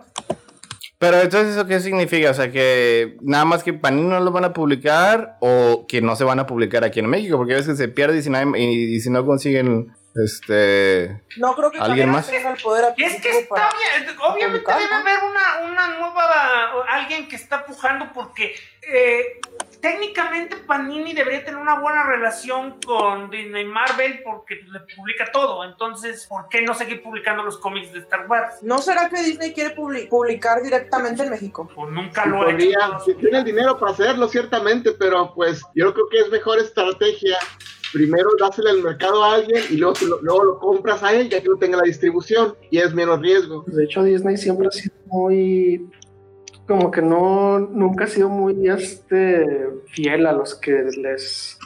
Pero 0.99 1.21
entonces, 1.21 1.55
¿eso 1.55 1.65
qué 1.65 1.79
significa? 1.79 2.29
O 2.29 2.33
sea, 2.33 2.51
que 2.51 3.15
nada 3.21 3.45
más 3.45 3.63
que 3.63 3.71
Panini 3.73 4.07
no 4.09 4.19
lo 4.19 4.31
van 4.31 4.43
a 4.43 4.51
publicar 4.53 5.37
o 5.39 5.85
que 5.87 6.01
no 6.01 6.15
se 6.17 6.25
van 6.25 6.39
a 6.39 6.45
publicar 6.45 6.83
aquí 6.83 6.99
en 6.99 7.07
México, 7.09 7.37
porque 7.37 7.53
a 7.53 7.57
veces 7.57 7.77
se 7.77 7.87
pierde 7.87 8.17
y 8.17 8.21
si, 8.21 8.29
nadie- 8.29 8.59
y, 8.59 8.95
y 8.95 8.99
si 8.99 9.09
no 9.09 9.25
consiguen, 9.25 9.95
este... 10.13 11.21
No 11.37 11.55
creo 11.55 11.71
que 11.71 11.79
¿Alguien 11.79 12.09
más? 12.09 12.27
tenga 12.29 12.51
el 12.51 12.61
poder 12.61 12.93
es 12.97 13.21
que 13.21 13.29
está 13.29 13.47
para- 13.55 13.69
bien, 14.03 14.09
obviamente 14.19 14.71
debe 14.73 14.85
¿no? 14.91 14.97
haber 14.97 15.19
una, 15.23 15.71
una 15.71 15.87
nueva, 15.99 16.83
alguien 16.89 17.29
que 17.29 17.37
está 17.37 17.65
pujando 17.65 18.11
porque 18.13 18.53
eh, 18.91 19.39
técnicamente 19.81 20.57
Panini 20.57 21.13
debería 21.13 21.43
tener 21.43 21.59
una 21.59 21.79
buena 21.79 22.03
relación 22.03 22.75
con 22.85 23.29
Disney 23.29 23.65
Marvel 23.65 24.21
porque 24.23 24.55
le 24.55 24.79
publica 24.95 25.31
todo. 25.31 25.63
Entonces, 25.63 26.25
¿por 26.27 26.47
qué 26.49 26.61
no 26.61 26.73
seguir 26.73 27.01
publicando 27.01 27.43
los 27.43 27.57
cómics 27.57 27.91
de 27.93 27.99
Star 27.99 28.27
Wars? 28.27 28.61
¿No 28.61 28.79
será 28.79 29.09
que 29.09 29.21
Disney 29.21 29.53
quiere 29.53 29.75
publi- 29.75 30.07
publicar 30.09 30.61
directamente 30.61 31.23
en 31.23 31.29
México? 31.29 31.69
Pues 31.73 31.91
nunca 31.91 32.25
lo 32.25 32.41
ha 32.41 32.51
hecho. 32.51 32.99
Si 33.05 33.13
tiene 33.15 33.39
el 33.39 33.43
dinero 33.43 33.77
para 33.79 33.91
hacerlo, 33.93 34.27
ciertamente, 34.27 34.91
pero 34.91 35.33
pues 35.33 35.61
yo 35.75 35.93
creo 35.93 36.09
que 36.09 36.19
es 36.19 36.29
mejor 36.29 36.59
estrategia. 36.59 37.37
Primero 37.91 38.29
dáselo 38.39 38.69
al 38.69 38.83
mercado 38.83 39.23
a 39.23 39.33
alguien 39.35 39.63
y 39.71 39.77
luego, 39.77 39.95
lo- 40.07 40.21
luego 40.21 40.43
lo 40.43 40.59
compras 40.59 41.01
a 41.01 41.11
él 41.11 41.27
ya 41.27 41.41
que 41.41 41.49
no 41.49 41.57
tenga 41.57 41.77
la 41.77 41.83
distribución 41.83 42.55
y 42.69 42.77
es 42.77 42.93
menos 42.93 43.19
riesgo. 43.19 43.63
De 43.65 43.83
hecho, 43.85 44.03
Disney 44.03 44.37
siempre 44.37 44.67
ha 44.67 44.71
sido 44.71 44.93
muy. 45.07 45.89
Como 46.69 46.91
que 46.91 47.01
no. 47.01 47.57
Nunca 47.59 48.03
ha 48.03 48.07
sido 48.07 48.29
muy 48.29 48.69
este, 48.69 49.43
fiel 49.87 50.27
a 50.27 50.31
los 50.33 50.53
que 50.53 50.71
les 51.01 51.57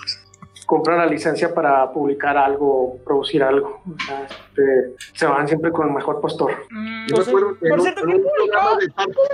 compran 0.66 0.97
la 0.97 1.06
licencia 1.06 1.54
para 1.54 1.91
publicar 1.91 2.38
algo, 2.38 2.97
producir 3.04 3.43
algo. 3.43 3.82
O 3.86 4.01
sea, 4.06 4.26
este, 4.26 4.95
se 5.14 5.26
van 5.26 5.45
siempre 5.45 5.72
con 5.72 5.89
el 5.89 5.93
mejor 5.93 6.22
postor. 6.22 6.54
Mm, 6.72 7.08
Yo 7.10 7.18
que 7.18 7.32
por 7.70 7.82
cierto, 7.82 8.01
¿quién 8.06 8.24
¿Publicaba 8.24 8.78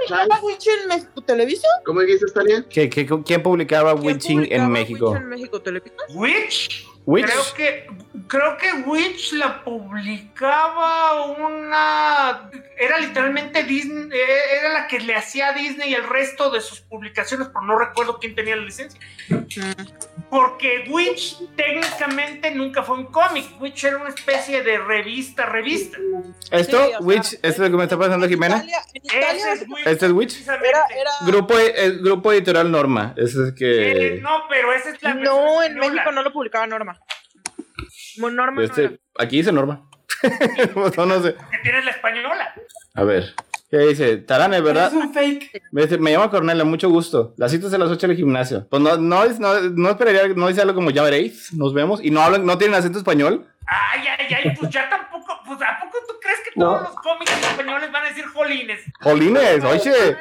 Chan- 0.07 0.27
Witch 0.43 0.67
en 0.81 0.87
México 0.89 1.21
Televisa? 1.21 1.67
¿Cómo 1.85 2.01
dices, 2.01 2.33
Tania? 2.33 2.65
¿qué- 2.67 2.89
qué- 2.89 3.05
¿Quién 3.23 3.43
publicaba 3.43 3.93
¿Quién 3.93 4.05
Witching 4.15 4.47
en 4.51 4.71
México? 4.71 5.11
Witch 5.11 5.21
en 5.21 5.29
México 5.29 5.61
Televisa? 5.61 5.95
Witch. 6.15 6.87
Witch. 7.05 7.25
Creo 7.25 7.53
que 7.55 7.87
creo 8.27 8.57
que 8.57 8.73
Witch 8.87 9.33
la 9.33 9.63
publicaba 9.63 11.25
una 11.25 12.49
era 12.77 12.99
literalmente 12.99 13.63
Disney 13.63 14.09
eh, 14.11 14.59
era 14.59 14.69
la 14.73 14.87
que 14.87 14.99
le 14.99 15.15
hacía 15.15 15.49
a 15.49 15.53
Disney 15.53 15.93
el 15.93 16.07
resto 16.07 16.51
de 16.51 16.61
sus 16.61 16.81
publicaciones, 16.81 17.47
pero 17.47 17.61
no 17.65 17.77
recuerdo 17.79 18.19
quién 18.19 18.35
tenía 18.35 18.55
la 18.55 18.63
licencia. 18.63 18.99
Porque 20.29 20.85
Witch 20.89 21.37
técnicamente 21.55 22.51
nunca 22.51 22.83
fue 22.83 22.97
un 22.97 23.05
cómic, 23.07 23.59
Witch 23.59 23.83
era 23.85 23.97
una 23.97 24.09
especie 24.09 24.61
de 24.63 24.77
revista, 24.77 25.45
revista. 25.47 25.97
¿Esto? 26.51 26.77
Sí, 26.77 26.83
o 26.83 26.89
sea, 26.89 26.99
Witch, 26.99 27.33
¿esto 27.33 27.47
es 27.47 27.59
lo 27.59 27.71
que 27.71 27.77
me 27.77 27.83
está 27.83 27.97
pasando 27.97 28.25
En 28.25 28.31
Jimena? 28.31 28.57
Italia, 28.57 28.77
en 28.93 29.01
Italia 29.05 29.31
Ese 29.31 29.51
es 29.53 29.69
Witch. 29.69 29.87
¿Este 29.87 30.05
es 30.05 30.11
Witch? 30.11 30.47
era, 30.47 30.85
era... 30.95 31.11
Grupo, 31.25 31.57
el 31.57 31.99
grupo 31.99 32.31
editorial 32.31 32.71
Norma. 32.71 33.13
Ese 33.17 33.41
es 33.43 33.49
Eh, 33.49 33.55
que... 33.55 34.19
no, 34.21 34.43
pero 34.49 34.71
esa 34.73 34.89
es 34.91 35.01
la 35.01 35.15
No, 35.15 35.63
en 35.63 35.71
española. 35.73 35.93
México 35.93 36.11
no 36.11 36.21
lo 36.23 36.31
publicaba 36.31 36.67
Norma. 36.67 36.98
Bueno, 38.19 38.37
Norma 38.37 38.61
no. 38.61 38.65
Este, 38.65 38.99
aquí 39.17 39.37
dice 39.37 39.51
Norma. 39.51 39.89
no, 40.97 41.05
no 41.05 41.21
sé. 41.23 41.35
Que 41.51 41.57
tienes 41.63 41.85
la 41.85 41.91
española. 41.91 42.53
A 42.95 43.03
ver. 43.03 43.33
¿Qué 43.71 43.77
dice? 43.77 44.17
Tarane, 44.17 44.61
¿verdad? 44.61 44.87
Es 44.87 44.93
un 44.93 45.13
fake. 45.13 45.61
Me, 45.71 45.83
dice, 45.83 45.99
me 45.99 46.11
llamo 46.11 46.29
Cornelia, 46.31 46.63
mucho 46.63 46.89
gusto. 46.89 47.35
Las 47.37 47.51
citas 47.51 47.71
a 47.73 47.77
las 47.77 47.89
8 47.89 48.07
del 48.07 48.17
gimnasio. 48.17 48.67
Pues 48.67 48.81
no, 48.81 48.97
no, 48.97 49.23
es- 49.23 49.39
no, 49.39 49.59
no 49.61 49.89
esperaría, 49.91 50.27
no 50.35 50.47
dice 50.47 50.61
algo 50.61 50.73
como 50.73 50.89
ya 50.89 51.03
veréis, 51.03 51.53
nos 51.53 51.73
vemos. 51.75 52.03
Y 52.03 52.09
no 52.09 52.21
hablan, 52.21 52.45
no 52.47 52.57
tienen 52.57 52.75
acento 52.77 52.97
español. 52.97 53.45
Ay, 53.67 54.01
ay, 54.07 54.33
ay, 54.33 54.55
pues 54.59 54.71
ya 54.71 54.89
tampoco, 54.89 55.39
pues 55.45 55.59
¿a 55.61 55.79
poco 55.79 55.97
tú 56.07 56.15
crees 56.19 56.39
que 56.43 56.59
No. 56.59 56.65
todos 56.65 56.81
los 56.81 56.95
cómics 56.95 57.31
españoles 57.31 57.91
van 57.91 58.05
a 58.05 58.09
decir 58.09 58.25
jolines? 58.25 58.79
Jolines, 59.01 59.63
oye. 59.63 60.17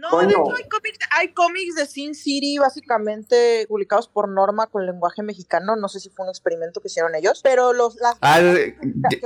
No, 0.00 0.10
Coño. 0.10 0.28
de 0.28 0.34
hecho 0.34 0.56
hay 0.56 0.68
cómics, 0.68 0.98
hay 1.10 1.28
cómics 1.34 1.74
de 1.76 1.86
Sin 1.86 2.14
City 2.14 2.58
básicamente 2.58 3.66
publicados 3.68 4.08
por 4.08 4.28
Norma 4.28 4.66
con 4.66 4.84
lenguaje 4.86 5.22
mexicano. 5.22 5.76
No 5.76 5.88
sé 5.88 6.00
si 6.00 6.10
fue 6.10 6.24
un 6.24 6.30
experimento 6.30 6.80
que 6.80 6.88
hicieron 6.88 7.14
ellos, 7.14 7.40
pero 7.42 7.72
los 7.72 7.96
las 7.96 8.16
Ah, 8.20 8.38
que 8.40 8.76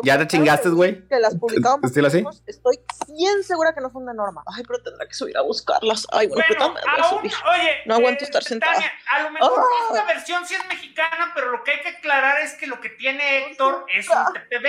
ya- 0.03 0.18
te 0.18 0.27
chingaste, 0.27 0.68
güey. 0.71 1.07
Que 1.09 1.18
las 1.18 1.37
publicaban 1.37 1.81
por 1.81 1.89
¿Estilo 1.89 2.07
así? 2.09 2.25
Estoy 2.47 2.79
bien 3.09 3.43
segura 3.45 3.75
que 3.75 3.81
no 3.81 3.91
son 3.91 4.07
de 4.07 4.14
Norma. 4.14 4.43
Ay, 4.47 4.62
pero 4.66 4.83
tendrá 4.83 5.07
que 5.07 5.14
subir 5.14 5.37
a 5.37 5.43
buscarlas. 5.43 6.07
Ay, 6.12 6.27
bueno, 6.29 6.45
pero 6.49 6.71
Bueno, 6.73 6.81
a 6.87 7.03
aún, 7.03 7.18
subir. 7.21 7.33
oye, 7.49 7.71
No 7.87 7.95
aguanto 7.97 8.25
eh, 8.25 8.27
estar 8.27 8.43
sentada. 8.43 8.73
Tania, 8.75 8.91
a 9.11 9.23
lo 9.23 9.31
mejor 9.33 9.53
Ah. 9.59 9.95
esta 9.95 10.05
versión 10.07 10.47
sí 10.47 10.55
es 10.55 10.66
mexicana, 10.68 11.33
pero 11.35 11.51
lo 11.53 11.62
que 11.64 11.73
hay 11.73 11.81
que 11.83 11.89
aclarar 11.89 12.41
es 12.43 12.55
que 12.55 12.66
lo 12.66 12.81
que 12.81 12.91
tiene 12.91 13.47
Héctor 13.47 13.87
es 13.95 14.07
un 14.09 14.33
TPB 14.35 14.66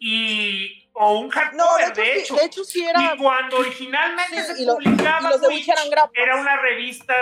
y 0.00 0.85
o 0.98 1.18
un 1.20 1.28
hardcover, 1.30 1.92
de 1.94 2.02
de 2.02 2.18
hecho, 2.20 2.34
de 2.36 2.44
hecho 2.46 2.64
sí 2.64 2.82
era. 2.84 3.14
Y 3.14 3.18
cuando 3.18 3.58
originalmente 3.58 4.42
Sí, 4.44 4.54
se 4.54 4.62
y, 4.62 4.66
lo- 4.66 4.74
publicaba 4.76 5.28
y 5.28 5.32
los 5.32 5.40
de 5.40 5.64
era 6.14 6.36
una 6.36 6.56
revista, 6.56 7.14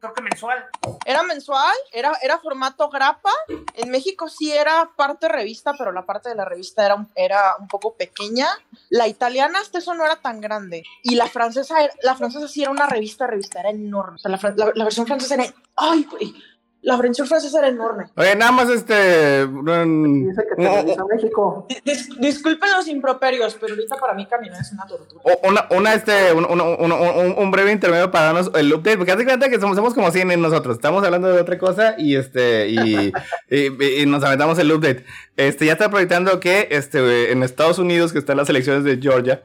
creo 0.00 0.14
que 0.14 0.22
mensual. 0.22 0.66
Era 1.04 1.22
mensual, 1.22 1.74
era, 1.92 2.12
era 2.22 2.38
formato 2.38 2.88
grapa. 2.88 3.30
En 3.74 3.90
México 3.90 4.28
sí 4.28 4.50
era 4.52 4.90
parte 4.96 5.28
revista, 5.28 5.74
pero 5.76 5.92
la 5.92 6.06
parte 6.06 6.30
de 6.30 6.34
la 6.36 6.44
revista 6.46 6.84
era 6.86 6.94
un, 6.94 7.08
era 7.14 7.56
un 7.58 7.68
poco 7.68 7.94
pequeña. 7.96 8.48
La 8.88 9.06
italiana 9.08 9.60
hasta 9.60 9.78
eso 9.78 9.94
no 9.94 10.04
era 10.06 10.16
tan 10.16 10.40
grande. 10.40 10.82
Y 11.02 11.14
la 11.16 11.26
francesa, 11.28 11.82
era- 11.82 11.94
la 12.02 12.14
francesa 12.16 12.48
sí 12.48 12.62
era 12.62 12.70
una 12.70 12.86
revista, 12.86 13.26
revista, 13.26 13.60
era 13.60 13.70
enorme. 13.70 14.16
O 14.16 14.18
sea, 14.18 14.30
la- 14.30 14.72
la 14.74 14.84
versión 14.84 15.06
francesa 15.06 15.34
era, 15.34 15.44
ay, 15.76 16.04
güey, 16.10 16.34
La 16.82 16.96
versión 16.96 17.28
francesa 17.28 17.60
era 17.60 17.68
enorme. 17.68 18.06
Oye, 18.16 18.34
nada 18.34 18.50
más 18.50 18.68
este. 18.68 19.46
Dice 19.46 19.46
que 19.46 19.64
un- 19.70 20.24
Televisa 20.56 21.04
México. 21.14 21.66
Dis- 21.68 21.84
dis- 21.84 22.16
disculpen 22.18 22.70
los 22.72 22.88
improperios, 22.88 23.56
pero 23.60 23.74
ahorita 23.74 23.96
para 23.96 24.14
mí 24.14 24.26
caminar 24.26 24.60
es 24.60 24.72
una 24.72 24.84
tortura. 24.86 25.22
o- 25.24 25.48
una, 25.48 25.66
una, 25.70 25.94
este, 25.94 26.32
un, 26.32 26.44
un- 26.44 26.60
un- 26.60 26.92
un- 26.92 27.34
un 27.38 27.50
breve 27.52 27.70
intermedio 27.70 28.10
para 28.10 28.26
darnos 28.32 28.50
el 28.54 28.72
update, 28.74 28.96
porque 28.96 29.12
hace 29.12 29.24
cuenta 29.24 29.48
que 29.48 29.60
somos, 29.60 29.76
somos 29.76 29.94
como 29.94 30.10
100 30.10 30.42
nosotros. 30.42 30.74
Estamos 30.76 31.04
hablando 31.04 31.28
de 31.32 31.40
otra 31.40 31.56
cosa 31.56 31.94
y 31.98 32.16
este 32.16 32.68
y, 32.70 33.12
y- 33.48 34.02
y 34.02 34.06
nos 34.06 34.24
aventamos 34.24 34.58
el 34.58 34.72
update. 34.72 35.04
Este 35.36 35.66
ya 35.66 35.72
está 35.74 35.88
proyectando 35.88 36.40
que 36.40 36.66
este 36.72 37.30
en 37.30 37.44
Estados 37.44 37.78
Unidos, 37.78 38.12
que 38.12 38.18
están 38.18 38.36
las 38.38 38.48
elecciones 38.50 38.82
de 38.82 38.98
Georgia, 39.00 39.42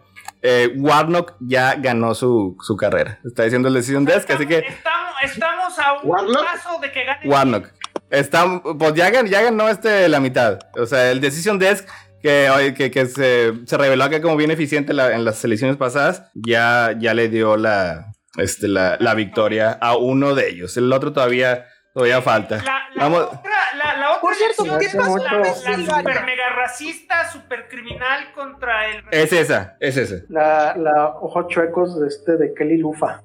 eh, 0.49 0.73
Warnock 0.77 1.33
ya 1.39 1.75
ganó 1.75 2.15
su, 2.15 2.55
su 2.61 2.75
carrera. 2.77 3.19
Está 3.25 3.43
diciendo 3.43 3.67
el 3.67 3.73
Decision 3.73 4.05
Desk, 4.05 4.29
así 4.31 4.45
que 4.45 4.59
Estamos, 4.59 5.13
estamos 5.23 5.79
a 5.79 5.93
un 6.01 6.33
paso 6.33 6.79
de 6.81 6.91
que 6.91 7.03
gane. 7.03 7.27
Warnock. 7.27 7.67
Está, 8.09 8.61
pues 8.79 8.93
ya, 8.93 9.09
gan- 9.11 9.27
ya 9.27 9.41
ganó 9.41 9.67
este, 9.67 10.07
la 10.07 10.19
mitad. 10.21 10.59
O 10.79 10.85
sea, 10.85 11.11
el 11.11 11.19
Decision 11.19 11.59
Desk, 11.59 11.85
que, 12.21 12.73
que, 12.77 12.89
que 12.91 13.05
se, 13.07 13.53
se 13.65 13.77
reveló 13.77 14.09
que 14.09 14.21
como 14.21 14.37
bien 14.37 14.51
eficiente 14.51 14.93
la- 14.93 15.13
en 15.13 15.25
las 15.25 15.43
elecciones 15.43 15.75
pasadas, 15.77 16.23
ya, 16.33 16.93
ya 16.97 17.13
le 17.13 17.27
dio 17.27 17.57
la, 17.57 18.13
este, 18.37 18.67
la, 18.69 18.95
la 18.99 19.13
victoria 19.13 19.77
a 19.81 19.97
uno 19.97 20.35
de 20.35 20.47
ellos. 20.49 20.77
El 20.77 20.91
otro 20.93 21.11
todavía, 21.11 21.65
todavía 21.93 22.21
falta. 22.21 22.57
La, 22.63 22.79
la 22.95 23.03
Vamos. 23.03 23.23
otra, 23.23 23.51
la, 23.77 23.97
la 23.97 24.09
otra 24.11 24.21
Por 24.21 24.35
cierto, 24.35 24.63
elección 24.65 24.79
¿qué 24.79 24.85
es 24.87 24.95
pasó 24.95 25.17
la, 25.17 26.01
super 26.01 26.25
mega 26.25 26.49
racista, 26.49 27.31
super 27.31 27.67
criminal 27.69 28.31
contra 28.33 28.87
el. 28.89 29.03
Es 29.11 29.31
esa, 29.31 29.77
es 29.79 29.97
esa. 29.97 30.15
La, 30.29 30.75
la 30.77 31.07
ojos 31.21 31.47
chuecos 31.49 31.99
de, 31.99 32.07
este, 32.07 32.37
de 32.37 32.53
Kelly 32.53 32.77
Lufa. 32.77 33.21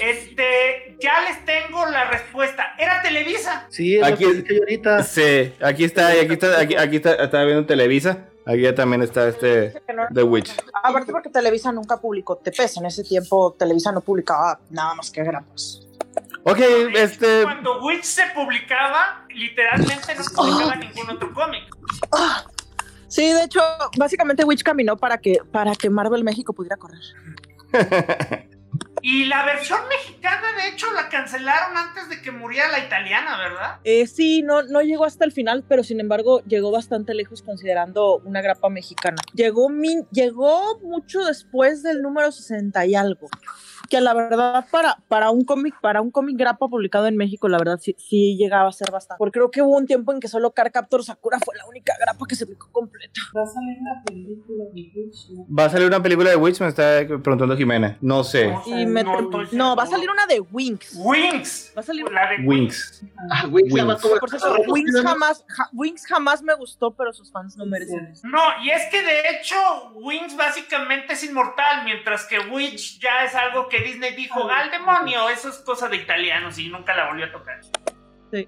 Este, 0.00 0.96
ya 1.00 1.20
les 1.22 1.44
tengo 1.44 1.84
la 1.86 2.04
respuesta. 2.10 2.74
Era 2.78 3.02
Televisa. 3.02 3.66
Sí, 3.68 3.96
es 3.96 4.04
Aquí- 4.04 4.24
lo 4.24 4.30
que 4.30 4.36
dije 4.36 4.54
yo 4.54 4.60
ahorita. 4.62 5.02
Sí, 5.02 5.54
aquí 5.60 5.84
está, 5.84 6.14
y 6.16 6.20
aquí 6.20 6.32
está, 6.34 6.60
aquí, 6.60 6.76
aquí 6.76 6.96
está, 6.96 7.14
está 7.14 7.44
viendo 7.44 7.66
Televisa. 7.66 8.18
Aquí 8.46 8.62
ya 8.62 8.74
también 8.74 9.02
está 9.02 9.28
este 9.28 9.82
The 10.14 10.22
Witch. 10.22 10.50
Aparte 10.82 11.12
porque 11.12 11.28
Televisa 11.28 11.70
nunca 11.72 11.98
publicó 11.98 12.36
TPS. 12.36 12.78
En 12.78 12.86
ese 12.86 13.04
tiempo 13.04 13.54
Televisa 13.58 13.92
no 13.92 14.00
publicaba 14.00 14.58
nada 14.70 14.94
más 14.94 15.10
que 15.10 15.22
grapas. 15.22 15.86
Ok, 16.50 16.60
este. 16.94 17.42
Cuando 17.42 17.82
Witch 17.82 18.04
se 18.04 18.22
publicaba, 18.34 19.26
literalmente 19.28 20.14
no 20.14 20.24
publicaba 20.34 20.76
ningún 20.76 21.10
otro 21.10 21.32
cómic. 21.34 21.64
Sí, 23.08 23.32
de 23.32 23.44
hecho, 23.44 23.60
básicamente 23.98 24.44
Witch 24.44 24.62
caminó 24.62 24.96
para 24.96 25.18
que, 25.18 25.40
para 25.52 25.74
que 25.74 25.90
Marvel 25.90 26.24
México 26.24 26.52
pudiera 26.52 26.76
correr. 26.76 27.00
Y 29.02 29.24
la 29.26 29.44
versión 29.44 29.80
mexicana, 29.88 30.46
de 30.62 30.68
hecho, 30.70 30.86
la 30.92 31.08
cancelaron 31.08 31.76
antes 31.76 32.08
de 32.08 32.20
que 32.22 32.30
muriera 32.30 32.68
la 32.68 32.78
italiana, 32.84 33.36
¿verdad? 33.38 33.78
Eh, 33.84 34.06
sí, 34.06 34.42
no, 34.42 34.62
no 34.62 34.82
llegó 34.82 35.04
hasta 35.04 35.24
el 35.24 35.32
final, 35.32 35.64
pero 35.68 35.82
sin 35.84 36.00
embargo 36.00 36.42
llegó 36.44 36.70
bastante 36.70 37.14
lejos 37.14 37.42
considerando 37.42 38.18
una 38.24 38.40
grapa 38.42 38.68
mexicana. 38.68 39.16
Llegó, 39.34 39.68
min- 39.68 40.06
llegó 40.10 40.78
mucho 40.80 41.24
después 41.24 41.82
del 41.82 42.02
número 42.02 42.32
60 42.32 42.86
y 42.86 42.94
algo. 42.94 43.28
Que 43.88 44.00
la 44.02 44.12
verdad 44.12 44.66
para, 44.70 44.98
para 45.08 45.30
un 45.30 45.44
cómic, 45.44 45.74
para 45.80 46.02
un 46.02 46.10
cómic 46.10 46.36
grapa 46.36 46.68
publicado 46.68 47.06
en 47.06 47.16
México, 47.16 47.48
la 47.48 47.56
verdad 47.58 47.78
sí, 47.80 47.94
sí 47.98 48.36
llegaba 48.36 48.68
a 48.68 48.72
ser 48.72 48.90
bastante. 48.90 49.16
Porque 49.18 49.38
creo 49.38 49.50
que 49.50 49.62
hubo 49.62 49.76
un 49.76 49.86
tiempo 49.86 50.12
en 50.12 50.20
que 50.20 50.28
solo 50.28 50.50
Car 50.50 50.70
Captor 50.72 51.02
Sakura 51.04 51.38
fue 51.42 51.56
la 51.56 51.64
única 51.66 51.94
grapa 51.98 52.26
que 52.28 52.34
se 52.34 52.44
publicó 52.44 52.70
completa. 52.70 53.20
Va 53.34 53.42
a 53.42 53.46
salir 53.46 53.78
una 53.80 54.02
película 54.04 54.64
de 54.74 54.90
Witch, 54.94 55.30
¿no? 55.30 55.46
Va 55.56 55.64
a 55.64 55.70
salir 55.70 55.86
una 55.86 56.02
película 56.02 56.28
de 56.30 56.36
Witch, 56.36 56.60
me 56.60 56.68
está 56.68 56.98
preguntando 57.06 57.56
Jimena. 57.56 57.96
No 58.02 58.24
sé. 58.24 58.52
Y 58.66 58.84
no 59.52 59.76
va 59.76 59.82
a 59.82 59.86
salir 59.86 60.10
una 60.10 60.26
de 60.26 60.40
Wings. 60.40 60.94
Wings. 60.96 61.72
Va 61.76 61.80
a 61.80 61.84
salir 61.84 62.10
La 62.10 62.30
de. 62.30 62.36
Ah, 63.30 63.42
como- 63.42 64.20
Por 64.20 64.30
cierto, 64.30 64.54
Wings 64.68 65.00
jamás, 65.02 65.44
ja- 65.48 65.68
Wings 65.72 66.06
jamás 66.06 66.42
me 66.42 66.54
gustó, 66.54 66.90
pero 66.92 67.12
sus 67.12 67.30
fans 67.30 67.56
no 67.56 67.66
merecen 67.66 68.06
eso. 68.06 68.26
No, 68.26 68.40
y 68.62 68.70
es 68.70 68.82
que 68.90 69.02
de 69.02 69.20
hecho 69.30 69.56
Wings 69.94 70.36
básicamente 70.36 71.12
es 71.12 71.24
inmortal, 71.24 71.84
mientras 71.84 72.24
que 72.26 72.38
Witch 72.40 73.00
ya 73.00 73.24
es 73.24 73.34
algo 73.34 73.68
que 73.68 73.80
Disney 73.80 74.14
dijo, 74.14 74.48
al 74.48 74.70
demonio, 74.70 75.28
eso 75.28 75.48
es 75.48 75.56
cosa 75.58 75.88
de 75.88 75.96
italianos 75.96 76.58
y 76.58 76.68
nunca 76.68 76.94
la 76.94 77.08
volvió 77.08 77.26
a 77.26 77.32
tocar. 77.32 77.60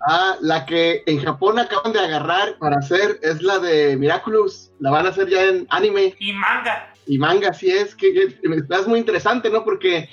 Ah, 0.07 0.37
la 0.43 0.67
que 0.67 1.03
en 1.07 1.23
Japón 1.25 1.59
acaban 1.59 1.93
de 1.95 2.01
agarrar 2.01 2.59
para 2.59 2.77
hacer 2.77 3.19
es 3.23 3.41
la 3.41 3.59
de 3.59 3.97
Miraculous. 3.97 4.73
La 4.79 4.91
van 4.91 5.07
a 5.07 5.09
hacer 5.09 5.27
ya 5.29 5.43
en 5.45 5.67
anime 5.71 6.15
Y 6.19 6.35
manga. 6.35 6.93
y 7.07 7.17
manga, 7.17 7.49
así 7.49 7.71
es, 7.71 7.95
que, 7.95 8.13
que 8.13 8.39
es 8.77 8.87
muy 8.87 8.99
interesante, 8.99 9.49
¿no? 9.49 9.65
Porque 9.65 10.07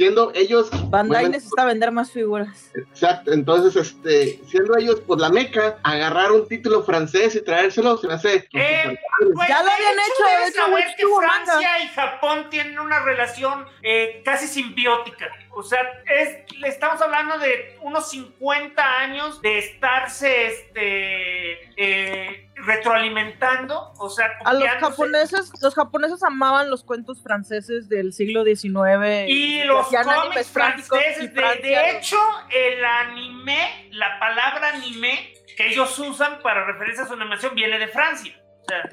siendo 0.00 0.32
ellos... 0.34 0.70
Bandai 0.88 1.24
bueno, 1.24 1.36
necesita 1.36 1.66
vender 1.66 1.92
más 1.92 2.10
figuras. 2.10 2.70
Exacto, 2.74 3.34
entonces, 3.34 3.76
este, 3.76 4.40
siendo 4.46 4.74
ellos, 4.78 5.02
pues 5.06 5.20
la 5.20 5.28
meca, 5.28 5.76
agarrar 5.82 6.32
un 6.32 6.48
título 6.48 6.82
francés 6.82 7.34
y 7.34 7.44
traérselo, 7.44 7.98
se 7.98 8.06
me 8.06 8.14
hace... 8.14 8.48
pues, 8.50 8.64
Eh, 8.64 8.82
padre. 8.84 9.00
Pues, 9.34 9.48
Ya 9.50 9.62
lo 9.62 9.70
habían 9.70 9.92
hecho, 9.92 10.48
hecho, 10.48 10.56
saber 10.56 10.74
Witch 10.74 10.96
que 10.96 11.04
Francia 11.18 11.84
y 11.84 11.88
Japón 11.88 12.46
tienen 12.48 12.78
una 12.78 13.00
relación 13.00 13.66
eh, 13.82 14.22
casi 14.24 14.46
simbiótica. 14.46 15.26
O 15.52 15.62
sea, 15.62 15.80
es, 16.06 16.54
le 16.58 16.68
estamos 16.68 17.00
hablando 17.02 17.38
de 17.38 17.76
unos 17.82 18.10
50 18.10 18.98
años 18.98 19.42
de 19.42 19.58
estarse 19.58 20.46
este, 20.46 21.72
eh, 21.76 22.50
retroalimentando. 22.54 23.92
O 23.98 24.08
sea, 24.08 24.30
A 24.44 24.54
los 24.54 24.68
japoneses, 24.68 25.52
los 25.60 25.74
japoneses 25.74 26.22
amaban 26.22 26.70
los 26.70 26.84
cuentos 26.84 27.22
franceses 27.22 27.88
del 27.88 28.12
siglo 28.12 28.44
XIX. 28.44 29.28
Y 29.28 29.64
los 29.64 29.86
cómics 29.88 30.48
franceses, 30.50 31.34
de, 31.34 31.90
hecho, 31.90 32.18
el 32.50 32.84
anime, 32.84 33.88
la 33.90 34.18
palabra 34.20 34.68
anime 34.74 35.34
que 35.56 35.68
ellos 35.68 35.98
usan 35.98 36.40
para 36.42 36.64
referirse 36.64 37.02
a 37.02 37.06
su 37.06 37.14
animación 37.14 37.54
viene 37.54 37.78
de 37.78 37.88
Francia. 37.88 38.34
O 38.62 38.64
sea, 38.68 38.88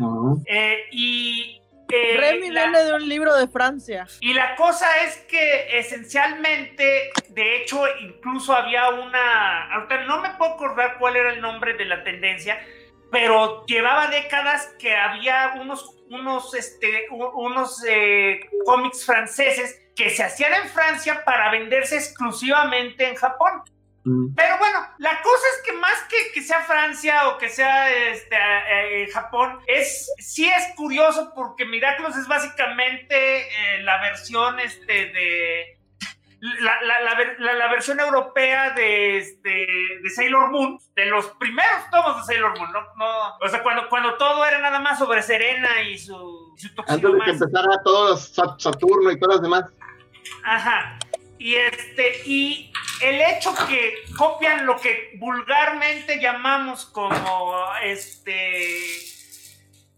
eh, 0.47 0.85
y 0.91 1.61
eh, 1.91 2.17
Remy 2.17 2.49
la- 2.49 2.63
viene 2.63 2.83
de 2.83 2.93
un 2.93 3.07
libro 3.07 3.35
de 3.35 3.47
Francia. 3.47 4.05
Y 4.19 4.33
la 4.33 4.55
cosa 4.55 4.87
es 5.03 5.17
que 5.29 5.77
esencialmente, 5.79 7.09
de 7.29 7.55
hecho, 7.57 7.81
incluso 8.01 8.53
había 8.53 8.89
una, 8.89 9.73
ahorita 9.73 10.03
no 10.05 10.21
me 10.21 10.29
puedo 10.31 10.53
acordar 10.53 10.97
cuál 10.99 11.15
era 11.15 11.31
el 11.33 11.41
nombre 11.41 11.73
de 11.75 11.85
la 11.85 12.03
tendencia, 12.03 12.59
pero 13.11 13.65
llevaba 13.65 14.07
décadas 14.07 14.75
que 14.79 14.95
había 14.95 15.53
unos, 15.61 15.97
unos, 16.09 16.53
este, 16.55 17.07
unos 17.09 17.83
eh, 17.87 18.41
cómics 18.65 19.05
franceses 19.05 19.81
que 19.95 20.09
se 20.09 20.23
hacían 20.23 20.53
en 20.53 20.67
Francia 20.69 21.23
para 21.25 21.49
venderse 21.51 21.95
exclusivamente 21.95 23.07
en 23.07 23.15
Japón. 23.15 23.61
Mm. 24.07 24.35
Pero 24.35 24.57
bueno, 24.57 24.79
la 24.99 25.21
cosa 25.21 25.43
es 25.55 25.61
que 25.65 25.73
más 25.73 26.01
que 26.09 26.15
que 26.33 26.41
sea 26.41 26.61
Francia 26.61 27.27
o 27.27 27.37
que 27.37 27.49
sea 27.49 27.91
este, 27.91 28.35
eh, 28.37 29.03
eh, 29.03 29.11
Japón, 29.11 29.59
es, 29.67 30.09
sí 30.19 30.47
es 30.47 30.75
curioso 30.77 31.33
porque 31.35 31.65
Miraculous 31.65 32.15
es 32.15 32.27
básicamente 32.27 33.15
eh, 33.41 33.83
la 33.83 33.99
versión 34.01 34.59
este, 34.61 34.93
de... 35.07 35.73
La, 36.39 36.79
la- 36.83 36.99
la 37.01 37.15
ver- 37.15 37.35
la- 37.39 37.53
la 37.55 37.67
versión 37.67 37.99
europea 37.99 38.69
de, 38.69 39.17
este, 39.17 39.49
de 40.03 40.09
Sailor 40.15 40.51
Moon, 40.51 40.77
de 40.95 41.05
los 41.07 41.25
primeros 41.39 41.89
tomos 41.91 42.15
de 42.17 42.31
Sailor 42.33 42.57
Moon, 42.57 42.71
¿no? 42.71 42.79
no 42.95 43.37
o 43.41 43.49
sea, 43.49 43.61
cuando, 43.63 43.89
cuando 43.89 44.15
todo 44.17 44.45
era 44.45 44.59
nada 44.59 44.79
más 44.79 44.99
sobre 44.99 45.21
Serena 45.23 45.81
y 45.81 45.97
su, 45.97 46.53
y 46.55 46.61
su 46.61 46.69
Antes 46.87 47.01
de 47.11 47.19
que 47.25 47.31
empezara 47.31 47.81
todos 47.83 48.33
Saturno 48.59 49.11
y 49.11 49.19
todas 49.19 49.37
las 49.37 49.41
demás. 49.41 49.63
Ajá. 50.45 50.99
Y 51.39 51.55
este, 51.55 52.21
y 52.25 52.71
el 53.01 53.21
hecho 53.21 53.53
que 53.67 53.93
copian 54.17 54.65
lo 54.65 54.77
que 54.79 55.13
vulgarmente 55.19 56.19
llamamos 56.19 56.85
como 56.85 57.63
este 57.83 58.95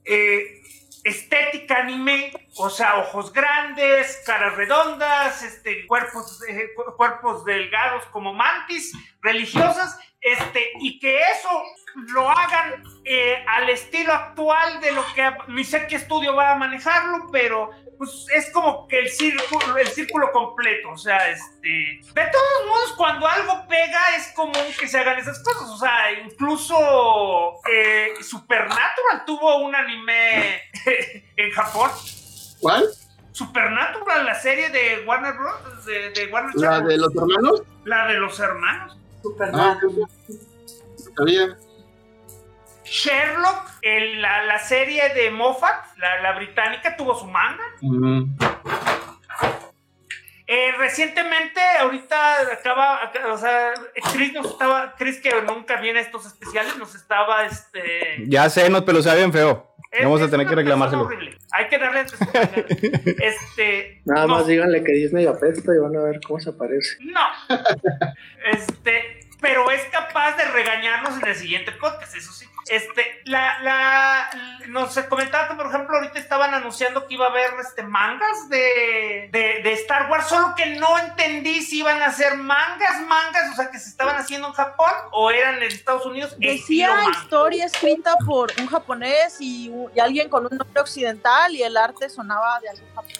eh, 0.05 0.61
estética 1.03 1.77
anime, 1.77 2.33
o 2.57 2.69
sea, 2.69 2.97
ojos 2.97 3.31
grandes, 3.31 4.21
caras 4.25 4.55
redondas, 4.55 5.41
este, 5.43 5.85
cuerpos, 5.87 6.41
eh, 6.47 6.69
cu- 6.75 6.95
cuerpos 6.97 7.45
delgados 7.45 8.05
como 8.07 8.33
mantis, 8.33 8.91
religiosas, 9.21 9.97
este, 10.21 10.71
y 10.81 10.99
que 10.99 11.21
eso 11.21 11.49
lo 11.95 12.29
hagan 12.29 12.83
eh, 13.05 13.43
al 13.47 13.69
estilo 13.69 14.13
actual 14.13 14.79
de 14.81 14.91
lo 14.91 15.03
que 15.13 15.29
ni 15.47 15.63
sé 15.63 15.87
qué 15.87 15.95
estudio 15.97 16.35
va 16.35 16.51
a 16.51 16.55
manejarlo, 16.55 17.27
pero 17.31 17.69
pues 17.97 18.27
es 18.33 18.49
como 18.51 18.87
que 18.87 18.99
el 18.99 19.09
círculo, 19.09 19.77
el 19.77 19.87
círculo 19.87 20.31
completo, 20.31 20.89
o 20.91 20.97
sea, 20.97 21.29
este, 21.29 21.67
de 21.67 22.31
todos 22.31 22.67
modos, 22.67 22.93
cuando 22.95 23.27
algo 23.27 23.67
pega 23.67 24.15
es 24.15 24.31
común 24.33 24.53
que 24.79 24.87
se 24.87 24.99
hagan 24.99 25.19
esas 25.19 25.43
cosas, 25.43 25.69
o 25.69 25.77
sea, 25.77 26.11
incluso 26.23 26.75
eh, 27.69 28.13
Supernatural 28.21 29.25
tuvo 29.25 29.57
un 29.65 29.75
anime 29.75 30.61
en 31.35 31.51
Japón, 31.51 31.91
¿Cuál? 32.61 32.85
Supernatural, 33.33 34.25
la 34.25 34.35
serie 34.35 34.69
de 34.69 35.03
Warner 35.05 35.33
Bros, 35.33 35.85
de, 35.85 36.09
de 36.11 36.27
Warner 36.27 36.55
¿La 36.55 36.69
Channel, 36.69 36.87
de 36.87 36.97
los 36.97 37.15
hermanos? 37.15 37.61
la 37.85 38.07
de 38.07 38.13
los 38.15 38.39
hermanos. 38.39 38.97
Super 39.21 39.49
Ah, 39.53 39.77
sabía. 41.17 41.57
Sherlock, 42.89 43.69
el- 43.81 44.21
la, 44.21 44.43
la 44.45 44.59
serie 44.59 45.09
de 45.13 45.29
Moffat, 45.31 45.97
la, 45.97 46.21
la 46.21 46.33
británica, 46.33 46.95
tuvo 46.97 47.17
su 47.17 47.25
manga. 47.25 47.63
Mm. 47.81 48.35
Eh, 50.51 50.71
recientemente, 50.79 51.61
ahorita 51.79 52.41
acaba, 52.53 53.11
o 53.31 53.37
sea, 53.37 53.71
Chris 54.13 54.33
nos 54.33 54.47
estaba, 54.47 54.95
Chris 54.97 55.19
que 55.21 55.29
nunca 55.43 55.79
viene 55.79 55.99
a 55.99 56.01
estos 56.01 56.25
especiales, 56.25 56.75
nos 56.77 56.95
estaba, 56.95 57.45
este... 57.45 58.23
Ya 58.25 58.49
sé, 58.49 58.67
no, 58.67 58.83
pero 58.83 59.03
sabe 59.03 59.17
bien 59.19 59.31
feo. 59.31 59.75
es- 59.91 60.03
Vamos 60.03 60.23
a 60.23 60.27
tener 60.29 60.47
que 60.47 60.55
reclamárselo. 60.55 61.03
horrible. 61.03 61.37
Hay 61.51 61.67
que 61.67 61.77
darle... 61.77 62.01
este... 63.19 64.01
Nada 64.05 64.25
no, 64.25 64.35
más 64.37 64.47
díganle 64.47 64.83
que 64.83 64.91
Disney 64.93 65.27
apesta 65.27 65.71
y 65.71 65.77
van 65.77 65.95
a 65.95 66.01
ver 66.01 66.19
cómo 66.25 66.39
se 66.39 66.49
aparece. 66.49 66.97
No. 67.01 67.21
Este, 68.51 69.19
pero 69.41 69.69
es 69.69 69.83
capaz 69.91 70.35
de 70.35 70.45
regañarnos 70.45 71.21
en 71.21 71.27
el 71.27 71.35
siguiente 71.35 71.71
podcast, 71.73 72.15
eso 72.15 72.31
sí. 72.33 72.47
Este, 72.67 73.21
la, 73.25 73.59
la, 73.63 74.29
nos 74.67 74.95
comentaba 75.09 75.47
que, 75.47 75.55
por 75.55 75.67
ejemplo, 75.67 75.95
ahorita 75.97 76.19
estaban 76.19 76.53
anunciando 76.53 77.07
que 77.07 77.15
iba 77.15 77.25
a 77.25 77.29
haber 77.29 77.49
este, 77.61 77.81
mangas 77.83 78.47
de, 78.49 79.29
de, 79.31 79.61
de 79.63 79.73
Star 79.73 80.09
Wars, 80.11 80.27
solo 80.27 80.53
que 80.55 80.75
no 80.77 80.97
entendí 80.99 81.61
si 81.61 81.79
iban 81.79 82.01
a 82.01 82.11
ser 82.11 82.37
mangas, 82.37 83.01
mangas, 83.07 83.51
o 83.51 83.55
sea, 83.55 83.71
que 83.71 83.79
se 83.79 83.89
estaban 83.89 84.17
haciendo 84.17 84.47
en 84.49 84.53
Japón 84.53 84.91
o 85.11 85.31
eran 85.31 85.55
en 85.55 85.63
Estados 85.63 86.05
Unidos. 86.05 86.35
Decía 86.37 86.91
historia 87.23 87.65
escrita 87.65 88.15
por 88.25 88.51
un 88.59 88.67
japonés 88.67 89.37
y, 89.39 89.71
alguien 89.99 90.29
con 90.29 90.43
un 90.45 90.55
nombre 90.57 90.81
occidental 90.81 91.53
y 91.55 91.63
el 91.63 91.75
arte 91.75 92.07
sonaba 92.09 92.59
de 92.59 92.69
algún 92.69 92.87
japonés. 92.93 93.19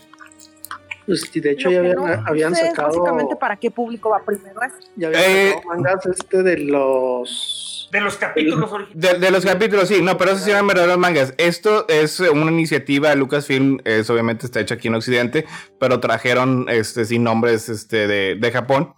Pues, 1.08 1.36
y 1.36 1.40
de 1.40 1.52
hecho 1.52 1.70
Lo 1.70 1.74
ya 1.74 1.80
habían, 1.80 1.96
no- 1.96 2.08
no 2.08 2.28
habían 2.28 2.56
sé 2.56 2.62
es 2.66 2.70
sacado. 2.70 2.90
básicamente 2.90 3.36
para 3.36 3.56
qué 3.56 3.72
público 3.72 4.12
va 4.12 4.20
primero 4.24 4.62
eso. 4.62 4.76
Ya 4.96 5.08
habían 5.08 5.24
Eh, 5.24 5.52
sacado 5.56 5.68
mangas 5.76 6.06
este 6.06 6.44
de 6.44 6.58
los. 6.60 7.59
De 7.92 8.02
los 8.02 8.18
capítulos 8.18 8.72
originales. 8.72 9.12
De, 9.14 9.20
de 9.20 9.32
los 9.32 9.46
capítulos, 9.46 9.88
sí, 9.88 10.02
no, 10.02 10.18
pero 10.18 10.32
esos 10.32 10.44
sí 10.44 10.52
eran 10.52 10.68
verdaderos 10.68 10.98
mangas. 10.98 11.34
Esto 11.38 11.88
es 11.88 12.20
una 12.20 12.52
iniciativa 12.52 13.10
de 13.10 13.16
Lucasfilm, 13.16 13.80
es, 13.84 14.10
obviamente 14.10 14.46
está 14.46 14.60
hecho 14.60 14.76
aquí 14.76 14.88
en 14.88 14.96
Occidente, 14.96 15.46
pero 15.80 16.00
trajeron 16.00 16.68
este, 16.70 17.06
sin 17.06 17.24
nombres 17.24 17.70
este, 17.70 18.08
de, 18.08 18.36
de 18.36 18.52
Japón 18.52 18.94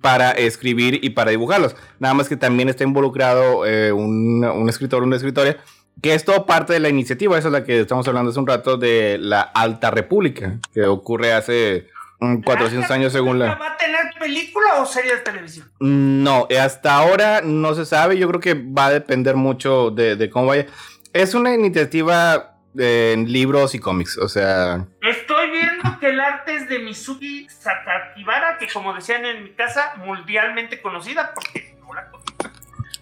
para 0.00 0.32
escribir 0.32 1.00
y 1.02 1.10
para 1.10 1.30
dibujarlos. 1.30 1.76
Nada 1.98 2.14
más 2.14 2.28
que 2.28 2.36
también 2.36 2.68
está 2.68 2.84
involucrado 2.84 3.66
eh, 3.66 3.92
un, 3.92 4.44
un 4.44 4.68
escritor, 4.68 5.02
una 5.02 5.16
escritora, 5.16 5.56
que 6.02 6.14
es 6.14 6.24
todo 6.24 6.46
parte 6.46 6.72
de 6.72 6.80
la 6.80 6.88
iniciativa, 6.88 7.38
esa 7.38 7.48
es 7.48 7.52
la 7.52 7.64
que 7.64 7.80
estamos 7.80 8.06
hablando 8.08 8.30
hace 8.30 8.40
un 8.40 8.46
rato, 8.46 8.76
de 8.76 9.18
la 9.18 9.40
Alta 9.40 9.90
República, 9.90 10.58
que 10.72 10.84
ocurre 10.84 11.32
hace 11.32 11.88
mm, 12.20 12.42
400 12.42 12.90
años 12.90 13.12
según 13.12 13.38
la... 13.38 13.54
¿Va 13.54 13.68
a 13.68 13.76
tener 13.76 14.03
película 14.24 14.80
o 14.80 14.86
serie 14.86 15.16
de 15.16 15.20
televisión? 15.20 15.70
No, 15.80 16.46
eh, 16.48 16.58
hasta 16.58 16.94
ahora 16.94 17.42
no 17.42 17.74
se 17.74 17.84
sabe. 17.84 18.16
Yo 18.16 18.26
creo 18.28 18.40
que 18.40 18.54
va 18.54 18.86
a 18.86 18.90
depender 18.90 19.36
mucho 19.36 19.90
de, 19.90 20.16
de 20.16 20.30
cómo 20.30 20.46
vaya. 20.46 20.66
Es 21.12 21.34
una 21.34 21.52
iniciativa 21.52 22.56
eh, 22.78 23.12
en 23.14 23.30
libros 23.30 23.74
y 23.74 23.78
cómics. 23.78 24.16
O 24.18 24.28
sea, 24.28 24.86
Estoy 25.02 25.50
viendo 25.50 25.98
que 26.00 26.08
el 26.08 26.20
arte 26.20 26.56
es 26.56 26.68
de 26.68 26.78
Mizuki 26.78 27.46
Sakakibara, 27.50 28.56
que 28.58 28.66
como 28.72 28.94
decían 28.94 29.26
en 29.26 29.44
mi 29.44 29.50
casa, 29.50 29.94
mundialmente 29.98 30.80
conocida 30.80 31.32
porque. 31.34 31.73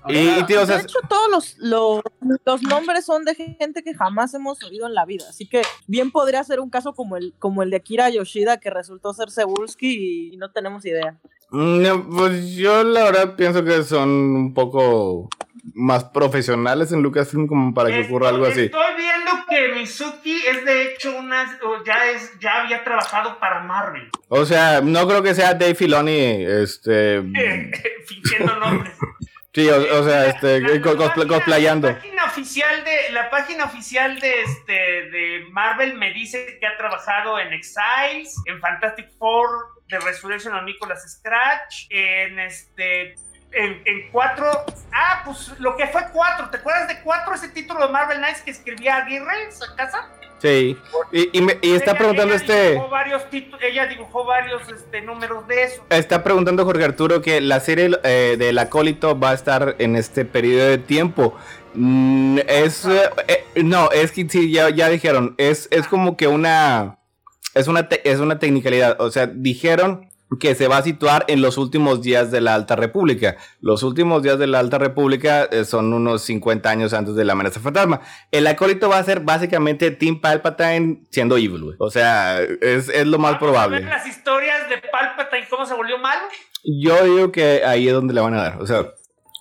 Y, 0.09 0.19
y, 0.19 0.43
tío, 0.47 0.63
o 0.63 0.67
sea, 0.67 0.77
de 0.77 0.83
hecho, 0.83 0.99
todos 1.09 1.31
los, 1.31 1.57
los, 1.59 2.03
los 2.45 2.63
nombres 2.63 3.05
son 3.05 3.25
de 3.25 3.35
gente 3.35 3.83
que 3.83 3.95
jamás 3.95 4.35
hemos 4.35 4.63
oído 4.65 4.87
en 4.87 4.95
la 4.95 5.05
vida. 5.05 5.25
Así 5.29 5.49
que 5.49 5.63
bien 5.87 6.11
podría 6.11 6.43
ser 6.45 6.61
un 6.61 6.71
caso 6.71 6.95
como 6.95 7.17
el, 7.17 7.35
como 7.39 7.63
el 7.63 7.71
de 7.71 7.77
Akira 7.77 8.11
Yoshida, 8.11 8.59
que 8.59 8.71
resultó 8.71 9.15
ser 9.15 9.31
Cebulski 9.31 10.33
y 10.33 10.37
no 10.37 10.51
tenemos 10.51 10.85
idea. 10.85 11.19
mm, 11.51 11.83
no, 11.83 12.09
pues 12.11 12.55
yo 12.55 12.83
la 12.85 13.05
verdad 13.05 13.37
pienso 13.37 13.65
que 13.65 13.83
son 13.83 14.09
un 14.09 14.55
poco 14.55 15.29
más 15.75 16.05
profesionales 16.05 16.91
en 16.93 17.03
Lucasfilm 17.03 17.47
como 17.47 17.73
para 17.73 17.91
que 17.91 18.03
ocurra 18.03 18.31
algo 18.31 18.47
así. 18.47 18.63
Estoy 18.63 18.97
viendo 18.97 19.31
que 19.49 19.69
Mizuki 19.75 20.43
es 20.47 20.65
de 20.65 20.93
hecho 20.93 21.17
una, 21.17 21.59
o 21.65 21.85
ya 21.85 22.11
es, 22.11 22.33
ya 22.41 22.63
había 22.63 22.83
trabajado 22.83 23.39
para 23.39 23.63
Marvel, 23.63 24.09
O 24.29 24.45
sea, 24.45 24.81
no 24.81 25.07
creo 25.07 25.23
que 25.23 25.35
sea 25.35 25.55
Dave 25.55 25.75
Filoni, 25.75 26.45
este, 26.45 27.23
fingiendo 28.07 28.57
nombres. 28.57 28.95
Sí, 29.55 29.69
o, 29.69 30.01
o 30.01 30.05
sea, 30.05 30.27
este, 30.27 30.61
La- 30.61 30.69
página- 31.15 31.27
cosplayando. 31.27 31.89
La 31.89 31.95
página 31.97 32.25
oficial 32.27 32.85
de 32.85 33.11
la 33.13 33.31
página 33.31 33.65
oficial 33.65 34.19
de 34.21 34.43
este 34.43 34.73
de 34.73 35.47
Marvel 35.51 35.95
me 35.95 36.13
dice 36.13 36.59
que 36.61 36.67
ha 36.67 36.77
trabajado 36.77 37.39
en 37.39 37.53
Exiles, 37.53 38.35
en 38.47 38.61
Fantastic 38.61 39.09
Four, 39.19 39.49
de 39.89 39.99
Resurrection 40.01 40.55
of 40.55 40.63
Nicholas 40.65 41.03
Scratch, 41.19 41.87
en 41.91 42.39
este 42.41 43.15
en, 43.53 43.83
en 43.85 44.11
cuatro. 44.11 44.47
Ah, 44.93 45.23
pues 45.25 45.53
lo 45.59 45.77
que 45.77 45.87
fue 45.89 46.03
cuatro. 46.13 46.49
¿Te 46.51 46.59
acuerdas 46.59 46.89
de 46.89 47.01
cuatro? 47.03 47.35
Ese 47.35 47.49
título 47.49 47.87
de 47.87 47.93
Marvel 47.93 48.19
Knights 48.19 48.43
que 48.43 48.51
escribía 48.51 48.97
Aguirre 48.97 49.45
en 49.45 49.53
su 49.53 49.65
casa. 49.77 50.09
Sí, 50.39 50.77
y, 51.13 51.39
y 51.39 51.41
me- 51.41 51.57
y 51.63 51.73
está 51.75 51.93
Ella- 51.93 51.99
preguntando 51.99 52.35
ella 52.35 52.43
este... 52.43 52.71
Dibujó 52.73 52.89
varios 52.89 53.23
ella 53.61 53.87
dibujó 53.87 54.25
varios 54.25 54.69
este, 54.69 55.01
números 55.01 55.47
de 55.47 55.63
eso. 55.63 55.87
Está 55.89 56.25
preguntando 56.25 56.65
Jorge 56.65 56.85
Arturo 56.85 57.23
que 57.23 57.41
la 57.41 57.61
serie 57.61 57.91
eh, 58.03 58.35
del 58.37 58.59
acólito 58.59 59.17
va 59.19 59.31
a 59.31 59.35
estar 59.35 59.77
en 59.79 59.95
este 59.95 60.25
periodo 60.25 60.69
de 60.69 60.79
tiempo. 60.79 61.37
Mm, 61.75 62.39
es 62.49 62.85
eh, 62.87 63.09
eh, 63.29 63.45
no, 63.63 63.91
es 63.93 64.11
que 64.11 64.29
sí, 64.29 64.51
ya, 64.53 64.69
ya 64.71 64.89
dijeron, 64.89 65.37
es, 65.39 65.69
es 65.71 65.87
como 65.87 66.17
que 66.17 66.27
una 66.27 66.99
es 67.55 67.69
una 67.69 67.89
te- 67.89 68.11
es 68.11 68.19
una 68.19 68.41
tecnicalidad, 68.41 69.01
o 69.01 69.11
sea, 69.13 69.27
dijeron 69.29 70.09
que 70.39 70.55
se 70.55 70.69
va 70.69 70.79
a 70.79 70.83
situar 70.83 71.25
en 71.29 71.43
los 71.43 71.59
últimos 71.59 72.03
días 72.03 72.31
de 72.31 72.41
la 72.41 72.55
Alta 72.55 72.77
República. 72.77 73.37
Los 73.61 73.83
últimos 73.83 74.23
días 74.23 74.39
de 74.39 74.47
la 74.47 74.59
Alta 74.61 74.79
República 74.79 75.45
eh, 75.45 75.65
son 75.65 75.93
unos 75.93 76.23
50 76.23 76.69
años 76.71 76.93
antes 76.93 77.15
de 77.15 77.25
la 77.25 77.33
amenaza 77.33 77.61
fantasma. 77.61 78.01
El 78.31 78.47
acólito 78.47 78.89
va 78.89 78.99
a 78.99 79.05
ser 79.05 79.21
básicamente 79.21 79.91
Tim 79.91 80.21
Palpatine 80.21 81.03
siendo 81.11 81.37
evil, 81.37 81.63
güey. 81.65 81.77
O 81.79 81.91
sea, 81.91 82.41
es, 82.41 82.89
es 82.89 83.07
lo 83.07 83.19
más 83.19 83.33
Vamos 83.33 83.37
a 83.37 83.39
probable. 83.39 83.81
las 83.83 84.07
historias 84.07 84.69
de 84.69 84.79
Palpatine, 84.91 85.47
cómo 85.51 85.67
se 85.67 85.75
volvió 85.75 85.99
malo. 85.99 86.23
Yo 86.65 87.03
digo 87.05 87.33
que 87.33 87.63
ahí 87.65 87.89
es 87.89 87.95
donde 87.95 88.15
le 88.15 88.21
van 88.21 88.35
a 88.35 88.43
dar. 88.43 88.63
O 88.63 88.67
sea, 88.67 88.87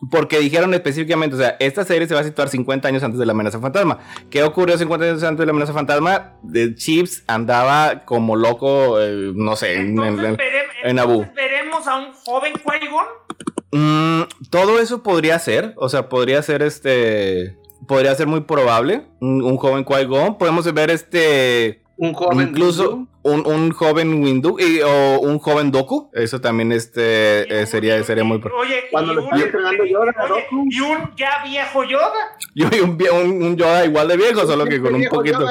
porque 0.09 0.39
dijeron 0.39 0.73
específicamente, 0.73 1.35
o 1.35 1.39
sea, 1.39 1.57
esta 1.59 1.83
serie 1.85 2.07
se 2.07 2.13
va 2.15 2.21
a 2.21 2.23
situar 2.23 2.49
50 2.49 2.87
años 2.87 3.03
antes 3.03 3.19
de 3.19 3.25
la 3.25 3.33
amenaza 3.33 3.59
fantasma. 3.59 3.99
¿Qué 4.29 4.41
ocurrió 4.43 4.77
50 4.77 5.05
años 5.05 5.23
antes 5.23 5.39
de 5.39 5.45
la 5.45 5.51
amenaza 5.51 5.73
fantasma? 5.73 6.33
De 6.41 6.73
Chips 6.75 7.23
andaba 7.27 8.03
como 8.05 8.35
loco, 8.35 8.99
eh, 8.99 9.31
no 9.35 9.55
sé, 9.55 9.75
en, 9.75 9.99
en- 10.01 10.15
veremos, 10.17 10.37
en 10.83 11.33
veremos 11.35 11.87
a 11.87 11.97
un 11.99 12.13
joven 12.13 12.53
Qui-Gon. 12.53 13.05
Mm, 13.73 14.23
todo 14.49 14.79
eso 14.79 15.03
podría 15.03 15.37
ser, 15.39 15.73
o 15.77 15.87
sea, 15.89 16.09
podría 16.09 16.41
ser 16.41 16.61
este. 16.61 17.57
Podría 17.87 18.13
ser 18.15 18.27
muy 18.27 18.41
probable. 18.41 19.07
Un, 19.19 19.41
un 19.41 19.57
joven 19.57 19.85
Qui-Gon. 19.85 20.37
Podemos 20.37 20.71
ver 20.73 20.89
este. 20.91 21.81
Un 22.03 22.13
joven. 22.13 22.47
incluso 22.49 23.07
un, 23.21 23.45
un 23.45 23.71
joven 23.71 24.23
Windu 24.23 24.57
y- 24.59 24.81
o 24.81 25.19
un 25.19 25.37
joven 25.37 25.69
Doku. 25.71 26.09
Eso 26.13 26.41
también 26.41 26.71
este, 26.71 27.61
eh, 27.61 27.65
sería, 27.67 28.03
sería 28.03 28.23
muy. 28.23 28.37
Oye, 28.37 28.85
Cuando 28.91 29.13
y 29.13 29.15
lo 29.17 29.21
un- 29.21 29.27
están 29.27 29.41
entrenando 29.41 29.85
Yoda, 29.85 30.11
oye, 30.23 30.43
Goku. 30.49 30.65
y 30.71 30.79
un 30.79 31.15
ya 31.15 31.43
viejo 31.43 31.83
Yoda. 31.83 32.11
Yo 32.55 32.69
vi 32.69 32.79
un, 32.79 32.97
un, 33.29 33.43
un 33.43 33.55
Yoda 33.55 33.85
igual 33.85 34.07
de 34.07 34.17
viejo, 34.17 34.47
solo 34.47 34.65
que 34.65 34.81
con 34.81 34.95
un 34.95 35.05
poquito. 35.05 35.45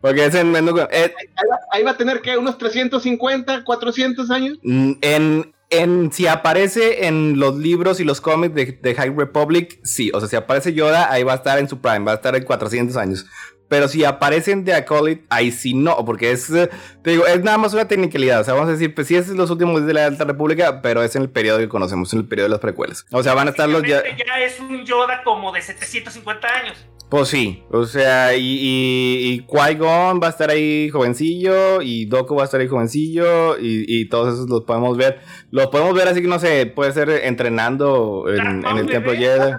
Porque 0.00 0.26
es 0.26 0.34
en, 0.34 0.54
en, 0.54 0.68
Ahí 0.68 0.74
va, 0.76 1.58
ahí 1.72 1.82
va 1.82 1.90
a 1.92 1.96
tener 1.96 2.20
que 2.20 2.36
unos 2.36 2.58
350, 2.58 3.64
400 3.64 4.30
años. 4.30 4.58
en, 4.62 5.52
en- 5.70 6.12
si 6.12 6.26
aparece 6.28 7.06
en 7.06 7.40
los 7.40 7.56
libros 7.56 7.98
y 7.98 8.04
los 8.04 8.20
cómics 8.20 8.54
de, 8.54 8.78
de 8.80 8.94
High 8.94 9.14
Republic, 9.16 9.80
sí. 9.82 10.10
O 10.14 10.20
sea, 10.20 10.28
si 10.28 10.36
aparece 10.36 10.74
Yoda, 10.74 11.10
ahí 11.10 11.24
va 11.24 11.32
a 11.32 11.36
estar 11.36 11.58
en 11.58 11.68
su 11.68 11.80
prime, 11.80 12.00
va 12.04 12.12
a 12.12 12.16
estar 12.16 12.36
en 12.36 12.44
400 12.44 12.96
años. 12.96 13.26
Pero 13.68 13.88
si 13.88 14.04
aparecen 14.04 14.64
de 14.64 14.74
Acolyte, 14.74 15.24
ahí 15.30 15.50
sí 15.50 15.74
no, 15.74 16.04
porque 16.04 16.32
es, 16.32 16.50
eh, 16.50 16.68
te 17.02 17.10
digo, 17.10 17.26
es 17.26 17.42
nada 17.42 17.58
más 17.58 17.72
una 17.72 17.88
tecnicalidad. 17.88 18.40
O 18.40 18.44
sea, 18.44 18.54
vamos 18.54 18.68
a 18.68 18.72
decir, 18.72 18.94
pues 18.94 19.06
sí, 19.06 19.16
es 19.16 19.28
los 19.28 19.50
últimos 19.50 19.76
días 19.76 19.86
de 19.86 19.94
la 19.94 20.06
Alta 20.06 20.24
República, 20.24 20.82
pero 20.82 21.02
es 21.02 21.16
en 21.16 21.22
el 21.22 21.30
periodo 21.30 21.58
que 21.58 21.68
conocemos, 21.68 22.12
en 22.12 22.20
el 22.20 22.28
periodo 22.28 22.46
de 22.46 22.50
las 22.50 22.60
precuelas. 22.60 23.06
O 23.10 23.22
sea, 23.22 23.34
van 23.34 23.48
a 23.48 23.50
estar 23.50 23.68
los 23.68 23.82
ya. 23.82 24.02
Ya 24.02 24.40
es 24.44 24.60
un 24.60 24.84
Yoda 24.84 25.22
como 25.24 25.50
de 25.52 25.62
750 25.62 26.48
años. 26.48 26.86
Pues 27.10 27.28
sí, 27.28 27.62
o 27.70 27.84
sea, 27.84 28.34
y, 28.34 28.40
y, 28.40 29.32
y 29.34 29.46
Qui-Gon 29.46 30.20
va 30.22 30.26
a 30.26 30.30
estar 30.30 30.50
ahí 30.50 30.88
jovencillo, 30.90 31.80
y 31.80 32.06
Dooku 32.06 32.34
va 32.34 32.42
a 32.42 32.44
estar 32.46 32.60
ahí 32.60 32.66
jovencillo, 32.66 33.58
y, 33.58 33.84
y 33.86 34.08
todos 34.08 34.34
esos 34.34 34.48
los 34.48 34.64
podemos 34.64 34.96
ver. 34.96 35.20
Los 35.50 35.68
podemos 35.68 35.94
ver 35.94 36.08
así 36.08 36.22
que 36.22 36.28
no 36.28 36.38
sé, 36.38 36.66
puede 36.66 36.92
ser 36.92 37.10
entrenando 37.10 38.24
en, 38.28 38.66
en 38.66 38.76
el 38.78 38.86
templo 38.86 39.12
Jedi. 39.12 39.52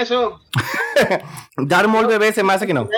Eso. 0.00 0.40
Darth 1.56 1.88
Maul 1.88 2.06
bebé 2.06 2.32
se 2.32 2.42
me 2.42 2.52
hace 2.52 2.66
que 2.66 2.74
no. 2.74 2.88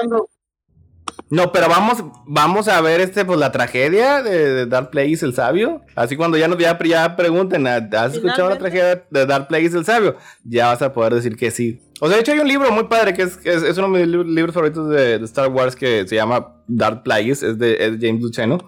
No, 1.30 1.50
pero 1.50 1.68
vamos, 1.68 2.04
vamos 2.26 2.68
a 2.68 2.80
ver 2.82 3.00
este, 3.00 3.24
pues 3.24 3.38
la 3.38 3.50
tragedia 3.52 4.22
de, 4.22 4.52
de 4.52 4.66
Darth 4.66 4.90
Plagueis 4.90 5.22
el 5.22 5.34
sabio. 5.34 5.80
Así 5.94 6.16
cuando 6.16 6.36
ya 6.36 6.46
nos 6.46 6.58
ya, 6.58 6.78
ya 6.84 7.16
pregunten, 7.16 7.66
¿has 7.66 8.14
escuchado 8.14 8.50
la 8.50 8.58
tragedia 8.58 9.04
de 9.10 9.26
Darth 9.26 9.48
Plagueis 9.48 9.74
el 9.74 9.84
sabio? 9.84 10.16
Ya 10.44 10.66
vas 10.68 10.82
a 10.82 10.92
poder 10.92 11.14
decir 11.14 11.36
que 11.36 11.50
sí. 11.50 11.80
O 12.00 12.06
sea, 12.08 12.16
de 12.16 12.22
hecho 12.22 12.32
hay 12.32 12.40
un 12.40 12.48
libro 12.48 12.70
muy 12.70 12.84
padre 12.84 13.14
que 13.14 13.22
es, 13.22 13.38
es, 13.44 13.62
es 13.62 13.78
uno 13.78 13.90
de 13.96 14.04
mis 14.06 14.08
li- 14.08 14.34
libros 14.34 14.54
favoritos 14.54 14.88
de, 14.90 15.18
de 15.18 15.24
Star 15.24 15.48
Wars 15.48 15.74
que 15.74 16.06
se 16.06 16.16
llama 16.16 16.56
Darth 16.66 17.02
Plagueis, 17.02 17.42
es 17.42 17.58
de, 17.58 17.76
es 17.86 17.98
de 17.98 18.06
James 18.08 18.22
Luceno. 18.22 18.58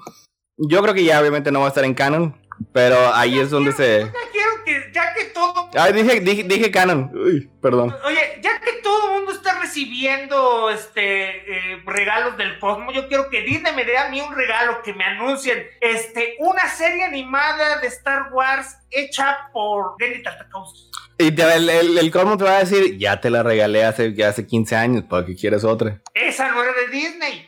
Yo 0.56 0.80
creo 0.82 0.94
que 0.94 1.04
ya 1.04 1.20
obviamente 1.20 1.50
no 1.52 1.60
va 1.60 1.66
a 1.66 1.68
estar 1.68 1.84
en 1.84 1.94
canon, 1.94 2.34
pero 2.72 2.96
ahí 3.14 3.38
es 3.38 3.50
donde 3.50 3.72
se... 3.72 4.10
Ay, 5.76 5.92
dije, 5.92 6.20
dije, 6.20 6.42
dije 6.44 6.70
canon. 6.70 7.10
Uy, 7.14 7.50
perdón. 7.60 7.94
oye, 8.04 8.38
ya 8.42 8.60
que 8.60 8.72
todo 8.82 9.08
el 9.08 9.14
mundo 9.14 9.32
está 9.32 9.58
recibiendo 9.60 10.70
este 10.70 11.72
eh, 11.74 11.82
regalos 11.86 12.36
del 12.36 12.58
cosmos, 12.58 12.94
yo 12.94 13.08
quiero 13.08 13.28
que 13.30 13.42
Disney 13.42 13.74
me 13.74 13.84
dé 13.84 13.96
a 13.98 14.08
mí 14.08 14.20
un 14.20 14.34
regalo, 14.34 14.82
que 14.82 14.92
me 14.94 15.04
anuncien 15.04 15.66
este, 15.80 16.36
una 16.40 16.68
serie 16.68 17.04
animada 17.04 17.78
de 17.80 17.86
Star 17.88 18.32
Wars 18.32 18.76
hecha 18.90 19.48
por 19.52 19.96
Denny 19.98 20.22
Tartakovsky. 20.22 20.90
Y 21.18 21.30
te- 21.32 21.54
el, 21.54 21.68
el, 21.70 21.98
el 21.98 22.10
Cosmo 22.10 22.36
te 22.36 22.44
va 22.44 22.56
a 22.56 22.64
decir, 22.64 22.98
ya 22.98 23.20
te 23.20 23.30
la 23.30 23.42
regalé 23.42 23.84
hace, 23.84 24.14
ya 24.14 24.28
hace 24.30 24.46
15 24.46 24.74
años, 24.76 25.04
¿para 25.08 25.24
qué 25.26 25.34
quieres 25.36 25.62
otra? 25.64 26.00
Esa 26.12 26.50
no 26.50 26.62
era 26.62 26.72
de 26.72 26.88
Disney. 26.88 27.46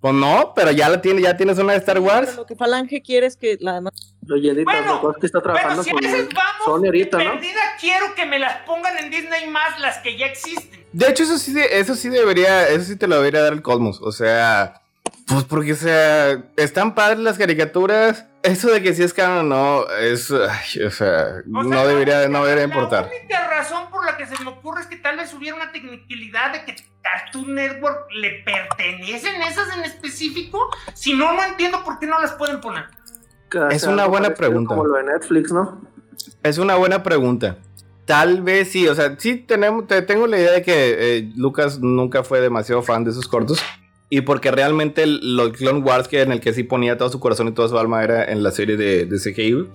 Pues 0.00 0.14
no, 0.14 0.52
pero 0.54 0.70
ya 0.70 0.88
la 0.90 1.00
tienes, 1.00 1.22
ya 1.24 1.34
tienes 1.36 1.58
una 1.58 1.72
de 1.72 1.78
Star 1.78 1.94
Pero 1.96 2.06
Wars. 2.06 2.36
lo 2.36 2.44
que 2.46 2.54
Falange 2.56 3.00
quiere 3.02 3.26
es 3.26 3.36
que 3.36 3.56
la 3.58 3.74
demás. 3.74 4.13
Oye, 4.32 4.50
Edith 4.52 4.64
Bueno, 4.64 4.80
Tartakovsky 4.84 5.26
está 5.26 5.38
Bueno, 5.40 5.54
trabajando 5.54 5.82
si 5.82 5.90
a 5.90 5.94
veces 5.94 6.28
vamos, 6.34 6.64
Sony 6.64 6.86
ahorita, 6.86 7.16
de 7.18 7.24
¿no? 7.24 7.32
perdida 7.32 7.60
quiero 7.80 8.14
que 8.14 8.26
me 8.26 8.38
las 8.38 8.58
pongan 8.62 8.96
en 8.98 9.10
Disney 9.10 9.48
más 9.48 9.78
las 9.80 9.98
que 9.98 10.16
ya 10.16 10.26
existen. 10.26 10.84
De 10.92 11.08
hecho, 11.08 11.24
eso 11.24 11.38
sí, 11.38 11.54
eso 11.70 11.94
sí 11.94 12.08
debería, 12.08 12.68
eso 12.68 12.84
sí 12.84 12.96
te 12.96 13.06
lo 13.06 13.16
debería 13.16 13.42
dar 13.42 13.52
el 13.52 13.62
Cosmos. 13.62 14.00
O 14.00 14.12
sea, 14.12 14.80
pues 15.26 15.44
porque, 15.44 15.72
o 15.72 15.76
sea, 15.76 16.42
están 16.56 16.94
padres 16.94 17.18
las 17.20 17.36
caricaturas. 17.38 18.26
Eso 18.42 18.68
de 18.70 18.82
que 18.82 18.92
si 18.94 19.02
es 19.02 19.14
canon 19.14 19.50
o 19.52 19.84
no, 19.86 19.90
es, 19.96 20.30
ay, 20.30 20.82
o 20.82 20.90
sea, 20.90 20.90
O 20.90 20.90
sea, 20.90 21.42
no 21.46 21.86
debería, 21.86 22.28
no 22.28 22.40
la- 22.40 22.46
debería 22.46 22.66
La 22.66 22.74
importar. 22.74 23.10
única 23.18 23.48
razón 23.48 23.88
por 23.90 24.04
la 24.04 24.18
que 24.18 24.26
se 24.26 24.38
me 24.44 24.50
ocurre 24.50 24.82
es 24.82 24.86
que 24.86 24.96
tal 24.96 25.16
vez 25.16 25.32
hubiera 25.32 25.56
una 25.56 25.72
tecnicalidad 25.72 26.52
de 26.52 26.64
que 26.66 26.76
Cartoon 27.00 27.54
Network 27.54 28.06
le 28.12 28.42
pertenecen 28.44 29.40
esas 29.42 29.74
en 29.76 29.84
específico. 29.84 30.68
Si 30.92 31.14
no, 31.14 31.32
no 31.32 31.42
entiendo 31.42 31.82
por 31.84 31.98
qué 31.98 32.06
no 32.06 32.20
las 32.20 32.32
pueden 32.32 32.60
poner. 32.60 32.84
Es 33.70 33.84
una 33.84 34.06
buena 34.06 34.34
pregunta. 34.34 34.74
Como 34.74 34.84
lo 34.86 34.94
de 34.96 35.04
Netflix, 35.04 35.52
¿no? 35.52 35.80
Es 36.42 36.58
una 36.58 36.76
buena 36.76 37.02
pregunta. 37.02 37.58
Tal 38.04 38.42
vez 38.42 38.68
sí, 38.70 38.86
o 38.88 38.94
sea, 38.94 39.16
sí 39.18 39.36
tenemos, 39.36 39.86
te- 39.86 40.02
tengo 40.02 40.26
la 40.26 40.38
idea 40.38 40.52
de 40.52 40.62
que 40.62 40.72
eh, 41.18 41.32
Lucas 41.36 41.80
nunca 41.80 42.22
fue 42.22 42.40
demasiado 42.40 42.82
fan 42.82 43.04
de 43.04 43.10
esos 43.12 43.26
cortos. 43.28 43.60
Y 44.10 44.20
porque 44.20 44.50
realmente 44.50 45.02
el, 45.02 45.36
los 45.36 45.52
Clone 45.52 45.80
Wars, 45.80 46.06
que 46.06 46.20
en 46.22 46.30
el 46.30 46.40
que 46.40 46.52
sí 46.52 46.62
ponía 46.62 46.98
todo 46.98 47.08
su 47.08 47.18
corazón 47.18 47.48
y 47.48 47.52
toda 47.52 47.68
su 47.68 47.78
alma, 47.78 48.04
era 48.04 48.24
en 48.24 48.42
la 48.42 48.50
serie 48.50 48.76
de, 48.76 49.06
de 49.06 49.18
CGI. 49.18 49.68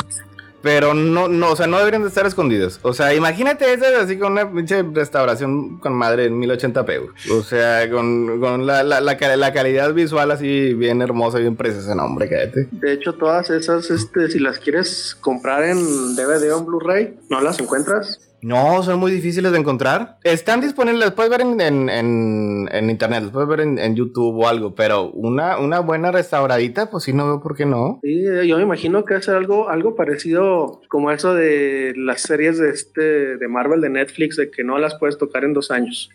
Pero 0.61 0.93
no, 0.93 1.27
no, 1.27 1.51
o 1.51 1.55
sea, 1.55 1.67
no 1.67 1.77
deberían 1.77 2.01
de 2.01 2.09
estar 2.09 2.25
escondidos. 2.25 2.79
O 2.81 2.93
sea, 2.93 3.13
imagínate 3.13 3.71
esas 3.73 3.93
así 3.93 4.17
con 4.17 4.33
una 4.33 4.51
pinche 4.51 4.83
restauración 4.83 5.77
con 5.79 5.93
madre 5.93 6.25
en 6.25 6.39
1080p. 6.39 6.85
güey. 6.85 7.39
O 7.39 7.43
sea, 7.43 7.89
con, 7.89 8.39
con 8.39 8.65
la, 8.65 8.83
la, 8.83 8.99
la, 8.99 9.15
la 9.15 9.53
calidad 9.53 9.93
visual 9.93 10.31
así 10.31 10.73
bien 10.73 11.01
hermosa, 11.01 11.39
bien 11.39 11.55
preciosa. 11.55 11.95
No, 11.95 12.05
hombre, 12.05 12.27
cállate. 12.29 12.67
De 12.71 12.93
hecho, 12.93 13.13
todas 13.13 13.49
esas, 13.49 13.89
este, 13.89 14.29
si 14.29 14.39
las 14.39 14.59
quieres 14.59 15.17
comprar 15.19 15.63
en 15.63 16.15
DVD 16.15 16.53
o 16.53 16.59
en 16.59 16.65
Blu-ray, 16.65 17.19
no 17.29 17.41
las 17.41 17.59
encuentras. 17.59 18.28
No, 18.41 18.81
son 18.83 18.99
muy 18.99 19.11
difíciles 19.11 19.51
de 19.51 19.57
encontrar. 19.59 20.17
Están 20.23 20.61
disponibles, 20.61 21.11
puedes 21.11 21.29
ver 21.29 21.41
en, 21.41 21.59
en, 21.59 21.89
en- 21.89 22.89
internet, 22.89 23.29
puedes 23.31 23.49
ver 23.49 23.59
en, 23.61 23.95
YouTube 23.95 24.37
o 24.43 24.47
algo, 24.47 24.73
pero 24.75 25.09
una, 25.11 25.57
una 25.57 25.79
buena 25.79 26.11
restauradita, 26.11 26.89
pues 26.89 27.03
sí, 27.03 27.13
no 27.13 27.25
veo 27.25 27.41
por 27.41 27.55
qué 27.55 27.65
no. 27.65 27.99
Sí, 28.01 28.23
yo 28.47 28.57
me 28.57 28.63
imagino 28.63 29.03
que 29.03 29.15
hacer 29.15 29.35
algo, 29.35 29.69
algo 29.69 29.95
parecido 29.95 30.81
como 30.87 31.11
eso 31.11 31.33
de 31.33 31.93
las 31.97 32.21
series 32.21 32.57
de 32.57 32.69
este 32.69 33.37
de 33.37 33.47
Marvel 33.47 33.81
de 33.81 33.89
Netflix, 33.89 34.37
de 34.37 34.49
que 34.49 34.63
no 34.63 34.77
las 34.77 34.95
puedes 34.95 35.17
tocar 35.17 35.43
en 35.43 35.53
dos 35.53 35.71
años. 35.71 36.09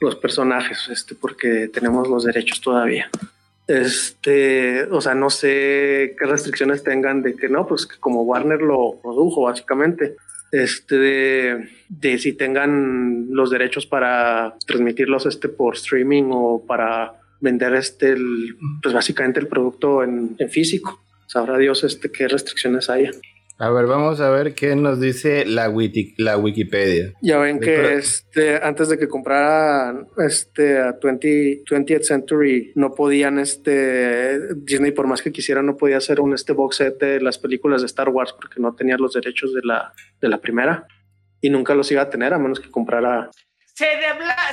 Los 0.00 0.16
personajes, 0.16 0.88
este, 0.90 1.14
porque 1.14 1.68
tenemos 1.68 2.08
los 2.08 2.24
derechos 2.24 2.60
todavía. 2.60 3.08
Este, 3.68 4.84
o 4.90 5.00
sea, 5.00 5.14
no 5.14 5.30
sé 5.30 6.16
qué 6.18 6.26
restricciones 6.26 6.82
tengan 6.82 7.22
de 7.22 7.36
que 7.36 7.48
no, 7.48 7.66
pues 7.66 7.86
como 7.86 8.22
Warner 8.22 8.60
lo 8.60 8.96
produjo, 9.00 9.42
básicamente. 9.42 10.16
Este, 10.52 10.96
de, 11.88 12.18
si 12.18 12.34
tengan 12.34 13.28
los 13.30 13.50
derechos 13.50 13.86
para 13.86 14.54
transmitirlos 14.66 15.24
este 15.24 15.48
por 15.48 15.74
streaming 15.74 16.24
o 16.30 16.64
para 16.66 17.14
vender 17.40 17.74
este, 17.74 18.14
pues 18.82 18.94
básicamente 18.94 19.40
el 19.40 19.48
producto 19.48 20.04
en, 20.04 20.36
en 20.38 20.50
físico. 20.50 21.02
Sabrá 21.26 21.56
Dios 21.56 21.82
este 21.84 22.12
qué 22.12 22.28
restricciones 22.28 22.90
haya. 22.90 23.10
A 23.62 23.70
ver, 23.70 23.86
vamos 23.86 24.20
a 24.20 24.28
ver 24.28 24.54
qué 24.56 24.74
nos 24.74 24.98
dice 25.00 25.44
la, 25.46 25.70
wiki- 25.70 26.14
la 26.18 26.36
Wikipedia. 26.36 27.12
Ya 27.22 27.38
ven 27.38 27.60
que 27.60 27.66
pero- 27.76 27.88
este, 27.90 28.56
antes 28.56 28.88
de 28.88 28.98
que 28.98 29.06
compraran 29.06 30.08
este, 30.18 30.78
a 30.80 30.98
20, 31.00 31.62
20th 31.64 32.02
Century, 32.02 32.72
no 32.74 32.92
podían, 32.92 33.38
este, 33.38 34.52
Disney 34.56 34.90
por 34.90 35.06
más 35.06 35.22
que 35.22 35.30
quisiera, 35.30 35.62
no 35.62 35.76
podía 35.76 35.98
hacer 35.98 36.20
un 36.20 36.34
este 36.34 36.52
box 36.54 36.74
set 36.78 36.98
de 36.98 37.20
las 37.20 37.38
películas 37.38 37.82
de 37.82 37.86
Star 37.86 38.08
Wars 38.08 38.32
porque 38.32 38.60
no 38.60 38.74
tenía 38.74 38.96
los 38.96 39.12
derechos 39.12 39.54
de 39.54 39.60
la, 39.62 39.92
de 40.20 40.28
la 40.28 40.40
primera 40.40 40.88
y 41.40 41.48
nunca 41.50 41.76
los 41.76 41.90
iba 41.92 42.02
a 42.02 42.10
tener 42.10 42.34
a 42.34 42.40
menos 42.40 42.58
que 42.58 42.68
comprara. 42.68 43.30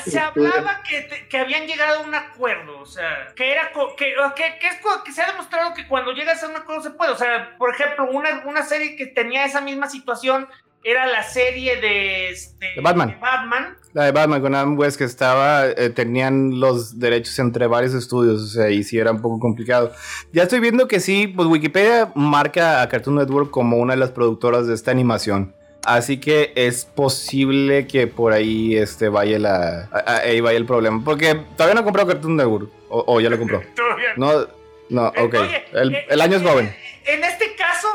Se, 0.03 0.11
se 0.11 0.19
hablaba 0.19 0.81
que, 0.87 1.01
te- 1.01 1.27
que 1.27 1.37
habían 1.37 1.65
llegado 1.67 1.99
a 1.99 2.01
un 2.07 2.13
acuerdo, 2.15 2.79
o 2.79 2.85
sea, 2.85 3.27
que 3.35 3.51
era 3.51 3.71
que, 3.97 4.05
que, 4.35 4.59
que 4.59 4.67
es 4.67 4.75
que 5.05 5.11
se 5.11 5.21
ha 5.21 5.27
demostrado 5.31 5.73
que 5.73 5.87
cuando 5.87 6.11
llegas 6.13 6.43
a 6.43 6.47
un 6.47 6.55
acuerdo 6.55 6.83
se 6.83 6.91
puede, 6.91 7.11
o 7.11 7.17
sea, 7.17 7.55
por 7.57 7.73
ejemplo, 7.73 8.09
una, 8.11 8.43
una 8.45 8.63
serie 8.63 8.95
que 8.95 9.05
tenía 9.07 9.45
esa 9.45 9.61
misma 9.61 9.89
situación 9.89 10.47
era 10.81 11.05
la 11.07 11.23
serie 11.23 11.75
de, 11.81 12.29
este, 12.29 12.67
De 12.75 12.81
Batman. 12.81 13.09
de 13.09 13.15
Batman. 13.17 13.77
La 13.91 14.05
de 14.05 14.11
Batman 14.13 14.41
con 14.41 14.55
Adam 14.55 14.77
West 14.79 14.97
que 14.97 15.03
estaba, 15.03 15.65
eh, 15.67 15.89
tenían 15.89 16.59
los 16.61 16.99
derechos 16.99 17.37
entre 17.39 17.67
varios 17.67 17.93
estudios, 17.93 18.41
o 18.41 18.47
sea, 18.47 18.69
y 18.69 18.83
sí 18.83 18.97
era 18.97 19.11
un 19.11 19.21
poco 19.21 19.39
complicado. 19.39 19.91
Ya 20.31 20.43
estoy 20.43 20.59
viendo 20.61 20.87
que 20.87 20.99
sí, 21.01 21.27
pues 21.27 21.47
Wikipedia 21.49 22.11
marca 22.15 22.81
a 22.81 22.87
Cartoon 22.87 23.17
Network 23.17 23.49
como 23.49 23.77
una 23.77 23.93
de 23.93 23.99
las 23.99 24.11
productoras 24.11 24.67
de 24.67 24.73
esta 24.75 24.91
animación. 24.91 25.53
Así 25.95 26.19
que 26.19 26.53
es 26.55 26.85
posible 26.85 27.87
que 27.87 28.05
por 28.05 28.31
ahí 28.31 28.77
este 28.77 29.09
vaya 29.09 29.39
la 29.39 29.89
ahí 30.05 30.39
vaya 30.39 30.57
el 30.57 30.65
problema, 30.65 31.01
porque 31.03 31.33
todavía 31.57 31.73
no 31.73 31.81
he 31.81 31.83
comprado 31.83 32.07
Cartoon 32.09 32.35
Network 32.35 32.69
o, 32.89 33.03
o 33.07 33.19
ya 33.19 33.29
lo 33.31 33.39
compró. 33.39 33.63
Todavía 33.75 34.13
No, 34.15 34.47
no, 34.89 35.11
Eh, 35.15 35.21
ok. 35.23 35.33
oye, 35.35 35.65
El, 35.73 35.95
eh, 35.95 36.05
el 36.09 36.21
año 36.21 36.37
es 36.37 36.43
eh, 36.43 36.45
joven. 36.47 36.75
En 37.05 37.23
este 37.23 37.55
caso, 37.55 37.87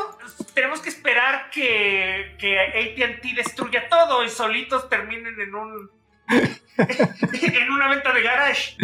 tenemos 0.53 0.81
que 0.81 0.89
esperar 0.89 1.49
que, 1.51 2.35
que 2.37 2.59
ATT 2.59 3.23
destruya 3.37 3.87
todo 3.89 4.25
y 4.25 4.29
solitos 4.29 4.89
terminen 4.89 5.39
en 5.39 5.55
un. 5.55 5.89
en 6.77 7.71
una 7.71 7.87
venta 7.89 8.11
de 8.13 8.21
garage. 8.21 8.75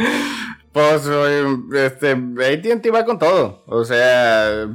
Pues 0.72 1.06
este 1.76 2.12
AT&T 2.12 2.92
va 2.92 3.04
con 3.04 3.20
todo, 3.20 3.64
o 3.66 3.84
sea, 3.84 4.68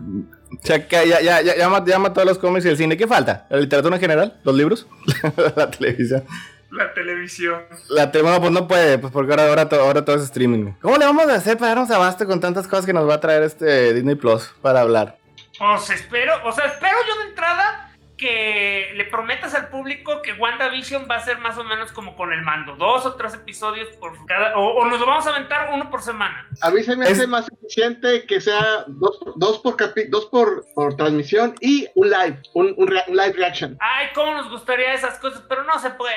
ya, 0.64 0.86
ya, 0.88 1.20
ya, 1.20 1.40
ya, 1.42 1.56
llama, 1.56 1.84
llama 1.84 2.12
todos 2.12 2.26
los 2.26 2.38
cómics 2.38 2.64
y 2.66 2.68
el 2.70 2.76
cine. 2.76 2.96
¿Qué 2.96 3.06
falta? 3.06 3.46
¿La 3.50 3.58
literatura 3.58 3.94
en 3.96 4.00
general? 4.00 4.40
¿Los 4.44 4.54
libros? 4.54 4.86
la 5.56 5.70
televisión. 5.70 6.24
La 6.70 6.92
televisión. 6.92 7.62
La 7.88 8.10
te- 8.10 8.22
bueno, 8.22 8.40
pues 8.40 8.50
no 8.52 8.66
puede, 8.68 8.98
pues 8.98 9.12
porque 9.12 9.32
ahora, 9.32 9.48
ahora, 9.48 9.68
todo, 9.68 9.80
ahora 9.82 10.04
todo 10.04 10.16
es 10.16 10.22
streaming. 10.22 10.72
¿Cómo 10.82 10.96
le 10.96 11.04
vamos 11.04 11.26
a 11.28 11.34
hacer 11.34 11.56
para 11.56 11.68
darnos 11.70 11.90
abasto 11.90 12.26
con 12.26 12.40
tantas 12.40 12.66
cosas 12.66 12.84
que 12.86 12.92
nos 12.92 13.08
va 13.08 13.14
a 13.14 13.20
traer 13.20 13.42
este 13.44 13.94
Disney 13.94 14.16
Plus 14.16 14.52
para 14.62 14.80
hablar? 14.80 15.16
Pues 15.58 15.88
espero, 15.90 16.32
o 16.44 16.52
sea, 16.52 16.66
espero 16.66 16.96
yo 17.08 17.22
de 17.22 17.28
entrada 17.30 17.85
que 18.16 18.92
le 18.94 19.04
prometas 19.04 19.54
al 19.54 19.68
público 19.68 20.22
que 20.22 20.32
WandaVision 20.32 21.06
va 21.10 21.16
a 21.16 21.20
ser 21.24 21.38
más 21.38 21.58
o 21.58 21.64
menos 21.64 21.92
como 21.92 22.16
con 22.16 22.32
el 22.32 22.40
mando, 22.42 22.74
dos 22.76 23.04
o 23.04 23.14
tres 23.14 23.34
episodios 23.34 23.88
por 23.96 24.12
cada, 24.26 24.56
o, 24.56 24.76
o 24.76 24.84
nos 24.86 24.98
lo 24.98 25.06
vamos 25.06 25.26
a 25.26 25.30
aventar 25.30 25.70
uno 25.74 25.90
por 25.90 26.00
semana. 26.02 26.48
A 26.62 26.70
mí 26.70 26.82
se 26.82 26.96
me 26.96 27.04
Es- 27.04 27.12
hace 27.12 27.26
más 27.26 27.46
eficiente 27.52 28.24
que 28.26 28.40
sea 28.40 28.84
dos, 28.86 29.20
dos, 29.36 29.58
por, 29.58 29.76
capi- 29.76 30.08
dos 30.08 30.26
por, 30.26 30.64
por 30.74 30.96
transmisión 30.96 31.54
y 31.60 31.86
un 31.94 32.08
live, 32.10 32.40
un, 32.54 32.74
un 32.78 32.86
rea- 32.86 33.04
un 33.08 33.16
live 33.16 33.34
reaction. 33.34 33.76
Ay, 33.80 34.06
cómo 34.14 34.32
nos 34.32 34.50
gustaría 34.50 34.94
esas 34.94 35.18
cosas, 35.18 35.42
pero 35.48 35.64
no 35.64 35.78
se 35.78 35.90
puede. 35.90 36.14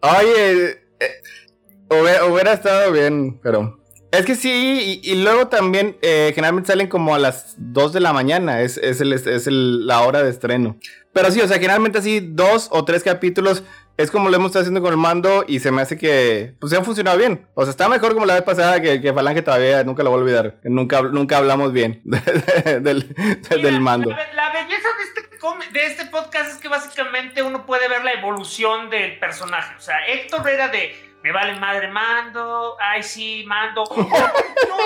Oye, 0.00 0.70
eh, 1.00 1.10
hubiera, 1.90 2.24
hubiera 2.26 2.52
estado 2.54 2.92
bien, 2.92 3.38
pero... 3.42 3.80
Es 4.12 4.24
que 4.24 4.36
sí, 4.36 5.00
y, 5.04 5.10
y 5.12 5.22
luego 5.22 5.48
también 5.48 5.98
eh, 6.00 6.30
generalmente 6.34 6.68
salen 6.68 6.86
como 6.88 7.14
a 7.14 7.18
las 7.18 7.54
2 7.58 7.92
de 7.92 8.00
la 8.00 8.12
mañana, 8.14 8.62
es, 8.62 8.78
es, 8.78 9.00
el, 9.00 9.12
es 9.12 9.46
el- 9.46 9.86
la 9.86 10.00
hora 10.02 10.22
de 10.22 10.30
estreno. 10.30 10.76
Pero 11.16 11.30
sí, 11.30 11.40
o 11.40 11.48
sea, 11.48 11.56
generalmente 11.56 11.96
así 11.96 12.20
dos 12.20 12.68
o 12.70 12.84
tres 12.84 13.02
capítulos 13.02 13.62
es 13.96 14.10
como 14.10 14.28
lo 14.28 14.36
hemos 14.36 14.48
estado 14.48 14.64
haciendo 14.64 14.82
con 14.82 14.90
el 14.92 14.98
mando 14.98 15.46
y 15.48 15.60
se 15.60 15.70
me 15.70 15.80
hace 15.80 15.96
que 15.96 16.52
pues 16.60 16.70
se 16.70 16.76
han 16.76 16.84
funcionado 16.84 17.16
bien. 17.16 17.48
O 17.54 17.62
sea, 17.62 17.70
está 17.70 17.88
mejor 17.88 18.12
como 18.12 18.26
la 18.26 18.34
vez 18.34 18.42
pasada 18.42 18.82
que, 18.82 19.00
que 19.00 19.14
Falange 19.14 19.40
todavía 19.40 19.82
nunca 19.82 20.02
lo 20.02 20.10
voy 20.10 20.18
a 20.18 20.22
olvidar. 20.24 20.56
Nunca, 20.64 21.00
nunca 21.00 21.38
hablamos 21.38 21.72
bien 21.72 22.02
del, 22.04 23.14
Mira, 23.16 23.62
del 23.62 23.80
mando. 23.80 24.10
La, 24.10 24.30
la 24.34 24.52
belleza 24.52 24.88
de 24.98 25.04
este, 25.04 25.22
de 25.72 25.86
este 25.86 26.04
podcast 26.04 26.50
es 26.50 26.58
que 26.58 26.68
básicamente 26.68 27.42
uno 27.42 27.64
puede 27.64 27.88
ver 27.88 28.04
la 28.04 28.12
evolución 28.12 28.90
del 28.90 29.18
personaje. 29.18 29.74
O 29.78 29.80
sea, 29.80 29.96
Héctor 30.08 30.46
era 30.50 30.68
de 30.68 30.94
me 31.22 31.32
vale 31.32 31.58
madre 31.58 31.88
mando, 31.88 32.76
ay 32.78 33.02
sí, 33.02 33.42
mando. 33.46 33.84
No, 34.68 34.76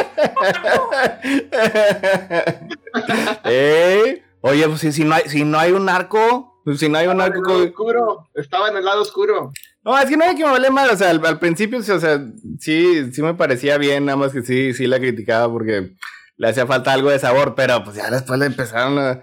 Eh, 3.44 4.22
Oye, 4.42 4.66
pues 4.68 4.80
si, 4.80 4.92
si 4.92 5.04
no 5.04 5.14
hay, 5.14 5.28
si 5.28 5.44
no 5.44 5.58
hay 5.58 5.72
un 5.72 5.88
arco, 5.88 6.60
pues, 6.64 6.78
si 6.78 6.88
no 6.88 6.98
hay 6.98 7.06
un 7.06 7.20
Estaba 7.20 7.26
en 7.28 7.32
arco... 7.36 7.50
el 7.50 7.56
lado 7.58 7.64
oscuro, 7.68 8.28
estaba 8.34 8.68
en 8.68 8.76
el 8.76 8.84
lado 8.84 9.02
oscuro. 9.02 9.52
No, 9.84 9.98
es 9.98 10.08
que 10.08 10.16
no 10.16 10.24
hay 10.24 10.34
que 10.36 10.44
me 10.44 10.50
vale 10.50 10.70
mal, 10.70 10.90
o 10.90 10.96
sea, 10.96 11.10
al, 11.10 11.24
al 11.24 11.38
principio, 11.38 11.82
sí, 11.82 11.90
o 11.92 12.00
sea, 12.00 12.20
sí, 12.58 13.12
sí 13.12 13.22
me 13.22 13.34
parecía 13.34 13.78
bien, 13.78 14.04
nada 14.04 14.16
más 14.16 14.32
que 14.32 14.42
sí, 14.42 14.72
sí 14.74 14.86
la 14.86 14.98
criticaba 14.98 15.50
porque 15.50 15.92
le 16.36 16.48
hacía 16.48 16.66
falta 16.66 16.92
algo 16.92 17.10
de 17.10 17.18
sabor, 17.18 17.54
pero 17.54 17.82
pues 17.84 17.96
ya 17.96 18.10
después 18.10 18.38
le 18.38 18.46
empezaron 18.46 18.98
a... 18.98 19.22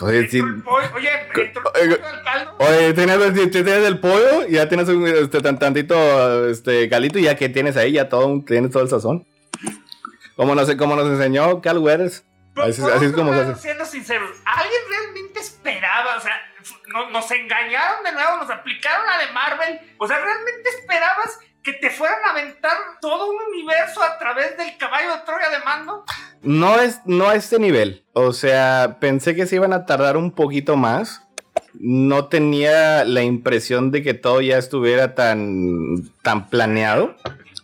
Oye, 0.00 0.28
sí. 0.28 0.38
Entró 0.38 0.80
el 0.80 0.90
pollo- 0.92 1.18
Oye, 1.74 2.00
Oye, 2.60 2.92
tienes, 2.94 3.50
tienes 3.50 3.84
el 3.86 3.98
pollo, 3.98 4.46
y 4.48 4.52
ya 4.52 4.68
tienes 4.68 4.88
un 4.88 5.06
este, 5.06 5.40
tan, 5.40 5.58
tantito 5.58 6.48
este, 6.48 6.88
calito, 6.88 7.18
y 7.18 7.22
ya 7.22 7.34
que 7.36 7.48
tienes 7.48 7.76
ahí, 7.76 7.92
ya 7.92 8.08
todo, 8.08 8.26
un- 8.28 8.44
tienes 8.44 8.70
todo 8.70 8.82
el 8.84 8.88
sazón. 8.88 9.26
Como 10.36 10.54
nos, 10.54 10.72
como 10.76 10.94
nos 10.94 11.08
enseñó 11.08 11.60
Cal 11.60 11.78
Weathers. 11.78 12.24
Así, 12.62 12.82
así 12.82 13.04
es 13.06 13.12
como 13.12 13.32
se 13.34 13.40
hace. 13.40 13.54
Siendo 13.62 13.84
sinceros, 13.84 14.30
¿alguien 14.44 14.80
realmente 14.88 15.40
esperaba? 15.40 16.16
O 16.16 16.20
sea, 16.20 16.32
no- 16.88 17.10
nos 17.10 17.30
engañaron 17.30 18.04
de 18.04 18.12
nuevo, 18.12 18.36
nos 18.38 18.50
aplicaron 18.50 19.06
la 19.06 19.18
de 19.26 19.32
Marvel. 19.32 19.80
O 19.98 20.06
sea, 20.06 20.18
¿realmente 20.18 20.68
esperabas 20.80 21.38
que 21.62 21.72
te 21.74 21.90
fueran 21.90 22.18
a 22.26 22.30
aventar 22.30 22.72
todo 23.00 23.30
un 23.30 23.36
universo 23.52 24.02
a 24.02 24.18
través 24.18 24.56
del 24.56 24.76
caballo 24.78 25.14
de 25.16 25.20
Troya 25.26 25.50
de 25.50 25.58
mando? 25.64 26.04
No 26.42 26.78
es, 26.80 27.00
no 27.04 27.28
a 27.28 27.34
este 27.34 27.58
nivel. 27.58 28.04
O 28.12 28.32
sea, 28.32 28.96
pensé 29.00 29.34
que 29.34 29.46
se 29.46 29.56
iban 29.56 29.72
a 29.72 29.84
tardar 29.86 30.16
un 30.16 30.30
poquito 30.32 30.76
más. 30.76 31.22
No 31.74 32.26
tenía 32.28 33.04
la 33.04 33.22
impresión 33.22 33.90
de 33.90 34.02
que 34.02 34.14
todo 34.14 34.40
ya 34.40 34.56
estuviera 34.58 35.14
tan, 35.14 36.08
tan 36.22 36.48
planeado. 36.48 37.16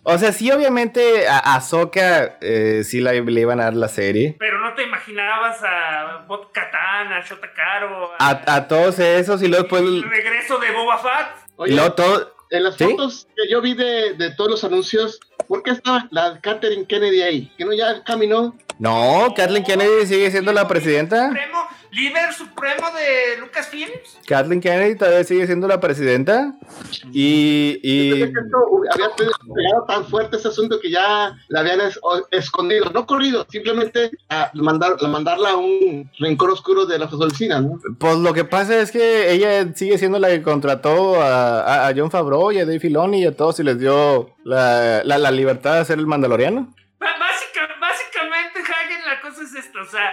O 0.07 0.19
sea, 0.19 0.33
sí, 0.33 0.51
obviamente 0.51 1.27
a 1.29 1.39
Ahsoka 1.55 2.37
eh, 2.43 2.83
sí 2.85 3.01
la- 3.01 3.13
le 3.13 3.41
iban 3.41 3.59
a 3.61 3.65
dar 3.65 3.75
la 3.75 3.89
serie. 3.89 4.37
Pero 4.39 4.59
no 4.61 4.75
te 4.75 4.83
imaginabas 4.83 5.63
a 5.63 6.25
Bot 6.29 6.53
Katan, 6.53 7.13
a 7.13 7.21
Shota 7.23 7.51
Karo, 7.55 8.11
a, 8.19 8.29
A, 8.47 8.55
a 8.57 8.69
todos 8.69 8.99
esos 8.99 9.43
y 9.43 9.49
luego 9.49 9.63
después... 9.65 9.83
el 9.83 10.03
regreso 10.03 10.59
de 10.59 10.71
Boba 10.73 10.99
Fett. 10.99 11.27
Y 11.49 11.53
Oye, 11.57 11.75
luego 11.75 11.93
todo... 11.95 12.35
en 12.51 12.65
las 12.65 12.77
¿Sí? 12.77 12.85
fotos 12.85 13.29
que 13.35 13.51
yo 13.51 13.63
vi 13.63 13.75
de, 13.75 14.13
de 14.15 14.31
todos 14.37 14.51
los 14.51 14.65
anuncios, 14.65 15.21
¿por 15.49 15.63
qué 15.63 15.71
estaba 15.71 16.07
la 16.11 16.39
Catherine 16.43 16.87
Kennedy 16.87 17.23
ahí? 17.23 17.53
¿Que 17.57 17.65
no 17.65 17.73
ya 17.73 18.05
caminó? 18.05 18.55
No, 18.79 19.33
Kathleen 19.37 19.65
Kennedy 19.65 20.05
sigue 20.07 20.31
siendo 20.31 20.53
la 20.53 20.67
presidenta. 20.69 21.31
Líder 21.95 22.33
supremo 22.33 22.87
de 22.93 23.39
Lucasfilms. 23.41 24.19
Kathleen 24.27 24.61
Kennedy 24.61 24.97
todavía 24.97 25.23
sigue 25.25 25.47
siendo 25.47 25.69
la 25.69 25.79
presidenta. 25.81 26.55
Y... 27.13 27.79
y... 27.83 28.23
Había 28.23 29.09
pegado 29.17 29.85
tan 29.89 30.05
fuerte 30.07 30.37
ese 30.37 30.49
asunto 30.49 30.79
que 30.81 30.91
ya 30.91 31.37
la 31.49 31.61
habían 31.61 31.81
es- 31.81 31.99
escondido, 32.31 32.91
no 32.91 33.07
corrido, 33.07 33.47
simplemente 33.49 34.11
a 34.29 34.51
mandar, 34.55 34.97
a 35.01 35.07
mandarla 35.09 35.51
a 35.51 35.57
un 35.57 36.11
rincón 36.19 36.51
oscuro 36.51 36.85
de 36.87 36.99
la 36.99 37.07
oficina, 37.07 37.61
¿no? 37.61 37.79
Pues 37.99 38.17
lo 38.19 38.33
que 38.35 38.45
pasa 38.45 38.79
es 38.81 38.91
que 38.91 39.31
ella 39.33 39.73
sigue 39.75 39.97
siendo 39.99 40.19
la 40.19 40.29
que 40.29 40.43
contrató 40.43 41.21
a, 41.23 41.61
a- 41.61 41.89
a 41.89 41.93
John 41.97 42.11
Favreau 42.11 42.53
y 42.53 42.59
a 42.59 42.67
Dave 42.67 42.81
Filoni 42.81 43.23
y 43.23 43.27
a 43.27 43.37
todos 43.37 43.61
y 43.61 43.63
les 43.63 43.79
dio 43.79 44.31
la, 44.45 45.03
la- 45.05 45.19
la 45.19 45.31
libertad 45.31 45.79
de 45.79 45.85
ser 45.85 45.99
el 45.99 46.07
mandaloriano. 46.07 46.75
Básica- 46.99 47.69
básicamente, 47.81 48.61
Hagen, 48.61 49.05
la 49.07 49.21
cosa 49.21 49.43
es 49.43 49.55
esto, 49.55 49.79
o 49.81 49.87
sea, 49.87 50.13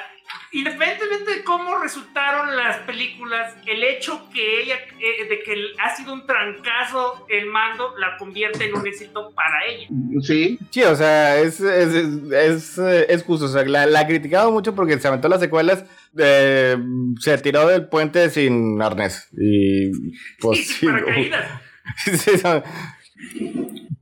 independientemente 0.53 1.35
de 1.35 1.43
cómo 1.43 1.77
resultaron 1.79 2.55
las 2.55 2.77
películas, 2.79 3.55
el 3.65 3.83
hecho 3.83 4.29
que 4.33 4.61
ella, 4.63 4.75
eh, 4.99 5.27
de 5.29 5.41
que 5.43 5.55
ha 5.79 5.95
sido 5.95 6.13
un 6.13 6.25
trancazo 6.25 7.25
el 7.29 7.45
mando, 7.47 7.93
la 7.97 8.17
convierte 8.17 8.65
en 8.65 8.75
un 8.75 8.85
éxito 8.87 9.31
para 9.33 9.65
ella. 9.67 9.87
Sí, 10.21 10.59
Sí, 10.69 10.83
o 10.83 10.95
sea, 10.95 11.39
es, 11.39 11.59
es, 11.59 11.93
es, 11.93 12.31
es, 12.31 12.77
eh, 12.77 13.05
es 13.09 13.23
justo. 13.23 13.45
O 13.45 13.49
sea, 13.49 13.63
la, 13.63 13.85
la 13.85 14.01
ha 14.01 14.07
criticado 14.07 14.51
mucho 14.51 14.75
porque 14.75 14.99
se 14.99 15.07
aventó 15.07 15.27
las 15.27 15.39
secuelas. 15.39 15.85
eh, 16.17 16.77
se 17.19 17.37
tiró 17.39 17.67
del 17.67 17.87
puente 17.87 18.29
sin 18.29 18.81
arnés. 18.81 19.29
Y 19.37 19.91
pues 20.39 20.67
sí, 20.67 20.73
sin 20.79 20.89
paracaídas. 20.91 21.61
Sí, 21.95 22.31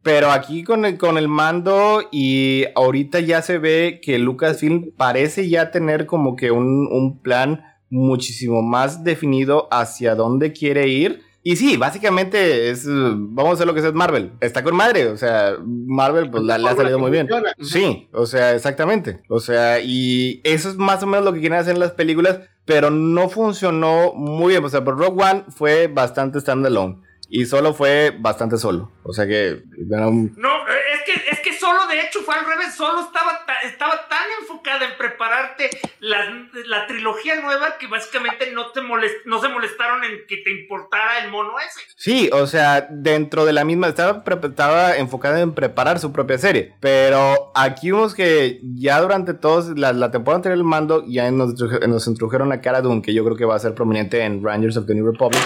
Pero 0.02 0.32
aquí 0.32 0.64
con 0.64 0.86
el, 0.86 0.98
con 0.98 1.18
el 1.18 1.28
mando 1.28 2.02
y 2.12 2.64
ahorita 2.76 3.20
ya 3.20 3.42
se 3.42 3.58
ve 3.58 4.00
que 4.02 4.18
Lucasfilm 4.18 4.92
parece 4.96 5.50
ya 5.50 5.72
tener 5.72 6.06
como 6.06 6.36
que 6.36 6.52
un, 6.52 6.88
un 6.92 7.20
plan 7.20 7.64
muchísimo 7.90 8.62
más 8.62 9.04
definido 9.04 9.68
hacia 9.72 10.16
dónde 10.16 10.54
quiere 10.54 10.88
ir. 10.88 11.22
Y 11.42 11.56
sí, 11.56 11.78
básicamente 11.78 12.70
es, 12.70 12.86
vamos 12.86 13.52
a 13.52 13.54
hacer 13.54 13.68
lo 13.68 13.74
que 13.74 13.80
es 13.80 13.94
Marvel. 13.94 14.32
Está 14.42 14.62
con 14.64 14.76
madre, 14.76 15.08
o 15.08 15.18
sea, 15.18 15.54
Marvel 15.66 16.30
pues 16.30 16.44
la- 16.44 16.58
le 16.58 16.68
ha 16.70 16.76
salido 16.76 17.00
muy 17.00 17.12
bien. 17.12 17.28
Sí, 17.62 18.10
o 18.14 18.26
sea, 18.26 18.54
exactamente. 18.56 19.22
O 19.30 19.40
sea, 19.40 19.80
y 19.80 20.42
eso 20.44 20.70
es 20.70 20.76
más 20.76 21.02
o 21.04 21.08
menos 21.08 21.26
lo 21.26 21.34
que 21.34 21.40
quieren 21.40 21.58
hacer 21.58 21.74
en 21.76 21.80
las 21.80 21.92
películas, 21.92 22.40
pero 22.66 22.90
no 22.90 23.30
funcionó 23.30 24.14
muy 24.14 24.50
bien. 24.52 24.64
O 24.66 24.70
sea, 24.70 24.84
por 24.84 24.98
Rogue 24.98 25.24
One 25.24 25.44
fue 25.50 25.88
bastante 25.88 26.40
standalone 26.42 26.98
y 27.30 27.46
solo 27.46 27.74
fue 27.74 28.16
bastante 28.20 28.58
solo. 28.58 28.92
O 29.04 29.14
sea 29.14 29.28
que 29.28 29.62
un- 29.78 30.34
No, 30.38 30.50
es 30.68 31.02
que, 31.06 31.30
es 31.32 31.40
que 31.40 31.54
solo 31.54 31.86
de 31.88 32.02
hecho 32.02 32.22
fue 32.22 32.36
al 32.36 32.46
revés, 32.46 32.76
solo 32.76 33.02
estaba, 33.02 33.46
ta- 33.46 33.60
estaba 33.68 34.08
tan 34.10 34.24
enfocada 34.42 34.86
en 34.86 34.98
prepararte 34.98 35.70
la, 36.00 36.48
la 36.68 36.88
trilogía 36.88 37.40
nueva 37.42 37.78
que 37.80 37.88
básicamente 37.88 38.52
no, 38.52 38.72
te 38.72 38.82
molest, 38.82 39.16
no 39.26 39.40
se 39.42 39.48
molestaron 39.50 40.04
en 40.04 40.12
que 40.28 40.38
te 40.38 40.52
importara 40.62 41.24
el 41.24 41.32
mono 41.32 41.54
ese. 41.60 41.80
Sí, 41.96 42.30
o 42.34 42.48
sea, 42.48 42.88
dentro 42.90 43.46
de 43.46 43.54
la 43.54 43.64
misma, 43.66 43.88
estaba, 43.88 44.24
estaba 44.44 44.96
enfocada 44.98 45.40
en 45.42 45.54
preparar 45.54 46.00
su 46.00 46.12
propia 46.12 46.38
serie, 46.38 46.74
pero 46.80 47.52
aquí 47.56 47.92
vimos 47.92 48.16
que 48.16 48.60
ya 48.76 49.00
durante 49.02 49.34
todos, 49.34 49.78
la, 49.78 49.94
la 49.94 50.12
temporada 50.12 50.38
anterior 50.38 50.58
del 50.58 50.66
mando, 50.66 51.04
ya 51.08 51.30
nos, 51.32 51.54
nos 51.60 52.08
introdujeron 52.08 52.52
a 52.52 52.62
Cara 52.62 52.82
Dune, 52.82 53.02
que 53.02 53.14
yo 53.14 53.24
creo 53.24 53.36
que 53.38 53.46
va 53.46 53.56
a 53.56 53.60
ser 53.60 53.74
prominente 53.74 54.22
en 54.24 54.44
Rangers 54.44 54.78
of 54.78 54.86
the 54.86 54.96
New 54.96 55.06
Republic. 55.12 55.42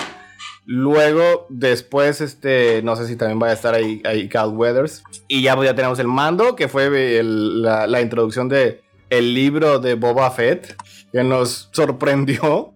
Luego, 0.65 1.45
después, 1.49 2.21
este, 2.21 2.81
no 2.83 2.95
sé 2.95 3.07
si 3.07 3.15
también 3.15 3.41
va 3.41 3.47
a 3.47 3.53
estar 3.53 3.73
ahí, 3.73 4.01
ahí 4.05 4.29
Cal 4.29 4.49
Weathers. 4.49 5.03
Y 5.27 5.41
ya, 5.41 5.55
pues, 5.55 5.69
ya 5.69 5.75
tenemos 5.75 5.99
el 5.99 6.07
mando, 6.07 6.55
que 6.55 6.67
fue 6.67 7.21
la, 7.23 7.85
la 7.87 8.01
introducción 8.01 8.47
de 8.47 8.81
el 9.09 9.33
libro 9.33 9.79
de 9.79 9.95
Boba 9.95 10.31
Fett, 10.31 10.75
que 11.11 11.23
nos 11.23 11.69
sorprendió. 11.73 12.72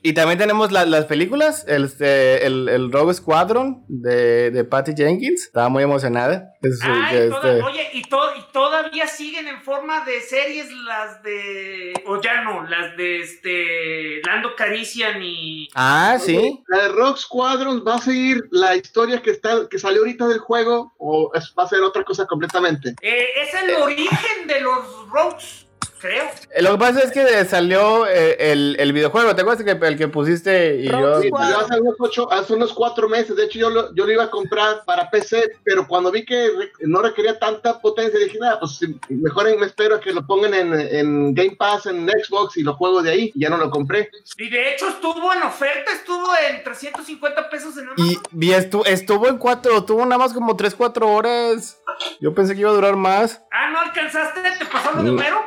Y 0.00 0.12
también 0.12 0.38
tenemos 0.38 0.70
la- 0.70 0.86
las 0.86 1.06
películas, 1.06 1.64
el, 1.66 1.84
este, 1.86 2.46
el, 2.46 2.68
el 2.68 2.92
Rogue 2.92 3.12
Squadron 3.12 3.84
de, 3.88 4.50
de 4.52 4.64
Patty 4.64 4.92
Jenkins. 4.96 5.46
Estaba 5.46 5.68
muy 5.68 5.82
emocionada. 5.82 6.52
Es, 6.62 6.78
Ay, 6.82 7.28
toda- 7.28 7.52
este, 7.56 7.62
oye, 7.64 7.88
y, 7.94 8.02
to- 8.04 8.36
y 8.36 8.52
todavía 8.52 9.08
siguen 9.08 9.48
en 9.48 9.60
forma 9.60 10.04
de 10.04 10.20
series 10.20 10.70
las 10.86 11.20
de. 11.24 11.94
O 12.06 12.20
ya 12.22 12.42
no, 12.42 12.62
las 12.68 12.96
de 12.96 13.20
este. 13.20 14.20
Lando 14.24 14.54
Carician 14.54 15.20
y. 15.20 15.68
Ah, 15.74 16.16
sí. 16.20 16.62
¿La 16.68 16.84
de 16.84 16.88
Rock 16.90 17.16
Squadron 17.18 17.82
va 17.86 17.96
a 17.96 18.00
seguir 18.00 18.44
la 18.52 18.76
historia 18.76 19.20
que, 19.20 19.30
está, 19.32 19.68
que 19.68 19.80
salió 19.80 20.00
ahorita 20.02 20.28
del 20.28 20.38
juego 20.38 20.94
o 20.98 21.32
es- 21.34 21.52
va 21.58 21.64
a 21.64 21.68
ser 21.68 21.80
otra 21.82 22.04
cosa 22.04 22.24
completamente? 22.26 22.94
Eh, 23.02 23.26
es 23.42 23.52
el 23.62 23.74
origen 23.82 24.46
de 24.46 24.60
los 24.60 25.08
Rogues, 25.10 25.66
creo. 25.98 26.24
Eh, 26.54 26.62
Lo 26.62 26.72
que 26.72 26.78
pasa 26.78 27.00
es 27.02 27.10
que 27.12 27.44
salió 27.44 28.06
eh, 28.06 28.52
el, 28.52 28.76
el 28.78 28.92
videojuego. 28.92 29.34
¿Te 29.34 29.42
acuerdas 29.42 29.64
que 29.64 29.86
el 29.86 29.96
que 29.98 30.08
pusiste 30.08 30.76
y 30.76 30.88
yo? 30.88 31.20
Sí, 31.20 31.30
salió 31.30 31.58
hace 31.60 31.80
unos, 31.80 31.94
ocho, 31.98 32.32
hace 32.32 32.54
unos 32.54 32.72
cuatro 32.72 33.08
meses. 33.08 33.36
De 33.36 33.44
hecho, 33.44 33.58
yo 33.58 33.70
lo, 33.70 33.94
yo 33.94 34.06
lo 34.06 34.12
iba 34.12 34.24
a 34.24 34.30
comprar 34.30 34.84
para 34.84 35.10
PC, 35.10 35.58
pero 35.64 35.86
cuando 35.86 36.10
vi 36.10 36.24
que 36.24 36.48
no 36.80 37.02
requería 37.02 37.38
tanta 37.38 37.80
potencia, 37.80 38.18
dije, 38.18 38.38
nada, 38.38 38.60
pues 38.60 38.80
mejor 39.08 39.56
me 39.58 39.66
espero 39.66 39.96
a 39.96 40.00
que 40.00 40.12
lo 40.12 40.26
pongan 40.26 40.54
en, 40.54 40.72
en 40.74 41.34
Game 41.34 41.56
Pass, 41.56 41.86
en 41.86 42.08
Xbox 42.08 42.56
y 42.56 42.62
lo 42.62 42.74
juego 42.74 43.02
de 43.02 43.10
ahí. 43.10 43.32
Y 43.34 43.40
ya 43.40 43.48
no 43.50 43.56
lo 43.58 43.70
compré. 43.70 44.10
Y 44.36 44.48
de 44.48 44.72
hecho 44.74 44.88
estuvo 44.88 45.32
en 45.32 45.42
oferta, 45.42 45.92
estuvo 45.92 46.28
en 46.50 46.62
350 46.64 47.50
pesos 47.50 47.76
en 47.76 47.88
Amazon. 47.88 48.06
Y, 48.06 48.46
y 48.46 48.50
estu- 48.52 48.86
estuvo 48.86 49.28
en 49.28 49.38
cuatro, 49.38 49.84
tuvo 49.84 50.04
nada 50.04 50.18
más 50.18 50.32
como 50.32 50.56
3-4 50.56 51.02
horas. 51.06 51.80
Yo 52.20 52.32
pensé 52.34 52.54
que 52.54 52.60
iba 52.60 52.70
a 52.70 52.74
durar 52.74 52.96
más. 52.96 53.42
Ah, 53.50 53.70
¿no 53.70 53.80
alcanzaste? 53.80 54.40
¿Te 54.58 54.66
pasó 54.66 54.92
lo 54.92 55.02
de 55.02 55.10
Mm. 55.10 55.14
Homero? 55.14 55.42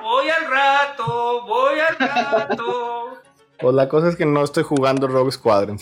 Al 0.46 0.52
rato, 0.52 1.42
voy 1.46 1.80
al 1.80 1.98
rato. 1.98 3.18
Pues 3.60 3.76
la 3.76 3.88
cosa 3.88 4.10
es 4.10 4.16
que 4.16 4.26
no 4.26 4.44
estoy 4.44 4.64
jugando 4.64 5.08
Rogue 5.08 5.32
Squadron. 5.32 5.78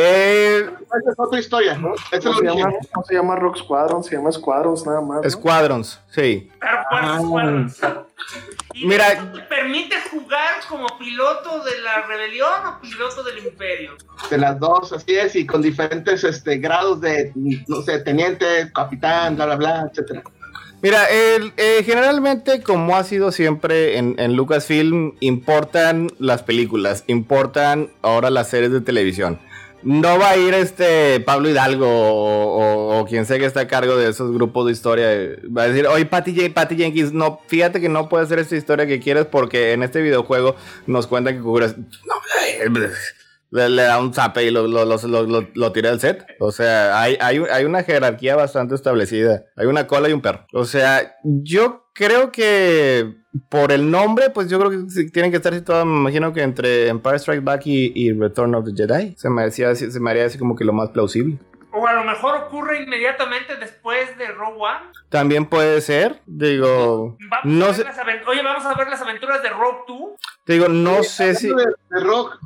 Eh, 0.00 0.60
Esa 1.00 1.10
es 1.10 1.18
otra 1.18 1.40
historia, 1.40 1.76
¿no? 1.76 1.92
Se, 2.08 2.20
llama, 2.20 2.70
no 2.94 3.02
se 3.02 3.14
llama 3.14 3.34
Rock 3.34 3.56
Squadron, 3.58 4.04
se 4.04 4.14
llama 4.14 4.30
Squadrons 4.30 4.86
nada 4.86 5.00
más. 5.00 5.24
¿no? 5.24 5.30
Squadrons, 5.30 6.00
sí. 6.10 6.48
Y 8.74 8.86
Mira- 8.86 9.32
¿te 9.32 9.40
permite 9.40 9.96
jugar 10.12 10.60
como 10.68 10.86
piloto 10.98 11.64
de 11.64 11.80
la 11.80 12.02
rebelión 12.02 12.48
o 12.66 12.80
piloto 12.80 13.24
del 13.24 13.38
imperio? 13.44 13.96
De 14.30 14.38
las 14.38 14.60
dos, 14.60 14.92
así 14.92 15.16
es, 15.16 15.34
y 15.34 15.44
con 15.44 15.62
diferentes 15.62 16.22
este, 16.22 16.58
grados 16.58 17.00
de, 17.00 17.32
no 17.66 17.82
sé, 17.82 17.98
teniente, 17.98 18.70
capitán, 18.72 19.34
bla, 19.34 19.46
bla, 19.46 19.56
bla, 19.56 19.88
etcétera. 19.90 20.22
Mira, 20.80 21.06
el- 21.06 21.52
eh, 21.56 21.82
generalmente, 21.84 22.62
como 22.62 22.96
ha 22.96 23.02
sido 23.02 23.32
siempre 23.32 23.98
en, 23.98 24.14
en 24.18 24.34
Lucasfilm, 24.34 25.14
importan 25.20 26.10
las 26.20 26.42
películas, 26.44 27.02
importan 27.08 27.90
ahora 28.02 28.30
las 28.30 28.48
series 28.48 28.70
de 28.70 28.80
televisión. 28.80 29.40
No 29.82 30.18
va 30.18 30.30
a 30.30 30.36
ir 30.36 30.54
este 30.54 31.20
Pablo 31.20 31.48
Hidalgo 31.48 31.86
o, 31.88 32.58
o- 32.58 32.98
o 33.00 33.06
quien 33.06 33.26
sea 33.26 33.38
que 33.38 33.44
está 33.44 33.60
a 33.60 33.68
cargo 33.68 33.96
de 33.96 34.08
esos 34.10 34.32
grupos 34.32 34.66
de 34.66 34.72
historia. 34.72 35.12
eh, 35.12 35.36
Va 35.56 35.62
a 35.62 35.68
decir, 35.68 35.86
oye, 35.86 36.04
Patty, 36.06 36.48
Patty 36.48 36.76
Jenkins, 36.76 37.12
no, 37.12 37.40
fíjate 37.48 37.80
que 37.80 37.88
no 37.88 38.08
puedes 38.08 38.26
hacer 38.26 38.38
esta 38.40 38.56
historia 38.56 38.86
que 38.86 39.00
quieres 39.00 39.26
porque 39.26 39.72
en 39.72 39.82
este 39.82 40.00
videojuego 40.00 40.54
nos 40.86 41.06
cuentan 41.08 41.34
que 41.34 41.40
ocurre. 41.40 41.68
No, 41.76 42.14
eh, 42.64 42.68
le, 43.50 43.68
le 43.68 43.82
da 43.82 43.98
un 44.00 44.12
zape 44.12 44.44
y 44.44 44.50
lo, 44.50 44.66
lo, 44.66 44.84
lo, 44.84 44.96
lo- 45.06 45.22
lo- 45.22 45.48
lo 45.54 45.72
tira 45.72 45.90
del 45.90 46.00
set. 46.00 46.26
O 46.40 46.52
sea, 46.52 47.00
hay, 47.00 47.16
hay, 47.20 47.38
hay 47.50 47.64
una 47.64 47.82
jerarquía 47.82 48.36
bastante 48.36 48.74
establecida. 48.74 49.44
Hay 49.56 49.66
una 49.66 49.86
cola 49.86 50.08
y 50.08 50.12
un 50.12 50.20
perro. 50.20 50.46
O 50.52 50.64
sea, 50.64 51.16
yo 51.24 51.88
creo 51.94 52.30
que 52.32 53.14
por 53.48 53.72
el 53.72 53.90
nombre, 53.90 54.30
pues 54.30 54.48
yo 54.48 54.58
creo 54.58 54.70
que 54.70 55.10
tienen 55.12 55.30
que 55.30 55.36
estar 55.36 55.54
situados, 55.54 55.86
me 55.86 55.96
imagino 55.98 56.32
que 56.32 56.42
entre 56.42 56.88
Empire 56.88 57.18
Strikes 57.18 57.44
Back 57.44 57.62
y, 57.66 57.92
y 57.94 58.12
Return 58.12 58.54
of 58.54 58.64
the 58.64 58.72
Jedi. 58.74 59.14
Se 59.16 59.28
me, 59.30 59.44
así- 59.44 59.90
se 59.90 60.00
me 60.00 60.10
haría 60.10 60.26
así 60.26 60.38
como 60.38 60.56
que 60.56 60.64
lo 60.64 60.72
más 60.72 60.90
plausible. 60.90 61.38
O 61.70 61.86
a 61.86 61.92
lo 61.92 62.02
mejor 62.02 62.34
ocurre 62.34 62.82
inmediatamente 62.82 63.54
después 63.56 64.16
de 64.16 64.26
Rogue 64.28 64.56
One. 64.58 64.86
También 65.10 65.44
puede 65.46 65.80
ser, 65.82 66.20
digo, 66.26 67.16
Vamos 67.30 67.44
no 67.44 67.64
a 67.66 67.68
ver 67.68 67.76
sé, 67.76 68.22
Oye, 68.26 68.42
vamos 68.42 68.64
a 68.64 68.74
ver 68.74 68.88
las 68.88 69.00
aventuras 69.02 69.42
de 69.42 69.50
Rogue 69.50 69.78
2. 69.86 69.98
te 70.44 70.54
digo, 70.54 70.68
no 70.68 71.02
sé 71.02 71.34
si... 71.34 71.48
De, 71.48 71.54
de 71.54 72.00
rock, 72.04 72.38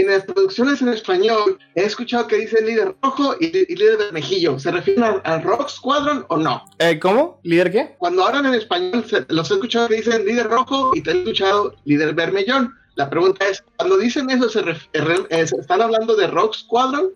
en 0.00 0.08
las 0.08 0.26
traducciones 0.26 0.80
en 0.82 0.88
español 0.88 1.58
he 1.74 1.84
escuchado 1.84 2.26
que 2.26 2.36
dice 2.36 2.60
líder 2.62 2.94
rojo 3.02 3.34
y, 3.40 3.46
y 3.46 3.76
líder 3.76 3.96
bermejillo. 3.98 4.58
¿Se 4.58 4.70
refieren 4.70 5.04
al, 5.04 5.22
al 5.24 5.42
Rock 5.42 5.68
Squadron 5.68 6.24
o 6.28 6.36
no? 6.36 6.62
Eh, 6.78 6.98
¿Cómo? 6.98 7.40
¿Líder 7.42 7.72
qué? 7.72 7.94
Cuando 7.98 8.24
hablan 8.26 8.46
en 8.46 8.54
español, 8.54 9.04
se- 9.08 9.24
los 9.28 9.50
he 9.50 9.54
escuchado 9.54 9.88
que 9.88 9.96
dicen 9.96 10.24
líder 10.26 10.48
rojo 10.48 10.92
y 10.94 11.00
te 11.02 11.10
he 11.12 11.18
escuchado 11.18 11.74
líder 11.84 12.14
bermellón. 12.14 12.74
La 12.94 13.10
pregunta 13.10 13.46
es, 13.48 13.62
cuando 13.76 13.98
dicen 13.98 14.30
eso, 14.30 14.48
¿se, 14.48 14.62
re- 14.62 14.76
eh, 14.92 15.46
¿se 15.46 15.56
están 15.56 15.82
hablando 15.82 16.16
de 16.16 16.26
Rock 16.28 16.54
Squadron? 16.54 17.10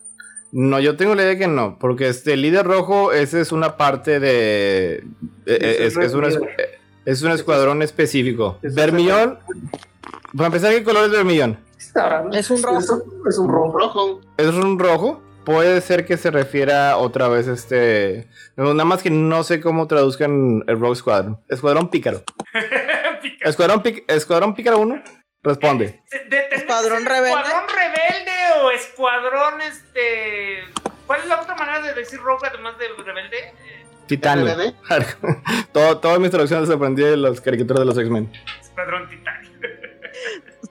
No, 0.53 0.81
yo 0.81 0.97
tengo 0.97 1.15
la 1.15 1.23
idea 1.23 1.39
que 1.39 1.47
no, 1.47 1.79
porque 1.79 2.09
este 2.09 2.37
líder 2.37 2.67
rojo, 2.67 3.13
ese 3.13 3.41
es 3.41 3.53
una 3.53 3.77
parte 3.77 4.19
de... 4.19 4.95
eh, 4.97 5.03
eh, 5.47 5.77
es, 5.81 5.97
es 5.97 6.13
un, 6.13 6.25
es, 6.25 6.39
es 7.05 7.23
un 7.23 7.31
escuadrón 7.31 7.83
específico. 7.83 8.59
Es- 8.63 8.75
Vermillón, 8.75 9.39
para 10.37 10.47
empezar, 10.49 10.73
¿qué 10.75 10.83
color 10.83 11.05
es 11.07 11.11
Vermillón? 11.13 11.57
Es 12.33 12.51
un 12.51 12.63
rojo. 12.63 12.79
Es, 12.79 12.91
es 13.29 13.39
un 13.39 13.49
rojo. 13.49 13.79
Rojo. 13.79 14.21
¿Es 14.37 14.47
un 14.49 14.79
rojo? 14.79 15.23
Puede 15.45 15.81
ser 15.81 16.05
que 16.07 16.17
se 16.19 16.31
refiera 16.31 16.97
otra 16.99 17.27
vez 17.29 17.47
este... 17.49 18.29
Nada 18.57 18.85
más 18.85 19.03
que 19.03 19.11
no 19.11 19.43
sé 19.43 19.61
cómo 19.61 19.87
traduzcan 19.87 20.63
el 20.67 20.79
Rogue 20.79 20.97
Squadron. 20.97 21.41
Escuadrón 21.49 21.89
Pícaro. 21.91 22.23
Escuadrón, 23.41 23.83
Pic- 23.83 24.05
Escuadrón 24.07 24.55
Pícaro 24.55 24.79
1, 24.79 25.03
responde. 25.43 26.03
De- 26.11 26.19
de- 26.19 26.25
tendría 26.29 26.49
que 26.51 26.55
Escuadrón 26.57 27.05
rebelde. 27.07 27.29
Escuadrón 27.31 27.63
rebelde 27.69 28.33
o 28.63 28.71
escuadrón 28.71 29.61
este. 29.63 30.65
¿Cuál 31.07 31.21
es 31.21 31.27
la 31.27 31.41
otra 31.41 31.55
manera 31.55 31.81
de 31.81 31.95
decir 31.95 32.21
rogue 32.21 32.47
además 32.47 32.75
de 32.79 32.89
rebelde? 33.03 33.39
Eh. 33.39 33.87
RBD. 34.45 34.75
Todo, 35.73 35.99
todas 35.99 36.19
mis 36.21 36.31
traducciones 36.31 36.69
las 36.69 36.77
aprendí 36.77 37.03
de 37.03 37.17
las 37.17 37.41
caricaturas 37.41 37.81
de 37.81 37.87
los 37.87 37.97
X-Men. 37.97 38.31
Escuadrón 38.61 39.09
Titanio. 39.09 39.40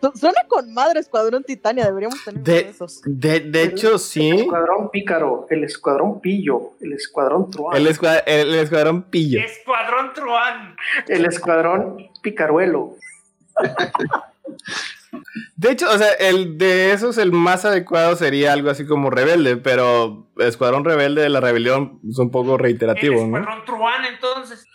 Su- 0.02 0.12
Suena 0.18 0.40
con 0.48 0.74
madre 0.74 1.00
Escuadrón 1.00 1.44
Titania, 1.44 1.86
deberíamos 1.86 2.24
tener 2.24 2.42
de 2.44 2.54
De, 2.54 2.70
esos. 2.70 3.02
de, 3.06 3.40
de 3.42 3.64
hecho, 3.64 3.94
El 3.94 4.00
sí. 4.00 4.30
escuadrón 4.30 4.90
pícaro, 4.92 5.46
el 5.50 5.64
escuadrón 5.64 6.22
pillo, 6.22 6.72
el 6.82 6.94
escuadrón 6.94 7.50
truán, 7.52 7.76
El, 7.78 7.88
el, 7.88 7.94
escua- 7.94 8.24
el- 8.26 8.54
el 8.54 8.60
escuadrón 8.60 9.04
pillo. 9.04 9.40
Escuadrón 9.42 10.14
Truán. 10.14 10.76
escuadrón 11.08 11.98
picaruelo. 12.22 12.96
De 15.56 15.72
hecho, 15.72 15.88
o 15.92 15.98
sea, 15.98 16.12
el 16.14 16.58
de 16.58 16.94
esos, 16.94 17.18
el 17.18 17.32
más 17.32 17.66
adecuado 17.66 18.16
sería 18.16 18.54
algo 18.54 18.70
así 18.70 18.86
como 18.86 19.10
rebelde, 19.10 19.58
pero 19.58 20.28
Escuadrón 20.38 20.86
Rebelde 20.86 21.22
de 21.24 21.30
la 21.30 21.42
Rebelión 21.42 22.00
es 22.10 22.18
un 22.20 22.32
poco 22.32 22.54
El 22.54 22.60
reiterativo, 22.60 23.16
¿no? 23.28 23.38
Escuadrón 23.38 23.66
Truán, 23.66 24.06
entonces. 24.06 24.66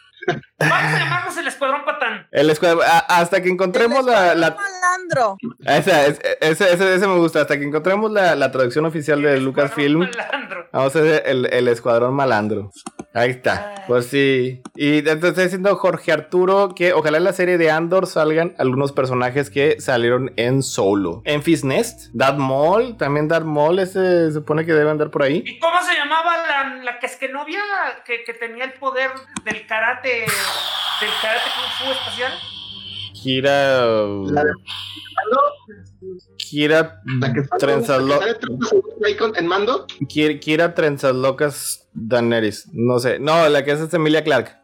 Vamos 0.59 0.77
a 0.95 0.99
llamarnos 0.99 1.37
el 1.37 1.47
Escuadrón 1.49 1.85
Patán. 1.85 2.27
El 2.31 2.51
escuadrón, 2.51 2.83
hasta 3.09 3.43
que 3.43 3.49
encontremos 3.49 4.01
El 4.01 4.07
la, 4.07 4.33
Escuadrón 4.33 4.41
la- 4.41 4.57
malandro. 4.57 5.37
esa, 5.67 6.07
es- 6.07 6.21
ese, 6.41 6.73
ese, 6.73 6.95
ese 6.95 7.07
me 7.07 7.17
gusta, 7.19 7.41
hasta 7.43 7.59
que 7.59 7.65
encontremos 7.65 8.11
la, 8.11 8.35
la 8.35 8.51
traducción 8.51 8.85
oficial 8.87 9.21
de 9.23 9.35
El 9.35 9.45
Lucasfilm, 9.45 10.03
Escuadrón 10.03 10.31
Malandro. 10.31 10.69
vamos 10.73 10.97
a 10.97 10.99
hacer 10.99 11.23
el, 11.27 11.47
el 11.53 11.69
Escuadrón 11.69 12.15
Malandro. 12.15 12.71
Ahí 13.17 13.31
está, 13.31 13.85
pues 13.87 14.07
sí. 14.07 14.61
Y 14.75 14.99
entonces 14.99 15.31
está 15.31 15.43
diciendo 15.43 15.77
Jorge 15.77 16.11
Arturo 16.11 16.75
que 16.75 16.93
ojalá 16.93 17.19
en 17.19 17.25
la 17.25 17.33
serie 17.33 17.59
de 17.59 17.71
Andor 17.71 18.09
salgan 18.09 18.57
algunos 18.59 18.91
personajes 18.91 19.51
que 19.51 19.81
salieron 19.81 20.33
en 20.37 20.65
Solo. 20.65 21.23
Enfys 21.25 21.63
Nest, 21.65 22.09
Darth 22.13 22.39
Maul, 22.39 22.97
también 22.97 23.29
Darth 23.29 23.45
Maul, 23.47 23.79
ese 23.79 24.27
se 24.27 24.33
supone 24.33 24.67
que 24.67 24.73
debe 24.73 24.91
andar 24.91 25.11
por 25.13 25.23
ahí. 25.23 25.45
¿Y 25.47 25.61
cómo 25.61 25.81
se 25.83 25.95
llamaba 25.95 26.33
la, 26.39 26.75
la 26.83 26.99
que 26.99 27.07
es 27.07 27.15
que 27.15 27.29
novia 27.29 27.61
que, 28.05 28.25
que 28.25 28.35
tenía 28.35 28.65
el 28.65 28.73
poder 28.73 29.11
del 29.45 29.65
karate, 29.69 30.09
del 31.01 31.11
karate 31.23 31.45
kung 31.55 31.87
fu 31.87 31.93
espacial? 31.93 32.33
Kira. 33.23 33.95
La 34.33 34.43
de- 34.43 34.51
Kira. 36.55 37.01
La 37.21 37.33
que 37.33 37.43
sale- 37.45 37.59
Trenzas 37.59 38.03
la 38.03 38.05
que 38.05 38.15
lo- 38.15 38.21
sale 38.21 38.35
30 38.35 38.67
segundos 38.69 38.95
ahí 39.05 39.17
con- 39.17 39.37
en 39.37 39.47
mando. 39.49 39.87
Kira, 40.09 40.39
Kira 40.39 40.75
Trenzas 40.75 41.15
Locas 41.15 41.89
Daenerys. 41.93 42.69
No 42.73 42.99
sé. 43.01 43.19
No, 43.19 43.49
la 43.49 43.65
que 43.65 43.73
es 43.73 43.81
esta 43.81 43.97
Emilia 43.97 44.23
Clark. 44.23 44.57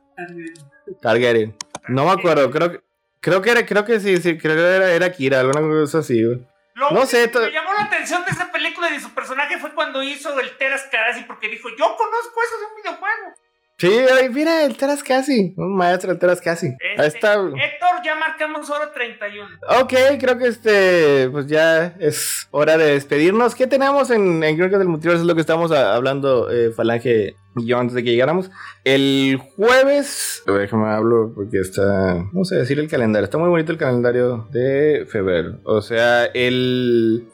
Targaryen. 1.02 1.54
No 1.88 2.04
me 2.04 2.12
acuerdo. 2.12 2.50
Creo 2.50 2.72
que. 2.72 2.80
Creo 3.22 3.42
que 3.42 3.50
era, 3.50 3.66
creo 3.66 3.84
que 3.84 4.00
sí, 4.00 4.16
sí, 4.16 4.38
creo 4.38 4.56
que 4.56 4.62
era, 4.62 4.92
era 4.92 5.12
Kira, 5.12 5.40
alguna 5.40 5.60
cosa 5.60 5.98
así, 5.98 6.24
güey. 6.24 6.40
Lo 6.74 6.90
No 6.92 7.04
sé, 7.04 7.30
me 7.34 7.50
llamó 7.52 7.74
la 7.74 7.84
atención 7.84 8.24
de 8.24 8.30
esa 8.30 8.50
película 8.50 8.88
y 8.88 8.94
de 8.94 9.00
su 9.00 9.10
personaje 9.10 9.58
fue 9.58 9.74
cuando 9.74 10.02
hizo 10.02 10.38
el 10.40 10.56
Teras 10.56 10.84
Karasi 10.90 11.24
porque 11.24 11.48
dijo, 11.50 11.68
yo 11.70 11.84
conozco 11.98 12.40
eso 12.46 12.58
de 12.58 12.64
un 12.64 12.76
videojuego. 12.82 13.34
Sí, 13.80 13.90
ay, 14.14 14.28
mira, 14.28 14.64
el 14.66 14.76
Teras 14.76 15.02
casi. 15.02 15.54
Un 15.56 15.74
maestro 15.74 16.10
del 16.10 16.18
Teras 16.18 16.40
casi. 16.42 16.66
Ahí 16.66 17.06
Este, 17.06 17.16
está. 17.18 17.34
Héctor, 17.34 18.02
ya 18.04 18.14
marcamos 18.14 18.68
hora 18.68 18.92
31. 18.92 19.48
Ok, 19.80 19.94
creo 20.20 20.36
que 20.38 20.48
este, 20.48 21.30
pues 21.30 21.46
ya 21.46 21.86
es 21.98 22.46
hora 22.50 22.76
de 22.76 22.92
despedirnos. 22.92 23.54
¿Qué 23.54 23.66
tenemos 23.66 24.10
en, 24.10 24.44
en 24.44 24.56
Crónicas 24.56 24.80
del 24.80 24.88
Multiverso? 24.88 25.22
Es 25.22 25.26
lo 25.26 25.34
que 25.34 25.40
estamos 25.40 25.72
a- 25.72 25.94
hablando, 25.94 26.50
eh, 26.50 26.72
Falange 26.72 27.36
y 27.56 27.66
yo, 27.66 27.78
antes 27.78 27.94
de 27.94 28.04
que 28.04 28.10
llegáramos. 28.10 28.50
El 28.84 29.38
jueves, 29.56 30.42
a 30.46 30.52
déjame 30.52 30.88
hablo 30.90 31.32
porque 31.34 31.60
está, 31.60 32.22
no 32.34 32.44
sé 32.44 32.56
decir 32.56 32.78
el 32.78 32.88
calendario. 32.88 33.24
Está 33.24 33.38
muy 33.38 33.48
bonito 33.48 33.72
el 33.72 33.78
calendario 33.78 34.46
de 34.52 35.06
febrero. 35.10 35.58
O 35.64 35.80
sea, 35.80 36.26
el... 36.26 37.26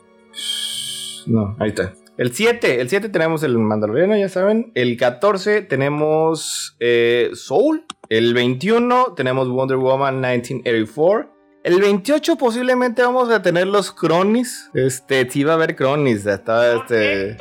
No, 1.27 1.56
ahí 1.59 1.70
está. 1.70 1.93
El 2.19 2.33
7, 2.33 2.81
el 2.81 2.89
7 2.89 3.11
tenemos 3.11 3.43
el 3.43 3.59
Mandaloriano, 3.59 4.17
ya 4.17 4.31
saben. 4.31 4.73
El 4.75 4.97
14 4.97 5.63
tenemos 5.63 6.77
eh, 6.81 7.31
Soul. 7.35 7.85
El 8.09 8.33
21 8.33 9.15
tenemos 9.15 9.49
Wonder 9.49 9.77
Woman 9.77 10.21
1984. 10.21 11.37
El 11.63 11.81
28 11.81 12.37
posiblemente 12.37 13.03
vamos 13.03 13.29
a 13.29 13.43
tener 13.43 13.67
los 13.67 13.91
Cronis. 13.91 14.71
Este, 14.73 15.29
sí 15.29 15.43
va 15.43 15.53
a 15.53 15.55
haber 15.57 15.75
Cronis. 15.75 16.23
Con 16.23 16.65
este... 16.65 17.37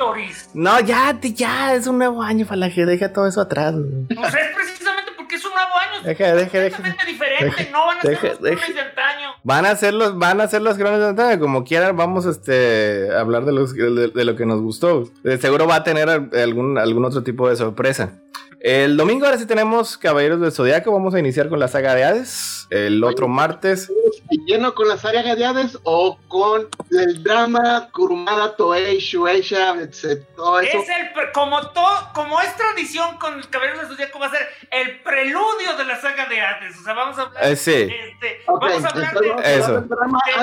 No, 0.52 0.80
ya, 0.80 1.18
ya, 1.22 1.74
es 1.74 1.86
un 1.86 1.98
nuevo 1.98 2.20
año, 2.22 2.44
Falange. 2.44 2.84
Deja 2.84 3.12
todo 3.12 3.28
eso 3.28 3.40
atrás. 3.40 3.74
Pues 4.08 4.34
es 4.34 4.54
precisamente 4.54 5.05
porque 5.26 5.36
es 5.36 5.44
un 5.44 5.52
nuevo 5.52 5.70
año. 5.74 6.02
Deja, 6.04 6.34
deja, 6.34 6.58
deja. 6.60 7.04
diferente. 7.04 7.68
no 7.72 7.86
van 7.86 7.98
a 7.98 8.02
ser 8.02 8.22
los 8.22 8.38
clones 8.38 8.74
de 8.74 8.80
antaño. 8.80 9.28
Van 9.42 9.66
a 9.66 9.76
ser 9.76 9.94
los, 9.94 10.18
van 10.18 10.40
a 10.40 10.48
ser 10.48 10.62
los 10.62 10.76
Cronis 10.76 11.00
de 11.00 11.06
Antaño, 11.08 11.40
como 11.40 11.64
quieran, 11.64 11.96
vamos 11.96 12.26
este, 12.26 13.08
a 13.12 13.20
hablar 13.20 13.44
de, 13.44 13.52
los, 13.52 13.74
de, 13.74 14.08
de 14.08 14.24
lo 14.24 14.36
que 14.36 14.46
nos 14.46 14.60
gustó. 14.60 15.10
De 15.24 15.38
seguro 15.38 15.66
va 15.66 15.76
a 15.76 15.84
tener 15.84 16.08
algún, 16.08 16.78
algún 16.78 17.04
otro 17.04 17.24
tipo 17.24 17.48
de 17.48 17.56
sorpresa. 17.56 18.20
El 18.60 18.96
domingo 18.96 19.26
ahora 19.26 19.38
sí 19.38 19.46
tenemos 19.46 19.98
Caballeros 19.98 20.40
del 20.40 20.52
Zodiaco, 20.52 20.92
vamos 20.92 21.14
a 21.14 21.18
iniciar 21.18 21.48
con 21.48 21.58
la 21.58 21.68
saga 21.68 21.94
de 21.94 22.04
Hades. 22.04 22.68
El 22.70 23.02
otro 23.04 23.28
martes, 23.28 23.90
¿Y 24.30 24.44
lleno 24.44 24.74
con 24.74 24.88
las 24.88 25.04
áreas 25.04 25.24
gadeades 25.24 25.78
o 25.84 26.18
con 26.28 26.66
el 26.90 27.22
drama 27.22 27.88
Kurumada, 27.92 28.54
Toei, 28.56 28.98
Shueisha, 28.98 29.74
etc. 29.80 30.22
Todo 30.36 30.60
eso. 30.60 30.78
Es 30.78 30.88
el, 30.88 31.32
como 31.32 31.68
todo, 31.70 32.10
como 32.14 32.40
es 32.40 32.54
tradición 32.56 33.16
con 33.18 33.34
el 33.38 33.48
Caballero 33.48 33.80
de 33.80 33.86
Zodíaco, 33.88 34.18
va 34.18 34.26
a 34.26 34.30
ser 34.30 34.46
el 34.70 35.00
preludio 35.00 35.76
de 35.76 35.84
la 35.84 36.00
saga 36.00 36.26
de 36.26 36.40
Hades. 36.40 36.78
O 36.78 36.82
sea, 36.84 36.94
vamos 36.94 37.18
a 37.18 37.22
hablar, 37.22 37.44
Eh, 37.44 37.56
sí. 37.56 37.72
este, 37.72 38.40
vamos 38.46 38.84
a 38.84 38.88
hablar 38.88 39.12
entonces 39.14 39.44
de, 39.44 39.58
Eso. 39.58 39.80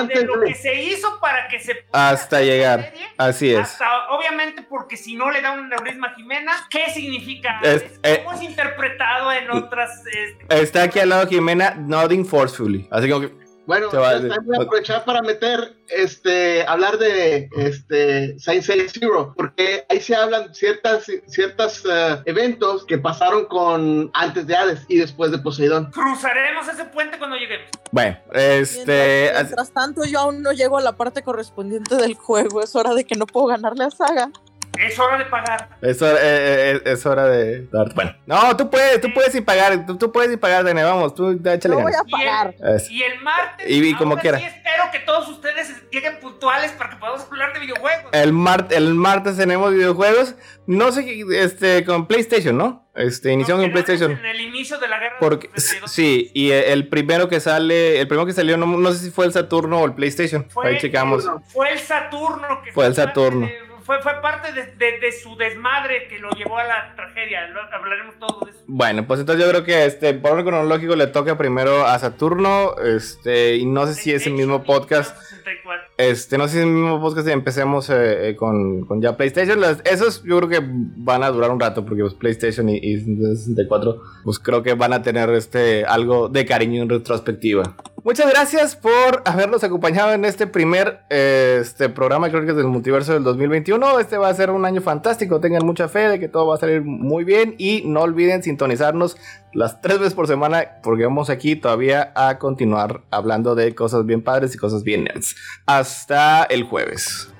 del 0.06 0.26
lo 0.26 0.36
de- 0.40 0.46
que 0.48 0.54
se 0.54 0.82
hizo 0.82 1.18
para 1.20 1.48
que 1.48 1.58
se 1.60 1.74
pudiera 1.76 2.10
hasta 2.10 2.40
llegar. 2.40 2.80
serie. 2.90 3.08
Así 3.16 3.52
es. 3.54 3.60
Hasta, 3.60 4.08
obviamente, 4.10 4.62
porque 4.62 4.96
si 4.96 5.14
no 5.16 5.30
le 5.30 5.40
da 5.40 5.52
un 5.52 5.68
neurisma 5.68 6.08
a 6.08 6.14
Jimena, 6.14 6.52
¿qué 6.70 6.90
significa 6.90 7.60
Es- 7.62 7.82
Hades? 7.82 8.00
eh, 8.02 8.20
¿Cómo 8.24 8.36
es 8.36 8.42
interpretado 8.42 9.32
en 9.32 9.50
otras? 9.50 9.90
este, 10.06 10.62
Está 10.62 10.84
aquí 10.84 10.98
al 11.00 11.08
lado 11.08 11.26
Jimena, 11.26 11.74
nodding 11.76 12.24
forcefully. 12.26 12.88
Así 12.90 13.08
como 13.08 13.22
que, 13.22 13.43
Bueno, 13.66 13.88
voy 13.90 14.02
a 14.02 14.62
aprovechar 14.62 15.04
para 15.04 15.22
meter, 15.22 15.76
este, 15.88 16.66
hablar 16.66 16.98
de, 16.98 17.48
este, 17.56 18.38
Saint 18.38 18.62
Seiya 18.62 18.84
Zero, 18.88 19.32
porque 19.36 19.86
ahí 19.88 20.00
se 20.00 20.14
hablan 20.14 20.54
ciertas, 20.54 21.06
ciertos 21.26 21.82
eventos 22.26 22.84
que 22.84 22.98
pasaron 22.98 23.46
con 23.46 24.10
antes 24.12 24.46
de 24.46 24.56
Hades 24.56 24.84
y 24.88 24.98
después 24.98 25.30
de 25.30 25.38
Poseidón. 25.38 25.90
cruzaremos 25.92 26.68
ese 26.68 26.84
puente 26.86 27.18
cuando 27.18 27.36
lleguemos. 27.36 27.70
bueno, 27.90 28.18
este... 28.32 28.84
Mientras, 28.84 29.44
mientras 29.44 29.72
tanto, 29.72 30.04
yo 30.04 30.20
aún 30.20 30.42
no 30.42 30.52
llego 30.52 30.78
a 30.78 30.82
la 30.82 30.92
parte 30.92 31.22
correspondiente 31.22 31.96
del 31.96 32.14
juego. 32.14 32.62
Es 32.62 32.74
hora 32.76 32.94
de 32.94 33.04
que 33.04 33.16
no 33.16 33.26
puedo 33.26 33.46
ganarle 33.46 33.84
a 33.84 33.90
Saga. 33.90 34.30
Es 34.78 34.98
hora 34.98 35.18
de 35.18 35.24
pagar. 35.26 35.68
Es 35.80 36.00
hora, 36.02 36.18
eh, 36.20 36.72
eh, 36.76 36.82
es 36.84 37.06
hora 37.06 37.26
de 37.26 37.66
dar. 37.68 37.94
Bueno, 37.94 38.14
no, 38.26 38.56
tú 38.56 38.70
puedes, 38.70 39.00
tú 39.00 39.12
puedes 39.12 39.32
sin 39.32 39.44
pagar. 39.44 39.86
Tú, 39.86 39.96
tú 39.96 40.10
puedes 40.12 40.30
sin 40.30 40.38
pagar, 40.38 40.64
Dene. 40.64 40.82
Vamos, 40.84 41.14
tú 41.14 41.30
échale 41.30 41.74
No 41.76 41.82
voy 41.82 41.92
ganas. 41.92 42.00
a 42.00 42.04
pagar. 42.10 42.54
Y 42.58 42.62
el, 42.62 42.74
Eso. 42.76 42.86
y 42.92 43.02
el 43.02 43.20
martes. 43.20 43.70
Y- 43.70 43.88
y 43.90 43.94
como 43.94 44.16
quiera. 44.16 44.38
Sí 44.38 44.44
espero 44.44 44.84
que 44.92 44.98
todos 45.00 45.28
ustedes 45.28 45.72
lleguen 45.90 46.18
puntuales 46.20 46.72
para 46.72 46.90
que 46.90 46.96
podamos 46.96 47.26
hablar 47.30 47.52
de 47.52 47.60
videojuegos. 47.60 48.10
El, 48.12 48.32
mar- 48.32 48.68
el 48.70 48.94
martes 48.94 49.36
tenemos 49.36 49.72
videojuegos. 49.72 50.34
No 50.66 50.92
sé, 50.92 51.04
qué- 51.04 51.24
este, 51.42 51.84
con 51.84 52.06
PlayStation, 52.06 52.56
¿no? 52.56 52.82
Este, 52.94 53.32
con 53.34 53.44
quedamos 53.44 53.70
PlayStation. 53.70 54.12
En 54.12 54.24
el 54.24 54.40
inicio 54.40 54.78
de 54.78 54.86
la 54.88 54.98
guerra. 55.00 55.16
Porque, 55.18 55.48
de 55.48 55.54
32. 55.54 55.90
sí, 55.90 56.30
y 56.32 56.52
el 56.52 56.86
primero 56.88 57.28
que 57.28 57.40
sale, 57.40 58.00
el 58.00 58.06
primero 58.06 58.24
que 58.24 58.32
salió, 58.32 58.56
no, 58.56 58.66
no 58.66 58.92
sé 58.92 58.98
si 59.04 59.10
fue 59.10 59.26
el 59.26 59.32
Saturno 59.32 59.80
o 59.80 59.84
el 59.86 59.94
PlayStation. 59.94 60.48
Fue, 60.48 60.68
Ahí 60.68 60.78
checamos. 60.78 61.28
Fue 61.48 61.70
el 61.72 61.80
Saturno 61.80 62.62
que 62.64 62.72
Fue 62.72 62.86
el 62.86 62.94
Saturno. 62.94 63.48
Fue, 63.84 64.00
fue 64.02 64.20
parte 64.20 64.52
de, 64.52 64.66
de- 64.76 64.98
de 64.98 65.12
su 65.12 65.36
desmadre 65.36 66.08
que 66.08 66.18
lo 66.18 66.30
llevó 66.30 66.58
a 66.58 66.64
la 66.64 66.94
tragedia. 66.96 67.46
Lo- 67.48 67.60
hablaremos 67.72 68.18
todo 68.18 68.40
de 68.44 68.50
eso. 68.50 68.60
Bueno, 68.66 69.06
pues 69.06 69.20
entonces 69.20 69.44
yo 69.44 69.50
creo 69.50 69.64
que 69.64 69.84
este, 69.84 70.14
por 70.14 70.32
orden 70.32 70.46
cronológico 70.46 70.96
le 70.96 71.06
toca 71.06 71.36
primero 71.38 71.86
a 71.86 71.98
Saturno, 71.98 72.74
este, 72.82 73.56
y 73.56 73.66
no 73.66 73.86
sé 73.86 73.94
si 73.94 74.12
es 74.12 74.26
el 74.26 74.32
mismo 74.34 74.64
podcast. 74.64 75.16
64. 75.20 75.83
Este, 75.96 76.38
no 76.38 76.48
sé 76.48 76.54
si 76.54 76.58
es 76.58 76.66
mismo 76.66 77.00
podcast 77.00 77.28
y 77.28 77.30
empecemos 77.30 77.88
eh, 77.88 78.30
eh, 78.30 78.36
con, 78.36 78.84
con 78.84 79.00
ya 79.00 79.16
PlayStation. 79.16 79.60
Esos 79.84 80.24
yo 80.24 80.38
creo 80.38 80.48
que 80.48 80.60
van 80.62 81.22
a 81.22 81.30
durar 81.30 81.50
un 81.52 81.60
rato 81.60 81.84
porque 81.84 82.02
pues, 82.02 82.14
PlayStation 82.14 82.68
y, 82.68 82.78
y 82.78 82.98
64 82.98 84.00
pues 84.24 84.40
creo 84.40 84.62
que 84.64 84.74
van 84.74 84.92
a 84.92 85.02
tener 85.02 85.30
este 85.30 85.84
algo 85.84 86.28
de 86.28 86.44
cariño 86.44 86.82
en 86.82 86.88
retrospectiva. 86.88 87.76
Muchas 88.02 88.28
gracias 88.28 88.76
por 88.76 89.22
habernos 89.24 89.64
acompañado 89.64 90.12
en 90.12 90.26
este 90.26 90.46
primer 90.46 91.00
eh, 91.08 91.58
este 91.62 91.88
programa 91.88 92.28
creo 92.28 92.44
que 92.44 92.50
es 92.50 92.56
del 92.56 92.66
multiverso 92.66 93.12
del 93.14 93.22
2021. 93.22 94.00
Este 94.00 94.18
va 94.18 94.28
a 94.28 94.34
ser 94.34 94.50
un 94.50 94.64
año 94.64 94.80
fantástico. 94.80 95.40
Tengan 95.40 95.64
mucha 95.64 95.88
fe 95.88 96.08
de 96.08 96.18
que 96.18 96.28
todo 96.28 96.48
va 96.48 96.56
a 96.56 96.58
salir 96.58 96.82
muy 96.82 97.22
bien 97.22 97.54
y 97.56 97.82
no 97.86 98.02
olviden 98.02 98.42
sintonizarnos 98.42 99.16
las 99.54 99.80
tres 99.80 99.98
veces 99.98 100.14
por 100.14 100.26
semana 100.26 100.80
porque 100.82 101.04
vamos 101.04 101.30
aquí 101.30 101.56
todavía 101.56 102.12
a 102.14 102.38
continuar 102.38 103.02
hablando 103.10 103.54
de 103.54 103.74
cosas 103.74 104.04
bien 104.04 104.22
padres 104.22 104.54
y 104.54 104.58
cosas 104.58 104.82
bien 104.82 105.04
nerds. 105.04 105.36
Hasta 105.64 106.44
el 106.44 106.64
jueves. 106.64 107.30